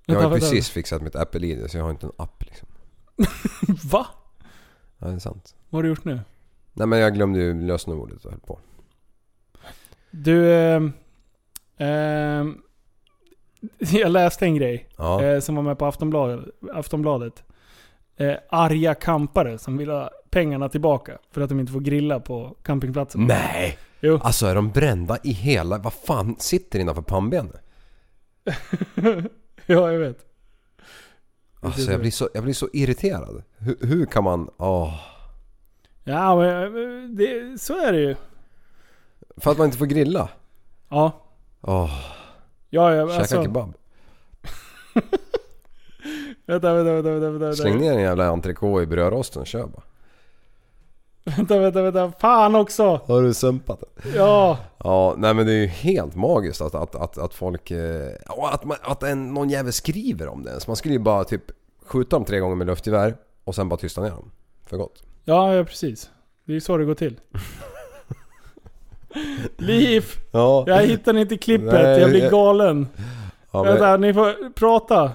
Jag 0.05 0.15
har 0.21 0.23
ju 0.23 0.39
precis 0.39 0.69
fixat 0.69 1.01
mitt 1.01 1.15
Apple-id 1.15 1.71
så 1.71 1.77
jag 1.77 1.83
har 1.83 1.91
inte 1.91 2.05
en 2.05 2.11
app 2.17 2.43
liksom. 2.45 2.67
Va? 3.91 4.07
Ja, 4.97 5.07
det 5.07 5.13
är 5.13 5.19
sant. 5.19 5.55
Vad 5.69 5.77
har 5.77 5.83
du 5.83 5.89
gjort 5.89 6.05
nu? 6.05 6.19
Nej 6.73 6.87
men 6.87 6.99
jag 6.99 7.13
glömde 7.13 7.39
ju 7.39 7.61
lösenordet 7.61 8.25
och 8.25 8.31
höll 8.31 8.39
på. 8.39 8.59
Du... 10.11 10.53
ehm, 10.53 10.93
ehm, 11.77 12.61
jag 13.79 14.11
läste 14.11 14.45
en 14.45 14.55
grej 14.55 14.89
Ja. 14.97 15.23
eh, 15.23 15.39
som 15.39 15.55
var 15.55 15.63
med 15.63 15.77
på 15.79 15.85
Aftonbladet. 15.85 16.45
Aftonbladet. 16.73 17.43
Eh, 18.17 18.35
arga 18.49 18.95
kampare 18.95 19.57
som 19.57 19.77
vill 19.77 19.89
ha 19.89 20.11
pengarna 20.29 20.69
tillbaka 20.69 21.17
för 21.31 21.41
att 21.41 21.49
de 21.49 21.59
inte 21.59 21.71
får 21.71 21.79
grilla 21.79 22.19
på 22.19 22.55
campingplatsen. 22.63 23.25
Nej! 23.25 23.77
Jo. 23.99 24.19
Alltså 24.23 24.45
är 24.45 24.55
de 24.55 24.71
brända 24.71 25.17
i 25.23 25.31
hela... 25.31 25.77
Vad 25.77 25.93
fan 25.93 26.35
sitter 26.39 26.79
innanför 26.79 27.01
pannbenet? 27.01 27.61
ja, 29.65 29.91
jag 29.91 29.99
vet. 29.99 30.25
Alltså 31.59 31.91
jag 31.91 31.99
blir 31.99 32.11
så, 32.11 32.29
jag 32.33 32.43
blir 32.43 32.53
så 32.53 32.69
irriterad. 32.73 33.43
Hur, 33.57 33.77
hur 33.81 34.05
kan 34.05 34.23
man... 34.23 34.49
Åh. 34.57 34.93
Ja, 36.03 36.35
men 36.35 36.65
eh, 36.65 37.09
det, 37.09 37.61
så 37.61 37.85
är 37.87 37.91
det 37.91 37.99
ju. 37.99 38.15
För 39.37 39.51
att 39.51 39.57
man 39.57 39.65
inte 39.65 39.77
får 39.77 39.85
grilla? 39.85 40.29
Ja. 40.89 41.11
Åh, 41.61 41.91
Ja, 42.69 42.95
ja 42.95 43.07
käka 43.07 43.19
alltså, 43.19 43.43
kebab. 43.43 43.73
Vänta, 46.45 46.73
vänta, 46.73 46.93
vänta, 46.93 47.09
vänta, 47.09 47.29
vänta. 47.29 47.55
Släng 47.55 47.77
ner 47.77 47.93
en 47.93 48.01
jävla 48.01 48.27
entrecote 48.27 48.83
i 48.83 48.85
brödrosten 48.85 49.41
och 49.41 49.47
kör 49.47 49.65
bara. 49.67 49.83
Vänta, 51.37 51.59
vänta, 51.59 51.81
vänta. 51.81 52.11
Fan 52.19 52.55
också! 52.55 53.01
Har 53.05 53.21
du 53.21 53.33
sumpat 53.33 53.79
det? 53.79 54.09
Ja. 54.17 54.57
Ja, 54.77 55.15
nej 55.17 55.33
men 55.33 55.45
det 55.45 55.51
är 55.51 55.57
ju 55.57 55.67
helt 55.67 56.15
magiskt 56.15 56.61
att, 56.61 56.75
att, 56.75 56.95
att, 56.95 57.17
att 57.17 57.33
folk... 57.33 57.71
eh, 57.71 58.09
och 58.29 58.53
att, 58.53 58.65
man, 58.65 58.77
att 58.81 59.03
en, 59.03 59.33
någon 59.33 59.49
jävel 59.49 59.73
skriver 59.73 60.27
om 60.27 60.43
det. 60.43 60.59
Så 60.59 60.69
man 60.69 60.75
skulle 60.75 60.93
ju 60.93 60.99
bara 60.99 61.23
typ 61.23 61.43
skjuta 61.85 62.15
dem 62.15 62.25
tre 62.25 62.39
gånger 62.39 62.55
med 62.55 62.67
luftgevär 62.67 63.15
och 63.43 63.55
sen 63.55 63.69
bara 63.69 63.77
tysta 63.77 64.01
ner 64.01 64.09
dem. 64.09 64.31
För 64.67 64.77
gott. 64.77 65.03
Ja, 65.23 65.53
ja 65.53 65.63
precis. 65.63 66.09
Det 66.45 66.51
är 66.51 66.53
ju 66.53 66.61
så 66.61 66.77
det 66.77 66.85
går 66.85 66.95
till. 66.95 67.19
Liv! 69.57 70.05
Ja. 70.31 70.63
Jag 70.67 70.81
hittar 70.81 71.17
inte 71.17 71.37
klippet, 71.37 71.73
Nej, 71.73 71.99
jag 72.01 72.09
blir 72.09 72.29
galen. 72.29 72.87
ja 73.51 73.63
men, 73.63 73.71
Vänta, 73.73 73.97
ni 73.97 74.13
får 74.13 74.53
prata. 74.53 75.11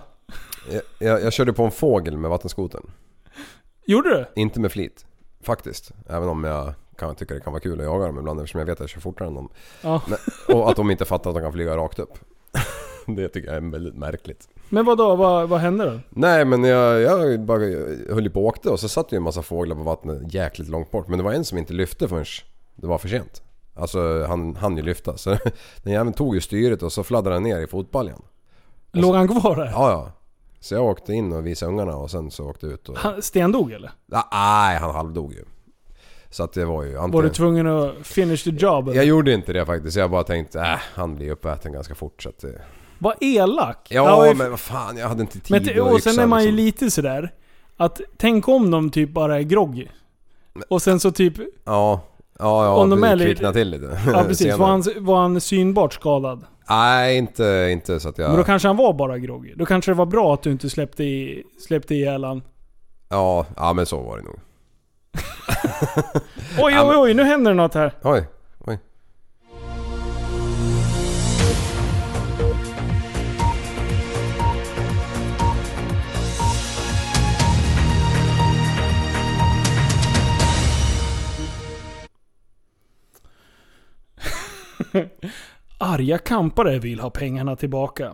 Jag, 0.68 0.82
jag, 0.98 1.22
jag 1.22 1.32
körde 1.32 1.52
på 1.52 1.62
en 1.64 1.70
fågel 1.70 2.16
med 2.18 2.30
vattenskoten. 2.30 2.82
Gjorde 3.86 4.08
du? 4.08 4.40
Inte 4.40 4.60
med 4.60 4.72
flit. 4.72 5.06
Faktiskt. 5.42 5.90
Även 6.08 6.28
om 6.28 6.44
jag 6.44 6.74
kan 6.96 7.14
tycka 7.14 7.34
det 7.34 7.40
kan 7.40 7.52
vara 7.52 7.60
kul 7.60 7.80
att 7.80 7.86
jaga 7.86 8.06
dem 8.06 8.18
ibland 8.18 8.40
eftersom 8.40 8.58
jag 8.58 8.66
vet 8.66 8.72
att 8.72 8.80
jag 8.80 8.90
kör 8.90 9.00
fortare 9.00 9.28
än 9.28 9.34
dem. 9.34 9.48
Ja. 9.82 10.02
Men, 10.06 10.18
och 10.56 10.70
att 10.70 10.76
de 10.76 10.90
inte 10.90 11.04
fattar 11.04 11.30
att 11.30 11.36
de 11.36 11.42
kan 11.42 11.52
flyga 11.52 11.76
rakt 11.76 11.98
upp. 11.98 12.18
Det 13.06 13.28
tycker 13.28 13.48
jag 13.48 13.56
är 13.56 13.70
väldigt 13.70 13.94
märkligt. 13.94 14.48
Men 14.68 14.84
vad 14.84 14.98
då? 14.98 15.16
Vad, 15.16 15.48
vad 15.48 15.60
hände 15.60 15.90
då? 15.90 16.00
Nej 16.10 16.44
men 16.44 16.64
jag, 16.64 17.00
jag 17.00 17.40
bara 17.40 17.58
höll 18.14 18.30
på 18.30 18.40
och 18.40 18.46
åkte 18.46 18.70
och 18.70 18.80
så 18.80 18.88
satt 18.88 19.12
ju 19.12 19.16
en 19.16 19.22
massa 19.22 19.42
fåglar 19.42 19.76
på 19.76 19.82
vattnet 19.82 20.34
jäkligt 20.34 20.68
långt 20.68 20.90
bort. 20.90 21.08
Men 21.08 21.18
det 21.18 21.24
var 21.24 21.32
en 21.32 21.44
som 21.44 21.58
inte 21.58 21.72
lyfte 21.72 22.08
förrän 22.08 22.24
det 22.76 22.86
var 22.86 22.98
för 22.98 23.08
sent. 23.08 23.42
Alltså 23.74 24.24
han 24.28 24.56
hann 24.56 24.76
ju 24.76 24.82
lyfta. 24.82 25.16
Så 25.16 25.30
den 25.82 25.92
jäveln 25.92 26.12
tog 26.12 26.34
ju 26.34 26.40
styret 26.40 26.82
och 26.82 26.92
så 26.92 27.02
fladdrade 27.02 27.36
den 27.36 27.42
ner 27.42 27.60
i 27.60 27.66
fotbaljan. 27.66 28.22
Låg 28.92 29.14
han 29.14 29.28
kvar 29.28 29.56
där? 29.56 29.66
Ja 29.66 29.90
ja. 29.90 30.12
Så 30.60 30.74
jag 30.74 30.84
åkte 30.84 31.12
in 31.12 31.32
och 31.32 31.46
visade 31.46 31.72
ungarna 31.72 31.96
och 31.96 32.10
sen 32.10 32.30
så 32.30 32.48
åkte 32.48 32.66
jag 32.66 32.72
ut 32.72 32.88
och... 32.88 32.96
Han 32.98 33.22
stendog 33.22 33.72
eller? 33.72 33.90
Ah, 34.12 34.68
Nej, 34.68 34.78
han 34.78 34.94
halvdog 34.94 35.32
ju. 35.32 35.44
Så 36.30 36.42
att 36.44 36.52
det 36.52 36.64
var 36.64 36.82
ju 36.84 36.94
Var 36.94 37.02
antingen... 37.04 37.24
du 37.26 37.30
tvungen 37.32 37.66
att 37.66 38.06
finish 38.06 38.36
the 38.44 38.50
job? 38.50 38.88
Eller? 38.88 38.96
Jag 38.96 39.04
gjorde 39.04 39.32
inte 39.32 39.52
det 39.52 39.66
faktiskt. 39.66 39.96
Jag 39.96 40.10
bara 40.10 40.24
tänkte, 40.24 40.60
äh, 40.60 40.78
han 40.94 41.16
blir 41.16 41.30
uppäten 41.30 41.72
ganska 41.72 41.94
fort 41.94 42.22
så 42.22 42.28
att 42.28 42.38
det... 42.38 42.62
Vad 42.98 43.14
elak! 43.20 43.86
Ja, 43.90 44.30
och- 44.30 44.36
men 44.36 44.50
vad 44.50 44.60
fan, 44.60 44.96
jag 44.96 45.08
hade 45.08 45.20
inte 45.20 45.40
tid 45.40 45.50
men 45.50 45.80
att 45.86 45.92
och 45.92 46.02
sen 46.02 46.12
yxa, 46.12 46.22
är 46.22 46.26
man 46.26 46.44
ju 46.44 46.50
liksom. 46.52 46.64
lite 46.64 46.90
sådär. 46.90 47.32
Att 47.76 48.00
tänk 48.16 48.48
om 48.48 48.70
de 48.70 48.90
typ 48.90 49.10
bara 49.10 49.36
är 49.38 49.42
groggy. 49.42 49.86
Och 50.68 50.82
sen 50.82 51.00
så 51.00 51.10
typ, 51.12 51.34
Ja, 51.64 52.00
ja, 52.40 52.64
ja. 52.64 52.70
Om 52.74 52.90
de 52.90 53.00
det 53.00 53.08
är 53.08 53.16
lite- 53.16 53.52
till 53.52 53.68
lite. 53.70 54.00
ja 54.06 54.24
precis, 54.28 54.56
var 54.56 54.66
han, 54.66 54.82
var 54.96 55.20
han 55.20 55.40
synbart 55.40 55.92
skadad? 55.94 56.44
Nej, 56.68 57.16
inte, 57.18 57.68
inte 57.72 58.00
så 58.00 58.08
att 58.08 58.18
jag... 58.18 58.28
Men 58.28 58.36
då 58.36 58.44
kanske 58.44 58.68
han 58.68 58.76
var 58.76 58.92
bara 58.92 59.18
groggy. 59.18 59.54
Då 59.56 59.66
kanske 59.66 59.90
det 59.90 59.94
var 59.94 60.06
bra 60.06 60.34
att 60.34 60.42
du 60.42 60.50
inte 60.50 60.70
släppte 60.70 61.04
i, 61.04 61.42
släppte 61.66 61.94
ihjäl 61.94 62.24
han. 62.24 62.42
Ja, 63.08 63.46
ja 63.56 63.72
men 63.72 63.86
så 63.86 64.00
var 64.02 64.16
det 64.16 64.22
nog. 64.22 64.38
Oj, 66.58 66.78
oj, 66.80 66.96
oj, 66.96 67.14
nu 67.14 67.22
händer 67.24 67.50
det 67.50 67.56
något 67.56 67.74
här. 67.74 67.92
Oj, 68.02 68.24
Arga 85.78 86.18
kampare 86.18 86.78
vill 86.78 87.00
ha 87.00 87.10
pengarna 87.10 87.56
tillbaka. 87.56 88.12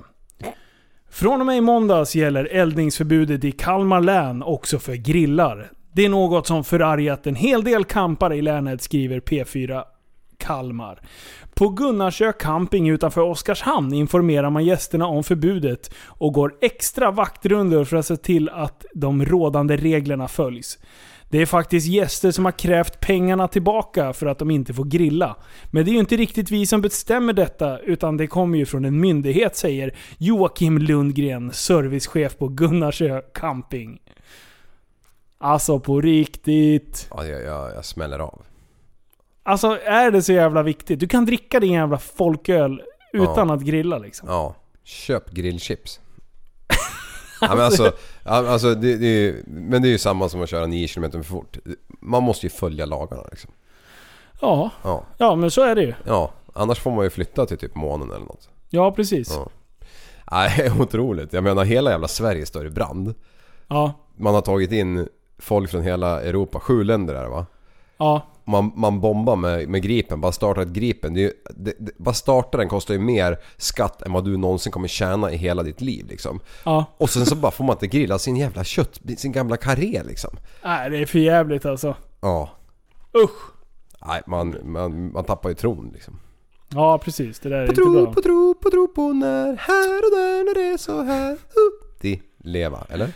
Från 1.10 1.40
och 1.40 1.46
med 1.46 1.56
i 1.56 1.60
måndags 1.60 2.14
gäller 2.14 2.44
eldningsförbudet 2.44 3.44
i 3.44 3.52
Kalmar 3.52 4.00
län 4.00 4.42
också 4.42 4.78
för 4.78 4.94
grillar. 4.94 5.70
Det 5.92 6.04
är 6.04 6.08
något 6.08 6.46
som 6.46 6.64
förargat 6.64 7.26
en 7.26 7.34
hel 7.34 7.64
del 7.64 7.84
kampare 7.84 8.36
i 8.36 8.42
länet, 8.42 8.82
skriver 8.82 9.20
P4 9.20 9.82
Kalmar. 10.38 11.00
På 11.54 11.68
Gunnarsö 11.68 12.32
camping 12.32 12.88
utanför 12.88 13.20
Oskarshamn 13.20 13.92
informerar 13.94 14.50
man 14.50 14.64
gästerna 14.64 15.06
om 15.06 15.24
förbudet 15.24 15.94
och 16.06 16.32
går 16.32 16.54
extra 16.60 17.10
vaktrundor 17.10 17.84
för 17.84 17.96
att 17.96 18.06
se 18.06 18.16
till 18.16 18.48
att 18.48 18.84
de 18.94 19.24
rådande 19.24 19.76
reglerna 19.76 20.28
följs. 20.28 20.78
Det 21.28 21.38
är 21.42 21.46
faktiskt 21.46 21.86
gäster 21.86 22.30
som 22.30 22.44
har 22.44 22.52
krävt 22.52 23.00
pengarna 23.00 23.48
tillbaka 23.48 24.12
för 24.12 24.26
att 24.26 24.38
de 24.38 24.50
inte 24.50 24.74
får 24.74 24.84
grilla. 24.84 25.36
Men 25.70 25.84
det 25.84 25.90
är 25.90 25.92
ju 25.92 25.98
inte 25.98 26.16
riktigt 26.16 26.50
vi 26.50 26.66
som 26.66 26.80
bestämmer 26.80 27.32
detta, 27.32 27.78
utan 27.78 28.16
det 28.16 28.26
kommer 28.26 28.58
ju 28.58 28.66
från 28.66 28.84
en 28.84 29.00
myndighet, 29.00 29.56
säger 29.56 29.94
Joakim 30.18 30.78
Lundgren, 30.78 31.52
servicechef 31.52 32.36
på 32.38 32.48
Gunnarsö 32.48 33.20
camping. 33.34 33.98
Alltså 35.38 35.80
på 35.80 36.00
riktigt. 36.00 37.08
Ja, 37.10 37.26
jag, 37.26 37.42
jag, 37.42 37.74
jag 37.74 37.84
smäller 37.84 38.18
av. 38.18 38.42
Alltså 39.42 39.78
är 39.84 40.10
det 40.10 40.22
så 40.22 40.32
jävla 40.32 40.62
viktigt? 40.62 41.00
Du 41.00 41.08
kan 41.08 41.24
dricka 41.26 41.60
din 41.60 41.72
jävla 41.72 41.98
folköl 41.98 42.82
utan 43.12 43.48
Ja. 43.48 43.54
att 43.54 43.60
grilla 43.62 43.98
liksom. 43.98 44.28
Ja, 44.28 44.54
köp 44.84 45.30
grillchips. 45.30 46.00
Ja, 47.40 47.48
men 47.54 47.60
alltså, 47.60 47.92
ja, 48.24 48.30
alltså 48.48 48.74
det, 48.74 48.96
det 48.96 49.06
är, 49.06 49.42
men 49.46 49.82
det 49.82 49.88
är 49.88 49.90
ju 49.90 49.98
samma 49.98 50.28
som 50.28 50.42
att 50.42 50.48
köra 50.48 50.66
9 50.66 50.88
km 50.88 51.10
för 51.10 51.22
fort. 51.22 51.58
Man 52.00 52.22
måste 52.22 52.46
ju 52.46 52.50
följa 52.50 52.86
lagarna 52.86 53.22
liksom. 53.30 53.50
Ja, 54.40 54.70
Ja, 54.82 55.04
ja 55.18 55.34
men 55.36 55.50
så 55.50 55.62
är 55.62 55.74
det 55.74 55.82
ju. 55.82 55.94
ja. 56.04 56.32
Annars 56.58 56.78
får 56.80 56.90
man 56.90 57.04
ju 57.04 57.10
flytta 57.10 57.46
till 57.46 57.58
typ 57.58 57.74
månen 57.74 58.10
eller 58.10 58.26
något. 58.26 58.48
Ja, 58.68 58.92
precis. 58.92 59.30
Ja. 59.30 59.48
Nej, 60.30 60.70
otroligt. 60.80 61.32
Jag 61.32 61.44
menar 61.44 61.64
hela 61.64 61.90
jävla 61.90 62.08
Sverige 62.08 62.46
står 62.46 62.66
i 62.66 62.70
brand. 62.70 63.14
Ja, 63.68 63.92
Man 64.16 64.34
har 64.34 64.40
tagit 64.40 64.72
in 64.72 65.08
folk 65.38 65.70
från 65.70 65.82
hela 65.82 66.22
Europa, 66.22 66.60
sju 66.60 66.84
länder 66.84 67.14
är 67.14 67.22
det 67.22 67.28
va? 67.28 67.46
ja, 67.98 68.26
Man, 68.46 68.72
man 68.76 69.00
bombar 69.00 69.36
med, 69.36 69.68
med 69.68 69.82
Gripen, 69.82 70.20
bara 70.20 70.32
starta 70.32 70.62
ett 70.62 70.68
Gripen. 70.68 71.14
Det 71.14 71.20
ju, 71.20 71.32
det, 71.56 71.74
det, 71.78 71.92
bara 71.98 72.14
starta 72.14 72.58
den 72.58 72.68
kostar 72.68 72.94
ju 72.94 73.00
mer 73.00 73.38
skatt 73.56 74.02
än 74.02 74.12
vad 74.12 74.24
du 74.24 74.36
någonsin 74.36 74.72
kommer 74.72 74.88
tjäna 74.88 75.32
i 75.32 75.36
hela 75.36 75.62
ditt 75.62 75.80
liv 75.80 76.06
liksom. 76.08 76.40
ja. 76.64 76.84
Och 76.98 77.10
sen 77.10 77.26
så 77.26 77.36
bara 77.36 77.52
får 77.52 77.64
man 77.64 77.74
inte 77.74 77.86
grilla 77.86 78.18
sin 78.18 78.36
jävla 78.36 78.64
kött, 78.64 79.00
sin 79.16 79.32
gamla 79.32 79.56
karré 79.56 80.02
liksom. 80.04 80.30
Nej, 80.64 80.90
det 80.90 80.98
är 80.98 81.06
för 81.06 81.18
jävligt 81.18 81.66
alltså. 81.66 81.94
Ja. 82.20 82.50
Usch! 83.24 83.56
Nej, 84.06 84.22
man, 84.26 84.56
man, 84.64 85.12
man 85.12 85.24
tappar 85.24 85.48
ju 85.48 85.54
tron 85.54 85.90
liksom. 85.94 86.18
Ja, 86.68 86.98
precis. 86.98 87.38
Det 87.38 87.48
där 87.48 87.56
är 87.56 87.66
På 87.66 87.72
inte 87.72 87.82
tro, 87.82 87.92
bra. 87.92 88.12
på 88.12 88.22
tro, 88.22 88.54
på 88.54 88.70
tro 88.70 88.88
på 88.88 89.12
när, 89.12 89.56
här 89.56 89.96
och 89.98 90.10
där 90.16 90.44
när 90.44 90.54
det 90.54 90.72
är 90.72 90.76
så 90.76 91.02
här. 91.02 91.32
Uh. 91.32 91.38
Di 92.00 92.22
leva, 92.38 92.86
eller? 92.88 93.12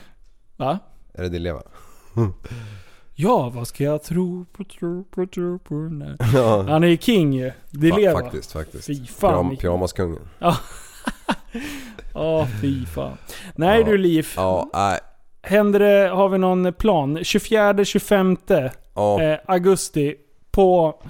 Va? 0.56 0.78
Är 1.14 1.22
det 1.22 1.28
Di 1.28 1.38
leva? 1.38 1.62
Ja, 3.22 3.50
vad 3.54 3.68
ska 3.68 3.84
jag 3.84 4.02
tro 4.02 4.44
på, 4.52 4.64
tro 4.64 5.04
på, 5.04 5.26
tro 5.26 5.58
på 5.58 5.74
när... 5.74 6.16
Ja, 6.34 6.62
Han 6.68 6.84
är 6.84 6.88
ju 6.88 6.96
king 6.98 7.32
ju. 7.32 7.52
Det 7.70 7.90
fa- 7.90 8.12
faktiskt, 8.12 8.52
faktiskt. 8.52 8.86
Fy 8.86 9.06
fan, 9.06 9.48
Pyjam, 9.48 9.56
pyjamaskungen. 9.56 10.18
Ja, 12.14 12.46
fy 12.60 12.86
fan. 12.86 13.16
Nej 13.54 13.80
Ja. 13.80 13.86
du 13.86 13.98
Liv. 13.98 14.26
Ja, 14.36 14.70
nej. 14.74 14.98
Händer 15.42 15.78
det, 15.80 16.08
har 16.08 16.28
vi 16.28 16.38
någon 16.38 16.72
plan? 16.72 17.18
24-25 17.18 18.70
Ja, 18.94 19.22
eh, 19.22 19.38
augusti 19.46 20.14
på 20.50 21.02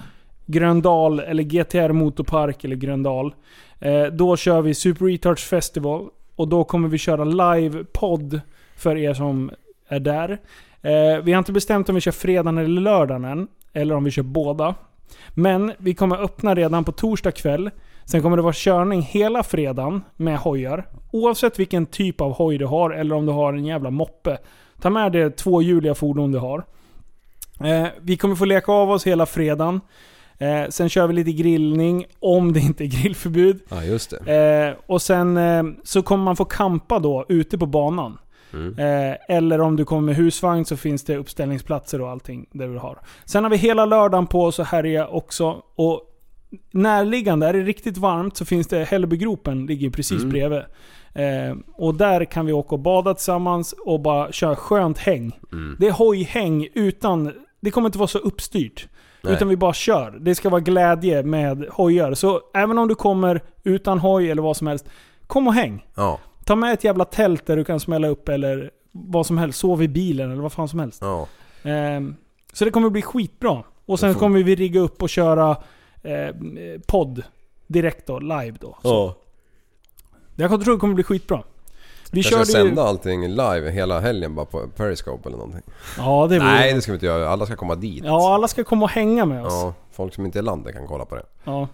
Gröndal, 0.45 1.19
eller 1.19 1.43
GTR 1.43 1.91
Motorpark, 1.91 2.63
eller 2.63 2.75
Gröndal. 2.75 3.35
Eh, 3.79 4.03
då 4.03 4.37
kör 4.37 4.61
vi 4.61 4.73
Super 4.73 5.05
Retards 5.05 5.43
Festival. 5.43 6.09
Och 6.35 6.47
då 6.47 6.63
kommer 6.63 6.87
vi 6.89 6.97
köra 6.97 7.23
live-podd 7.23 8.41
för 8.75 8.97
er 8.97 9.13
som 9.13 9.51
är 9.87 9.99
där. 9.99 10.37
Eh, 10.81 11.23
vi 11.23 11.31
har 11.33 11.39
inte 11.39 11.51
bestämt 11.51 11.89
om 11.89 11.95
vi 11.95 12.01
kör 12.01 12.11
fredagen 12.11 12.57
eller 12.57 12.81
lördagen 12.81 13.25
än. 13.25 13.47
Eller 13.73 13.95
om 13.95 14.03
vi 14.03 14.11
kör 14.11 14.23
båda. 14.23 14.75
Men 15.29 15.71
vi 15.77 15.93
kommer 15.93 16.23
öppna 16.23 16.55
redan 16.55 16.83
på 16.83 16.91
torsdag 16.91 17.31
kväll. 17.31 17.69
Sen 18.05 18.21
kommer 18.21 18.37
det 18.37 18.43
vara 18.43 18.53
körning 18.53 19.01
hela 19.01 19.43
fredagen 19.43 20.01
med 20.17 20.37
hojar. 20.37 20.85
Oavsett 21.11 21.59
vilken 21.59 21.85
typ 21.85 22.21
av 22.21 22.33
hoj 22.33 22.57
du 22.57 22.65
har 22.65 22.89
eller 22.89 23.15
om 23.15 23.25
du 23.25 23.31
har 23.31 23.53
en 23.53 23.65
jävla 23.65 23.89
moppe. 23.89 24.37
Ta 24.81 24.89
med 24.89 25.11
det 25.11 25.37
tvåhjuliga 25.37 25.95
fordon 25.95 26.31
du 26.31 26.37
har. 26.37 26.63
Eh, 27.63 27.87
vi 28.01 28.17
kommer 28.17 28.35
få 28.35 28.45
leka 28.45 28.71
av 28.71 28.91
oss 28.91 29.07
hela 29.07 29.25
fredagen. 29.25 29.81
Eh, 30.37 30.69
sen 30.69 30.89
kör 30.89 31.07
vi 31.07 31.13
lite 31.13 31.31
grillning, 31.31 32.05
om 32.19 32.53
det 32.53 32.59
inte 32.59 32.83
är 32.83 32.87
grillförbud. 33.01 33.59
ja 33.69 33.83
just 33.83 34.13
det. 34.25 34.35
Eh, 34.35 34.75
och 34.85 35.01
sen 35.01 35.37
eh, 35.37 35.63
så 35.83 36.01
kommer 36.01 36.23
man 36.23 36.35
få 36.35 36.45
kampa 36.45 36.99
då 36.99 37.25
ute 37.29 37.57
på 37.57 37.65
banan. 37.65 38.17
Mm. 38.53 38.79
Eh, 38.79 39.17
eller 39.27 39.61
om 39.61 39.75
du 39.75 39.85
kommer 39.85 40.01
med 40.01 40.15
husvagn 40.15 40.65
så 40.65 40.77
finns 40.77 41.03
det 41.03 41.17
uppställningsplatser 41.17 42.01
och 42.01 42.09
allting 42.09 42.45
där 42.51 42.67
du 42.67 42.77
har. 42.77 42.99
Sen 43.25 43.43
har 43.43 43.51
vi 43.51 43.57
hela 43.57 43.85
lördagen 43.85 44.27
på 44.27 44.43
oss 44.45 44.59
att 44.59 44.67
härja 44.67 45.07
också. 45.07 45.61
Och 45.75 46.01
närliggande, 46.71 47.47
är 47.47 47.53
det 47.53 47.59
riktigt 47.63 47.97
varmt 47.97 48.37
så 48.37 48.45
finns 48.45 48.67
det 48.67 48.83
Hällbygropen, 48.83 49.65
ligger 49.65 49.89
precis 49.89 50.23
Mm. 50.23 50.29
bredvid. 50.29 50.61
Eh, 51.13 51.57
och 51.73 51.95
där 51.95 52.25
kan 52.25 52.45
vi 52.45 52.53
åka 52.53 52.75
och 52.75 52.79
bada 52.81 53.13
tillsammans 53.13 53.73
och 53.85 53.99
bara 53.99 54.31
köra 54.31 54.55
skönt 54.55 54.97
häng. 54.97 55.39
Mm. 55.51 55.75
Det 55.79 55.87
är 55.87 55.91
hojhäng 55.91 56.67
utan... 56.73 57.31
Det 57.61 57.71
kommer 57.71 57.87
inte 57.87 57.97
vara 57.97 58.07
så 58.07 58.17
uppstyrt. 58.17 58.87
Nej. 59.21 59.33
Utan 59.33 59.47
vi 59.47 59.57
bara 59.57 59.73
kör. 59.73 60.17
Det 60.19 60.35
ska 60.35 60.49
vara 60.49 60.61
glädje 60.61 61.23
med 61.23 61.65
hojar. 61.71 62.13
Så 62.13 62.41
även 62.53 62.77
om 62.77 62.87
du 62.87 62.95
kommer 62.95 63.41
utan 63.63 63.99
hoj 63.99 64.31
eller 64.31 64.41
vad 64.41 64.57
som 64.57 64.67
helst, 64.67 64.89
kom 65.27 65.47
och 65.47 65.53
häng. 65.53 65.85
Ja, 65.95 66.19
Ta 66.45 66.55
med 66.55 66.73
ett 66.73 66.83
jävla 66.83 67.05
tält 67.05 67.45
där 67.45 67.57
du 67.57 67.63
kan 67.63 67.79
smälla 67.79 68.07
upp 68.07 68.29
eller 68.29 68.71
vad 68.91 69.25
som 69.25 69.37
helst. 69.37 69.59
Sov 69.59 69.83
i 69.83 69.87
bilen 69.87 70.31
eller 70.31 70.41
vad 70.41 70.51
fan 70.51 70.67
som 70.67 70.79
helst. 70.79 71.01
ja. 71.01 71.27
Ehm, 71.63 72.15
så 72.53 72.65
det 72.65 72.71
kommer 72.71 72.89
bli 72.89 73.01
skitbra. 73.01 73.63
Och 73.85 73.99
sen 73.99 74.13
kommer 74.13 74.43
vi 74.43 74.55
rigga 74.55 74.79
upp 74.79 75.03
och 75.03 75.09
köra 75.09 75.57
eh, 76.03 76.35
podd 76.87 77.23
direkt 77.67 78.07
då, 78.07 78.19
live 78.19 78.55
då. 78.59 78.77
Så. 78.81 78.87
ja. 78.87 79.15
Jag 80.35 80.63
tror 80.63 80.73
det 80.73 80.79
kommer 80.79 80.93
bli 80.93 81.03
skitbra. 81.03 81.43
Vi 82.11 82.23
Kanske 82.23 82.45
ska 82.45 82.53
körde 82.53 82.63
ju... 82.63 82.67
sända 82.67 82.83
allting 82.83 83.27
live 83.27 83.69
hela 83.71 83.99
helgen 83.99 84.35
bara 84.35 84.45
på 84.45 84.67
Periscope 84.67 85.29
eller 85.29 85.37
någonting. 85.37 85.61
Ja, 85.97 86.27
det 86.29 86.39
Nej 86.39 86.73
det 86.73 86.81
ska 86.81 86.91
vi 86.91 86.95
inte 86.95 87.05
göra, 87.05 87.29
alla 87.29 87.45
ska 87.45 87.55
komma 87.55 87.75
dit. 87.75 88.03
Ja, 88.03 88.33
alla 88.33 88.47
ska 88.47 88.63
komma 88.63 88.83
och 88.85 88.91
hänga 88.91 89.25
med 89.25 89.45
oss. 89.45 89.53
Ja, 89.53 89.73
folk 89.91 90.13
som 90.13 90.25
inte 90.25 90.39
är 90.39 90.41
i 90.41 90.45
landet 90.45 90.75
kan 90.75 90.87
kolla 90.87 91.05
på 91.05 91.15
det. 91.15 91.25
Ja. 91.43 91.67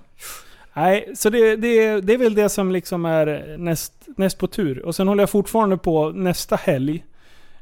Nej, 0.78 1.12
så 1.16 1.30
det, 1.30 1.56
det, 1.56 2.02
det 2.02 2.14
är 2.14 2.18
väl 2.18 2.36
det 2.36 2.50
som 2.50 2.72
liksom 2.72 3.06
är 3.06 3.58
näst, 3.58 3.94
näst 4.18 4.38
på 4.38 4.48
tur. 4.48 4.86
Och 4.86 4.96
sen 4.96 5.08
håller 5.08 5.22
jag 5.22 5.30
fortfarande 5.30 5.78
på 5.78 6.10
nästa 6.10 6.56
helg. 6.56 7.06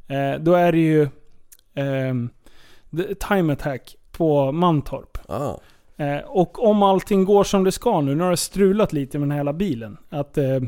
Eh, 0.08 0.42
då 0.42 0.54
är 0.54 0.72
det 0.72 0.78
ju 0.78 1.08
the 2.98 3.16
Time 3.16 3.54
Attack 3.54 3.96
på 4.12 4.52
Mantorp. 4.52 5.18
Ah. 5.28 5.58
Eh, 5.98 6.20
och 6.26 6.64
om 6.64 6.84
allting 6.84 7.26
går 7.26 7.44
som 7.44 7.64
det 7.64 7.72
ska 7.72 8.02
nu, 8.02 8.16
nu 8.16 8.24
har 8.24 8.32
det 8.32 8.38
strulat 8.38 8.94
lite 8.94 9.20
med 9.20 9.26
den 9.26 9.32
här 9.32 9.40
hela 9.40 9.54
bilen. 9.54 9.98
Att 10.10 10.38
eh, 10.38 10.60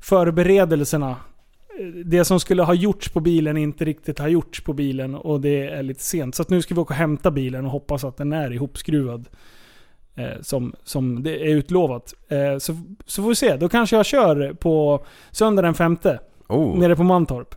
förberedelserna, 0.00 1.10
eh, 1.10 1.86
det 1.86 2.24
som 2.24 2.40
skulle 2.40 2.62
ha 2.62 2.74
gjorts 2.74 3.08
på 3.08 3.20
bilen 3.20 3.56
inte 3.56 3.84
riktigt 3.84 4.18
har 4.18 4.28
gjorts 4.28 4.64
på 4.64 4.72
bilen 4.72 5.14
och 5.14 5.40
det 5.40 5.68
är 5.68 5.82
lite 5.82 6.02
sent. 6.02 6.34
Så 6.34 6.42
att 6.42 6.50
nu 6.50 6.62
ska 6.62 6.74
vi 6.74 6.80
åka 6.80 6.94
och 6.94 6.98
hämta 6.98 7.30
bilen 7.30 7.64
och 7.64 7.70
hoppas 7.70 8.04
att 8.04 8.16
den 8.16 8.32
är 8.32 8.52
ihopskruvad. 8.52 9.20
Eh, 9.20 9.32
som, 10.42 10.74
som 10.84 11.22
det 11.22 11.30
är 11.30 11.54
utlovat. 11.54 12.14
Eh, 12.28 12.58
så, 12.58 12.76
så 13.06 13.22
får 13.22 13.28
vi 13.28 13.34
se, 13.34 13.56
då 13.56 13.68
kanske 13.68 13.96
jag 13.96 14.06
kör 14.06 14.52
på 14.52 15.04
söndag 15.30 15.62
den 15.62 15.74
femte 15.74 16.20
Oh, 16.48 16.78
nere 16.78 16.96
på 16.96 17.02
Mantorp. 17.02 17.54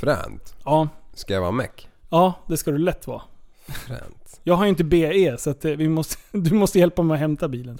fränt. 0.00 0.54
Ja, 0.64 0.88
Ska 1.14 1.34
jag 1.34 1.40
vara 1.40 1.50
meck? 1.52 1.88
ja, 2.10 2.32
det 2.46 2.56
ska 2.56 2.70
du 2.70 2.78
lätt 2.78 3.06
vara. 3.06 3.22
Fränt. 3.86 4.40
Jag 4.42 4.54
har 4.54 4.64
ju 4.64 4.68
inte 4.68 4.84
BE 4.84 5.36
så 5.38 5.50
att 5.50 5.64
eh, 5.64 5.70
vi 5.72 5.88
måste, 5.88 6.16
du 6.38 6.54
måste 6.54 6.78
hjälpa 6.78 7.02
mig 7.02 7.14
att 7.14 7.20
hämta 7.20 7.48
bilen. 7.48 7.78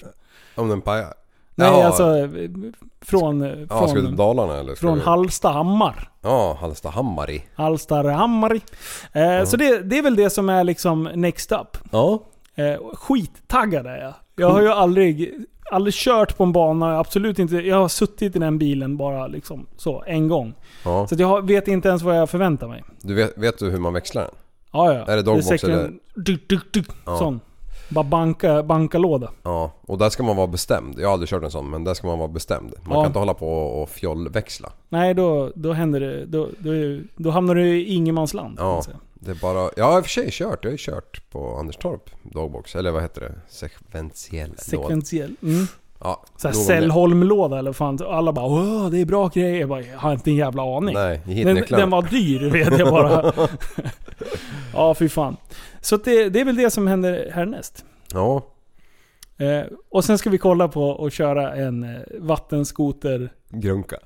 Om 0.54 0.68
den 0.68 0.80
pajar? 0.80 1.14
Nej, 1.54 1.82
alltså 1.82 2.16
eh, 2.18 2.30
från, 3.00 3.42
eh, 3.42 3.48
Ja, 3.48 3.66
ska 3.66 3.80
du 3.86 3.92
från, 3.92 4.06
till 4.06 4.16
Dalarna 4.16 4.58
eller? 4.58 4.74
Från 4.74 4.98
du... 4.98 5.04
Hallstahammar. 5.04 6.10
Ja, 6.22 6.56
Hallstahammar 6.60 7.30
i. 7.30 7.44
Hallstahammar. 7.54 8.60
Eh, 9.12 9.44
Så 9.44 9.56
det, 9.56 9.82
det 9.82 9.98
är 9.98 10.02
väl 10.02 10.16
det 10.16 10.30
som 10.30 10.48
är 10.48 10.64
liksom 10.64 11.02
next 11.14 11.52
up. 11.52 11.78
Ja. 11.90 12.22
Eh, 12.54 12.76
skittaggad 12.94 13.86
är 13.86 13.96
jag. 13.96 14.14
Jag 14.36 14.50
har 14.50 14.60
ju 14.62 14.68
aldrig, 14.68 15.34
aldrig 15.70 15.94
kört 15.94 16.36
på 16.36 16.44
en 16.44 16.52
bana, 16.52 16.98
absolut 16.98 17.38
inte. 17.38 17.56
Jag 17.56 17.76
har 17.76 17.88
suttit 17.88 18.36
i 18.36 18.38
den 18.38 18.58
bilen 18.58 18.96
bara 18.96 19.26
liksom 19.26 19.66
så, 19.76 20.02
en 20.06 20.28
gång. 20.28 20.54
ja. 20.84 21.06
Så 21.06 21.14
att 21.14 21.18
jag 21.20 21.46
vet 21.46 21.68
inte 21.68 21.88
ens 21.88 22.02
vad 22.02 22.18
jag 22.18 22.30
förväntar 22.30 22.68
mig. 22.68 22.84
Du 23.02 23.14
vet, 23.14 23.38
vet 23.38 23.58
du 23.58 23.70
hur 23.70 23.78
man 23.78 23.92
växlar 23.92 24.22
den? 24.22 24.30
Ja, 24.72 24.94
ja. 24.94 25.04
Är 25.12 25.16
det 25.16 25.22
dogbox 25.22 25.46
säkert 25.46 25.68
eller- 25.68 25.92
Duk, 26.14 26.48
duk, 26.48 26.72
duk, 26.72 26.86
Ja. 27.06 27.18
Sån. 27.18 27.40
Bara 27.88 28.04
banka, 28.04 28.62
banka 28.62 28.98
låda. 28.98 29.30
Ja, 29.42 29.72
och 29.80 29.98
där 29.98 30.10
ska 30.10 30.22
man 30.22 30.36
vara 30.36 30.46
bestämd. 30.46 30.94
Jag 30.98 31.06
har 31.08 31.12
aldrig 31.12 31.28
kört 31.28 31.42
en 31.42 31.50
sån, 31.50 31.70
men 31.70 31.84
där 31.84 31.94
ska 31.94 32.06
man 32.06 32.18
vara 32.18 32.28
bestämd. 32.28 32.74
Man 32.82 32.92
Ja. 32.96 33.02
kan 33.02 33.06
inte 33.06 33.18
hålla 33.18 33.34
på 33.34 33.48
och 33.48 33.88
fjollväxla. 33.90 34.72
Nej, 34.88 35.14
då, 35.14 35.50
då 35.54 35.72
händer 35.72 36.00
det. 36.00 36.26
Då, 36.26 36.48
då, 36.58 36.70
är- 36.74 37.02
då 37.16 37.30
hamnar 37.30 37.54
du 37.54 37.78
i 37.80 37.94
ingenmansland. 37.94 38.54
Ja. 38.58 38.82
Det 39.24 39.30
är 39.30 39.34
bara... 39.34 39.70
Jag 39.76 39.84
har 39.84 39.98
i 39.98 40.00
och 40.00 40.04
för 40.04 40.10
sig 40.10 40.28
kört. 40.30 40.64
Jag 40.64 40.70
har 40.70 40.72
ju 40.72 40.78
kört 40.78 41.30
på 41.30 41.56
Anderstorp 41.56 42.10
dogbox. 42.22 42.76
Eller 42.76 42.90
vad 42.90 43.02
heter 43.02 43.20
det? 43.20 43.34
Sekventiell 43.48 44.48
låda. 44.48 44.62
Sekventiell. 44.62 45.36
Mm. 45.42 45.66
Ja. 46.00 46.24
Sällholm-låda 46.66 47.58
eller 47.58 47.72
fan. 47.72 47.98
Alla 48.06 48.32
bara 48.32 48.46
Åh, 48.46 48.90
det 48.90 49.00
är 49.00 49.04
bra 49.04 49.28
grejer. 49.28 49.60
Jag, 49.60 49.68
bara, 49.68 49.82
jag 49.82 49.98
har 49.98 50.12
inte 50.12 50.30
en 50.30 50.36
jävla 50.36 50.76
aning. 50.76 50.94
Nej, 50.94 51.20
den, 51.26 51.64
den 51.68 51.90
var 51.90 52.02
dyr 52.02 52.50
vet 52.50 52.78
jag 52.78 52.90
bara. 52.90 53.32
ja, 54.72 54.94
fy 54.94 55.08
fan. 55.08 55.36
Så 55.80 55.96
det, 55.96 56.28
det 56.28 56.40
är 56.40 56.44
väl 56.44 56.56
det 56.56 56.70
som 56.70 56.86
händer 56.86 57.30
härnäst. 57.34 57.84
Ja. 58.12 58.42
Eh, 59.38 59.62
och 59.90 60.04
sen 60.04 60.18
ska 60.18 60.30
vi 60.30 60.38
kolla 60.38 60.68
på 60.68 60.82
och 60.88 61.12
köra 61.12 61.54
en 61.54 61.82
eh, 61.84 62.00
vattenskoterhäng. 62.20 63.28
Grunka. 63.50 63.96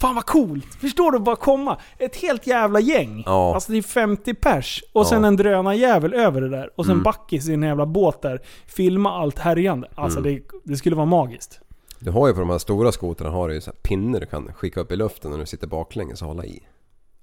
Fan 0.00 0.14
vad 0.14 0.26
coolt! 0.26 0.74
Förstår 0.80 1.12
du? 1.12 1.18
Bara 1.18 1.36
komma. 1.36 1.78
Ett 1.98 2.16
helt 2.16 2.46
jävla 2.46 2.80
gäng. 2.80 3.22
Ja. 3.26 3.54
Alltså 3.54 3.72
det 3.72 3.78
är 3.78 3.82
50 3.82 4.34
pers. 4.34 4.84
Och 4.92 5.06
sen 5.06 5.22
Ja. 5.22 5.28
en 5.28 5.36
drönarjävel 5.36 6.14
över 6.14 6.40
det 6.40 6.48
där. 6.48 6.70
Och 6.76 6.84
sen 6.84 6.92
Mm. 6.92 7.02
Backis 7.02 7.48
i 7.48 7.52
en 7.54 7.62
jävla 7.62 7.86
båt 7.86 8.22
där. 8.22 8.40
Filma 8.66 9.10
allt 9.12 9.38
härjande. 9.38 9.88
Alltså 9.94 10.18
Mm. 10.18 10.34
det, 10.34 10.42
det 10.64 10.76
skulle 10.76 10.96
vara 10.96 11.06
magiskt. 11.06 11.60
Du 11.98 12.10
har 12.10 12.28
ju 12.28 12.34
på 12.34 12.40
de 12.40 12.50
här 12.50 12.58
stora 12.58 12.92
skotrarna 12.92 13.34
har 13.34 13.48
du 13.48 13.54
ju 13.54 13.60
så 13.60 13.70
här 13.70 13.78
pinnar 13.82 14.20
du 14.20 14.26
kan 14.26 14.52
skicka 14.52 14.80
upp 14.80 14.92
i 14.92 14.96
luften 14.96 15.30
när 15.30 15.38
du 15.38 15.46
sitter 15.46 15.66
baklänges 15.66 16.22
och 16.22 16.28
hålla 16.28 16.44
i. 16.44 16.62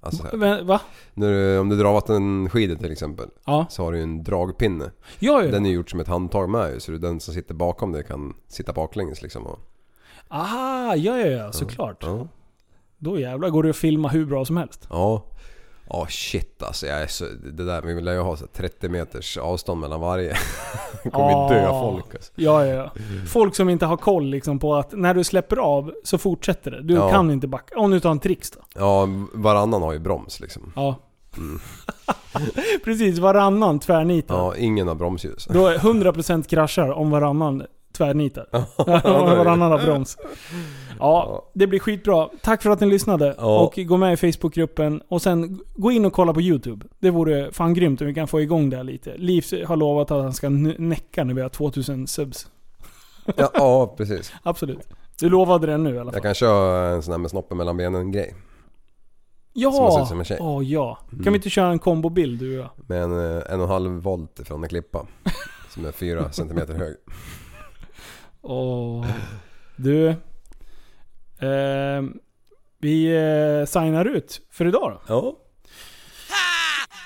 Alltså 0.03 0.27
så 0.27 0.37
här, 0.37 0.63
Va? 0.63 0.81
När 1.13 1.31
du, 1.31 1.59
om 1.59 1.69
du 1.69 1.77
drar 1.77 1.93
vattenskidor 1.93 2.75
till 2.75 2.91
exempel. 2.91 3.29
Ja. 3.45 3.65
Så 3.69 3.83
har 3.83 3.91
du 3.91 3.97
ju 3.97 4.03
en 4.03 4.23
dragpinne. 4.23 4.91
Ja, 5.19 5.43
ja. 5.43 5.51
Den 5.51 5.65
är 5.65 5.69
ju 5.69 5.75
gjort 5.75 5.89
som 5.89 5.99
ett 5.99 6.07
handtag 6.07 6.49
med 6.49 6.81
så 6.81 6.91
den 6.91 7.19
som 7.19 7.33
sitter 7.33 7.53
bakom 7.53 7.91
dig 7.91 8.03
kan 8.03 8.33
sitta 8.47 8.73
baklänges 8.73 9.21
liksom. 9.21 9.43
Och, 9.47 9.59
Aha, 10.27 10.95
ja, 10.95 11.19
ja, 11.19 11.27
ja. 11.27 11.51
Såklart. 11.51 12.03
ja. 12.03 12.27
Då 12.97 13.19
jävlar 13.19 13.49
går 13.49 13.63
det 13.63 13.69
att 13.69 13.75
filma 13.75 14.07
hur 14.07 14.25
bra 14.25 14.45
som 14.45 14.57
helst. 14.57 14.87
Ja. 14.89 15.23
Ja 15.89 16.07
shit 16.09 16.63
alltså. 16.63 16.87
Jag 16.87 17.01
är 17.01 17.07
så, 17.07 17.25
det 17.53 17.65
där, 17.65 17.81
vi 17.81 17.93
vill 17.93 18.05
ju 18.07 18.19
ha 18.19 18.37
så 18.37 18.43
här 18.45 18.51
30 18.69 18.89
meters 18.89 19.37
avstånd 19.37 19.81
mellan 19.81 20.01
varje. 20.01 20.35
Kommer 21.11 21.31
Ja. 21.31 21.49
dö 21.49 21.67
folk 21.67 22.15
alltså. 22.15 22.31
Ja, 22.35 22.65
ja, 22.65 22.73
ja. 22.75 22.91
Folk 23.27 23.55
som 23.55 23.69
inte 23.69 23.85
har 23.85 23.97
koll 23.97 24.25
liksom 24.29 24.59
på 24.59 24.75
att 24.75 24.91
när 24.91 25.13
du 25.13 25.23
släpper 25.23 25.57
av 25.57 25.93
så 26.03 26.17
fortsätter 26.17 26.71
det. 26.71 26.81
Du 26.83 26.93
Ja. 26.93 27.09
kan 27.09 27.31
inte 27.31 27.47
backa. 27.47 27.79
Om 27.79 27.91
du 27.91 27.99
tar 27.99 28.11
en 28.11 28.19
tricks 28.19 28.51
då. 28.51 28.59
Ja, 28.75 29.07
varannan 29.33 29.81
har 29.81 29.93
ju 29.93 29.99
broms 29.99 30.39
liksom. 30.39 30.73
Ja. 30.75 30.95
Precis, 32.83 33.19
varannan 33.19 33.79
tvärnitar. 33.79 34.35
Ja, 34.35 34.55
ingen 34.55 34.87
har 34.87 34.95
bromsljus. 34.95 35.45
Då 35.51 35.67
är 35.67 35.77
100% 35.77 36.43
kraschar 36.49 36.89
om 36.91 37.11
varannan 37.11 37.63
tvärnitar. 37.93 38.47
varannan 39.35 39.85
broms. 39.85 40.17
Ja, 40.99 41.45
det 41.53 41.67
blir 41.67 41.79
skitbra. 41.79 42.29
Tack 42.41 42.61
för 42.63 42.69
att 42.69 42.79
ni 42.79 42.87
lyssnade. 42.87 43.35
Ja. 43.37 43.59
Och 43.59 43.75
gå 43.75 43.97
med 43.97 44.13
i 44.13 44.17
Facebookgruppen. 44.33 45.01
Och 45.07 45.21
sen 45.21 45.59
gå 45.75 45.91
in 45.91 46.05
och 46.05 46.13
kolla 46.13 46.33
på 46.33 46.41
YouTube. 46.41 46.85
Det 46.99 47.09
vore 47.09 47.51
fan 47.51 47.73
grymt 47.73 48.01
om 48.01 48.07
vi 48.07 48.13
kan 48.13 48.27
få 48.27 48.41
igång 48.41 48.69
det 48.69 48.77
här 48.77 48.83
lite. 48.83 49.17
Liv 49.17 49.45
har 49.67 49.75
lovat 49.75 50.11
att 50.11 50.23
han 50.23 50.33
ska 50.33 50.49
näcka 50.49 51.23
när 51.23 51.33
vi 51.33 51.41
har 51.41 51.49
2000 51.49 52.07
subs. 52.07 52.47
Ja, 53.35 53.49
ja 53.53 53.93
precis. 53.97 54.33
Absolut. 54.43 54.87
Du 55.19 55.29
lovade 55.29 55.67
det 55.67 55.77
nu 55.77 55.95
i 55.95 55.99
alla 55.99 56.11
fall. 56.11 56.13
Jag 56.15 56.23
kan 56.23 56.33
köra 56.33 56.89
en 56.89 57.03
sån 57.03 57.11
här 57.11 57.17
med 57.19 57.29
snoppen 57.31 57.57
mellan 57.57 57.77
benen 57.77 58.11
grej. 58.11 58.35
Ja! 59.53 59.71
Som 59.71 59.91
ser 59.91 60.01
ut 60.01 60.07
som 60.07 60.19
en 60.19 60.25
tjej. 60.25 60.37
Åh 60.41 60.63
ja. 60.63 60.97
Kan 61.09 61.19
Mm. 61.19 61.33
vi 61.33 61.37
inte 61.37 61.49
köra 61.49 61.67
en 61.71 61.79
kombobild 61.79 62.39
du 62.39 62.59
och 62.59 62.63
jag? 62.63 62.89
Med 62.89 63.03
en 63.03 63.11
eh, 63.37 63.43
en 63.49 63.59
och 63.59 63.63
en 63.65 63.69
halv 63.69 63.91
volt 63.91 64.39
från 64.45 64.63
en 64.63 64.69
klippa. 64.69 65.07
Som 65.69 65.85
är 65.85 65.91
fyra 65.91 66.31
centimeter 66.31 66.73
hög. 66.73 66.95
Åh. 68.43 69.05
Du. 69.75 70.15
ehm, 71.39 72.13
vi 72.81 73.05
eh, 73.15 73.65
signar 73.65 74.05
ut 74.05 74.41
för 74.51 74.67
idag 74.67 74.91
då. 74.91 75.01
Ja. 75.07 75.33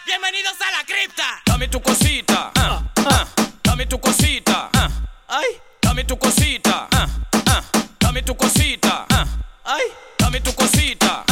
Bienvenidos 0.07 0.57
a 0.61 0.67
la 0.77 0.83
cripta. 0.87 1.29
Dame 1.45 1.67
tu 1.67 1.79
cosita. 1.79 2.51
ah, 2.55 2.79
ah. 3.05 3.25
Dame 3.61 3.85
tu 3.85 3.97
cosita. 3.97 4.69
Ay. 5.27 5.45
Dame 5.81 6.03
tu 6.03 6.15
cosita. 6.15 6.87
Dame 7.99 8.21
tu 8.21 8.33
cosita. 8.35 9.05
Ay. 9.63 9.81
Dame 10.19 10.39
tu 10.39 10.51
cosita. 10.51 11.23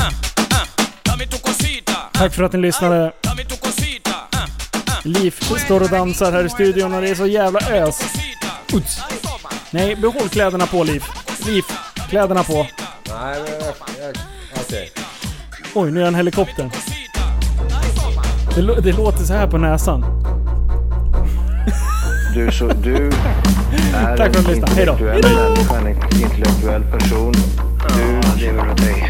Dame 1.04 1.26
tu 1.28 1.38
cosita. 1.38 2.10
Tack 2.14 2.34
för 2.34 2.44
att 2.44 2.54
ni 2.54 2.60
lyssnade. 2.60 3.14
Dame 3.22 3.44
tu 3.44 3.56
cosita. 3.58 4.16
Liv 5.04 5.32
står 5.66 5.84
och 5.84 5.90
dansar 5.90 6.32
här 6.32 6.44
i 6.46 6.50
studion 6.50 6.94
och 6.94 7.02
det 7.02 7.10
är 7.10 7.16
så 7.16 7.28
jävla 7.28 7.60
ös. 7.60 8.02
Uts. 8.74 9.00
Nej, 9.72 9.96
behåll 9.96 10.30
kläderna 10.30 10.66
på 10.68 10.84
Liv. 10.84 11.04
Liv, 11.46 11.64
kläderna 12.10 12.44
på. 12.44 12.54
Nej 12.54 12.68
men 13.44 13.52
jag... 14.02 14.16
Okej. 14.66 14.92
Oj, 15.76 15.92
nu 15.92 16.02
är 16.02 16.06
han 16.06 16.16
helikoptern. 16.16 16.72
Det, 18.56 18.62
lå- 18.62 18.82
det 18.82 18.92
låter 18.92 19.24
så 19.24 19.34
här 19.34 19.48
på 19.48 19.58
näsan. 19.58 20.06
Du, 22.36 22.52
så, 22.52 22.68
du 22.68 22.96
är 23.96 24.18
Tack 24.18 24.18
för 24.18 24.24
att 24.30 24.36
en 24.36 24.44
du 24.44 24.50
lyssnade. 24.50 24.74
Hej 24.76 24.86
då. 24.86 24.92
intellektuell 24.92 25.34
människa, 25.52 25.78
en 25.78 26.22
intellektuell 26.22 26.84
person. 26.84 27.34
Du 27.98 28.22
lever 28.46 28.60
av 28.70 28.76
dig. 28.76 29.10